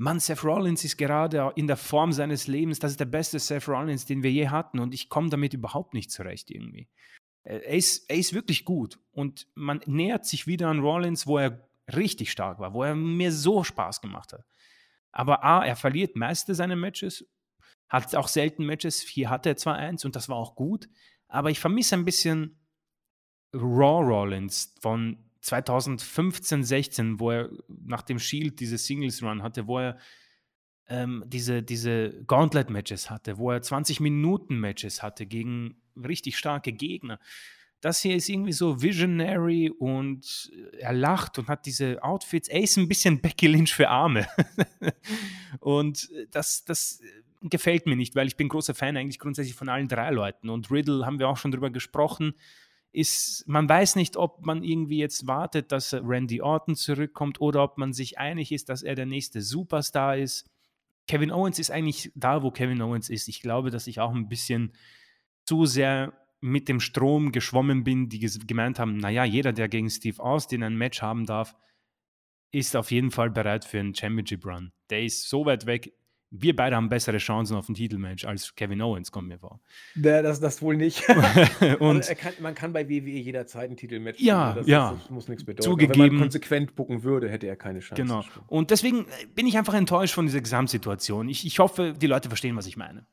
Mann, 0.01 0.19
Seth 0.19 0.45
Rollins 0.45 0.83
ist 0.83 0.97
gerade 0.97 1.53
in 1.57 1.67
der 1.67 1.77
Form 1.77 2.13
seines 2.13 2.47
Lebens, 2.47 2.79
das 2.79 2.93
ist 2.93 3.01
der 3.01 3.05
beste 3.05 3.39
Seth 3.39 3.69
Rollins, 3.69 4.07
den 4.07 4.23
wir 4.23 4.33
je 4.33 4.49
hatten 4.49 4.79
und 4.79 4.95
ich 4.95 5.11
komme 5.11 5.29
damit 5.29 5.53
überhaupt 5.53 5.93
nicht 5.93 6.11
zurecht 6.11 6.51
irgendwie. 6.51 6.89
Äh, 7.43 7.59
er 7.59 7.77
ist, 7.77 8.09
er 8.09 8.17
ist 8.17 8.33
wirklich 8.33 8.65
gut 8.65 8.99
und 9.13 9.47
man 9.55 9.83
nähert 9.85 10.25
sich 10.25 10.47
wieder 10.47 10.69
an 10.69 10.81
Rollins, 10.81 11.27
wo 11.27 11.37
er 11.37 11.69
richtig 11.95 12.31
stark 12.31 12.59
war, 12.61 12.73
wo 12.73 12.83
er 12.83 12.95
mir 12.95 13.31
so 13.31 13.63
Spaß 13.63 14.01
gemacht 14.01 14.33
hat. 14.33 14.47
Aber 15.13 15.45
A, 15.45 15.67
er 15.67 15.77
verliert 15.77 16.17
meiste 16.17 16.55
seine 16.55 16.77
Matches, 16.77 17.29
hat 17.91 18.15
auch 18.17 18.29
selten 18.29 18.65
Matches, 18.65 19.03
hier 19.03 19.29
hatte 19.29 19.51
er 19.51 19.57
zwar 19.59 19.77
eins 19.77 20.07
und 20.07 20.17
das 20.17 20.31
war 20.31 20.37
auch 20.37 20.55
gut, 20.55 20.89
aber 21.29 21.51
ich 21.51 21.61
vermisse 21.61 21.95
ein 21.97 22.07
bisschen 22.07 22.59
Raw 23.53 24.03
Rollins 24.03 24.75
von 24.81 25.30
2015, 25.41 26.65
16, 26.65 27.21
wo 27.21 27.31
er 27.31 27.51
nach 27.69 28.03
dem 28.03 28.19
Shield 28.19 28.61
diese 28.61 28.79
Singles 28.79 29.23
Run 29.23 29.43
hatte, 29.43 29.67
wo 29.67 29.79
er 29.79 29.99
ähm, 30.89 31.25
diese, 31.27 31.63
diese 31.63 32.23
Gauntlet-Matches 32.25 33.11
hatte, 33.11 33.39
wo 33.39 33.51
er 33.51 33.63
20-Minuten-Matches 33.63 35.03
hatte 35.03 35.27
gegen 35.27 35.77
richtig 35.97 36.37
starke 36.37 36.73
Gegner. 36.73 37.19
Das 37.81 38.03
hier 38.03 38.15
ist 38.15 38.29
irgendwie 38.29 38.53
so 38.53 38.83
visionary 38.83 39.71
und 39.71 40.51
er 40.79 40.93
lacht 40.93 41.39
und 41.39 41.49
hat 41.49 41.65
diese 41.65 42.03
Outfits. 42.03 42.49
Er 42.49 42.61
ist 42.61 42.77
ein 42.77 42.89
bisschen 42.89 43.23
Becky 43.23 43.47
Lynch 43.47 43.75
für 43.75 43.89
Arme. 43.89 44.29
und 45.61 46.11
das, 46.31 46.65
das 46.65 47.01
gefällt 47.41 47.87
mir 47.87 47.97
nicht, 47.97 48.15
weil 48.15 48.27
ich 48.27 48.37
bin 48.37 48.49
großer 48.49 48.75
Fan 48.75 48.99
eigentlich 48.99 49.19
grundsätzlich 49.19 49.55
von 49.55 49.71
allen 49.71 49.89
drei 49.89 50.11
Leuten. 50.11 50.51
Und 50.51 50.71
Riddle 50.71 51.07
haben 51.07 51.19
wir 51.19 51.29
auch 51.29 51.39
schon 51.39 51.53
drüber 51.53 51.71
gesprochen 51.71 52.35
ist, 52.93 53.45
man 53.47 53.69
weiß 53.69 53.97
nicht, 53.97 54.17
ob 54.17 54.45
man 54.45 54.65
irgendwie 54.65 54.99
jetzt 54.99 55.27
wartet, 55.27 55.71
dass 55.73 55.95
Randy 55.95 56.41
Orton 56.41 56.75
zurückkommt 56.75 57.41
oder 57.41 57.63
ob 57.63 57.79
man 57.79 57.93
sich 57.93 58.19
einig 58.19 58.53
ist, 58.53 58.69
dass 58.69 58.83
er 58.83 58.95
der 58.95 59.07
nächste 59.07 59.43
Superstar 59.43 60.17
ist. 60.17 60.51
Kevin 61.07 61.31
Owens 61.31 61.59
ist 61.59 61.71
eigentlich 61.71 62.11
da, 62.15 62.43
wo 62.43 62.51
Kevin 62.51 62.83
Owens 62.83 63.09
ist. 63.09 63.29
Ich 63.29 63.43
glaube, 63.43 63.71
dass 63.71 63.87
ich 63.87 64.01
auch 64.01 64.15
ein 64.15 64.29
bisschen 64.29 64.73
zu 65.45 65.67
sehr 65.67 66.13
mit 66.41 66.69
dem 66.69 66.81
Strom 66.81 67.33
geschwommen 67.33 67.85
bin, 67.85 68.09
die 68.09 68.19
gemeint 68.47 68.79
haben, 68.79 68.97
naja, 68.97 69.25
jeder, 69.25 69.53
der 69.53 69.69
gegen 69.69 69.91
Steve 69.91 70.23
Austin 70.23 70.63
ein 70.63 70.77
Match 70.77 71.03
haben 71.03 71.27
darf, 71.27 71.55
ist 72.51 72.77
auf 72.77 72.91
jeden 72.91 73.11
Fall 73.11 73.31
bereit 73.31 73.65
für 73.65 73.79
einen 73.79 73.95
Championship 73.95 74.45
Run. 74.45 74.73
Der 74.89 75.05
ist 75.05 75.29
so 75.29 75.45
weit 75.47 75.67
weg, 75.67 75.93
wir 76.31 76.55
beide 76.55 76.77
haben 76.77 76.89
bessere 76.89 77.19
Chancen 77.19 77.57
auf 77.57 77.69
ein 77.69 77.75
Titelmatch 77.75 78.25
als 78.25 78.55
Kevin 78.55 78.81
Owens, 78.81 79.11
kommt 79.11 79.29
mir 79.29 79.39
vor. 79.39 79.61
Ja, 79.97 80.23
das, 80.23 80.39
das 80.39 80.63
wohl 80.63 80.77
nicht. 80.77 81.03
und 81.81 82.07
kann, 82.19 82.33
man 82.41 82.55
kann 82.55 82.73
bei 82.73 82.89
WWE 82.89 83.19
jederzeit 83.19 83.71
ein 83.71 83.77
Titelmatch 83.77 84.21
Ja, 84.21 84.55
das, 84.55 84.67
ja. 84.67 84.93
Das, 84.93 85.11
muss 85.11 85.29
nichts 85.29 85.45
bedeuten. 85.45 85.63
Zugegeben. 85.63 86.01
wenn 86.01 86.13
man 86.13 86.21
konsequent 86.21 86.77
bucken 86.77 87.03
würde, 87.03 87.29
hätte 87.29 87.49
er 87.49 87.57
keine 87.57 87.81
Chance. 87.81 88.01
Genau. 88.01 88.25
Und 88.47 88.71
deswegen 88.71 89.07
bin 89.35 89.47
ich 89.47 89.59
einfach 89.59 89.75
enttäuscht 89.75 90.15
von 90.15 90.27
dieser 90.27 90.41
Gesamtsituation. 90.41 91.29
Ich, 91.29 91.45
ich 91.45 91.59
hoffe, 91.59 91.95
die 92.01 92.07
Leute 92.07 92.29
verstehen, 92.29 92.57
was 92.57 92.67
ich 92.67 92.77
meine. 92.77 93.07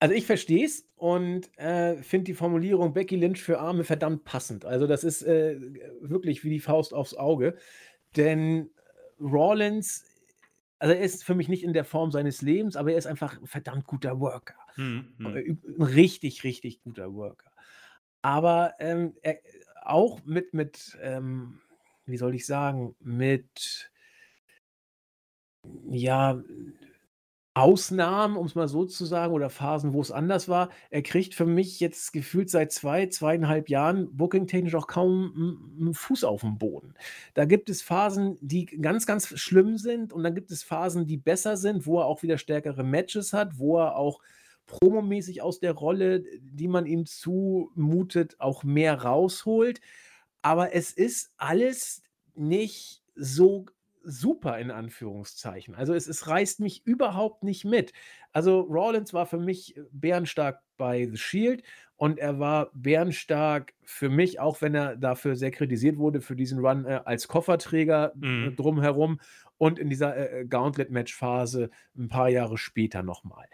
Also 0.00 0.14
ich 0.14 0.26
verstehe 0.26 0.64
es 0.64 0.88
und 0.96 1.56
äh, 1.58 1.96
finde 1.96 2.24
die 2.24 2.34
Formulierung 2.34 2.94
Becky 2.94 3.16
Lynch 3.16 3.42
für 3.42 3.60
Arme 3.60 3.84
verdammt 3.84 4.24
passend. 4.24 4.64
Also 4.64 4.86
das 4.86 5.04
ist 5.04 5.22
äh, 5.22 5.60
wirklich 6.00 6.42
wie 6.42 6.50
die 6.50 6.58
Faust 6.60 6.94
aufs 6.94 7.14
Auge. 7.14 7.54
Denn 8.16 8.70
Rawlins 9.20 10.04
also 10.82 10.94
er 10.94 11.00
ist 11.00 11.22
für 11.22 11.36
mich 11.36 11.48
nicht 11.48 11.62
in 11.62 11.72
der 11.72 11.84
Form 11.84 12.10
seines 12.10 12.42
Lebens, 12.42 12.74
aber 12.74 12.90
er 12.90 12.98
ist 12.98 13.06
einfach 13.06 13.40
ein 13.40 13.46
verdammt 13.46 13.86
guter 13.86 14.18
Worker. 14.18 14.56
Mhm. 14.74 15.14
Ein 15.20 15.60
richtig, 15.78 16.42
richtig 16.42 16.80
guter 16.80 17.14
Worker. 17.14 17.52
Aber 18.20 18.74
ähm, 18.80 19.14
er, 19.22 19.38
auch 19.84 20.24
mit, 20.24 20.54
mit 20.54 20.98
ähm, 21.00 21.60
wie 22.04 22.16
soll 22.16 22.34
ich 22.34 22.46
sagen, 22.46 22.96
mit 22.98 23.92
ja, 25.88 26.42
Ausnahmen, 27.54 28.36
um 28.36 28.46
es 28.46 28.54
mal 28.54 28.66
so 28.66 28.86
zu 28.86 29.04
sagen, 29.04 29.34
oder 29.34 29.50
Phasen, 29.50 29.92
wo 29.92 30.00
es 30.00 30.10
anders 30.10 30.48
war. 30.48 30.70
Er 30.88 31.02
kriegt 31.02 31.34
für 31.34 31.44
mich 31.44 31.80
jetzt 31.80 32.12
gefühlt 32.12 32.48
seit 32.48 32.72
zwei, 32.72 33.06
zweieinhalb 33.06 33.68
Jahren 33.68 34.16
booking-technisch 34.16 34.74
auch 34.74 34.86
kaum 34.86 35.74
einen 35.78 35.92
Fuß 35.92 36.24
auf 36.24 36.40
dem 36.40 36.56
Boden. 36.56 36.94
Da 37.34 37.44
gibt 37.44 37.68
es 37.68 37.82
Phasen, 37.82 38.38
die 38.40 38.64
ganz, 38.64 39.04
ganz 39.04 39.28
schlimm 39.38 39.76
sind 39.76 40.14
und 40.14 40.22
dann 40.22 40.34
gibt 40.34 40.50
es 40.50 40.62
Phasen, 40.62 41.06
die 41.06 41.18
besser 41.18 41.58
sind, 41.58 41.86
wo 41.86 41.98
er 41.98 42.06
auch 42.06 42.22
wieder 42.22 42.38
stärkere 42.38 42.84
Matches 42.84 43.34
hat, 43.34 43.58
wo 43.58 43.78
er 43.78 43.96
auch 43.96 44.20
promomäßig 44.66 45.42
aus 45.42 45.60
der 45.60 45.72
Rolle, 45.72 46.24
die 46.40 46.68
man 46.68 46.86
ihm 46.86 47.04
zumutet, 47.04 48.36
auch 48.40 48.64
mehr 48.64 49.02
rausholt. 49.02 49.82
Aber 50.40 50.74
es 50.74 50.92
ist 50.92 51.32
alles 51.36 52.02
nicht 52.34 53.02
so 53.14 53.66
super 54.04 54.58
in 54.58 54.70
Anführungszeichen. 54.70 55.74
Also 55.74 55.94
es, 55.94 56.06
es 56.06 56.28
reißt 56.28 56.60
mich 56.60 56.86
überhaupt 56.86 57.42
nicht 57.44 57.64
mit. 57.64 57.92
Also 58.32 58.66
Rawlins 58.68 59.12
war 59.12 59.26
für 59.26 59.38
mich 59.38 59.76
äh, 59.76 59.82
bärenstark 59.92 60.60
bei 60.76 61.08
The 61.10 61.16
Shield 61.16 61.62
und 61.96 62.18
er 62.18 62.38
war 62.38 62.70
bärenstark 62.74 63.74
für 63.84 64.08
mich, 64.08 64.40
auch 64.40 64.60
wenn 64.60 64.74
er 64.74 64.96
dafür 64.96 65.36
sehr 65.36 65.50
kritisiert 65.50 65.98
wurde, 65.98 66.20
für 66.20 66.34
diesen 66.34 66.58
Run 66.58 66.84
äh, 66.84 67.00
als 67.04 67.28
Kofferträger 67.28 68.12
äh, 68.20 68.26
mhm. 68.26 68.56
drumherum 68.56 69.20
und 69.58 69.78
in 69.78 69.88
dieser 69.88 70.16
äh, 70.16 70.40
äh 70.40 70.44
Gauntlet-Match-Phase 70.44 71.70
ein 71.96 72.08
paar 72.08 72.28
Jahre 72.28 72.58
später 72.58 73.02
nochmal. 73.02 73.46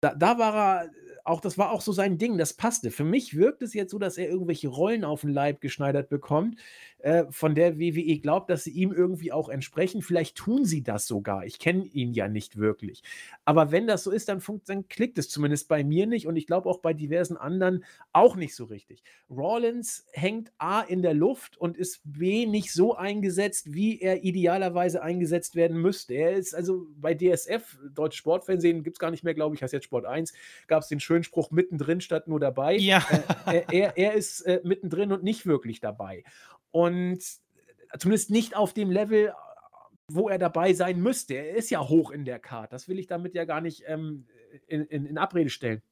Da, 0.00 0.14
da 0.14 0.38
war 0.38 0.54
er 0.54 0.90
auch 1.24 1.40
das 1.40 1.58
war 1.58 1.70
auch 1.70 1.80
so 1.80 1.92
sein 1.92 2.18
Ding, 2.18 2.38
das 2.38 2.54
passte. 2.54 2.90
Für 2.90 3.04
mich 3.04 3.36
wirkt 3.36 3.62
es 3.62 3.74
jetzt 3.74 3.90
so, 3.90 3.98
dass 3.98 4.18
er 4.18 4.28
irgendwelche 4.28 4.68
Rollen 4.68 5.04
auf 5.04 5.22
den 5.22 5.30
Leib 5.30 5.60
geschneidert 5.60 6.08
bekommt, 6.08 6.58
äh, 6.98 7.24
von 7.30 7.54
der 7.54 7.78
WWE 7.78 8.18
glaubt, 8.18 8.50
dass 8.50 8.64
sie 8.64 8.70
ihm 8.70 8.92
irgendwie 8.92 9.32
auch 9.32 9.48
entsprechen. 9.48 10.02
Vielleicht 10.02 10.36
tun 10.36 10.64
sie 10.64 10.82
das 10.82 11.06
sogar. 11.06 11.44
Ich 11.44 11.58
kenne 11.58 11.84
ihn 11.84 12.12
ja 12.12 12.28
nicht 12.28 12.58
wirklich. 12.58 13.02
Aber 13.44 13.72
wenn 13.72 13.86
das 13.86 14.04
so 14.04 14.10
ist, 14.10 14.28
dann, 14.28 14.40
funkt, 14.40 14.68
dann 14.68 14.88
klickt 14.88 15.18
es 15.18 15.28
zumindest 15.28 15.68
bei 15.68 15.84
mir 15.84 16.06
nicht 16.06 16.26
und 16.26 16.36
ich 16.36 16.46
glaube 16.46 16.68
auch 16.68 16.78
bei 16.78 16.92
diversen 16.94 17.36
anderen 17.36 17.84
auch 18.12 18.36
nicht 18.36 18.54
so 18.54 18.64
richtig. 18.64 19.02
Rollins 19.30 20.06
hängt 20.12 20.52
A 20.58 20.80
in 20.80 21.02
der 21.02 21.14
Luft 21.14 21.56
und 21.56 21.76
ist 21.76 22.00
B 22.04 22.46
nicht 22.46 22.72
so 22.72 22.94
eingesetzt, 22.94 23.72
wie 23.72 24.00
er 24.00 24.24
idealerweise 24.24 25.02
eingesetzt 25.02 25.56
werden 25.56 25.80
müsste. 25.80 26.14
Er 26.14 26.32
ist 26.32 26.54
also 26.54 26.86
bei 26.96 27.14
DSF, 27.14 27.78
Deutsche 27.94 28.18
Sportfernsehen, 28.18 28.82
gibt 28.82 28.96
es 28.96 29.00
gar 29.00 29.10
nicht 29.10 29.24
mehr, 29.24 29.34
glaube 29.34 29.54
ich, 29.54 29.62
heißt 29.62 29.72
jetzt 29.72 29.84
Sport 29.84 30.06
1, 30.06 30.32
gab 30.66 30.82
es 30.82 30.88
den 30.88 31.00
schönen 31.00 31.11
Spruch 31.22 31.50
mittendrin 31.50 32.00
statt 32.00 32.28
nur 32.28 32.40
dabei. 32.40 32.76
Ja. 32.76 33.04
Äh, 33.46 33.64
er, 33.70 33.98
er, 33.98 34.14
ist 34.14 34.42
äh, 34.42 34.60
mittendrin 34.64 35.12
und 35.12 35.22
nicht 35.22 35.46
wirklich 35.46 35.80
dabei. 35.80 36.24
Und 36.70 37.22
zumindest 37.98 38.30
nicht 38.30 38.56
auf 38.56 38.72
dem 38.72 38.90
Level, 38.90 39.32
wo 40.08 40.28
er 40.28 40.38
dabei 40.38 40.72
sein 40.74 41.00
müsste. 41.00 41.34
Er 41.34 41.56
ist 41.56 41.70
ja 41.70 41.86
hoch 41.86 42.10
in 42.10 42.24
der 42.24 42.38
Karte. 42.38 42.70
Das 42.70 42.88
will 42.88 42.98
ich 42.98 43.06
damit 43.06 43.34
ja 43.34 43.44
gar 43.44 43.60
nicht 43.60 43.84
ähm, 43.86 44.26
in, 44.66 44.82
in, 44.86 45.06
in, 45.06 45.18
Abrede 45.18 45.50
stellen. 45.50 45.82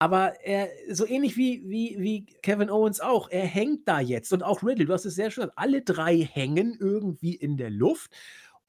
Aber 0.00 0.40
er, 0.44 0.68
so 0.90 1.06
ähnlich 1.06 1.36
wie, 1.36 1.68
wie, 1.68 1.96
wie 1.98 2.26
Kevin 2.42 2.70
Owens 2.70 3.00
auch, 3.00 3.28
er 3.30 3.44
hängt 3.44 3.88
da 3.88 4.00
jetzt. 4.00 4.32
Und 4.32 4.42
auch 4.42 4.62
Riddle, 4.62 4.86
du 4.86 4.92
hast 4.92 5.04
es 5.04 5.16
sehr 5.16 5.30
schön 5.30 5.42
gesagt, 5.42 5.58
alle 5.58 5.82
drei 5.82 6.18
hängen 6.18 6.76
irgendwie 6.78 7.34
in 7.34 7.56
der 7.56 7.70
Luft. 7.70 8.12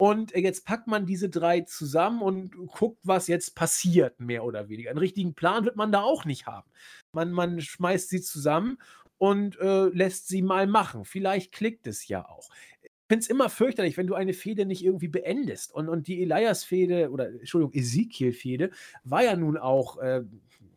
Und 0.02 0.32
jetzt 0.32 0.66
packt 0.66 0.88
man 0.88 1.06
diese 1.06 1.28
drei 1.28 1.60
zusammen 1.60 2.22
und 2.22 2.56
guckt, 2.68 3.02
was 3.04 3.28
jetzt 3.28 3.54
passiert, 3.54 4.18
mehr 4.22 4.46
oder 4.46 4.70
weniger. 4.70 4.92
Einen 4.92 5.00
richtigen 5.00 5.34
Plan 5.34 5.66
wird 5.66 5.76
man 5.76 5.92
da 5.92 6.04
auch 6.04 6.24
nicht 6.24 6.48
haben. 6.48 6.70
Man, 7.12 7.34
man 7.34 7.60
schmeißt 7.60 8.08
sie 8.08 8.22
zusammen 8.22 8.78
und 9.18 9.60
äh, 9.60 9.90
lässt 9.90 10.30
sie 10.30 10.42
mal 10.42 10.68
machen. 10.68 11.04
Vielleicht 11.04 11.52
klickt 11.52 11.86
es 11.86 12.08
ja 12.08 12.26
auch. 12.26 12.50
Ich 12.82 12.92
finde 13.10 13.24
es 13.24 13.30
immer 13.30 13.50
fürchterlich, 13.50 13.98
wenn 13.98 14.08
du 14.08 14.16
eine 14.16 14.32
Fehde 14.32 14.66
nicht 14.66 14.86
irgendwie 14.86 15.10
beendest. 15.10 15.74
Und, 15.74 15.90
und 15.90 16.08
die 16.08 16.22
Elias-Fehde, 16.22 17.12
oder 17.12 17.28
Entschuldigung, 17.28 17.74
Ezekiel-Fehde, 17.74 18.72
war 19.04 19.26
ja 19.26 19.36
nun 19.36 19.58
auch, 19.58 19.98
äh, 19.98 20.24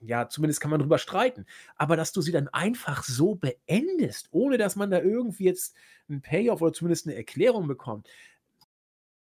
ja, 0.01 0.29
zumindest 0.29 0.61
kann 0.61 0.73
man 0.73 0.81
drüber 0.81 0.99
streiten. 0.99 1.47
Aber 1.77 1.97
dass 1.97 2.11
du 2.13 2.23
sie 2.23 2.33
dann 2.33 2.49
einfach 2.49 3.05
so 3.05 3.37
beendest, 3.37 4.31
ohne 4.33 4.59
dass 4.59 4.75
man 4.75 4.91
da 4.91 5.01
irgendwie 5.01 5.45
jetzt 5.45 5.77
einen 6.09 6.23
Payoff 6.23 6.61
oder 6.61 6.73
zumindest 6.73 7.07
eine 7.07 7.15
Erklärung 7.15 7.69
bekommt, 7.69 8.09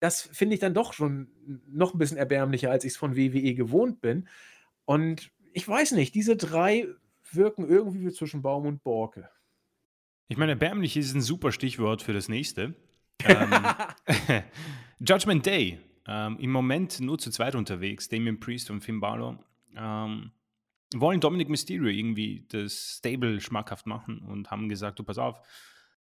das 0.02 0.24
finde 0.34 0.56
ich 0.56 0.60
dann 0.60 0.74
doch 0.74 0.94
schon 0.94 1.28
noch 1.68 1.94
ein 1.94 2.00
bisschen 2.00 2.18
erbärmlicher, 2.18 2.72
als 2.72 2.84
ich 2.84 2.94
es 2.94 2.98
von 2.98 3.16
WWE 3.16 3.54
gewohnt 3.54 4.02
bin. 4.02 4.28
Und 4.86 5.32
ich 5.54 5.68
weiß 5.68 5.92
nicht, 5.92 6.16
diese 6.16 6.36
drei 6.36 6.88
wirken 7.32 7.70
irgendwie 7.70 8.08
wie 8.08 8.12
zwischen 8.12 8.42
Baum 8.42 8.66
und 8.66 8.84
Borke. 8.84 9.30
Ich 10.28 10.38
meine, 10.38 10.54
erbärmlich 10.54 10.98
ist 10.98 11.14
ein 11.14 11.22
super 11.22 11.52
Stichwort 11.52 12.02
für 12.02 12.14
das 12.14 12.30
nächste. 12.30 12.74
ähm, 13.26 13.54
Judgment 15.00 15.46
Day. 15.46 15.80
Ähm, 16.08 16.38
Im 16.40 16.52
Moment 16.52 17.00
nur 17.00 17.20
zu 17.20 17.30
zweit 17.30 17.54
unterwegs. 17.54 18.10
Damien 18.10 18.40
Priest 18.40 18.72
und 18.72 18.82
Finn 18.82 19.00
Balor. 19.00 19.38
Ähm, 19.76 20.32
wollen 20.96 21.20
Dominic 21.20 21.48
Mysterio 21.48 21.90
irgendwie 21.90 22.48
das 22.50 22.98
Stable 22.98 23.40
schmackhaft 23.40 23.86
machen 23.86 24.20
und 24.20 24.50
haben 24.50 24.68
gesagt, 24.68 24.98
du 24.98 25.04
pass 25.04 25.20
auf, 25.20 25.40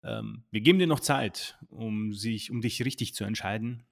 ähm, 0.03 0.43
wir 0.51 0.61
geben 0.61 0.79
dir 0.79 0.87
noch 0.87 0.99
Zeit, 0.99 1.57
um, 1.69 2.13
sich, 2.13 2.51
um 2.51 2.61
dich 2.61 2.83
richtig 2.83 3.13
zu 3.13 3.23
entscheiden. 3.23 3.83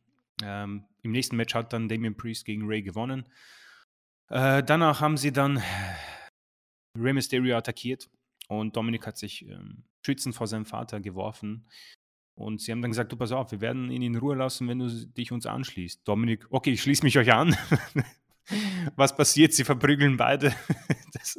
Ähm, 0.44 0.86
Im 1.02 1.12
nächsten 1.12 1.36
Match 1.36 1.54
hat 1.54 1.74
dann 1.74 1.90
Damien 1.90 2.16
Priest 2.16 2.46
gegen 2.46 2.66
Ray 2.66 2.82
gewonnen. 2.82 3.28
Äh, 4.30 4.64
danach 4.64 5.02
haben 5.02 5.18
sie 5.18 5.32
dann 5.32 5.62
Rey 6.98 7.14
Mysterio 7.14 7.58
attackiert 7.58 8.10
und 8.48 8.76
Dominik 8.76 9.06
hat 9.06 9.18
sich 9.18 9.48
ähm, 9.48 9.84
schützend 10.06 10.36
vor 10.36 10.48
seinem 10.48 10.66
Vater 10.66 11.00
geworfen. 11.00 11.68
Und 12.36 12.62
sie 12.62 12.72
haben 12.72 12.82
dann 12.82 12.92
gesagt, 12.92 13.12
du 13.12 13.16
pass 13.16 13.32
auf, 13.32 13.52
wir 13.52 13.62
werden 13.62 13.90
ihn 13.90 14.02
in 14.02 14.18
Ruhe 14.18 14.36
lassen, 14.36 14.68
wenn 14.68 14.80
du 14.80 14.90
dich 14.90 15.32
uns 15.32 15.46
anschließt. 15.46 16.06
Dominik, 16.06 16.46
okay, 16.50 16.72
ich 16.72 16.82
schließe 16.82 17.04
mich 17.04 17.18
euch 17.18 17.32
an. 17.32 17.56
Was 18.96 19.16
passiert? 19.16 19.54
Sie 19.54 19.64
verprügeln 19.64 20.18
beide. 20.18 20.54
das, 21.14 21.38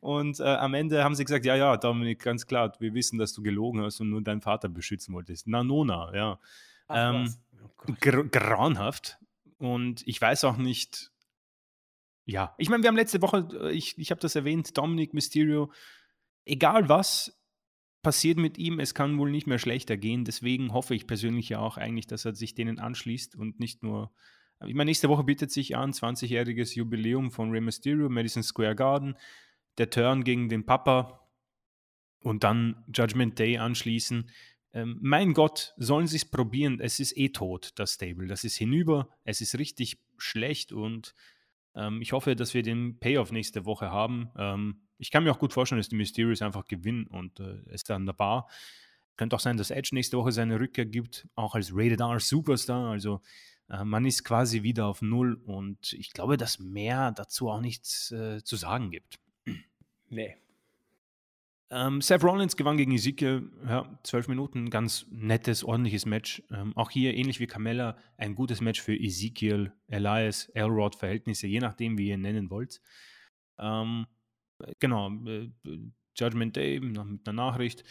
und 0.00 0.40
äh, 0.40 0.44
am 0.44 0.74
Ende 0.74 1.02
haben 1.04 1.14
sie 1.14 1.24
gesagt, 1.24 1.44
ja, 1.44 1.56
ja, 1.56 1.76
Dominik, 1.76 2.22
ganz 2.22 2.46
klar, 2.46 2.72
wir 2.80 2.94
wissen, 2.94 3.18
dass 3.18 3.32
du 3.32 3.42
gelogen 3.42 3.82
hast 3.82 4.00
und 4.00 4.10
nur 4.10 4.22
deinen 4.22 4.42
Vater 4.42 4.68
beschützen 4.68 5.14
wolltest. 5.14 5.46
Na, 5.46 5.64
Nona, 5.64 6.14
ja. 6.14 6.40
Ach, 6.88 7.14
ähm, 7.14 7.34
oh 7.86 7.94
grauenhaft. 8.30 9.18
Und 9.58 10.06
ich 10.06 10.20
weiß 10.20 10.44
auch 10.44 10.56
nicht, 10.56 11.10
ja, 12.24 12.54
ich 12.58 12.68
meine, 12.68 12.82
wir 12.82 12.88
haben 12.88 12.96
letzte 12.96 13.22
Woche, 13.22 13.48
äh, 13.62 13.72
ich, 13.72 13.96
ich 13.98 14.10
habe 14.10 14.20
das 14.20 14.36
erwähnt, 14.36 14.76
Dominic 14.76 15.14
Mysterio, 15.14 15.72
egal 16.44 16.88
was 16.88 17.40
passiert 18.02 18.38
mit 18.38 18.58
ihm, 18.58 18.80
es 18.80 18.94
kann 18.94 19.18
wohl 19.18 19.30
nicht 19.30 19.46
mehr 19.46 19.58
schlechter 19.58 19.96
gehen. 19.96 20.24
Deswegen 20.24 20.72
hoffe 20.72 20.94
ich 20.94 21.06
persönlich 21.06 21.48
ja 21.48 21.58
auch 21.58 21.76
eigentlich, 21.78 22.06
dass 22.06 22.24
er 22.24 22.34
sich 22.34 22.54
denen 22.54 22.78
anschließt 22.78 23.34
und 23.34 23.58
nicht 23.60 23.82
nur. 23.82 24.12
Ich 24.66 24.74
meine, 24.74 24.88
nächste 24.88 25.08
Woche 25.08 25.24
bietet 25.24 25.52
sich 25.52 25.76
an, 25.76 25.92
20-jähriges 25.92 26.74
Jubiläum 26.74 27.30
von 27.30 27.50
Rey 27.50 27.60
Mysterio, 27.60 28.08
Madison 28.08 28.42
Square 28.42 28.74
Garden, 28.74 29.16
der 29.78 29.90
Turn 29.90 30.24
gegen 30.24 30.48
den 30.48 30.66
Papa 30.66 31.28
und 32.22 32.42
dann 32.42 32.84
Judgment 32.92 33.38
Day 33.38 33.58
anschließen. 33.58 34.30
Ähm, 34.72 34.98
mein 35.00 35.32
Gott, 35.32 35.74
sollen 35.76 36.06
sie 36.06 36.16
es 36.16 36.24
probieren? 36.24 36.80
Es 36.80 37.00
ist 37.00 37.16
eh 37.16 37.28
tot, 37.28 37.72
das 37.76 37.94
Stable. 37.94 38.26
Das 38.26 38.44
ist 38.44 38.56
hinüber. 38.56 39.08
Es 39.24 39.40
ist 39.40 39.58
richtig 39.58 39.98
schlecht 40.18 40.72
und 40.72 41.14
ähm, 41.74 42.02
ich 42.02 42.12
hoffe, 42.12 42.34
dass 42.34 42.54
wir 42.54 42.62
den 42.62 42.98
Payoff 42.98 43.30
nächste 43.30 43.64
Woche 43.64 43.90
haben. 43.90 44.30
Ähm, 44.36 44.82
ich 44.98 45.10
kann 45.10 45.22
mir 45.22 45.30
auch 45.30 45.38
gut 45.38 45.52
vorstellen, 45.52 45.78
dass 45.78 45.88
die 45.88 45.96
Mysterios 45.96 46.42
einfach 46.42 46.66
gewinnen 46.66 47.06
und 47.06 47.38
äh, 47.40 47.60
es 47.66 47.84
dann 47.84 48.04
der 48.04 48.12
Bar. 48.12 48.48
Könnte 49.16 49.36
auch 49.36 49.40
sein, 49.40 49.56
dass 49.56 49.70
Edge 49.70 49.90
nächste 49.92 50.18
Woche 50.18 50.32
seine 50.32 50.60
Rückkehr 50.60 50.86
gibt, 50.86 51.28
auch 51.34 51.54
als 51.54 51.70
Rated 51.72 52.00
R 52.00 52.20
Superstar. 52.20 52.90
Also 52.90 53.20
äh, 53.70 53.84
man 53.84 54.04
ist 54.04 54.24
quasi 54.24 54.62
wieder 54.62 54.86
auf 54.86 55.02
Null 55.02 55.34
und 55.46 55.92
ich 55.92 56.12
glaube, 56.12 56.36
dass 56.36 56.58
mehr 56.58 57.12
dazu 57.12 57.48
auch 57.48 57.60
nichts 57.60 58.10
äh, 58.12 58.42
zu 58.42 58.56
sagen 58.56 58.90
gibt. 58.90 59.18
Nee, 60.10 60.36
ähm, 61.70 62.00
Seth 62.00 62.24
Rollins 62.24 62.56
gewann 62.56 62.78
gegen 62.78 62.92
Ezekiel, 62.92 63.50
ja, 63.66 63.98
zwölf 64.02 64.26
Minuten, 64.26 64.70
ganz 64.70 65.06
nettes, 65.10 65.64
ordentliches 65.64 66.06
Match. 66.06 66.42
Ähm, 66.50 66.74
auch 66.76 66.90
hier, 66.90 67.14
ähnlich 67.14 67.40
wie 67.40 67.46
Carmella, 67.46 67.98
ein 68.16 68.34
gutes 68.34 68.62
Match 68.62 68.80
für 68.80 68.96
Ezekiel, 68.96 69.72
Elias, 69.86 70.48
Elrod-Verhältnisse, 70.54 71.46
je 71.46 71.60
nachdem, 71.60 71.98
wie 71.98 72.08
ihr 72.08 72.14
ihn 72.14 72.22
nennen 72.22 72.48
wollt. 72.48 72.80
Ähm, 73.58 74.06
genau, 74.78 75.10
äh, 75.26 75.50
Judgment 76.16 76.56
Day 76.56 76.80
mit 76.80 76.98
einer 77.28 77.36
Nachricht. 77.36 77.84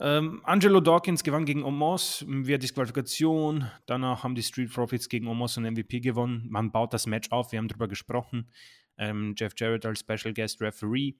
Ähm, 0.00 0.40
Angelo 0.44 0.80
Dawkins 0.80 1.22
gewann 1.22 1.44
gegen 1.44 1.62
Omos 1.62 2.24
via 2.26 2.58
Disqualifikation. 2.58 3.70
Danach 3.86 4.24
haben 4.24 4.34
die 4.34 4.42
Street 4.42 4.72
Profits 4.72 5.08
gegen 5.08 5.28
Omos 5.28 5.56
und 5.56 5.64
MVP 5.64 6.00
gewonnen. 6.00 6.46
Man 6.48 6.72
baut 6.72 6.92
das 6.92 7.06
Match 7.06 7.30
auf, 7.30 7.52
wir 7.52 7.58
haben 7.58 7.68
darüber 7.68 7.88
gesprochen. 7.88 8.50
Ähm, 8.96 9.34
Jeff 9.36 9.52
Jarrett 9.56 9.86
als 9.86 10.00
Special 10.00 10.34
Guest 10.34 10.60
Referee. 10.60 11.14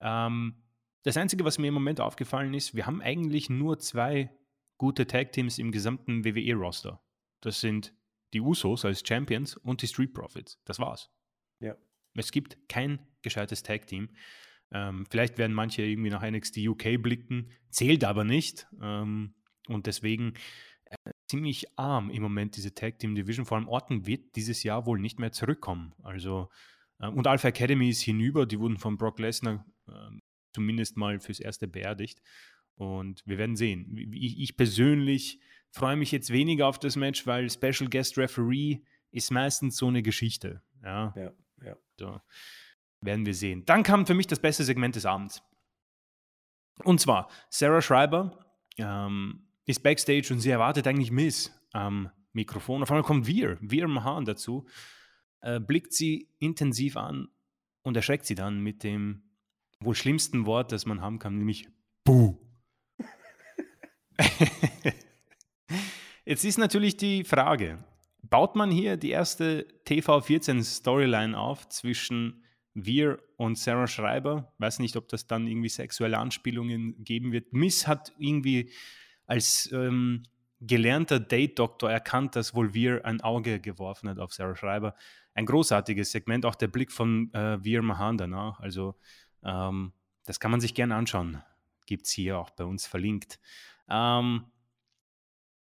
Ähm, 0.00 0.62
das 1.04 1.16
Einzige, 1.16 1.44
was 1.44 1.58
mir 1.58 1.68
im 1.68 1.74
Moment 1.74 2.00
aufgefallen 2.00 2.54
ist, 2.54 2.74
wir 2.74 2.86
haben 2.86 3.00
eigentlich 3.00 3.50
nur 3.50 3.78
zwei 3.78 4.30
gute 4.78 5.06
Tag-Teams 5.06 5.58
im 5.58 5.72
gesamten 5.72 6.24
WWE-Roster. 6.24 7.00
Das 7.40 7.60
sind 7.60 7.94
die 8.34 8.40
Usos 8.40 8.84
als 8.84 9.02
Champions 9.06 9.56
und 9.56 9.82
die 9.82 9.86
Street 9.86 10.12
Profits. 10.12 10.60
Das 10.64 10.78
war's. 10.78 11.10
Ja. 11.60 11.76
Es 12.14 12.32
gibt 12.32 12.68
kein 12.68 12.98
gescheites 13.22 13.62
Tag-Team. 13.62 14.10
Ähm, 14.72 15.06
vielleicht 15.10 15.38
werden 15.38 15.54
manche 15.54 15.82
irgendwie 15.82 16.10
nach 16.10 16.28
NXT 16.28 16.58
UK 16.58 17.00
blicken, 17.02 17.50
zählt 17.70 18.04
aber 18.04 18.24
nicht. 18.24 18.66
Ähm, 18.82 19.34
und 19.68 19.86
deswegen 19.86 20.34
äh, 20.84 21.12
ziemlich 21.26 21.66
arm 21.78 22.10
im 22.10 22.22
Moment 22.22 22.56
diese 22.56 22.74
Tag 22.74 22.98
Team 22.98 23.14
Division. 23.14 23.46
Vor 23.46 23.58
allem 23.58 23.68
Orton 23.68 24.06
wird 24.06 24.36
dieses 24.36 24.62
Jahr 24.62 24.86
wohl 24.86 24.98
nicht 24.98 25.18
mehr 25.18 25.32
zurückkommen. 25.32 25.94
Also, 26.02 26.48
äh, 26.98 27.08
und 27.08 27.26
Alpha 27.26 27.48
Academy 27.48 27.88
ist 27.90 28.02
hinüber, 28.02 28.46
die 28.46 28.58
wurden 28.58 28.78
von 28.78 28.96
Brock 28.96 29.18
Lesnar 29.18 29.64
äh, 29.88 29.92
zumindest 30.52 30.96
mal 30.96 31.20
fürs 31.20 31.40
Erste 31.40 31.68
beerdigt. 31.68 32.20
Und 32.74 33.22
wir 33.26 33.38
werden 33.38 33.56
sehen. 33.56 33.96
Ich, 34.12 34.38
ich 34.38 34.56
persönlich 34.56 35.40
freue 35.70 35.96
mich 35.96 36.12
jetzt 36.12 36.30
weniger 36.30 36.66
auf 36.66 36.78
das 36.78 36.96
Match, 36.96 37.26
weil 37.26 37.50
Special 37.50 37.90
Guest 37.90 38.16
Referee 38.18 38.80
ist 39.10 39.30
meistens 39.30 39.76
so 39.76 39.88
eine 39.88 40.02
Geschichte. 40.02 40.62
Ja, 40.82 41.12
ja. 41.16 41.32
ja. 41.64 41.76
So, 41.98 42.20
werden 43.00 43.26
wir 43.26 43.34
sehen. 43.34 43.64
Dann 43.66 43.82
kam 43.82 44.06
für 44.06 44.14
mich 44.14 44.26
das 44.26 44.40
beste 44.40 44.64
Segment 44.64 44.96
des 44.96 45.06
Abends. 45.06 45.42
Und 46.84 47.00
zwar, 47.00 47.28
Sarah 47.50 47.82
Schreiber 47.82 48.44
ähm, 48.76 49.48
ist 49.66 49.82
backstage 49.82 50.28
und 50.30 50.40
sie 50.40 50.50
erwartet 50.50 50.86
eigentlich 50.86 51.10
Miss 51.10 51.52
am 51.72 52.10
Mikrofon. 52.32 52.82
Auf 52.82 52.90
einmal 52.90 53.02
kommt 53.02 53.26
Wir, 53.26 53.58
Wir 53.60 53.88
Mahan 53.88 54.24
dazu, 54.24 54.66
äh, 55.40 55.60
blickt 55.60 55.92
sie 55.92 56.28
intensiv 56.38 56.96
an 56.96 57.28
und 57.82 57.96
erschreckt 57.96 58.26
sie 58.26 58.34
dann 58.34 58.60
mit 58.60 58.82
dem 58.82 59.22
wohl 59.80 59.94
schlimmsten 59.94 60.46
Wort, 60.46 60.72
das 60.72 60.86
man 60.86 61.00
haben 61.00 61.18
kann, 61.18 61.38
nämlich 61.38 61.68
Buh. 62.04 62.36
Jetzt 66.24 66.44
ist 66.44 66.58
natürlich 66.58 66.96
die 66.96 67.24
Frage, 67.24 67.78
baut 68.22 68.56
man 68.56 68.70
hier 68.70 68.96
die 68.96 69.10
erste 69.10 69.66
TV14 69.86 70.62
Storyline 70.62 71.38
auf 71.38 71.68
zwischen 71.68 72.44
Wir 72.84 73.18
und 73.36 73.58
Sarah 73.58 73.86
Schreiber. 73.86 74.52
Weiß 74.58 74.78
nicht, 74.78 74.96
ob 74.96 75.08
das 75.08 75.26
dann 75.26 75.46
irgendwie 75.46 75.68
sexuelle 75.68 76.18
Anspielungen 76.18 77.02
geben 77.04 77.32
wird. 77.32 77.52
Miss 77.52 77.86
hat 77.86 78.12
irgendwie 78.18 78.70
als 79.26 79.70
ähm, 79.72 80.24
gelernter 80.60 81.20
Date-Doktor 81.20 81.90
erkannt, 81.90 82.36
dass 82.36 82.54
wohl 82.54 82.74
wir 82.74 83.04
ein 83.04 83.20
Auge 83.20 83.60
geworfen 83.60 84.08
hat 84.08 84.18
auf 84.18 84.32
Sarah 84.32 84.56
Schreiber. 84.56 84.94
Ein 85.34 85.46
großartiges 85.46 86.10
Segment, 86.10 86.44
auch 86.44 86.56
der 86.56 86.68
Blick 86.68 86.90
von 86.90 87.32
äh, 87.32 87.62
Veer 87.62 87.82
Mahan 87.82 88.18
danach. 88.18 88.58
Also 88.60 88.96
ähm, 89.44 89.92
das 90.24 90.40
kann 90.40 90.50
man 90.50 90.60
sich 90.60 90.74
gerne 90.74 90.94
anschauen. 90.94 91.42
Gibt 91.86 92.06
es 92.06 92.12
hier 92.12 92.38
auch 92.38 92.50
bei 92.50 92.64
uns 92.64 92.86
verlinkt. 92.86 93.38
Ähm, 93.88 94.44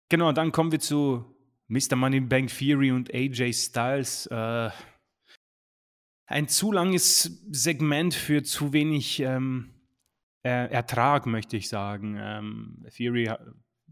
genau, 0.08 0.32
dann 0.32 0.52
kommen 0.52 0.70
wir 0.70 0.80
zu 0.80 1.24
Mr. 1.68 1.96
Money 1.96 2.20
Bank 2.20 2.50
Theory 2.50 2.92
und 2.92 3.12
AJ 3.12 3.52
Styles. 3.54 4.26
Äh, 4.26 4.70
ein 6.26 6.48
zu 6.48 6.72
langes 6.72 7.42
Segment 7.50 8.14
für 8.14 8.42
zu 8.42 8.72
wenig 8.72 9.20
ähm, 9.20 9.74
Ertrag, 10.42 11.26
möchte 11.26 11.56
ich 11.56 11.68
sagen. 11.68 12.16
Ähm, 12.18 12.86
Theory 12.94 13.30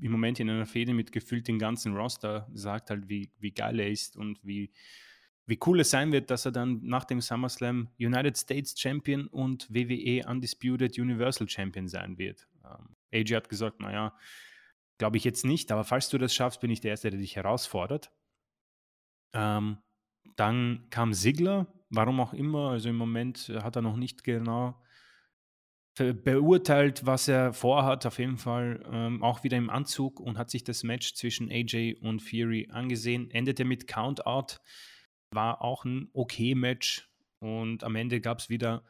im 0.01 0.13
Moment 0.13 0.41
in 0.41 0.51
einer 0.51 0.67
Fehde 0.67 0.95
mit 0.95 1.13
gefühlt 1.13 1.49
den 1.49 1.59
ganzen 1.59 1.97
Roster 1.97 2.49
sagt 2.53 2.91
halt, 2.91 3.09
wie, 3.09 3.31
wie 3.39 3.53
geil 3.53 3.79
er 3.79 3.91
ist 3.91 4.17
und 4.17 4.39
wie, 4.43 4.73
wie 5.47 5.59
cool 5.67 5.81
es 5.81 5.91
sein 5.91 6.13
wird, 6.13 6.31
dass 6.31 6.45
er 6.45 6.53
dann 6.53 6.81
nach 6.83 7.05
dem 7.05 7.21
SummerSlam 7.21 7.89
United 7.99 8.37
States 8.37 8.79
Champion 8.79 9.27
und 9.29 9.73
WWE 9.73 10.27
Undisputed 10.29 10.99
Universal 10.99 11.49
Champion 11.49 11.89
sein 11.89 12.19
wird. 12.19 12.49
Ähm, 12.65 12.97
AJ 13.13 13.37
hat 13.37 13.49
gesagt, 13.49 13.81
naja, 13.81 14.17
glaube 14.99 15.17
ich 15.17 15.25
jetzt 15.25 15.45
nicht, 15.45 15.71
aber 15.73 15.85
falls 15.85 16.09
du 16.09 16.19
das 16.19 16.35
schaffst, 16.35 16.61
bin 16.61 16.71
ich 16.71 16.81
der 16.81 16.93
Erste, 16.93 17.11
der 17.11 17.21
dich 17.21 17.37
herausfordert. 17.37 18.11
Ähm, 19.33 19.79
dann 20.37 20.87
kam 20.91 21.13
Sigler, 21.13 21.67
warum 21.93 22.21
auch 22.21 22.33
immer, 22.33 22.71
also 22.71 22.89
im 22.89 22.97
Moment 22.97 23.53
hat 23.63 23.77
er 23.77 23.83
noch 23.83 23.97
nicht 23.97 24.25
genau 24.25 24.77
beurteilt, 25.95 27.05
was 27.05 27.29
er 27.29 27.53
vorhat, 27.53 28.07
auf 28.07 28.19
jeden 28.19 28.39
Fall 28.39 28.83
ähm, 28.91 29.23
auch 29.23 29.45
wieder 29.45 29.59
im 29.59 29.69
Anzug 29.69 30.21
und 30.21 30.39
hat 30.39 30.51
sich 30.51 30.65
das 30.65 30.85
Match 30.85 31.15
zwischen 31.15 31.51
AJ 31.51 31.97
und 32.01 32.21
Fury 32.21 32.69
angesehen. 32.73 33.31
Endete 33.31 33.67
mit 33.67 33.87
Countout, 33.87 34.57
war 35.33 35.61
auch 35.61 35.85
ein 35.85 36.09
okay 36.15 36.55
Match 36.55 37.11
und 37.41 37.85
am 37.85 37.95
Ende 37.97 38.23
gab 38.23 38.39
es 38.39 38.49
wieder 38.49 38.85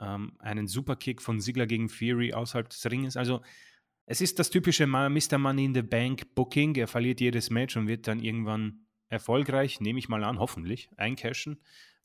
ähm, 0.00 0.32
einen 0.40 0.66
Superkick 0.66 1.22
von 1.22 1.40
Sigler 1.40 1.66
gegen 1.66 1.88
Fury 1.88 2.32
außerhalb 2.32 2.68
des 2.68 2.84
Ringes. 2.90 3.16
Also 3.16 3.42
es 4.06 4.20
ist 4.20 4.40
das 4.40 4.50
typische 4.50 4.88
Mr. 4.88 5.38
Money 5.38 5.66
in 5.66 5.74
the 5.74 5.82
Bank 5.82 6.34
Booking. 6.34 6.74
Er 6.74 6.88
verliert 6.88 7.20
jedes 7.20 7.50
Match 7.50 7.76
und 7.76 7.86
wird 7.86 8.08
dann 8.08 8.18
irgendwann 8.18 8.86
erfolgreich, 9.08 9.80
nehme 9.80 10.00
ich 10.00 10.08
mal 10.08 10.24
an, 10.24 10.40
hoffentlich, 10.40 10.90
eincashen. 10.96 11.60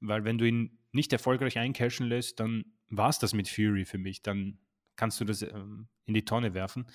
Weil 0.07 0.23
wenn 0.23 0.37
du 0.37 0.45
ihn 0.45 0.77
nicht 0.91 1.11
erfolgreich 1.13 1.57
eincashen 1.57 2.07
lässt, 2.07 2.39
dann 2.39 2.65
war 2.89 3.09
es 3.09 3.19
das 3.19 3.33
mit 3.33 3.47
Fury 3.47 3.85
für 3.85 3.97
mich. 3.97 4.21
Dann 4.21 4.59
kannst 4.95 5.19
du 5.19 5.25
das 5.25 5.41
ähm, 5.41 5.87
in 6.05 6.13
die 6.13 6.25
Tonne 6.25 6.53
werfen. 6.53 6.87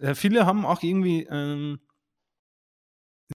Äh, 0.00 0.14
viele 0.14 0.46
haben 0.46 0.66
auch 0.66 0.82
irgendwie 0.82 1.24
ähm, 1.30 1.80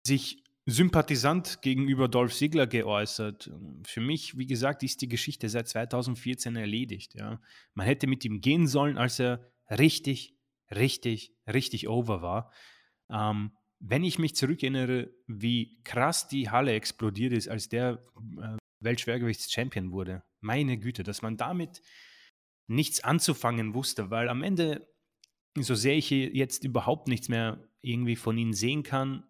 sich 0.05 0.43
sympathisant 0.65 1.61
gegenüber 1.61 2.07
Dolph 2.07 2.33
Ziggler 2.33 2.67
geäußert. 2.67 3.51
Für 3.85 4.01
mich, 4.01 4.37
wie 4.37 4.45
gesagt, 4.45 4.83
ist 4.83 5.01
die 5.01 5.09
Geschichte 5.09 5.49
seit 5.49 5.67
2014 5.67 6.55
erledigt. 6.55 7.15
Ja. 7.15 7.41
Man 7.73 7.85
hätte 7.85 8.07
mit 8.07 8.23
ihm 8.23 8.41
gehen 8.41 8.67
sollen, 8.67 8.97
als 8.97 9.19
er 9.19 9.51
richtig, 9.69 10.35
richtig, 10.71 11.33
richtig 11.51 11.87
over 11.87 12.21
war. 12.21 12.51
Ähm, 13.09 13.51
wenn 13.79 14.03
ich 14.03 14.19
mich 14.19 14.35
zurückerinnere, 14.35 15.09
wie 15.25 15.81
krass 15.83 16.27
die 16.27 16.49
Halle 16.49 16.73
explodiert 16.73 17.33
ist, 17.33 17.47
als 17.47 17.69
der 17.69 18.03
äh, 18.41 18.57
Weltschwergewichts-Champion 18.81 19.91
wurde. 19.91 20.23
Meine 20.41 20.77
Güte, 20.77 21.03
dass 21.03 21.21
man 21.21 21.37
damit 21.37 21.81
nichts 22.67 23.03
anzufangen 23.03 23.73
wusste, 23.73 24.09
weil 24.09 24.29
am 24.29 24.43
Ende, 24.43 24.87
so 25.57 25.75
sehr 25.75 25.95
ich 25.95 26.09
jetzt 26.09 26.63
überhaupt 26.63 27.07
nichts 27.07 27.29
mehr 27.29 27.67
irgendwie 27.81 28.15
von 28.15 28.37
ihm 28.37 28.53
sehen 28.53 28.83
kann, 28.83 29.23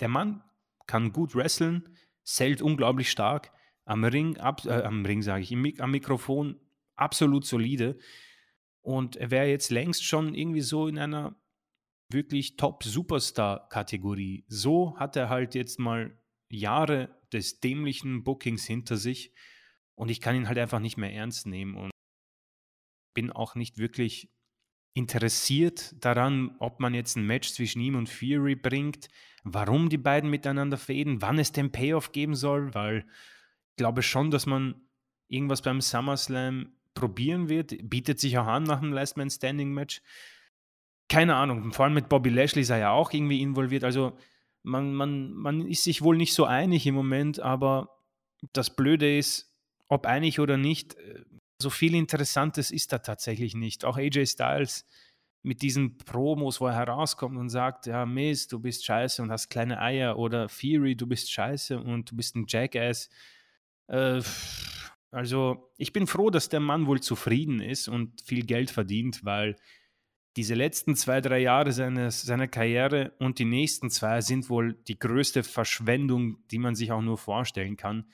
der 0.00 0.08
Mann 0.08 0.42
kann 0.86 1.12
gut 1.12 1.34
wresteln, 1.34 1.96
zählt 2.24 2.62
unglaublich 2.62 3.10
stark, 3.10 3.52
am 3.84 4.04
Ring, 4.04 4.36
ab, 4.38 4.64
äh, 4.64 4.82
am 4.82 5.04
Ring 5.04 5.22
sage 5.22 5.42
ich, 5.42 5.52
im, 5.52 5.72
am 5.78 5.90
Mikrofon 5.90 6.60
absolut 6.96 7.44
solide 7.44 7.98
und 8.82 9.16
er 9.16 9.30
wäre 9.30 9.46
jetzt 9.46 9.70
längst 9.70 10.04
schon 10.04 10.34
irgendwie 10.34 10.60
so 10.60 10.86
in 10.86 10.98
einer 10.98 11.36
wirklich 12.08 12.56
Top-Superstar-Kategorie. 12.56 14.44
So 14.48 14.96
hat 14.98 15.16
er 15.16 15.28
halt 15.28 15.54
jetzt 15.54 15.78
mal 15.78 16.18
Jahre 16.48 17.19
des 17.32 17.60
dämlichen 17.60 18.24
Bookings 18.24 18.64
hinter 18.64 18.96
sich. 18.96 19.32
Und 19.94 20.10
ich 20.10 20.20
kann 20.20 20.36
ihn 20.36 20.48
halt 20.48 20.58
einfach 20.58 20.80
nicht 20.80 20.96
mehr 20.96 21.12
ernst 21.12 21.46
nehmen 21.46 21.76
und 21.76 21.90
bin 23.14 23.30
auch 23.30 23.54
nicht 23.54 23.78
wirklich 23.78 24.30
interessiert 24.94 25.94
daran, 26.04 26.56
ob 26.58 26.80
man 26.80 26.94
jetzt 26.94 27.16
ein 27.16 27.26
Match 27.26 27.50
zwischen 27.50 27.80
ihm 27.80 27.94
und 27.94 28.08
Fury 28.08 28.56
bringt, 28.56 29.08
warum 29.44 29.88
die 29.88 29.98
beiden 29.98 30.30
miteinander 30.30 30.76
fäden, 30.76 31.22
wann 31.22 31.38
es 31.38 31.52
den 31.52 31.70
Payoff 31.70 32.12
geben 32.12 32.34
soll, 32.34 32.74
weil 32.74 32.98
ich 32.98 33.76
glaube 33.76 34.02
schon, 34.02 34.30
dass 34.30 34.46
man 34.46 34.74
irgendwas 35.28 35.62
beim 35.62 35.80
SummerSlam 35.80 36.72
probieren 36.94 37.48
wird, 37.48 37.88
bietet 37.88 38.18
sich 38.18 38.36
auch 38.38 38.46
an 38.46 38.64
nach 38.64 38.82
einem 38.82 38.92
Last 38.92 39.16
Man 39.16 39.30
Standing 39.30 39.72
Match. 39.72 40.02
Keine 41.08 41.36
Ahnung, 41.36 41.72
vor 41.72 41.84
allem 41.84 41.94
mit 41.94 42.08
Bobby 42.08 42.30
Lashley 42.30 42.64
sei 42.64 42.80
er 42.80 42.92
auch 42.92 43.12
irgendwie 43.12 43.42
involviert, 43.42 43.84
also 43.84 44.16
man, 44.62 44.94
man, 44.94 45.32
man 45.32 45.66
ist 45.66 45.84
sich 45.84 46.02
wohl 46.02 46.16
nicht 46.16 46.34
so 46.34 46.44
einig 46.44 46.86
im 46.86 46.94
Moment, 46.94 47.40
aber 47.40 47.98
das 48.52 48.74
Blöde 48.74 49.18
ist, 49.18 49.54
ob 49.88 50.06
einig 50.06 50.40
oder 50.40 50.56
nicht, 50.56 50.94
äh, 50.94 51.24
so 51.60 51.70
viel 51.70 51.94
Interessantes 51.94 52.70
ist 52.70 52.92
da 52.92 52.98
tatsächlich 52.98 53.54
nicht. 53.54 53.84
Auch 53.84 53.98
AJ 53.98 54.26
Styles 54.26 54.86
mit 55.42 55.62
diesen 55.62 55.98
Promos, 55.98 56.60
wo 56.60 56.66
er 56.66 56.74
herauskommt 56.74 57.36
und 57.36 57.48
sagt, 57.48 57.86
ja, 57.86 58.04
Mist, 58.06 58.52
du 58.52 58.58
bist 58.60 58.84
scheiße 58.84 59.22
und 59.22 59.30
hast 59.30 59.48
kleine 59.48 59.80
Eier 59.80 60.18
oder 60.18 60.48
Fury, 60.48 60.96
du 60.96 61.06
bist 61.06 61.32
scheiße 61.32 61.78
und 61.78 62.10
du 62.10 62.16
bist 62.16 62.36
ein 62.36 62.44
Jackass. 62.48 63.08
Äh, 63.88 64.22
also 65.10 65.70
ich 65.76 65.92
bin 65.92 66.06
froh, 66.06 66.30
dass 66.30 66.48
der 66.48 66.60
Mann 66.60 66.86
wohl 66.86 67.00
zufrieden 67.00 67.60
ist 67.60 67.88
und 67.88 68.20
viel 68.20 68.44
Geld 68.44 68.70
verdient, 68.70 69.24
weil 69.24 69.56
diese 70.36 70.54
letzten 70.54 70.94
zwei, 70.94 71.20
drei 71.20 71.40
Jahre 71.40 71.72
seines, 71.72 72.22
seiner 72.22 72.48
Karriere 72.48 73.12
und 73.18 73.38
die 73.38 73.44
nächsten 73.44 73.90
zwei 73.90 74.20
sind 74.20 74.48
wohl 74.48 74.74
die 74.74 74.98
größte 74.98 75.42
Verschwendung, 75.42 76.38
die 76.50 76.58
man 76.58 76.74
sich 76.74 76.92
auch 76.92 77.02
nur 77.02 77.18
vorstellen 77.18 77.76
kann. 77.76 78.06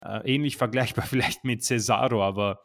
Äh, 0.00 0.34
ähnlich 0.34 0.56
vergleichbar 0.56 1.04
vielleicht 1.08 1.44
mit 1.44 1.64
Cesaro, 1.64 2.22
aber 2.22 2.60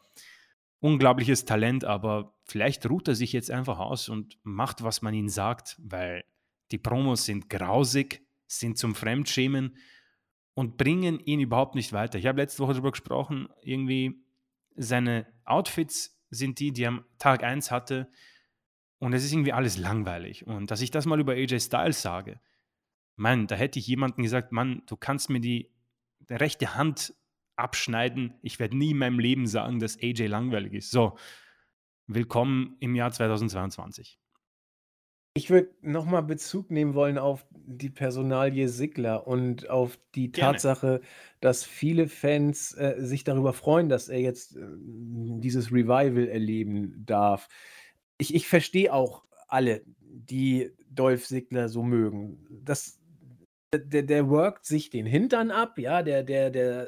unglaubliches 0.80 1.44
Talent, 1.44 1.84
aber 1.84 2.34
vielleicht 2.44 2.88
ruht 2.88 3.08
er 3.08 3.14
sich 3.14 3.32
jetzt 3.32 3.50
einfach 3.50 3.78
aus 3.78 4.08
und 4.08 4.38
macht, 4.42 4.82
was 4.82 5.02
man 5.02 5.14
ihm 5.14 5.28
sagt, 5.28 5.76
weil 5.82 6.24
die 6.70 6.78
Promos 6.78 7.24
sind 7.24 7.48
grausig, 7.50 8.22
sind 8.46 8.78
zum 8.78 8.94
Fremdschämen 8.94 9.76
und 10.54 10.76
bringen 10.76 11.20
ihn 11.20 11.40
überhaupt 11.40 11.74
nicht 11.74 11.92
weiter. 11.92 12.18
Ich 12.18 12.26
habe 12.26 12.40
letzte 12.40 12.62
Woche 12.62 12.72
darüber 12.72 12.90
gesprochen, 12.90 13.48
irgendwie 13.62 14.24
seine 14.74 15.26
Outfits 15.44 16.20
sind 16.30 16.58
die, 16.58 16.72
die 16.72 16.84
er 16.84 16.88
am 16.88 17.04
Tag 17.18 17.44
1 17.44 17.70
hatte, 17.70 18.08
und 19.02 19.14
es 19.14 19.24
ist 19.24 19.32
irgendwie 19.32 19.52
alles 19.52 19.78
langweilig. 19.78 20.46
Und 20.46 20.70
dass 20.70 20.80
ich 20.80 20.92
das 20.92 21.06
mal 21.06 21.18
über 21.18 21.32
AJ 21.32 21.58
Styles 21.58 22.02
sage, 22.02 22.38
Mann, 23.16 23.48
da 23.48 23.56
hätte 23.56 23.80
ich 23.80 23.88
jemanden 23.88 24.22
gesagt, 24.22 24.52
Mann, 24.52 24.82
du 24.86 24.96
kannst 24.96 25.28
mir 25.28 25.40
die 25.40 25.72
rechte 26.30 26.76
Hand 26.76 27.12
abschneiden. 27.56 28.34
Ich 28.42 28.60
werde 28.60 28.78
nie 28.78 28.92
in 28.92 28.98
meinem 28.98 29.18
Leben 29.18 29.48
sagen, 29.48 29.80
dass 29.80 29.98
AJ 30.00 30.28
langweilig 30.28 30.74
ist. 30.74 30.92
So, 30.92 31.18
willkommen 32.06 32.76
im 32.78 32.94
Jahr 32.94 33.10
2022. 33.10 34.20
Ich 35.34 35.50
würde 35.50 35.74
nochmal 35.80 36.22
Bezug 36.22 36.70
nehmen 36.70 36.94
wollen 36.94 37.18
auf 37.18 37.44
die 37.50 37.90
Personalie 37.90 38.68
Sigler 38.68 39.26
und 39.26 39.68
auf 39.68 39.98
die 40.14 40.30
Gerne. 40.30 40.52
Tatsache, 40.52 41.00
dass 41.40 41.64
viele 41.64 42.06
Fans 42.06 42.72
äh, 42.74 42.94
sich 42.98 43.24
darüber 43.24 43.52
freuen, 43.52 43.88
dass 43.88 44.08
er 44.08 44.20
jetzt 44.20 44.56
äh, 44.56 44.60
dieses 44.60 45.72
Revival 45.72 46.28
erleben 46.28 47.02
darf 47.04 47.48
ich, 48.22 48.34
ich 48.34 48.46
verstehe 48.46 48.92
auch 48.92 49.24
alle, 49.48 49.82
die 49.98 50.70
Dolph 50.88 51.26
Ziggler 51.26 51.68
so 51.68 51.82
mögen. 51.82 52.46
Das, 52.64 53.00
der, 53.74 54.04
der 54.04 54.28
workt 54.28 54.64
sich 54.64 54.90
den 54.90 55.06
Hintern 55.06 55.50
ab, 55.50 55.76
ja, 55.78 56.02
der, 56.02 56.22
der, 56.22 56.50
der, 56.50 56.82
äh, 56.84 56.86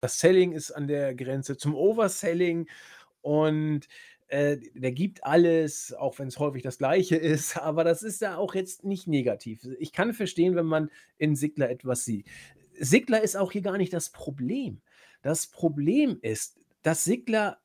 das 0.00 0.18
Selling 0.18 0.52
ist 0.52 0.72
an 0.72 0.88
der 0.88 1.14
Grenze 1.14 1.56
zum 1.56 1.76
Overselling 1.76 2.68
und 3.20 3.86
äh, 4.26 4.56
der 4.74 4.90
gibt 4.90 5.22
alles, 5.22 5.92
auch 5.92 6.18
wenn 6.18 6.26
es 6.26 6.40
häufig 6.40 6.64
das 6.64 6.78
Gleiche 6.78 7.16
ist, 7.34 7.56
aber 7.56 7.84
das 7.84 8.02
ist 8.02 8.20
ja 8.20 8.36
auch 8.36 8.56
jetzt 8.56 8.84
nicht 8.84 9.06
negativ. 9.06 9.64
Ich 9.78 9.92
kann 9.92 10.12
verstehen, 10.12 10.56
wenn 10.56 10.66
man 10.66 10.90
in 11.18 11.36
Sigler 11.36 11.70
etwas 11.70 12.04
sieht. 12.04 12.26
Sigler 12.78 13.22
ist 13.22 13.36
auch 13.36 13.52
hier 13.52 13.62
gar 13.62 13.78
nicht 13.78 13.92
das 13.92 14.10
Problem. 14.10 14.82
Das 15.22 15.46
Problem 15.46 16.18
ist, 16.20 16.58
dass 16.82 17.04
Sigler 17.04 17.58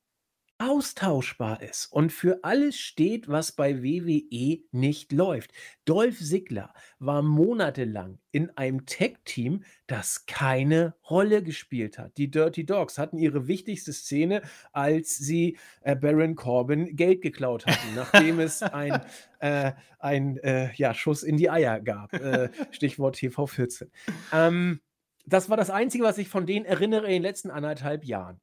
austauschbar 0.61 1.63
ist 1.63 1.88
und 1.88 2.11
für 2.11 2.43
alles 2.43 2.77
steht, 2.77 3.27
was 3.27 3.51
bei 3.51 3.81
WWE 3.81 4.59
nicht 4.71 5.11
läuft. 5.11 5.51
Dolph 5.85 6.19
Ziggler 6.19 6.71
war 6.99 7.23
monatelang 7.23 8.19
in 8.31 8.55
einem 8.57 8.85
Tag-Team, 8.85 9.63
das 9.88 10.27
keine 10.27 10.93
Rolle 11.09 11.41
gespielt 11.41 11.97
hat. 11.97 12.15
Die 12.17 12.29
Dirty 12.29 12.63
Dogs 12.63 12.99
hatten 12.99 13.17
ihre 13.17 13.47
wichtigste 13.47 13.91
Szene, 13.91 14.43
als 14.71 15.17
sie 15.17 15.57
äh, 15.81 15.95
Baron 15.95 16.35
Corbin 16.35 16.95
Geld 16.95 17.23
geklaut 17.23 17.65
hatten, 17.65 17.95
nachdem 17.95 18.39
es 18.39 18.61
ein, 18.61 19.01
äh, 19.39 19.71
ein 19.97 20.38
äh, 20.38 20.71
ja, 20.75 20.93
Schuss 20.93 21.23
in 21.23 21.38
die 21.38 21.49
Eier 21.49 21.79
gab. 21.79 22.13
Äh, 22.13 22.49
Stichwort 22.69 23.15
TV14. 23.15 23.89
Ähm, 24.31 24.79
das 25.25 25.49
war 25.49 25.57
das 25.57 25.71
Einzige, 25.71 26.03
was 26.03 26.19
ich 26.19 26.29
von 26.29 26.45
denen 26.45 26.65
erinnere 26.65 27.07
in 27.07 27.13
den 27.13 27.21
letzten 27.23 27.49
anderthalb 27.49 28.05
Jahren. 28.05 28.39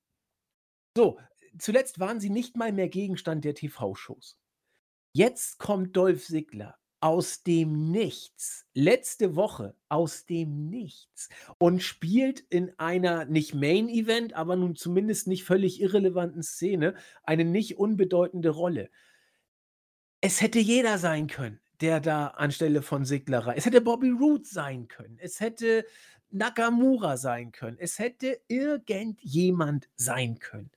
So, 0.96 1.18
zuletzt 1.58 2.00
waren 2.00 2.20
sie 2.20 2.30
nicht 2.30 2.56
mal 2.56 2.72
mehr 2.72 2.88
Gegenstand 2.88 3.44
der 3.44 3.54
TV-Shows. 3.54 4.38
Jetzt 5.12 5.58
kommt 5.58 5.96
Dolph 5.96 6.26
Ziggler 6.26 6.78
aus 7.00 7.42
dem 7.42 7.90
Nichts, 7.90 8.66
letzte 8.74 9.36
Woche 9.36 9.74
aus 9.88 10.26
dem 10.26 10.68
Nichts 10.68 11.28
und 11.58 11.82
spielt 11.82 12.40
in 12.40 12.76
einer 12.78 13.24
nicht 13.24 13.54
Main 13.54 13.88
Event, 13.88 14.34
aber 14.34 14.56
nun 14.56 14.74
zumindest 14.74 15.28
nicht 15.28 15.44
völlig 15.44 15.80
irrelevanten 15.80 16.42
Szene 16.42 16.94
eine 17.22 17.44
nicht 17.44 17.78
unbedeutende 17.78 18.50
Rolle. 18.50 18.90
Es 20.20 20.40
hätte 20.40 20.58
jeder 20.58 20.98
sein 20.98 21.28
können, 21.28 21.60
der 21.80 22.00
da 22.00 22.28
anstelle 22.28 22.82
von 22.82 23.04
Ziggler 23.04 23.46
rein. 23.46 23.56
Es 23.56 23.66
hätte 23.66 23.80
Bobby 23.80 24.10
Roode 24.10 24.44
sein 24.44 24.88
können. 24.88 25.18
Es 25.20 25.38
hätte 25.38 25.84
Nakamura 26.30 27.16
sein 27.16 27.52
können. 27.52 27.78
Es 27.78 27.98
hätte 28.00 28.40
irgendjemand 28.48 29.88
sein 29.96 30.40
können. 30.40 30.70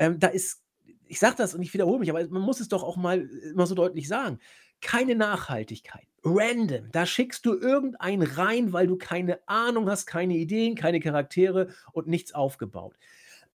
Ähm, 0.00 0.18
da 0.18 0.28
ist, 0.28 0.64
ich 1.06 1.20
sage 1.20 1.36
das 1.36 1.54
und 1.54 1.62
ich 1.62 1.72
wiederhole 1.72 2.00
mich, 2.00 2.10
aber 2.10 2.26
man 2.28 2.42
muss 2.42 2.58
es 2.58 2.68
doch 2.68 2.82
auch 2.82 2.96
mal 2.96 3.20
immer 3.20 3.66
so 3.66 3.76
deutlich 3.76 4.08
sagen. 4.08 4.40
Keine 4.80 5.14
Nachhaltigkeit. 5.14 6.06
Random. 6.24 6.90
Da 6.90 7.04
schickst 7.04 7.44
du 7.44 7.54
irgendeinen 7.54 8.22
rein, 8.22 8.72
weil 8.72 8.86
du 8.86 8.96
keine 8.96 9.46
Ahnung 9.46 9.88
hast, 9.90 10.06
keine 10.06 10.36
Ideen, 10.36 10.74
keine 10.74 11.00
Charaktere 11.00 11.68
und 11.92 12.08
nichts 12.08 12.34
aufgebaut. 12.34 12.96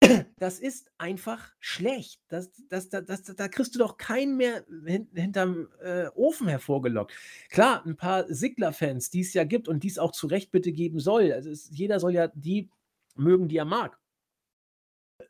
Das 0.38 0.58
ist 0.58 0.90
einfach 0.98 1.52
schlecht. 1.60 2.20
Das, 2.28 2.50
das, 2.68 2.90
das, 2.90 3.06
das, 3.06 3.22
da 3.22 3.48
kriegst 3.48 3.74
du 3.74 3.78
doch 3.78 3.96
keinen 3.96 4.36
mehr 4.36 4.64
hin, 4.84 5.08
hinterm 5.14 5.68
äh, 5.82 6.08
Ofen 6.14 6.48
hervorgelockt. 6.48 7.14
Klar, 7.48 7.86
ein 7.86 7.96
paar 7.96 8.26
Sigler-Fans, 8.28 9.08
die 9.08 9.20
es 9.20 9.32
ja 9.32 9.44
gibt 9.44 9.66
und 9.66 9.82
die 9.82 9.88
es 9.88 9.98
auch 9.98 10.12
zu 10.12 10.26
Recht 10.26 10.50
bitte 10.50 10.72
geben 10.72 11.00
soll. 11.00 11.32
Also 11.32 11.50
es, 11.50 11.70
jeder 11.72 12.00
soll 12.00 12.12
ja 12.12 12.28
die 12.34 12.68
mögen, 13.14 13.48
die 13.48 13.56
er 13.56 13.64
mag. 13.64 13.98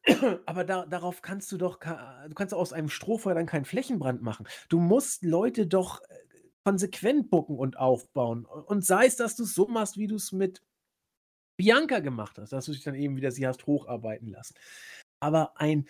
Aber 0.47 0.65
da, 0.65 0.87
darauf 0.87 1.23
kannst 1.23 1.51
du 1.53 1.57
doch, 1.57 1.79
du 1.81 2.35
kannst 2.35 2.55
aus 2.55 2.73
einem 2.73 2.89
Strohfeuer 2.89 3.35
dann 3.35 3.47
keinen 3.47 3.65
Flächenbrand 3.65 4.23
machen. 4.23 4.47
Du 4.69 4.79
musst 4.81 5.23
Leute 5.23 5.67
doch 5.67 6.01
äh, 6.03 6.15
konsequent 6.65 7.31
bucken 7.31 7.59
und 7.59 7.79
aufbauen. 7.79 8.47
Und 8.47 8.85
sei 8.85 9.07
es, 9.07 9.17
dass 9.17 9.37
du 9.37 9.45
es 9.45 9.55
so 9.55 9.69
machst, 9.69 9.99
wie 9.99 10.07
du 10.07 10.17
es 10.17 10.33
mit 10.33 10.63
Bianca 11.57 12.01
gemacht 12.01 12.39
hast, 12.39 12.53
dass 12.53 12.67
du 12.67 12.73
dich 12.73 12.83
dann 12.83 12.95
eben 12.95 13.17
wieder 13.17 13.31
sie 13.31 13.47
hast 13.47 13.67
hocharbeiten 13.67 14.29
lassen. 14.29 14.55
Aber 15.21 15.59
ein, 15.59 15.89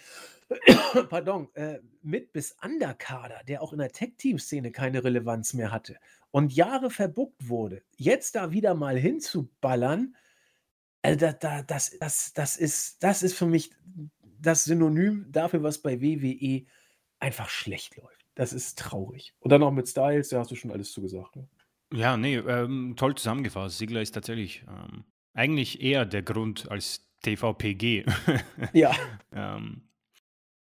pardon, 1.08 1.48
äh, 1.54 1.80
mit 2.02 2.32
bis 2.32 2.56
Underkader, 2.62 3.42
der 3.48 3.62
auch 3.62 3.72
in 3.72 3.78
der 3.78 3.90
Tech-Team-Szene 3.90 4.72
keine 4.72 5.02
Relevanz 5.02 5.54
mehr 5.54 5.72
hatte 5.72 5.96
und 6.30 6.52
Jahre 6.52 6.90
verbuckt 6.90 7.48
wurde, 7.48 7.82
jetzt 7.96 8.34
da 8.34 8.52
wieder 8.52 8.74
mal 8.74 8.98
hinzuballern, 8.98 10.14
also 11.04 11.20
da, 11.20 11.32
da, 11.32 11.62
das, 11.62 11.96
das, 11.98 12.32
das, 12.32 12.56
ist, 12.56 13.02
das 13.02 13.22
ist 13.22 13.36
für 13.36 13.46
mich 13.46 13.70
das 14.40 14.64
Synonym 14.64 15.26
dafür, 15.30 15.62
was 15.62 15.82
bei 15.82 16.00
WWE 16.00 16.64
einfach 17.18 17.50
schlecht 17.50 17.96
läuft. 17.96 18.24
Das 18.34 18.52
ist 18.52 18.78
traurig. 18.78 19.34
Und 19.38 19.50
dann 19.50 19.62
auch 19.62 19.70
mit 19.70 19.86
Styles, 19.86 20.30
da 20.30 20.38
hast 20.38 20.50
du 20.50 20.56
schon 20.56 20.70
alles 20.70 20.92
zugesagt. 20.92 21.36
Ne? 21.36 21.48
Ja, 21.92 22.16
nee, 22.16 22.36
ähm, 22.36 22.94
toll 22.96 23.14
zusammengefasst. 23.16 23.78
Sigler 23.78 24.00
ist 24.00 24.12
tatsächlich 24.12 24.64
ähm, 24.66 25.04
eigentlich 25.34 25.82
eher 25.82 26.06
der 26.06 26.22
Grund 26.22 26.70
als 26.70 27.06
TVPG. 27.22 28.06
ja. 28.72 28.94
ähm, 29.32 29.88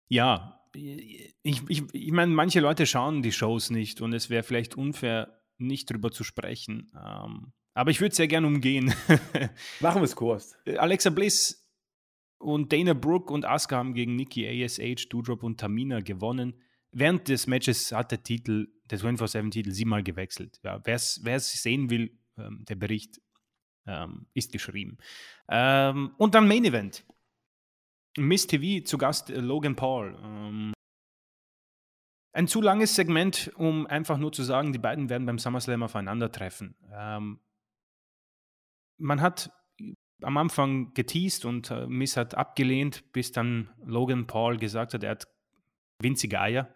ja, 0.10 0.62
ich, 0.74 1.34
ich, 1.44 1.84
ich 1.94 2.12
meine, 2.12 2.34
manche 2.34 2.60
Leute 2.60 2.86
schauen 2.86 3.24
die 3.24 3.32
Shows 3.32 3.70
nicht 3.70 4.02
und 4.02 4.14
es 4.14 4.30
wäre 4.30 4.44
vielleicht 4.44 4.76
unfair, 4.76 5.42
nicht 5.58 5.90
drüber 5.90 6.12
zu 6.12 6.24
sprechen. 6.24 6.92
Ähm, 6.96 7.54
aber 7.78 7.92
ich 7.92 8.02
würde 8.02 8.10
es 8.10 8.18
sehr 8.18 8.28
gerne 8.28 8.48
umgehen. 8.48 8.92
Machen 9.80 10.02
wir 10.02 10.06
es 10.06 10.16
kurz. 10.16 10.58
Alexa 10.78 11.12
Bliss 11.12 11.70
und 12.40 12.74
Dana 12.74 12.94
Brooke 12.94 13.32
und 13.32 13.46
Asuka 13.46 13.78
haben 13.78 13.94
gegen 13.94 14.16
Nikki 14.16 14.48
ASH, 14.64 15.10
Doudrop 15.10 15.44
und 15.44 15.60
Tamina 15.60 16.02
gewonnen. 16.02 16.60
Während 16.92 17.28
des 17.28 17.46
Matches 17.46 17.92
hat 17.92 18.12
der 18.12 18.24
Titel, 18.24 18.68
der 18.86 19.00
24-7-Titel, 19.00 19.72
siebenmal 19.72 20.02
gewechselt. 20.02 20.60
Ja, 20.64 20.82
Wer 20.84 20.96
es 20.96 21.52
sehen 21.62 21.92
will, 21.92 22.18
ähm, 22.38 22.66
der 22.68 22.76
Bericht 22.76 23.22
ähm, 23.86 24.26
ist 24.34 24.52
geschrieben. 24.52 24.98
Ähm, 25.48 26.16
und 26.18 26.34
dann 26.34 26.48
Main 26.48 26.66
Event. 26.66 27.06
Miss 28.18 28.48
TV 28.48 28.84
zu 28.86 28.98
Gast 28.98 29.30
äh, 29.30 29.40
Logan 29.40 29.76
Paul. 29.76 30.18
Ähm, 30.24 30.74
ein 32.34 32.48
zu 32.48 32.60
langes 32.60 32.96
Segment, 32.96 33.52
um 33.56 33.86
einfach 33.86 34.18
nur 34.18 34.32
zu 34.32 34.42
sagen, 34.42 34.74
die 34.74 34.80
beiden 34.80 35.10
werden 35.10 35.28
beim 35.28 35.38
SummerSlam 35.38 35.84
aufeinandertreffen. 35.84 36.76
Ähm, 36.92 37.40
man 38.98 39.22
hat 39.22 39.52
am 40.22 40.38
Anfang 40.38 40.94
geteased 40.94 41.46
und 41.46 41.70
äh, 41.72 41.86
Miss 41.88 42.18
hat 42.18 42.36
abgelehnt, 42.36 43.12
bis 43.14 43.32
dann 43.32 43.70
Logan 43.86 44.28
Paul 44.28 44.58
gesagt 44.58 44.94
hat, 44.94 45.04
er 45.04 45.12
hat 45.12 45.28
winzige 46.02 46.40
Eier. 46.40 46.74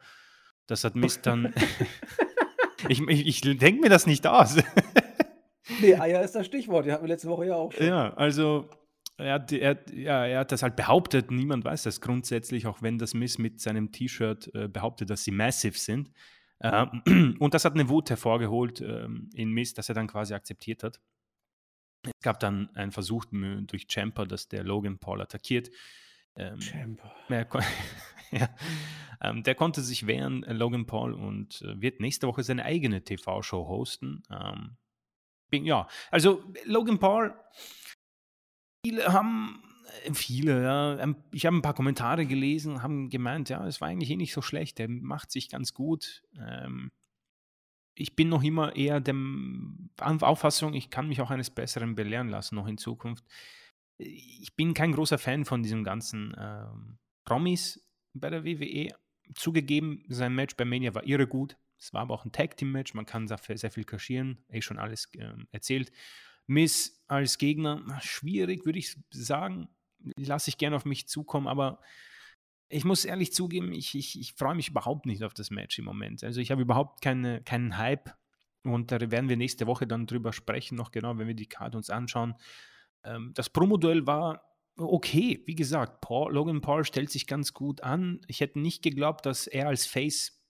Das 0.68 0.84
hat 0.84 0.96
Miss 0.96 1.22
dann. 1.22 1.54
ich 2.88 3.02
ich, 3.02 3.46
ich 3.46 3.58
denke 3.58 3.82
mir 3.82 3.90
das 3.90 4.06
nicht 4.06 4.28
aus. 4.28 4.58
nee, 5.82 5.96
Eier 5.96 6.22
ist 6.22 6.36
das 6.36 6.46
Stichwort. 6.46 6.86
Die 6.86 6.92
hatten 6.92 7.04
wir 7.04 7.10
letzte 7.10 7.30
Woche 7.30 7.48
ja 7.48 7.56
auch 7.56 7.72
schon. 7.72 7.88
Ja, 7.88 8.14
also 8.14 8.70
er 9.18 9.34
hat, 9.34 9.52
er, 9.52 9.80
ja, 9.94 10.26
er 10.26 10.40
hat 10.40 10.52
das 10.52 10.64
halt 10.64 10.76
behauptet. 10.76 11.32
Niemand 11.32 11.66
weiß 11.66 11.84
das 11.84 12.02
grundsätzlich, 12.02 12.68
auch 12.68 12.82
wenn 12.82 12.98
das 12.98 13.14
Miss 13.14 13.38
mit 13.38 13.60
seinem 13.60 13.92
T-Shirt 13.92 14.54
äh, 14.54 14.68
behauptet, 14.68 15.10
dass 15.10 15.24
sie 15.24 15.32
massive 15.32 15.78
sind. 15.78 16.12
Äh, 16.60 16.86
und 17.40 17.54
das 17.54 17.66
hat 17.66 17.74
eine 17.74 17.90
Wut 17.90 18.10
hervorgeholt 18.10 18.82
äh, 18.82 19.08
in 19.34 19.52
Miss, 19.52 19.74
dass 19.74 19.90
er 19.90 19.96
dann 19.96 20.08
quasi 20.08 20.34
akzeptiert 20.34 20.84
hat. 20.84 21.00
Es 22.04 22.24
gab 22.24 22.40
dann 22.40 22.70
einen 22.76 22.92
Versuch 22.92 23.26
durch 23.32 23.88
Champer, 23.90 24.26
dass 24.26 24.48
der 24.48 24.64
Logan 24.64 24.98
Paul 24.98 25.22
attackiert. 25.22 25.70
Ähm, 26.36 26.62
Champer. 26.62 27.14
Der, 27.30 27.48
ja, 28.32 28.50
ähm, 29.22 29.44
der, 29.44 29.56
konnte 29.56 29.82
sich 29.82 30.08
wehren, 30.08 30.44
äh, 30.44 30.54
Logan 30.54 30.86
Paul, 30.86 31.14
und 31.14 31.62
äh, 31.62 31.82
wird 31.82 32.00
nächste 32.00 32.28
Woche 32.28 32.44
seine 32.44 32.64
eigene 32.64 33.04
TV-Show 33.04 33.68
hosten. 33.68 34.24
Ähm, 34.32 34.78
bin, 35.50 35.66
ja, 35.66 35.88
also 36.10 36.44
Logan 36.66 37.00
Paul, 37.00 37.36
viele 38.86 39.12
haben, 39.12 39.62
äh, 40.06 40.14
viele, 40.14 40.64
ja, 40.64 41.00
ähm, 41.00 41.18
ich 41.32 41.46
habe 41.46 41.58
ein 41.58 41.62
paar 41.62 41.74
Kommentare 41.74 42.26
gelesen, 42.26 42.82
haben 42.82 43.10
gemeint, 43.10 43.50
ja, 43.50 43.68
es 43.68 43.82
war 43.82 43.90
eigentlich 43.90 44.10
eh 44.10 44.16
nicht 44.16 44.34
so 44.34 44.42
schlecht, 44.42 44.80
der 44.80 44.88
macht 44.88 45.32
sich 45.32 45.50
ganz 45.50 45.74
gut. 45.74 46.24
Ähm, 46.40 46.92
ich 47.96 48.16
bin 48.16 48.30
noch 48.30 48.44
immer 48.44 48.76
eher 48.76 49.00
der 49.00 49.16
Auffassung, 50.00 50.74
ich 50.74 50.90
kann 50.90 51.08
mich 51.08 51.22
auch 51.22 51.32
eines 51.32 51.50
Besseren 51.50 51.96
belehren 51.96 52.30
lassen, 52.30 52.56
noch 52.56 52.68
in 52.68 52.78
Zukunft. 52.78 53.26
Ich 53.98 54.56
bin 54.56 54.74
kein 54.74 54.94
großer 54.94 55.18
Fan 55.18 55.46
von 55.46 55.62
diesen 55.62 55.84
ganzen 55.84 56.36
ähm, 56.38 56.98
Promis 57.24 57.86
bei 58.14 58.30
der 58.30 58.44
WWE. 58.44 58.96
Zugegeben, 59.36 60.04
sein 60.10 60.34
Match 60.34 60.56
bei 60.56 60.66
Mania 60.66 60.94
war 60.96 61.06
irre 61.06 61.28
gut. 61.28 61.58
Es 61.78 61.94
war 61.94 62.02
aber 62.02 62.14
auch 62.14 62.26
ein 62.26 62.32
Tag-Team-Match, 62.32 62.94
man 62.94 63.06
kann 63.06 63.28
dafür 63.28 63.58
sehr 63.58 63.72
viel 63.72 63.86
kaschieren, 63.86 64.44
eh 64.50 64.62
schon 64.62 64.78
alles 64.78 65.10
ähm, 65.18 65.48
erzählt. 65.52 65.92
Miss 66.48 67.04
als 67.08 67.38
Gegner, 67.38 68.00
schwierig, 68.02 68.66
würde 68.66 68.80
ich 68.80 68.98
sagen. 69.10 69.68
Lasse 70.18 70.50
ich 70.50 70.58
gerne 70.58 70.76
auf 70.76 70.86
mich 70.86 71.08
zukommen, 71.08 71.48
aber 71.48 71.80
ich 72.72 72.86
muss 72.86 73.06
ehrlich 73.06 73.34
zugeben, 73.34 73.72
ich, 73.74 73.96
ich, 73.96 74.20
ich 74.20 74.34
freue 74.34 74.56
mich 74.56 74.70
überhaupt 74.70 75.06
nicht 75.06 75.24
auf 75.24 75.34
das 75.34 75.52
Match 75.52 75.78
im 75.78 75.86
Moment. 75.86 76.24
Also 76.24 76.40
ich 76.40 76.52
habe 76.52 76.62
überhaupt 76.62 77.02
keine, 77.02 77.42
keinen 77.44 77.78
Hype 77.78 78.16
und 78.64 78.92
da 78.92 79.00
werden 79.12 79.30
wir 79.30 79.38
nächste 79.38 79.68
Woche 79.68 79.88
dann 79.88 80.08
drüber 80.08 80.34
sprechen, 80.34 80.76
noch 80.76 80.92
genau, 80.92 81.18
wenn 81.18 81.28
wir 81.28 81.36
die 81.36 81.50
Karte 81.50 81.78
uns 81.78 81.90
anschauen. 81.90 82.36
Ähm, 83.04 83.32
das 83.36 83.50
Promoduell 83.50 84.08
war 84.08 84.44
okay, 84.78 85.44
wie 85.46 85.56
gesagt, 85.56 86.02
Paul, 86.02 86.34
Logan 86.34 86.62
Paul 86.62 86.86
stellt 86.86 87.10
sich 87.10 87.28
ganz 87.28 87.54
gut 87.54 87.82
an. 87.82 88.22
Ich 88.28 88.40
hätte 88.40 88.60
nicht 88.60 88.82
geglaubt, 88.82 89.26
dass 89.26 89.48
er 89.48 89.68
als 89.68 89.86
Face, 89.86 90.42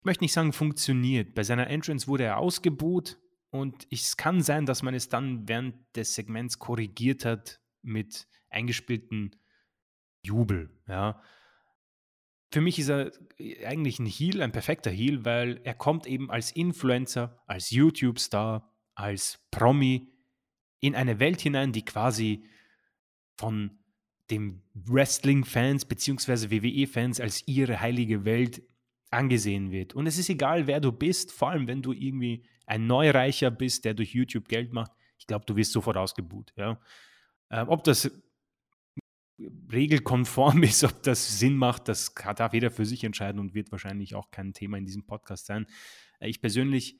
ich 0.00 0.04
möchte 0.04 0.24
nicht 0.24 0.32
sagen 0.32 0.52
funktioniert. 0.52 1.34
Bei 1.34 1.42
seiner 1.42 1.68
Entrance 1.68 2.08
wurde 2.08 2.24
er 2.24 2.38
ausgebuht 2.38 3.18
und 3.50 3.86
es 3.90 4.16
kann 4.16 4.42
sein, 4.42 4.66
dass 4.66 4.82
man 4.82 4.94
es 4.94 5.08
dann 5.08 5.48
während 5.48 5.74
des 5.94 6.14
Segments 6.14 6.58
korrigiert 6.58 7.24
hat 7.24 7.60
mit 7.82 8.26
eingespielten 8.50 9.36
Jubel, 10.26 10.70
ja. 10.88 11.22
Für 12.52 12.60
mich 12.60 12.78
ist 12.78 12.88
er 12.88 13.12
eigentlich 13.64 13.98
ein 13.98 14.06
Heal, 14.06 14.40
ein 14.40 14.52
perfekter 14.52 14.90
Heal, 14.90 15.24
weil 15.24 15.60
er 15.64 15.74
kommt 15.74 16.06
eben 16.06 16.30
als 16.30 16.52
Influencer, 16.52 17.42
als 17.46 17.70
YouTube-Star, 17.70 18.72
als 18.94 19.46
Promi 19.50 20.08
in 20.80 20.94
eine 20.94 21.18
Welt 21.18 21.40
hinein, 21.40 21.72
die 21.72 21.84
quasi 21.84 22.44
von 23.36 23.78
dem 24.30 24.62
Wrestling-Fans 24.74 25.84
bzw. 25.84 26.50
WWE-Fans 26.50 27.20
als 27.20 27.46
ihre 27.46 27.80
heilige 27.80 28.24
Welt 28.24 28.62
angesehen 29.10 29.70
wird. 29.70 29.94
Und 29.94 30.06
es 30.06 30.18
ist 30.18 30.28
egal, 30.28 30.66
wer 30.66 30.80
du 30.80 30.92
bist, 30.92 31.32
vor 31.32 31.50
allem 31.50 31.66
wenn 31.66 31.82
du 31.82 31.92
irgendwie 31.92 32.44
ein 32.66 32.86
Neureicher 32.86 33.50
bist, 33.50 33.84
der 33.84 33.94
durch 33.94 34.14
YouTube 34.14 34.48
Geld 34.48 34.72
macht. 34.72 34.92
Ich 35.18 35.26
glaube, 35.26 35.44
du 35.46 35.56
wirst 35.56 35.72
sofort 35.72 35.96
ausgebucht. 35.96 36.52
Ja? 36.56 36.80
Äh, 37.48 37.62
ob 37.62 37.84
das 37.84 38.10
regelkonform 39.70 40.62
ist, 40.62 40.84
ob 40.84 41.02
das 41.02 41.38
Sinn 41.38 41.56
macht, 41.56 41.88
das 41.88 42.14
darf 42.14 42.54
jeder 42.54 42.70
für 42.70 42.86
sich 42.86 43.04
entscheiden 43.04 43.40
und 43.40 43.54
wird 43.54 43.72
wahrscheinlich 43.72 44.14
auch 44.14 44.30
kein 44.30 44.52
Thema 44.52 44.78
in 44.78 44.86
diesem 44.86 45.06
Podcast 45.06 45.46
sein. 45.46 45.66
Äh, 46.20 46.28
ich 46.28 46.40
persönlich 46.40 46.98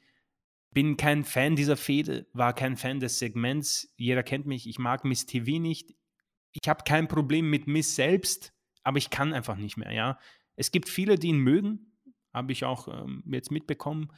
bin 0.72 0.96
kein 0.96 1.24
Fan 1.24 1.56
dieser 1.56 1.76
Fehde, 1.76 2.26
war 2.32 2.52
kein 2.52 2.76
Fan 2.76 3.00
des 3.00 3.18
Segments. 3.18 3.94
Jeder 3.96 4.22
kennt 4.22 4.46
mich, 4.46 4.68
ich 4.68 4.78
mag 4.78 5.04
Miss 5.04 5.24
TV 5.24 5.58
nicht. 5.58 5.94
Ich 6.52 6.68
habe 6.68 6.84
kein 6.84 7.08
Problem 7.08 7.48
mit 7.48 7.66
Miss 7.66 7.96
selbst, 7.96 8.52
aber 8.82 8.98
ich 8.98 9.10
kann 9.10 9.32
einfach 9.32 9.56
nicht 9.56 9.76
mehr, 9.76 9.92
ja. 9.92 10.18
Es 10.54 10.72
gibt 10.72 10.88
viele, 10.88 11.18
die 11.18 11.28
ihn 11.28 11.38
mögen, 11.38 11.92
habe 12.32 12.52
ich 12.52 12.64
auch 12.64 12.88
ähm, 12.88 13.22
jetzt 13.26 13.50
mitbekommen. 13.50 14.12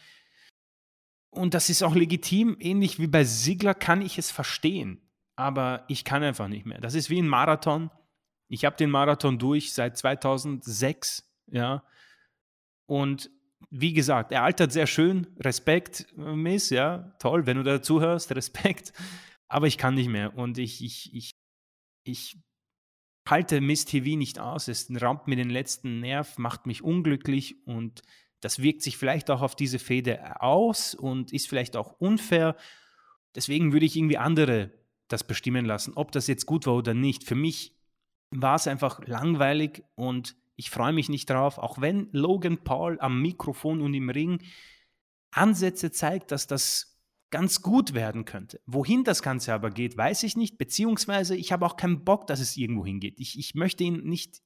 Und 1.31 1.55
das 1.55 1.69
ist 1.69 1.83
auch 1.83 1.95
legitim, 1.95 2.57
ähnlich 2.59 2.99
wie 2.99 3.07
bei 3.07 3.25
Sigler 3.25 3.75
kann 3.75 4.03
ich 4.03 4.19
es 4.19 4.31
verstehen, 4.31 5.01
aber 5.37 5.85
ich 5.89 6.05
kann 6.05 6.23
einfach 6.23 6.49
nicht 6.49 6.67
mehr. 6.67 6.81
Das 6.81 6.95
ist 6.95 7.11
wie 7.11 7.21
ein 7.21 7.29
Marathon. 7.29 7.91
Ich 8.49 8.65
habe 8.65 8.77
den 8.77 8.91
Marathon 8.91 9.39
durch 9.39 9.73
seit 9.73 9.97
2006, 9.97 11.29
ja. 11.51 11.85
Und 12.87 13.31
wie 13.71 13.93
gesagt, 13.93 14.33
er 14.33 14.43
altert 14.43 14.73
sehr 14.73 14.87
schön. 14.87 15.27
Respekt, 15.39 16.07
Miss, 16.17 16.71
ja, 16.71 17.15
toll, 17.19 17.47
wenn 17.47 17.59
du 17.59 17.63
dazu 17.63 18.01
hörst, 18.01 18.33
Respekt. 18.35 18.93
Aber 19.49 19.67
ich 19.67 19.79
kann 19.79 19.95
nicht 19.95 20.09
mehr 20.09 20.37
und 20.37 20.59
ich, 20.59 20.83
ich, 20.83 21.15
ich, 21.15 21.31
ich 22.05 22.37
halte 23.29 23.61
Miss 23.61 23.85
TV 23.85 24.17
nicht 24.17 24.39
aus. 24.39 24.69
Es 24.69 24.91
raubt 25.01 25.29
mir 25.29 25.37
den 25.37 25.51
letzten 25.51 26.01
Nerv, 26.01 26.39
macht 26.39 26.67
mich 26.67 26.83
unglücklich 26.83 27.67
und 27.67 28.03
das 28.41 28.63
wirkt 28.63 28.83
sich 28.83 28.97
vielleicht 28.97 29.31
auch 29.31 29.43
auf 29.43 29.57
diese 29.57 29.79
Fehde 29.79 30.41
aus 30.41 30.95
und 30.95 31.33
ist 31.33 31.49
vielleicht 31.49 31.77
auch 31.77 31.93
unfair. 31.99 32.57
Deswegen 33.35 33.73
würde 33.73 33.87
ich 33.87 33.97
irgendwie 33.97 34.19
andere 34.19 34.73
das 35.09 35.25
bestimmen 35.25 35.65
lassen, 35.65 35.95
ob 35.95 36.13
das 36.13 36.27
jetzt 36.27 36.47
gut 36.47 36.67
war 36.67 36.75
oder 36.75 36.95
nicht. 36.95 37.25
Für 37.25 37.35
mich 37.35 37.78
war 38.31 38.57
es 38.57 38.67
einfach 38.67 39.01
langweilig 39.07 39.85
und 39.95 40.37
ich 40.57 40.71
freue 40.71 40.93
mich 40.93 41.09
nicht 41.09 41.31
drauf, 41.31 41.59
auch 41.59 41.81
wenn 41.81 42.09
Logan 42.13 42.65
Paul 42.65 42.99
am 43.01 43.23
Mikrofon 43.23 43.81
und 43.81 43.95
im 43.95 44.11
Ring 44.11 44.43
Ansätze 45.31 45.91
zeigt, 45.91 46.33
dass 46.33 46.47
das 46.47 46.99
ganz 47.31 47.63
gut 47.63 47.95
werden 47.95 48.25
könnte. 48.25 48.61
Wohin 48.67 49.05
das 49.05 49.23
Ganze 49.23 49.53
aber 49.53 49.71
geht, 49.71 49.97
weiß 49.97 50.23
ich 50.23 50.37
nicht, 50.37 50.59
beziehungsweise 50.59 51.37
ich 51.37 51.53
habe 51.53 51.67
auch 51.67 51.77
keinen 51.77 52.05
Bock, 52.05 52.27
dass 52.27 52.41
es 52.41 52.57
irgendwo 52.57 52.85
hingeht. 52.85 53.21
Ich, 53.21 53.39
ich 53.39 53.55
möchte 53.55 53.85
ihn 53.85 54.03
nicht 54.05 54.43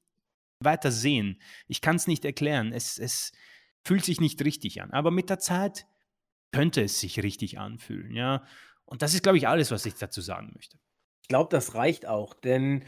weiter 0.60 0.90
sehen. 0.90 1.40
Ich 1.68 1.80
kann 1.80 1.96
es 1.96 2.06
nicht 2.06 2.24
erklären. 2.24 2.72
Es, 2.72 2.98
es 2.98 3.32
fühlt 3.84 4.04
sich 4.04 4.20
nicht 4.20 4.44
richtig 4.44 4.82
an. 4.82 4.90
Aber 4.90 5.10
mit 5.10 5.30
der 5.30 5.38
Zeit 5.38 5.86
könnte 6.50 6.82
es 6.82 7.00
sich 7.00 7.22
richtig 7.22 7.58
anfühlen, 7.58 8.14
ja. 8.14 8.44
Und 8.84 9.00
das 9.00 9.14
ist, 9.14 9.22
glaube 9.22 9.38
ich, 9.38 9.48
alles, 9.48 9.70
was 9.70 9.86
ich 9.86 9.94
dazu 9.94 10.20
sagen 10.20 10.50
möchte. 10.54 10.78
Ich 11.22 11.28
glaube, 11.28 11.48
das 11.50 11.74
reicht 11.74 12.06
auch, 12.06 12.34
denn 12.34 12.84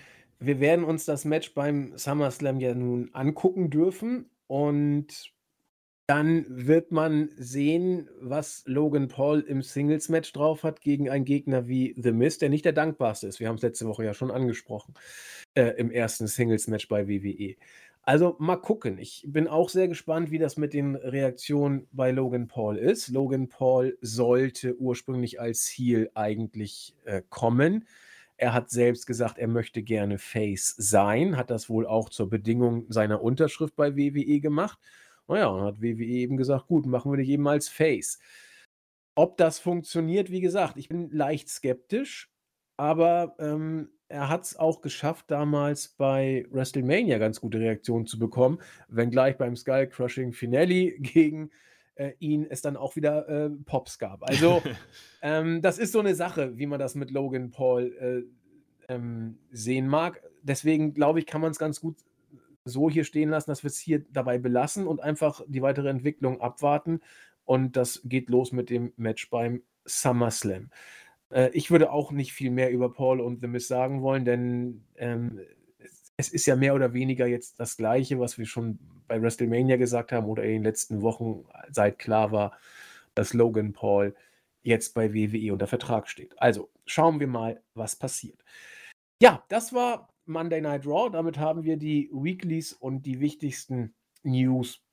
wir 0.46 0.60
werden 0.60 0.84
uns 0.84 1.04
das 1.04 1.24
Match 1.24 1.54
beim 1.54 1.96
SummerSlam 1.96 2.60
ja 2.60 2.74
nun 2.74 3.10
angucken 3.12 3.70
dürfen 3.70 4.30
und 4.46 5.34
dann 6.06 6.44
wird 6.48 6.92
man 6.92 7.30
sehen, 7.36 8.10
was 8.20 8.62
Logan 8.66 9.08
Paul 9.08 9.40
im 9.40 9.62
Singles-Match 9.62 10.32
drauf 10.32 10.62
hat 10.62 10.82
gegen 10.82 11.08
einen 11.08 11.24
Gegner 11.24 11.66
wie 11.66 11.94
The 11.96 12.12
Mist, 12.12 12.42
der 12.42 12.50
nicht 12.50 12.66
der 12.66 12.74
dankbarste 12.74 13.26
ist. 13.26 13.40
Wir 13.40 13.48
haben 13.48 13.56
es 13.56 13.62
letzte 13.62 13.86
Woche 13.86 14.04
ja 14.04 14.12
schon 14.12 14.30
angesprochen, 14.30 14.94
äh, 15.54 15.70
im 15.78 15.90
ersten 15.90 16.26
Singles-Match 16.26 16.88
bei 16.88 17.08
WWE. 17.08 17.56
Also 18.02 18.36
mal 18.38 18.56
gucken. 18.56 18.98
Ich 18.98 19.24
bin 19.26 19.48
auch 19.48 19.70
sehr 19.70 19.88
gespannt, 19.88 20.30
wie 20.30 20.38
das 20.38 20.58
mit 20.58 20.74
den 20.74 20.94
Reaktionen 20.94 21.88
bei 21.90 22.10
Logan 22.10 22.48
Paul 22.48 22.76
ist. 22.76 23.08
Logan 23.08 23.48
Paul 23.48 23.96
sollte 24.02 24.76
ursprünglich 24.76 25.40
als 25.40 25.66
Heel 25.66 26.10
eigentlich 26.14 26.94
äh, 27.04 27.22
kommen. 27.30 27.86
Er 28.44 28.52
hat 28.52 28.68
selbst 28.68 29.06
gesagt, 29.06 29.38
er 29.38 29.48
möchte 29.48 29.82
gerne 29.82 30.18
Face 30.18 30.74
sein, 30.76 31.38
hat 31.38 31.48
das 31.48 31.70
wohl 31.70 31.86
auch 31.86 32.10
zur 32.10 32.28
Bedingung 32.28 32.84
seiner 32.92 33.22
Unterschrift 33.22 33.74
bei 33.74 33.96
WWE 33.96 34.38
gemacht. 34.40 34.78
Naja, 35.26 35.46
und 35.46 35.62
hat 35.62 35.80
WWE 35.80 36.04
eben 36.04 36.36
gesagt, 36.36 36.66
gut, 36.66 36.84
machen 36.84 37.10
wir 37.10 37.16
dich 37.16 37.30
eben 37.30 37.48
als 37.48 37.70
Face. 37.70 38.18
Ob 39.14 39.38
das 39.38 39.58
funktioniert, 39.60 40.30
wie 40.30 40.42
gesagt, 40.42 40.76
ich 40.76 40.90
bin 40.90 41.08
leicht 41.08 41.48
skeptisch, 41.48 42.30
aber 42.76 43.34
ähm, 43.38 43.88
er 44.08 44.28
hat 44.28 44.44
es 44.44 44.58
auch 44.58 44.82
geschafft, 44.82 45.30
damals 45.30 45.88
bei 45.88 46.44
WrestleMania 46.50 47.16
ganz 47.16 47.40
gute 47.40 47.60
Reaktionen 47.60 48.04
zu 48.04 48.18
bekommen, 48.18 48.60
wenngleich 48.88 49.38
beim 49.38 49.56
Skull 49.56 49.86
Crushing 49.86 50.34
Finale 50.34 50.90
gegen 50.98 51.50
äh, 51.96 52.12
ihn 52.18 52.46
es 52.48 52.62
dann 52.62 52.76
auch 52.76 52.96
wieder 52.96 53.28
äh, 53.28 53.50
Pops 53.50 53.98
gab. 53.98 54.22
Also, 54.28 54.62
ähm, 55.22 55.62
das 55.62 55.78
ist 55.78 55.92
so 55.92 56.00
eine 56.00 56.14
Sache, 56.14 56.58
wie 56.58 56.66
man 56.66 56.78
das 56.78 56.94
mit 56.94 57.10
Logan 57.10 57.50
Paul 57.50 58.26
äh, 58.88 58.92
ähm, 58.92 59.38
sehen 59.50 59.88
mag. 59.88 60.22
Deswegen 60.42 60.94
glaube 60.94 61.18
ich, 61.18 61.26
kann 61.26 61.40
man 61.40 61.50
es 61.50 61.58
ganz 61.58 61.80
gut 61.80 61.96
so 62.64 62.88
hier 62.90 63.04
stehen 63.04 63.30
lassen, 63.30 63.50
dass 63.50 63.62
wir 63.62 63.68
es 63.68 63.78
hier 63.78 64.04
dabei 64.10 64.38
belassen 64.38 64.86
und 64.86 65.02
einfach 65.02 65.42
die 65.46 65.62
weitere 65.62 65.88
Entwicklung 65.88 66.40
abwarten. 66.40 67.00
Und 67.44 67.76
das 67.76 68.00
geht 68.04 68.30
los 68.30 68.52
mit 68.52 68.70
dem 68.70 68.92
Match 68.96 69.28
beim 69.28 69.62
SummerSlam. 69.84 70.70
Äh, 71.30 71.50
ich 71.52 71.70
würde 71.70 71.92
auch 71.92 72.10
nicht 72.10 72.32
viel 72.32 72.50
mehr 72.50 72.70
über 72.70 72.92
Paul 72.92 73.20
und 73.20 73.40
The 73.42 73.48
Miz 73.48 73.68
sagen 73.68 74.02
wollen, 74.02 74.24
denn 74.24 74.84
ähm, 74.96 75.40
es 76.16 76.28
ist 76.28 76.46
ja 76.46 76.56
mehr 76.56 76.74
oder 76.74 76.92
weniger 76.92 77.26
jetzt 77.26 77.58
das 77.58 77.76
Gleiche, 77.76 78.18
was 78.20 78.38
wir 78.38 78.46
schon 78.46 78.78
bei 79.08 79.20
WrestleMania 79.20 79.76
gesagt 79.76 80.12
haben 80.12 80.26
oder 80.26 80.44
in 80.44 80.52
den 80.52 80.62
letzten 80.62 81.02
Wochen, 81.02 81.44
seit 81.70 81.98
klar 81.98 82.32
war, 82.32 82.56
dass 83.14 83.34
Logan 83.34 83.72
Paul 83.72 84.14
jetzt 84.62 84.94
bei 84.94 85.12
WWE 85.12 85.52
unter 85.52 85.66
Vertrag 85.66 86.08
steht. 86.08 86.40
Also 86.40 86.70
schauen 86.86 87.20
wir 87.20 87.26
mal, 87.26 87.62
was 87.74 87.96
passiert. 87.96 88.44
Ja, 89.20 89.44
das 89.48 89.72
war 89.72 90.08
Monday 90.26 90.60
Night 90.60 90.86
Raw. 90.86 91.10
Damit 91.10 91.38
haben 91.38 91.64
wir 91.64 91.76
die 91.76 92.10
Weeklies 92.12 92.72
und 92.72 93.04
die 93.04 93.20
wichtigsten 93.20 93.94
News 94.22 94.83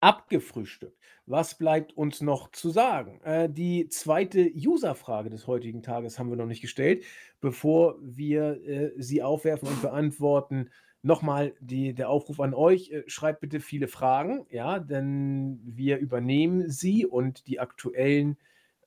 abgefrühstückt. 0.00 0.98
Was 1.26 1.58
bleibt 1.58 1.96
uns 1.96 2.20
noch 2.20 2.52
zu 2.52 2.70
sagen? 2.70 3.20
Äh, 3.22 3.50
die 3.50 3.88
zweite 3.88 4.50
User-Frage 4.54 5.30
des 5.30 5.46
heutigen 5.46 5.82
Tages 5.82 6.18
haben 6.18 6.30
wir 6.30 6.36
noch 6.36 6.46
nicht 6.46 6.60
gestellt. 6.60 7.04
Bevor 7.40 7.96
wir 8.00 8.64
äh, 8.66 8.92
sie 8.96 9.22
aufwerfen 9.22 9.68
und 9.68 9.82
beantworten, 9.82 10.70
nochmal 11.06 11.54
der 11.60 12.08
Aufruf 12.10 12.40
an 12.40 12.54
euch. 12.54 12.90
Äh, 12.90 13.04
schreibt 13.06 13.40
bitte 13.40 13.60
viele 13.60 13.88
Fragen, 13.88 14.46
ja, 14.50 14.78
denn 14.78 15.60
wir 15.64 15.98
übernehmen 15.98 16.68
sie 16.68 17.06
und 17.06 17.46
die 17.46 17.60
aktuellen 17.60 18.36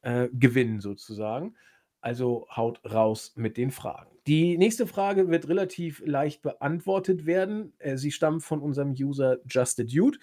äh, 0.01 0.27
gewinnen 0.31 0.81
sozusagen. 0.81 1.55
Also 2.01 2.47
haut 2.55 2.79
raus 2.89 3.33
mit 3.35 3.57
den 3.57 3.71
Fragen. 3.71 4.09
Die 4.27 4.57
nächste 4.57 4.87
Frage 4.87 5.29
wird 5.29 5.49
relativ 5.49 6.01
leicht 6.05 6.41
beantwortet 6.41 7.25
werden. 7.25 7.73
Äh, 7.79 7.97
sie 7.97 8.11
stammt 8.11 8.43
von 8.43 8.61
unserem 8.61 8.91
User 8.91 9.39
Just 9.45 9.79
a 9.79 9.83
Dude. 9.83 10.19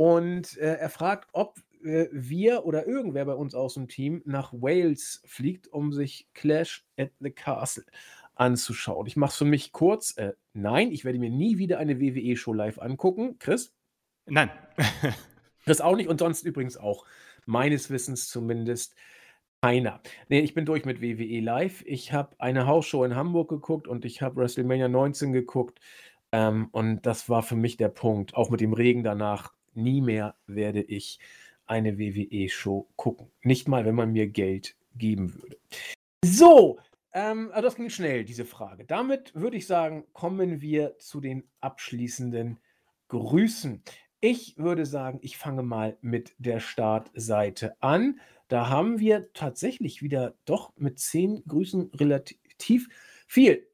Und 0.00 0.56
äh, 0.58 0.76
er 0.76 0.90
fragt, 0.90 1.28
ob 1.32 1.58
äh, 1.82 2.06
wir 2.12 2.64
oder 2.64 2.86
irgendwer 2.86 3.24
bei 3.24 3.34
uns 3.34 3.54
aus 3.54 3.74
dem 3.74 3.88
Team 3.88 4.22
nach 4.24 4.52
Wales 4.52 5.22
fliegt, 5.26 5.68
um 5.68 5.92
sich 5.92 6.28
Clash 6.34 6.86
at 6.96 7.10
the 7.18 7.30
Castle 7.30 7.84
anzuschauen. 8.36 9.08
Ich 9.08 9.16
mache 9.16 9.30
es 9.30 9.36
für 9.36 9.44
mich 9.44 9.72
kurz. 9.72 10.16
Äh, 10.16 10.34
nein, 10.52 10.92
ich 10.92 11.04
werde 11.04 11.18
mir 11.18 11.30
nie 11.30 11.58
wieder 11.58 11.78
eine 11.78 12.00
WWE-Show 12.00 12.52
live 12.52 12.78
angucken. 12.78 13.38
Chris? 13.40 13.74
Nein. 14.26 14.50
Chris 15.64 15.80
auch 15.80 15.96
nicht 15.96 16.08
und 16.08 16.20
sonst 16.20 16.44
übrigens 16.44 16.76
auch. 16.76 17.04
Meines 17.44 17.90
Wissens 17.90 18.28
zumindest 18.28 18.94
keiner. 19.60 20.00
Nee, 20.28 20.40
ich 20.40 20.54
bin 20.54 20.64
durch 20.64 20.84
mit 20.84 21.02
WWE 21.02 21.40
live. 21.40 21.82
Ich 21.86 22.12
habe 22.12 22.36
eine 22.38 22.68
Hausshow 22.68 23.04
in 23.04 23.16
Hamburg 23.16 23.48
geguckt 23.48 23.88
und 23.88 24.04
ich 24.04 24.22
habe 24.22 24.36
WrestleMania 24.36 24.86
19 24.86 25.32
geguckt. 25.32 25.80
Ähm, 26.30 26.68
und 26.70 27.04
das 27.06 27.28
war 27.28 27.42
für 27.42 27.56
mich 27.56 27.76
der 27.76 27.88
Punkt. 27.88 28.34
Auch 28.34 28.50
mit 28.50 28.60
dem 28.60 28.74
Regen 28.74 29.02
danach 29.02 29.57
nie 29.78 30.00
mehr 30.00 30.36
werde 30.46 30.82
ich 30.82 31.18
eine 31.66 31.98
WWE-Show 31.98 32.88
gucken. 32.96 33.30
Nicht 33.42 33.68
mal, 33.68 33.84
wenn 33.84 33.94
man 33.94 34.12
mir 34.12 34.26
Geld 34.26 34.76
geben 34.94 35.34
würde. 35.34 35.58
So, 36.24 36.78
ähm, 37.12 37.50
also 37.52 37.68
das 37.68 37.76
ging 37.76 37.90
schnell, 37.90 38.24
diese 38.24 38.44
Frage. 38.44 38.84
Damit 38.84 39.34
würde 39.34 39.56
ich 39.56 39.66
sagen, 39.66 40.04
kommen 40.12 40.60
wir 40.60 40.98
zu 40.98 41.20
den 41.20 41.44
abschließenden 41.60 42.58
Grüßen. 43.08 43.82
Ich 44.20 44.56
würde 44.58 44.84
sagen, 44.84 45.18
ich 45.22 45.36
fange 45.36 45.62
mal 45.62 45.96
mit 46.00 46.34
der 46.38 46.60
Startseite 46.60 47.80
an. 47.80 48.20
Da 48.48 48.68
haben 48.68 48.98
wir 48.98 49.32
tatsächlich 49.32 50.02
wieder 50.02 50.34
doch 50.44 50.72
mit 50.76 50.98
zehn 50.98 51.44
Grüßen 51.46 51.90
relativ 51.94 52.88
viel. 53.26 53.68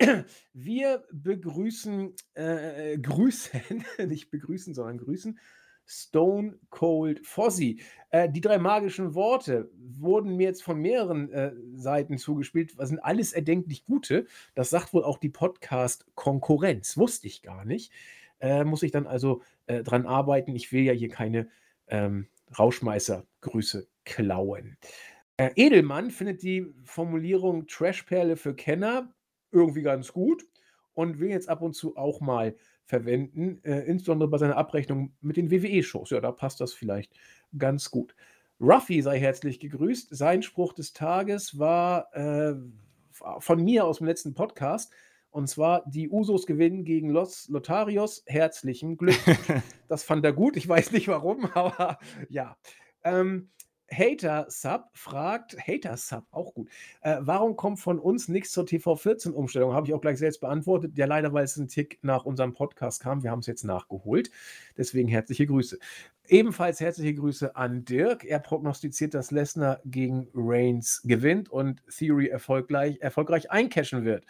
Wir 0.53 1.05
begrüßen, 1.13 2.15
äh, 2.35 2.99
grüßen, 2.99 3.85
nicht 4.07 4.31
begrüßen, 4.31 4.75
sondern 4.75 4.99
grüßen 4.99 5.39
Stone 5.87 6.59
Cold 6.71 7.27
Fozzy. 7.27 7.81
Äh, 8.11 8.29
die 8.31 8.41
drei 8.41 8.59
magischen 8.59 9.15
Worte 9.15 9.71
wurden 9.77 10.37
mir 10.37 10.49
jetzt 10.49 10.63
von 10.63 10.81
mehreren 10.81 11.31
äh, 11.33 11.53
Seiten 11.75 12.19
zugespielt. 12.19 12.79
Das 12.79 12.89
sind 12.89 13.01
alles 13.01 13.33
erdenklich 13.33 13.85
gute. 13.85 14.27
Das 14.55 14.71
sagt 14.71 14.95
wohl 14.95 15.05
auch 15.05 15.19
die 15.19 15.29
Podcast-Konkurrenz. 15.29 16.97
Wusste 16.97 17.27
ich 17.27 17.43
gar 17.43 17.65
nicht. 17.65 17.93
Äh, 18.41 18.65
muss 18.65 18.83
ich 18.83 18.91
dann 18.91 19.07
also 19.07 19.43
äh, 19.67 19.83
dran 19.83 20.07
arbeiten. 20.07 20.55
Ich 20.55 20.73
will 20.73 20.83
ja 20.83 20.93
hier 20.93 21.09
keine 21.09 21.49
ähm, 21.89 22.29
Rauschmeißer-Grüße 22.59 23.87
klauen. 24.05 24.77
Äh, 25.37 25.51
Edelmann 25.57 26.11
findet 26.11 26.43
die 26.43 26.73
Formulierung 26.85 27.67
Trashperle 27.67 28.37
für 28.37 28.55
Kenner 28.55 29.13
irgendwie 29.51 29.83
ganz 29.83 30.13
gut 30.13 30.45
und 30.95 31.19
will 31.19 31.31
jetzt 31.31 31.49
ab 31.49 31.63
und 31.63 31.75
zu 31.75 31.97
auch 31.97 32.21
mal 32.21 32.55
verwenden, 32.85 33.61
äh, 33.65 33.81
insbesondere 33.87 34.29
bei 34.29 34.39
seiner 34.39 34.57
Abrechnung 34.57 35.13
mit 35.21 35.37
den 35.37 35.51
WWE-Shows. 35.51 36.11
Ja, 36.11 36.21
da 36.21 36.33
passt 36.33 36.61
das 36.61 36.73
vielleicht 36.73 37.13
ganz 37.57 37.91
gut. 37.91 38.15
Ruffy 38.61 39.03
sei 39.03 39.19
herzlich 39.19 39.61
gegrüßt. 39.61 40.09
Sein 40.11 40.43
Spruch 40.43 40.73
des 40.73 40.93
Tages 40.93 41.59
war 41.59 42.15
äh, 42.15 42.55
von 43.39 43.63
mir 43.63 43.85
aus 43.85 43.99
dem 43.99 44.07
letzten 44.07 44.35
Podcast. 44.35 44.93
Und 45.31 45.49
zwar, 45.49 45.83
die 45.87 46.09
Usos 46.11 46.47
gewinnen 46.47 46.85
gegen 46.85 47.11
Los 47.11 47.49
Lotarios. 47.49 48.23
Herzlichen 48.27 48.97
Glückwunsch. 48.97 49.63
das 49.89 50.05
fand 50.05 50.25
er 50.25 50.33
gut. 50.33 50.57
Ich 50.57 50.69
weiß 50.69 50.93
nicht 50.93 51.09
warum, 51.09 51.47
aber 51.55 51.99
ja. 52.29 52.57
Ähm, 53.03 53.51
Hater 53.97 54.47
Sub 54.49 54.91
fragt, 54.93 55.57
Hater 55.67 55.97
Sub, 55.97 56.25
auch 56.31 56.55
gut. 56.55 56.69
Äh, 57.03 57.19
warum 57.21 57.57
kommt 57.57 57.79
von 57.81 57.99
uns 57.99 58.29
nichts 58.29 58.53
zur 58.53 58.65
TV14-Umstellung? 58.65 59.73
Habe 59.73 59.87
ich 59.87 59.95
auch 59.95 60.01
gleich 60.01 60.19
selbst 60.19 60.41
beantwortet. 60.41 60.97
Ja, 60.97 61.07
leider, 61.07 61.33
weil 61.33 61.45
es 61.45 61.57
ein 61.57 61.69
Tick 61.69 61.99
nach 62.03 62.25
unserem 62.25 62.53
Podcast 62.53 63.03
kam. 63.03 63.23
Wir 63.23 63.31
haben 63.31 63.41
es 63.41 63.47
jetzt 63.47 63.65
nachgeholt. 63.65 64.31
Deswegen 64.77 65.09
herzliche 65.09 65.47
Grüße. 65.47 65.79
Ebenfalls 66.27 66.81
herzliche 66.81 67.15
Grüße 67.15 67.55
an 67.55 67.85
Dirk. 67.85 68.25
Er 68.25 68.39
prognostiziert, 68.39 69.15
dass 69.15 69.31
Lesnar 69.31 69.81
gegen 69.85 70.29
Reigns 70.35 71.03
gewinnt 71.05 71.51
und 71.51 71.83
Theory 71.87 72.29
erfolgreich, 72.29 72.99
erfolgreich 73.01 73.51
eincashen 73.51 74.05
wird. 74.05 74.25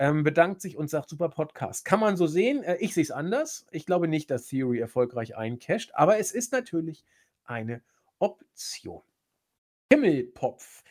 Ähm, 0.00 0.22
bedankt 0.22 0.60
sich 0.60 0.76
und 0.76 0.90
sagt, 0.90 1.08
super 1.08 1.28
Podcast. 1.28 1.84
Kann 1.84 2.00
man 2.00 2.16
so 2.16 2.26
sehen. 2.26 2.62
Äh, 2.62 2.76
ich 2.76 2.94
sehe 2.94 3.02
es 3.02 3.10
anders. 3.10 3.66
Ich 3.70 3.86
glaube 3.86 4.08
nicht, 4.08 4.30
dass 4.30 4.46
Theory 4.46 4.78
erfolgreich 4.78 5.36
eincasht, 5.36 5.92
aber 5.94 6.18
es 6.18 6.32
ist 6.32 6.52
natürlich 6.52 7.04
eine 7.44 7.82
Option. 8.18 9.02
Himmelpopf 9.92 10.82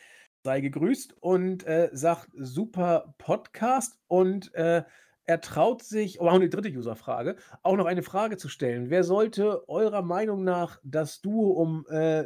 sei 0.44 0.60
gegrüßt 0.60 1.14
und 1.20 1.66
äh, 1.66 1.90
sagt 1.92 2.30
super 2.34 3.14
Podcast 3.18 3.98
und 4.08 4.54
äh, 4.54 4.84
er 5.24 5.40
traut 5.42 5.82
sich, 5.82 6.20
oh, 6.20 6.28
eine 6.28 6.48
dritte 6.48 6.70
Userfrage, 6.70 7.36
auch 7.62 7.76
noch 7.76 7.84
eine 7.84 8.02
Frage 8.02 8.38
zu 8.38 8.48
stellen. 8.48 8.88
Wer 8.88 9.04
sollte 9.04 9.68
eurer 9.68 10.00
Meinung 10.00 10.42
nach 10.42 10.80
das 10.84 11.20
Duo 11.20 11.50
um 11.50 11.84
äh, 11.90 12.22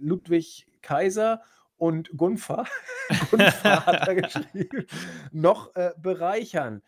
Ludwig 0.00 0.66
Kaiser 0.80 1.42
und 1.76 2.16
Gunfer, 2.16 2.64
Gunfer 3.30 3.84
hat 3.84 4.08
er 4.08 4.14
geschrieben, 4.14 4.86
noch 5.30 5.76
äh, 5.76 5.90
bereichern? 6.00 6.82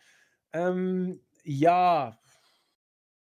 Ähm, 0.51 1.21
ja, 1.43 2.17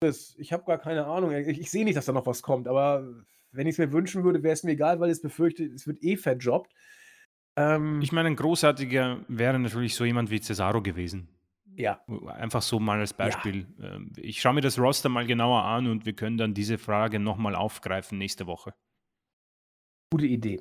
ich 0.02 0.52
habe 0.52 0.64
gar 0.66 0.80
keine 0.80 1.06
Ahnung. 1.06 1.32
Ich, 1.32 1.60
ich 1.60 1.70
sehe 1.70 1.86
nicht, 1.86 1.96
dass 1.96 2.06
da 2.06 2.12
noch 2.12 2.26
was 2.26 2.42
kommt, 2.42 2.68
aber 2.68 3.06
wenn 3.52 3.68
ich 3.68 3.74
es 3.74 3.78
mir 3.80 3.92
wünschen 3.92 4.24
würde, 4.24 4.44
wäre 4.44 4.54
es 4.54 4.64
mir 4.64 4.72
egal, 4.72 5.00
weil 5.00 5.12
ich 5.12 5.22
befürchte, 5.22 5.66
es 5.66 5.88
wird 5.88 6.04
eh 6.04 6.18
verjobbt. 6.18 6.74
Ähm, 7.56 8.02
ich 8.02 8.12
meine, 8.12 8.28
ein 8.28 8.36
großartiger 8.36 9.26
wäre 9.28 9.60
natürlich 9.60 9.96
so 9.96 10.06
jemand 10.06 10.30
wie 10.32 10.42
Cesaro 10.42 10.82
gewesen. 10.82 11.28
Ja. 11.76 12.04
Einfach 12.28 12.62
so 12.62 12.80
mal 12.80 13.00
als 13.00 13.14
Beispiel. 13.14 13.66
Ja. 13.78 13.96
Ähm, 13.96 14.12
ich 14.18 14.42
schaue 14.42 14.54
mir 14.54 14.62
das 14.62 14.78
Roster 14.80 15.10
mal 15.10 15.26
genauer 15.26 15.64
an 15.64 15.88
und 15.88 16.06
wir 16.06 16.14
können 16.14 16.38
dann 16.38 16.54
diese 16.54 16.78
Frage 16.78 17.20
nochmal 17.20 17.56
aufgreifen 17.56 18.18
nächste 18.18 18.48
Woche. 18.48 18.74
Gute 20.12 20.26
Idee. 20.26 20.60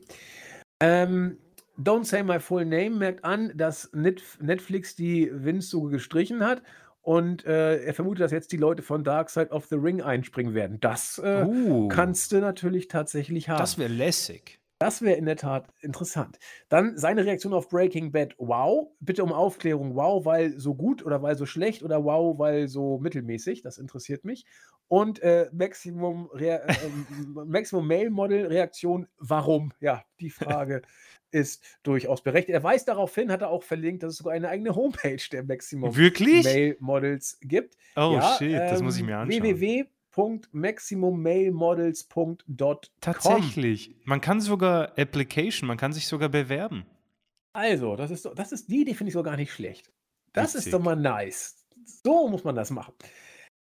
Ähm, 0.80 1.38
Don't 1.78 2.04
Say 2.04 2.22
My 2.22 2.40
Full 2.40 2.66
Name 2.66 2.90
merkt 2.90 3.24
an, 3.24 3.52
dass 3.56 3.90
Netflix 3.92 4.94
die 4.94 5.30
Windsuche 5.32 5.90
gestrichen 5.90 6.44
hat 6.44 6.62
und 7.02 7.44
äh, 7.46 7.82
er 7.84 7.94
vermutet, 7.94 8.24
dass 8.24 8.32
jetzt 8.32 8.52
die 8.52 8.56
Leute 8.56 8.82
von 8.82 9.04
Dark 9.04 9.30
Side 9.30 9.50
of 9.50 9.66
the 9.66 9.76
Ring 9.76 10.02
einspringen 10.02 10.54
werden. 10.54 10.78
Das 10.80 11.18
äh, 11.24 11.44
uh, 11.44 11.88
kannst 11.88 12.32
du 12.32 12.40
natürlich 12.40 12.88
tatsächlich 12.88 13.48
haben. 13.48 13.58
Das 13.58 13.78
wäre 13.78 13.92
lässig. 13.92 14.60
Das 14.78 15.02
wäre 15.02 15.16
in 15.16 15.26
der 15.26 15.36
Tat 15.36 15.66
interessant. 15.80 16.38
Dann 16.68 16.96
seine 16.96 17.24
Reaktion 17.24 17.52
auf 17.52 17.68
Breaking 17.68 18.12
Bad. 18.12 18.34
Wow. 18.38 18.92
Bitte 19.00 19.24
um 19.24 19.32
Aufklärung. 19.32 19.96
Wow, 19.96 20.24
weil 20.24 20.56
so 20.58 20.74
gut 20.74 21.04
oder 21.04 21.20
weil 21.20 21.36
so 21.36 21.46
schlecht 21.46 21.82
oder 21.82 22.04
wow, 22.04 22.38
weil 22.38 22.68
so 22.68 22.98
mittelmäßig. 22.98 23.62
Das 23.62 23.78
interessiert 23.78 24.24
mich. 24.24 24.46
Und 24.86 25.20
äh, 25.20 25.50
Maximum, 25.52 26.30
Rea 26.32 26.58
äh, 26.58 26.74
Maximum 27.46 27.88
Mail 27.88 28.10
Model 28.10 28.46
Reaktion. 28.46 29.08
Warum? 29.18 29.72
Ja, 29.80 30.04
die 30.20 30.30
Frage 30.30 30.82
ist 31.30 31.62
durchaus 31.82 32.22
berechtigt. 32.22 32.54
Er 32.54 32.62
weist 32.62 32.88
darauf 32.88 33.14
hin, 33.14 33.30
hat 33.30 33.42
er 33.42 33.50
auch 33.50 33.62
verlinkt, 33.62 34.02
dass 34.02 34.12
es 34.12 34.18
sogar 34.18 34.32
eine 34.34 34.48
eigene 34.48 34.74
Homepage 34.74 35.20
der 35.30 35.44
Maximum 35.44 35.94
Wirklich? 35.96 36.44
Mail 36.44 36.76
Models 36.80 37.38
gibt. 37.42 37.76
Oh 37.96 38.12
ja, 38.14 38.36
shit, 38.38 38.52
ähm, 38.52 38.58
das 38.58 38.82
muss 38.82 38.96
ich 38.96 39.02
mir 39.02 39.12
ähm, 39.12 39.18
anschauen. 39.18 39.42
www.maximummailmodels.com 39.42 42.38
Tatsächlich. 43.00 43.94
Man 44.04 44.20
kann 44.20 44.40
sogar 44.40 44.98
Application, 44.98 45.66
man 45.66 45.76
kann 45.76 45.92
sich 45.92 46.06
sogar 46.06 46.28
bewerben. 46.28 46.86
Also, 47.52 47.96
das 47.96 48.10
ist, 48.10 48.28
das 48.34 48.52
ist 48.52 48.70
die, 48.70 48.84
die 48.84 48.94
finde 48.94 49.08
ich 49.08 49.14
so 49.14 49.22
gar 49.22 49.36
nicht 49.36 49.52
schlecht. 49.52 49.90
Das 50.32 50.54
Witzig. 50.54 50.66
ist 50.66 50.74
doch 50.74 50.82
mal 50.82 50.96
nice. 50.96 51.66
So 51.84 52.28
muss 52.28 52.44
man 52.44 52.54
das 52.54 52.70
machen. 52.70 52.94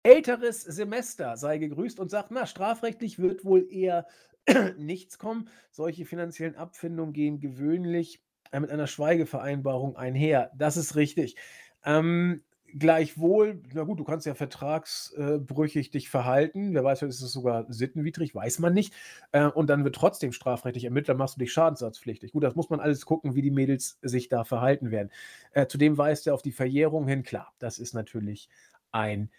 Älteres 0.02 0.62
Semester 0.62 1.36
sei 1.36 1.58
gegrüßt 1.58 2.00
und 2.00 2.10
sagt, 2.10 2.30
na, 2.30 2.46
strafrechtlich 2.46 3.18
wird 3.18 3.44
wohl 3.44 3.70
eher 3.70 4.06
nichts 4.78 5.18
kommen. 5.18 5.48
Solche 5.70 6.04
finanziellen 6.04 6.56
Abfindungen 6.56 7.12
gehen 7.12 7.40
gewöhnlich 7.40 8.22
äh, 8.52 8.60
mit 8.60 8.70
einer 8.70 8.86
Schweigevereinbarung 8.86 9.96
einher. 9.96 10.50
Das 10.56 10.76
ist 10.76 10.96
richtig. 10.96 11.36
Ähm, 11.84 12.42
gleichwohl, 12.78 13.62
na 13.72 13.84
gut, 13.84 13.98
du 13.98 14.04
kannst 14.04 14.26
ja 14.26 14.34
vertragsbrüchig 14.34 15.90
dich 15.90 16.08
verhalten. 16.08 16.74
Wer 16.74 16.84
weiß, 16.84 17.02
ist 17.02 17.22
es 17.22 17.32
sogar 17.32 17.66
sittenwidrig, 17.72 18.34
weiß 18.34 18.58
man 18.60 18.74
nicht. 18.74 18.94
Äh, 19.32 19.46
und 19.46 19.68
dann 19.68 19.84
wird 19.84 19.94
trotzdem 19.94 20.32
strafrechtlich 20.32 20.84
ermittelt, 20.84 21.10
dann 21.10 21.16
machst 21.16 21.36
du 21.36 21.40
dich 21.40 21.52
schadensersatzpflichtig. 21.52 22.32
Gut, 22.32 22.44
das 22.44 22.54
muss 22.54 22.70
man 22.70 22.80
alles 22.80 23.06
gucken, 23.06 23.34
wie 23.34 23.42
die 23.42 23.50
Mädels 23.50 23.98
sich 24.02 24.28
da 24.28 24.44
verhalten 24.44 24.90
werden. 24.90 25.10
Äh, 25.52 25.66
zudem 25.66 25.98
weist 25.98 26.26
er 26.26 26.34
auf 26.34 26.42
die 26.42 26.52
Verjährung 26.52 27.06
hin. 27.06 27.22
Klar, 27.22 27.52
das 27.58 27.78
ist 27.78 27.94
natürlich 27.94 28.48
ein 28.92 29.30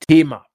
Thema. 0.00 0.46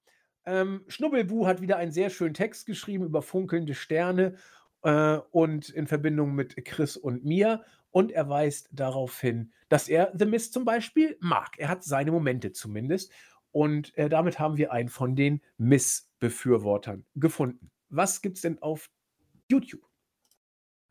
Ähm, 0.49 0.83
Schnubbelbu 0.87 1.45
hat 1.45 1.61
wieder 1.61 1.77
einen 1.77 1.91
sehr 1.91 2.09
schönen 2.09 2.33
Text 2.33 2.65
geschrieben 2.65 3.05
über 3.05 3.21
funkelnde 3.21 3.75
Sterne 3.75 4.35
äh, 4.81 5.17
und 5.29 5.69
in 5.69 5.85
Verbindung 5.85 6.33
mit 6.33 6.55
Chris 6.65 6.97
und 6.97 7.23
mir. 7.23 7.63
Und 7.91 8.11
er 8.11 8.29
weist 8.29 8.69
darauf 8.71 9.19
hin, 9.19 9.51
dass 9.67 9.87
er 9.87 10.11
The 10.17 10.25
Mist 10.25 10.53
zum 10.53 10.65
Beispiel 10.65 11.17
mag. 11.19 11.57
Er 11.57 11.69
hat 11.69 11.83
seine 11.83 12.11
Momente 12.11 12.51
zumindest. 12.51 13.11
Und 13.51 13.95
äh, 13.97 14.09
damit 14.09 14.39
haben 14.39 14.57
wir 14.57 14.71
einen 14.71 14.89
von 14.89 15.15
den 15.15 15.41
Miss-Befürwortern 15.57 17.05
gefunden. 17.15 17.69
Was 17.89 18.21
gibt 18.21 18.37
es 18.37 18.41
denn 18.41 18.59
auf 18.59 18.89
YouTube? 19.49 19.87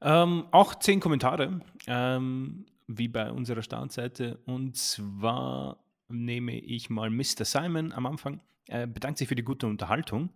Ähm, 0.01 0.47
auch 0.53 0.77
zehn 0.77 1.01
Kommentare, 1.01 1.61
ähm, 1.89 2.67
wie 2.87 3.09
bei 3.09 3.31
unserer 3.33 3.63
Startseite. 3.63 4.39
Und 4.47 4.77
zwar 4.77 5.85
nehme 6.09 6.59
ich 6.59 6.91
mal 6.91 7.11
Mr. 7.11 7.45
Simon 7.45 7.93
am 7.93 8.07
Anfang. 8.07 8.41
Er 8.69 8.87
bedankt 8.87 9.19
sich 9.19 9.29
für 9.29 9.35
die 9.35 9.45
gute 9.45 9.67
Unterhaltung. 9.67 10.31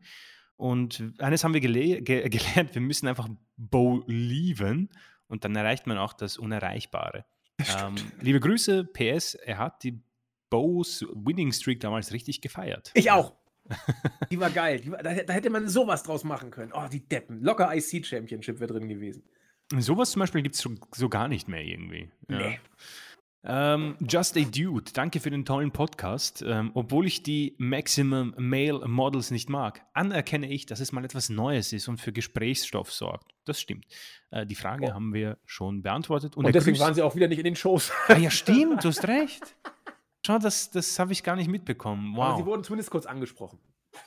Und 0.56 1.02
eines 1.18 1.44
haben 1.44 1.54
wir 1.54 1.60
gele 1.60 2.02
ge 2.02 2.28
gelernt, 2.28 2.74
wir 2.74 2.82
müssen 2.82 3.09
einfach 3.09 3.28
Bo 3.56 4.04
lieben 4.06 4.90
und 5.26 5.44
dann 5.44 5.56
erreicht 5.56 5.86
man 5.86 5.98
auch 5.98 6.12
das 6.12 6.36
Unerreichbare. 6.36 7.24
Ähm, 7.59 7.94
liebe 8.20 8.40
Grüße, 8.40 8.84
PS, 8.84 9.34
er 9.34 9.59
hat 9.59 9.82
die 9.82 10.02
Bows 10.50 11.06
Winning 11.14 11.52
Streak 11.52 11.80
damals 11.80 12.12
richtig 12.12 12.40
gefeiert. 12.40 12.90
Ich 12.94 13.10
auch. 13.10 13.34
Die 14.30 14.38
war 14.38 14.50
geil. 14.50 14.80
Die 14.80 14.90
war, 14.90 15.02
da, 15.02 15.14
da, 15.14 15.32
hätte 15.32 15.48
man 15.48 15.68
sowas 15.68 16.02
draus 16.02 16.24
machen 16.24 16.50
können. 16.50 16.72
Oh, 16.74 16.86
die 16.90 17.09
Deppen. 17.09 17.40
Locker 17.42 17.74
IC 17.74 18.04
Championship 18.04 18.59
wäre 18.60 18.72
drin 18.72 18.88
gewesen. 18.88 19.22
Sowas 19.78 20.10
zum 20.10 20.20
Beispiel 20.20 20.42
gibt 20.42 20.56
es 20.56 20.60
so, 20.60 20.74
so, 20.92 21.09
gar 21.09 21.28
nicht 21.28 21.48
mehr 21.48 21.62
irgendwie. 21.62 22.10
Ja. 22.28 22.38
Nee. 22.38 22.60
Ähm, 23.44 23.97
Just 24.09 24.36
a 24.36 24.40
Dude, 24.40 24.93
danke 24.93 25.19
für 25.19 25.31
den 25.31 25.44
tollen 25.44 25.73
Podcast. 25.73 26.44
Ähm, 26.47 26.70
obwohl 26.74 27.06
ich 27.06 27.23
die 27.23 27.56
Maximum 27.59 28.35
Male 28.39 28.86
Models 28.86 29.32
nicht 29.32 29.48
mag, 29.48 29.85
anerkenne 29.94 30.48
ich, 30.48 30.66
dass 30.66 30.78
es 30.78 30.93
mal 30.93 31.05
etwas 31.05 31.28
Neues 31.28 31.73
ist 31.73 31.89
und 31.89 32.01
für 32.01 32.12
Gesprächsstoff 32.12 32.93
sorgt. 32.93 33.35
Das 33.44 33.60
stimmt. 33.60 33.86
Äh, 34.31 34.47
die 34.47 34.55
Frage 34.55 34.86
oh. 34.86 34.94
haben 34.94 35.12
wir 35.12 35.39
schon 35.44 35.82
beantwortet. 35.82 36.36
Und, 36.36 36.44
und 36.44 36.55
deswegen 36.55 36.78
waren 36.78 36.94
sie 36.94 37.02
auch 37.02 37.16
wieder 37.16 37.27
nicht 37.27 37.39
in 37.39 37.44
den 37.44 37.56
Shows. 37.56 37.90
Ah, 38.06 38.16
ja, 38.16 38.31
stimmt, 38.31 38.85
du 38.85 38.89
hast 38.89 39.06
recht. 39.09 39.56
Schau, 40.24 40.39
das, 40.39 40.70
das 40.70 40.98
habe 41.01 41.12
ich 41.12 41.24
gar 41.24 41.35
nicht 41.35 41.48
mitbekommen. 41.48 42.16
Wow. 42.16 42.24
Aber 42.24 42.36
sie 42.36 42.47
wurden 42.47 42.62
zumindest 42.62 42.90
kurz 42.90 43.06
angesprochen. 43.06 43.59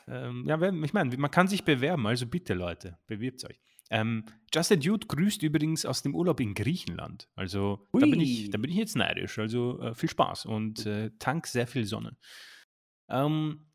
Ähm, 0.07 0.45
ja, 0.48 0.62
ich 0.62 0.94
meine, 0.94 1.18
man 1.18 1.32
kann 1.32 1.48
sich 1.48 1.64
bewerben, 1.64 2.07
also 2.07 2.26
bitte 2.26 2.53
Leute, 2.53 2.98
bewirbt 3.06 3.44
euch. 3.45 3.60
Ähm, 3.90 4.26
Justin 4.53 4.80
Dude 4.80 5.07
grüßt 5.07 5.44
übrigens 5.44 5.86
aus 5.86 6.02
dem 6.02 6.16
Urlaub 6.16 6.40
in 6.40 6.53
Griechenland. 6.53 7.30
Also 7.36 7.86
da 7.94 8.06
bin, 8.06 8.20
ich, 8.20 8.49
da 8.49 8.57
bin 8.57 8.72
ich 8.72 8.78
jetzt 8.78 8.95
neidisch. 8.95 9.38
Also 9.38 9.80
äh, 9.82 9.94
viel 9.94 10.10
Spaß 10.10 10.45
und 10.45 10.86
äh, 10.86 11.12
tank 11.20 11.48
sehr 11.48 11.68
viel 11.68 11.86
Sonne. 11.86 12.18
Ähm, 13.10 13.68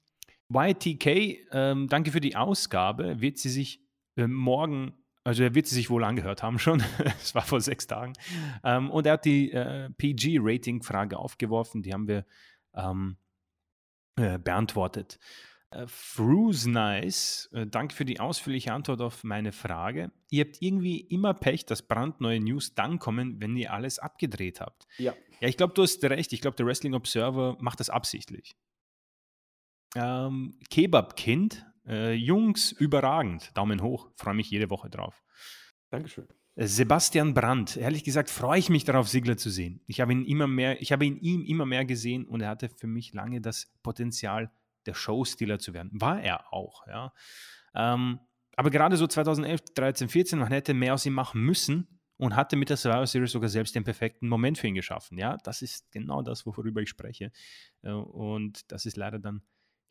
YTK, 0.52 1.46
ähm, 1.52 1.88
danke 1.88 2.10
für 2.10 2.20
die 2.20 2.34
Ausgabe. 2.34 3.20
Wird 3.20 3.38
sie 3.38 3.50
sich 3.50 3.84
äh, 4.16 4.26
morgen, 4.26 4.94
also 5.22 5.42
er 5.42 5.54
wird 5.54 5.66
sie 5.66 5.76
sich 5.76 5.90
wohl 5.90 6.02
angehört 6.02 6.42
haben 6.42 6.58
schon. 6.58 6.82
Es 7.20 7.34
war 7.34 7.42
vor 7.42 7.60
sechs 7.60 7.86
Tagen. 7.86 8.14
Ähm, 8.64 8.90
und 8.90 9.06
er 9.06 9.12
hat 9.12 9.24
die 9.24 9.52
äh, 9.52 9.90
PG-Rating-Frage 9.90 11.18
aufgeworfen. 11.18 11.82
Die 11.82 11.92
haben 11.92 12.08
wir 12.08 12.24
ähm, 12.74 13.16
äh, 14.16 14.38
beantwortet. 14.38 15.18
Frues 15.86 16.66
Nice, 16.66 17.48
äh, 17.52 17.66
danke 17.66 17.94
für 17.94 18.04
die 18.04 18.18
ausführliche 18.18 18.72
Antwort 18.72 19.00
auf 19.00 19.22
meine 19.22 19.52
Frage. 19.52 20.10
Ihr 20.28 20.44
habt 20.44 20.60
irgendwie 20.60 21.00
immer 21.00 21.32
Pech, 21.32 21.64
dass 21.64 21.82
brandneue 21.82 22.40
News 22.40 22.74
dann 22.74 22.98
kommen, 22.98 23.40
wenn 23.40 23.56
ihr 23.56 23.72
alles 23.72 24.00
abgedreht 24.00 24.60
habt. 24.60 24.88
Ja. 24.98 25.14
Ja, 25.40 25.48
ich 25.48 25.56
glaube, 25.56 25.72
du 25.74 25.82
hast 25.82 26.02
recht. 26.04 26.32
Ich 26.32 26.40
glaube, 26.40 26.56
der 26.56 26.66
Wrestling 26.66 26.94
Observer 26.94 27.56
macht 27.60 27.80
das 27.80 27.88
absichtlich. 27.88 28.56
Ähm, 29.94 30.58
Kebab-Kind, 30.70 31.64
äh, 31.86 32.12
Jungs, 32.12 32.72
überragend. 32.72 33.56
Daumen 33.56 33.82
hoch, 33.82 34.10
freue 34.16 34.34
mich 34.34 34.50
jede 34.50 34.70
Woche 34.70 34.90
drauf. 34.90 35.22
Dankeschön. 35.90 36.28
Äh, 36.56 36.66
Sebastian 36.66 37.32
Brandt, 37.32 37.76
ehrlich 37.76 38.04
gesagt 38.04 38.28
freue 38.28 38.58
ich 38.58 38.70
mich 38.70 38.84
darauf, 38.84 39.08
Sigler 39.08 39.36
zu 39.36 39.50
sehen. 39.50 39.82
Ich 39.86 40.00
habe 40.00 40.12
ihn 40.12 40.24
immer 40.24 40.46
mehr, 40.46 40.80
ich 40.82 40.92
habe 40.92 41.06
ihn 41.06 41.16
ihm 41.16 41.44
immer 41.44 41.64
mehr 41.64 41.84
gesehen 41.84 42.26
und 42.26 42.40
er 42.40 42.48
hatte 42.48 42.68
für 42.68 42.86
mich 42.86 43.12
lange 43.12 43.40
das 43.40 43.72
Potenzial, 43.82 44.50
der 44.90 44.94
Showstealer 44.94 45.58
zu 45.58 45.72
werden. 45.72 45.90
War 45.94 46.20
er 46.20 46.52
auch, 46.52 46.86
ja. 46.86 47.12
Ähm, 47.74 48.18
aber 48.56 48.70
gerade 48.70 48.96
so 48.96 49.06
2011, 49.06 49.60
13, 49.74 50.08
14, 50.08 50.38
man 50.38 50.48
hätte 50.48 50.74
mehr 50.74 50.94
aus 50.94 51.06
ihm 51.06 51.14
machen 51.14 51.40
müssen 51.40 52.00
und 52.16 52.36
hatte 52.36 52.56
mit 52.56 52.68
der 52.68 52.76
Survivor 52.76 53.06
Series 53.06 53.32
sogar 53.32 53.48
selbst 53.48 53.74
den 53.74 53.84
perfekten 53.84 54.28
Moment 54.28 54.58
für 54.58 54.66
ihn 54.66 54.74
geschaffen. 54.74 55.16
Ja, 55.16 55.38
das 55.44 55.62
ist 55.62 55.90
genau 55.92 56.20
das, 56.20 56.44
worüber 56.44 56.82
ich 56.82 56.90
spreche. 56.90 57.32
Äh, 57.82 57.92
und 57.92 58.70
das 58.70 58.84
ist 58.84 58.96
leider 58.96 59.18
dann 59.18 59.42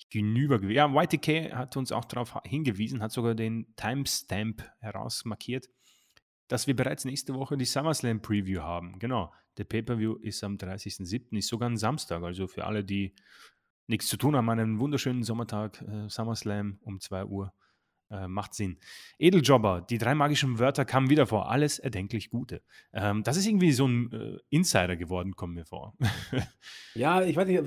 hinüber 0.09 0.59
gewesen. 0.59 0.75
Ja, 0.75 0.87
YTK 0.87 1.53
hat 1.53 1.75
uns 1.77 1.91
auch 1.91 2.05
darauf 2.05 2.37
hingewiesen, 2.43 3.01
hat 3.01 3.11
sogar 3.11 3.35
den 3.35 3.73
Timestamp 3.75 4.63
herausmarkiert, 4.79 5.69
dass 6.47 6.67
wir 6.67 6.75
bereits 6.75 7.05
nächste 7.05 7.33
Woche 7.33 7.57
die 7.57 7.65
SummerSlam 7.65 8.21
Preview 8.21 8.61
haben. 8.61 8.99
Genau, 8.99 9.33
der 9.57 9.65
Pay-Per-View 9.65 10.15
ist 10.17 10.43
am 10.43 10.55
30.07., 10.55 11.37
ist 11.37 11.47
sogar 11.47 11.69
ein 11.69 11.77
Samstag, 11.77 12.23
also 12.23 12.47
für 12.47 12.65
alle, 12.65 12.83
die 12.83 13.13
nichts 13.89 14.07
zu 14.07 14.17
tun 14.17 14.35
haben, 14.35 14.49
einen 14.49 14.79
wunderschönen 14.79 15.23
Sommertag, 15.23 15.81
äh, 15.81 16.09
SummerSlam 16.09 16.79
um 16.81 16.99
2 16.99 17.25
Uhr. 17.25 17.53
Äh, 18.11 18.27
macht 18.27 18.55
Sinn. 18.55 18.79
Edeljobber, 19.19 19.85
die 19.87 19.99
drei 19.99 20.15
magischen 20.15 20.57
Wörter 20.57 20.83
kamen 20.83 21.11
wieder 21.11 21.27
vor. 21.27 21.51
Alles 21.51 21.77
erdenklich 21.77 22.31
Gute. 22.31 22.63
Ähm, 22.91 23.21
das 23.21 23.37
ist 23.37 23.45
irgendwie 23.45 23.71
so 23.71 23.87
ein 23.87 24.11
äh, 24.11 24.37
Insider 24.49 24.95
geworden, 24.95 25.35
kommen 25.35 25.53
mir 25.53 25.65
vor. 25.65 25.95
ja, 26.95 27.21
ich 27.21 27.35
weiß 27.35 27.47
nicht, 27.47 27.61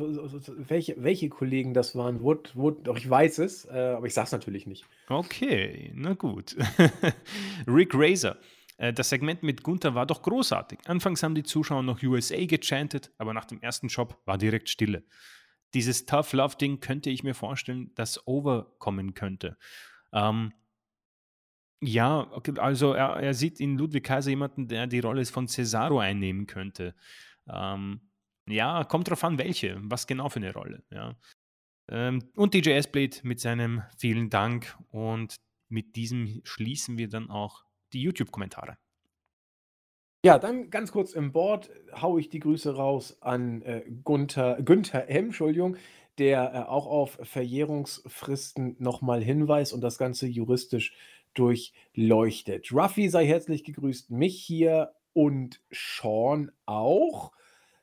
welche, 0.68 0.96
welche 0.98 1.28
Kollegen 1.28 1.74
das 1.74 1.94
waren. 1.94 2.22
Wood, 2.22 2.56
Wood, 2.56 2.88
doch 2.88 2.96
ich 2.96 3.08
weiß 3.08 3.38
es, 3.38 3.66
äh, 3.66 3.94
aber 3.96 4.08
ich 4.08 4.14
sag's 4.14 4.32
natürlich 4.32 4.66
nicht. 4.66 4.84
Okay, 5.08 5.92
na 5.94 6.14
gut. 6.14 6.56
Rick 7.68 7.92
Razor. 7.94 8.36
Äh, 8.78 8.92
das 8.92 9.10
Segment 9.10 9.44
mit 9.44 9.62
Gunther 9.62 9.94
war 9.94 10.06
doch 10.06 10.22
großartig. 10.22 10.80
Anfangs 10.86 11.22
haben 11.22 11.36
die 11.36 11.44
Zuschauer 11.44 11.84
noch 11.84 12.02
USA 12.02 12.44
gechantet, 12.46 13.12
aber 13.16 13.32
nach 13.32 13.44
dem 13.44 13.60
ersten 13.60 13.86
Job 13.86 14.20
war 14.24 14.38
direkt 14.38 14.68
Stille 14.68 15.04
dieses 15.74 16.06
Tough 16.06 16.32
Love 16.32 16.56
Ding 16.56 16.80
könnte 16.80 17.10
ich 17.10 17.22
mir 17.22 17.34
vorstellen, 17.34 17.92
dass 17.94 18.26
overkommen 18.26 19.14
könnte. 19.14 19.56
Ähm, 20.12 20.52
ja, 21.80 22.30
okay, 22.32 22.58
also 22.58 22.92
er, 22.92 23.16
er, 23.16 23.34
sieht 23.34 23.58
in 23.58 23.76
Ludwig 23.76 24.04
Kaiser 24.04 24.30
jemanden, 24.30 24.68
der 24.68 24.86
die 24.86 25.00
Rolle 25.00 25.24
von 25.26 25.48
Cesaro 25.48 25.98
einnehmen 25.98 26.46
könnte. 26.46 26.94
Ähm, 27.48 28.00
ja, 28.46 28.84
kommt 28.84 29.10
drauf 29.10 29.24
an, 29.24 29.38
welche, 29.38 29.78
was 29.82 30.06
genau 30.06 30.28
für 30.28 30.38
eine 30.38 30.52
Rolle. 30.52 30.84
Ja. 30.90 31.16
Ähm, 31.88 32.22
und 32.36 32.54
DJ 32.54 32.70
S-Blade 32.70 33.16
mit 33.24 33.40
seinem 33.40 33.82
vielen 33.98 34.30
Dank 34.30 34.76
und 34.90 35.36
mit 35.68 35.96
diesem 35.96 36.40
schließen 36.44 36.98
wir 36.98 37.08
dann 37.08 37.30
auch 37.30 37.64
die 37.92 38.02
YouTube-Kommentare. 38.02 38.78
Ja, 40.24 40.38
dann 40.38 40.70
ganz 40.70 40.92
kurz 40.92 41.14
im 41.14 41.32
Board 41.32 41.68
haue 42.00 42.20
ich 42.20 42.28
die 42.28 42.38
Grüße 42.38 42.76
raus 42.76 43.16
an 43.22 43.60
äh, 43.62 43.82
Gunther, 44.04 44.62
Günther 44.62 45.08
M., 45.08 45.26
Entschuldigung, 45.26 45.76
der 46.16 46.54
äh, 46.54 46.58
auch 46.70 46.86
auf 46.86 47.18
Verjährungsfristen 47.24 48.76
nochmal 48.78 49.20
hinweist 49.20 49.72
und 49.72 49.80
das 49.80 49.98
Ganze 49.98 50.28
juristisch 50.28 50.94
durchleuchtet. 51.34 52.70
Ruffy 52.72 53.08
sei 53.08 53.26
herzlich 53.26 53.64
gegrüßt, 53.64 54.12
mich 54.12 54.40
hier 54.40 54.92
und 55.12 55.60
Sean 55.72 56.52
auch. 56.66 57.32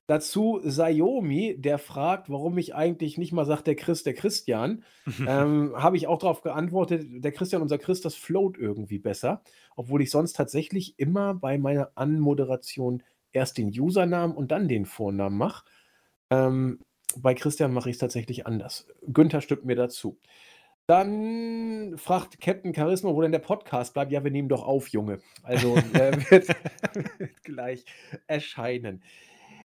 Dazu 0.10 0.60
Sayomi, 0.64 1.56
der 1.60 1.77
fragt, 1.77 2.31
warum 2.31 2.57
ich 2.57 2.73
eigentlich 2.73 3.19
nicht 3.19 3.31
mal 3.31 3.45
sage, 3.45 3.61
der 3.61 3.76
Chris, 3.76 4.02
der 4.02 4.15
Christian. 4.15 4.84
ähm, 5.27 5.73
Habe 5.76 5.98
ich 5.98 6.07
auch 6.07 6.18
darauf 6.18 6.41
geantwortet, 6.41 7.06
der 7.23 7.31
Christian, 7.31 7.61
unser 7.61 7.77
Chris, 7.77 8.02
das 8.02 8.15
float 8.15 8.57
irgendwie 8.57 8.98
besser. 8.98 9.44
Obwohl 9.76 10.02
ich 10.02 10.10
sonst 10.10 10.34
tatsächlich 10.34 10.98
immer 10.98 11.36
bei 11.36 11.60
meiner 11.60 11.91
Anmoderation 11.94 13.03
erst 13.34 13.60
den 13.60 13.68
Usernamen 13.68 14.36
und 14.36 14.49
dann 14.49 14.68
den 14.68 14.88
Vornamen 14.88 15.38
mache. 15.38 15.64
Ähm, 16.31 16.80
bei 17.15 17.36
Christian 17.36 17.72
mache 17.72 17.91
ich 17.91 17.98
es 17.98 17.99
tatsächlich 17.99 18.48
anders. 18.48 18.88
Günther 19.06 19.41
stimmt 19.41 19.65
mir 19.65 19.76
dazu. 19.76 20.18
Dann 20.88 21.99
fragt 21.99 22.41
Captain 22.41 22.73
Charisma, 22.73 23.14
wo 23.14 23.22
denn 23.22 23.31
der 23.31 23.38
Podcast 23.38 23.94
bleibt. 23.94 24.11
Ja, 24.11 24.23
wir 24.23 24.31
nehmen 24.31 24.49
doch 24.49 24.64
auf, 24.64 24.88
Junge. 24.88 25.19
Also 25.44 25.76
er 25.94 26.18
wird, 26.31 26.48
wird 26.48 27.44
gleich 27.44 27.86
erscheinen. 28.26 29.03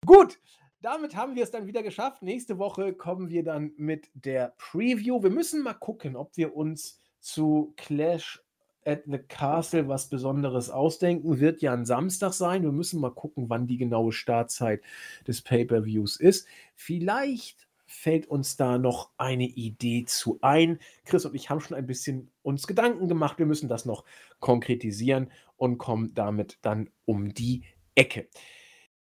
Gut, 0.07 0.39
damit 0.81 1.17
haben 1.17 1.35
wir 1.35 1.43
es 1.43 1.51
dann 1.51 1.67
wieder 1.67 1.83
geschafft. 1.83 2.23
Nächste 2.23 2.57
Woche 2.57 2.93
kommen 2.93 3.29
wir 3.29 3.43
dann 3.43 3.73
mit 3.75 4.09
der 4.13 4.53
Preview. 4.57 5.21
Wir 5.21 5.29
müssen 5.29 5.61
mal 5.61 5.73
gucken, 5.73 6.15
ob 6.15 6.37
wir 6.37 6.55
uns 6.55 6.97
zu 7.19 7.73
Clash 7.75 8.41
at 8.85 9.03
the 9.05 9.17
Castle 9.17 9.89
was 9.89 10.07
Besonderes 10.07 10.69
ausdenken. 10.69 11.41
Wird 11.41 11.61
ja 11.61 11.73
ein 11.73 11.85
Samstag 11.85 12.31
sein. 12.31 12.63
Wir 12.63 12.71
müssen 12.71 13.01
mal 13.01 13.11
gucken, 13.11 13.49
wann 13.49 13.67
die 13.67 13.75
genaue 13.75 14.13
Startzeit 14.13 14.81
des 15.27 15.41
Pay-per-Views 15.41 16.15
ist. 16.21 16.47
Vielleicht 16.73 17.67
fällt 17.85 18.27
uns 18.27 18.55
da 18.55 18.77
noch 18.77 19.09
eine 19.17 19.47
Idee 19.47 20.05
zu 20.05 20.39
ein. 20.41 20.79
Chris 21.03 21.25
und 21.25 21.35
ich 21.35 21.49
haben 21.49 21.59
schon 21.59 21.75
ein 21.75 21.85
bisschen 21.85 22.31
uns 22.43 22.65
Gedanken 22.65 23.09
gemacht. 23.09 23.39
Wir 23.39 23.45
müssen 23.45 23.67
das 23.67 23.83
noch 23.83 24.05
konkretisieren 24.39 25.33
und 25.57 25.77
kommen 25.77 26.13
damit 26.13 26.59
dann 26.61 26.89
um 27.03 27.33
die 27.33 27.63
Ecke. 27.93 28.29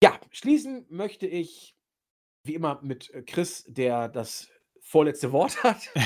Ja, 0.04 0.20
schließen 0.32 0.86
möchte 0.90 1.28
ich 1.28 1.76
wie 2.44 2.56
immer 2.56 2.80
mit 2.82 3.10
äh, 3.14 3.22
Chris, 3.22 3.64
der 3.68 4.10
das 4.10 4.50
vorletzte 4.82 5.32
Wort 5.32 5.64
hat. 5.64 5.90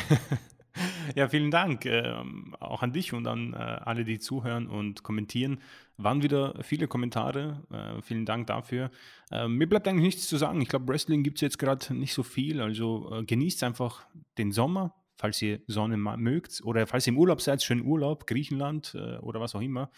Ja, 1.15 1.29
vielen 1.29 1.51
Dank 1.51 1.85
ähm, 1.85 2.53
auch 2.59 2.81
an 2.81 2.91
dich 2.91 3.13
und 3.13 3.27
an 3.27 3.53
äh, 3.53 3.57
alle, 3.57 4.03
die 4.03 4.19
zuhören 4.19 4.67
und 4.67 5.03
kommentieren. 5.03 5.61
Waren 5.97 6.23
wieder 6.23 6.61
viele 6.63 6.87
Kommentare. 6.87 7.63
Äh, 7.71 8.01
vielen 8.01 8.25
Dank 8.25 8.47
dafür. 8.47 8.91
Äh, 9.31 9.47
mir 9.47 9.69
bleibt 9.69 9.87
eigentlich 9.87 10.03
nichts 10.03 10.27
zu 10.27 10.35
sagen. 10.35 10.59
Ich 10.61 10.67
glaube, 10.67 10.87
Wrestling 10.89 11.23
gibt 11.23 11.37
es 11.37 11.41
jetzt 11.41 11.59
gerade 11.59 11.93
nicht 11.93 12.13
so 12.13 12.23
viel. 12.23 12.59
Also 12.59 13.09
äh, 13.13 13.23
genießt 13.23 13.63
einfach 13.63 14.05
den 14.37 14.51
Sommer, 14.51 14.93
falls 15.15 15.41
ihr 15.41 15.61
Sonne 15.67 15.95
mögt. 15.95 16.61
Oder 16.65 16.87
falls 16.87 17.07
ihr 17.07 17.13
im 17.13 17.19
Urlaub 17.19 17.39
seid, 17.39 17.63
schönen 17.63 17.85
Urlaub, 17.85 18.27
Griechenland 18.27 18.95
äh, 18.95 19.17
oder 19.19 19.39
was 19.39 19.55
auch 19.55 19.61
immer. 19.61 19.91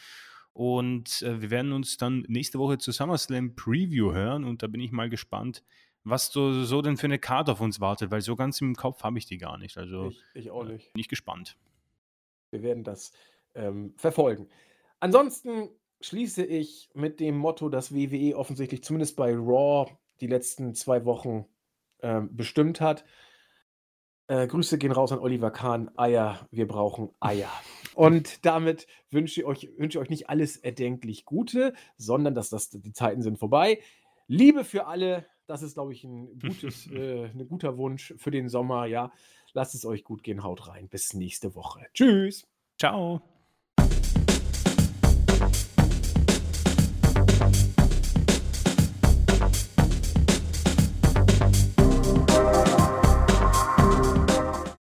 Und 0.57 1.21
äh, 1.21 1.39
wir 1.39 1.51
werden 1.51 1.71
uns 1.71 1.97
dann 1.97 2.25
nächste 2.27 2.57
Woche 2.57 2.79
zu 2.79 2.91
SummerSlam 2.91 3.55
Preview 3.55 4.11
hören 4.11 4.43
und 4.43 4.63
da 4.63 4.67
bin 4.67 4.81
ich 4.81 4.91
mal 4.91 5.07
gespannt, 5.07 5.63
was 6.03 6.31
so, 6.31 6.63
so 6.63 6.81
denn 6.81 6.97
für 6.97 7.05
eine 7.05 7.19
Karte 7.19 7.51
auf 7.51 7.61
uns 7.61 7.79
wartet, 7.79 8.09
weil 8.09 8.21
so 8.21 8.35
ganz 8.35 8.59
im 8.59 8.75
Kopf 8.75 9.03
habe 9.03 9.19
ich 9.19 9.27
die 9.27 9.37
gar 9.37 9.59
nicht. 9.59 9.77
Also 9.77 10.07
ich, 10.07 10.23
ich 10.33 10.49
auch 10.49 10.63
nicht. 10.63 10.91
Bin 10.93 10.99
ich 10.99 11.09
gespannt. 11.09 11.57
Wir 12.49 12.63
werden 12.63 12.83
das 12.83 13.11
ähm, 13.53 13.93
verfolgen. 13.97 14.49
Ansonsten 14.99 15.69
schließe 16.01 16.43
ich 16.43 16.89
mit 16.95 17.19
dem 17.19 17.37
Motto, 17.37 17.69
dass 17.69 17.93
WWE 17.93 18.35
offensichtlich 18.35 18.83
zumindest 18.83 19.15
bei 19.15 19.35
Raw 19.35 19.91
die 20.21 20.27
letzten 20.27 20.73
zwei 20.73 21.05
Wochen 21.05 21.45
ähm, 22.01 22.35
bestimmt 22.35 22.81
hat. 22.81 23.05
Äh, 24.25 24.47
Grüße 24.47 24.79
gehen 24.79 24.91
raus 24.91 25.11
an 25.11 25.19
Oliver 25.19 25.51
Kahn. 25.51 25.91
Eier, 25.97 26.47
wir 26.49 26.67
brauchen 26.67 27.11
Eier. 27.19 27.51
Und 27.97 28.45
damit 28.45 28.85
wünsche 29.09 29.41
ich 29.41 29.47
euch, 29.47 29.69
wünsche 29.75 29.99
euch 29.99 30.11
nicht 30.11 30.29
alles 30.29 30.55
erdenklich 30.55 31.25
Gute, 31.25 31.73
sondern 31.97 32.35
dass 32.35 32.51
das, 32.51 32.69
die 32.69 32.93
Zeiten 32.93 33.23
sind 33.23 33.39
vorbei. 33.39 33.79
Liebe 34.27 34.63
für 34.63 34.85
alle, 34.85 35.25
das 35.47 35.63
ist, 35.63 35.73
glaube 35.73 35.93
ich, 35.93 36.03
ein, 36.03 36.37
gutes, 36.39 36.85
äh, 36.91 37.25
ein 37.25 37.47
guter 37.47 37.75
Wunsch 37.79 38.13
für 38.17 38.29
den 38.29 38.49
Sommer. 38.49 38.85
Ja, 38.85 39.11
lasst 39.53 39.73
es 39.73 39.83
euch 39.83 40.03
gut 40.03 40.21
gehen, 40.21 40.43
haut 40.43 40.67
rein. 40.67 40.89
Bis 40.89 41.15
nächste 41.15 41.55
Woche. 41.55 41.87
Tschüss. 41.95 42.47
Ciao. 42.77 43.23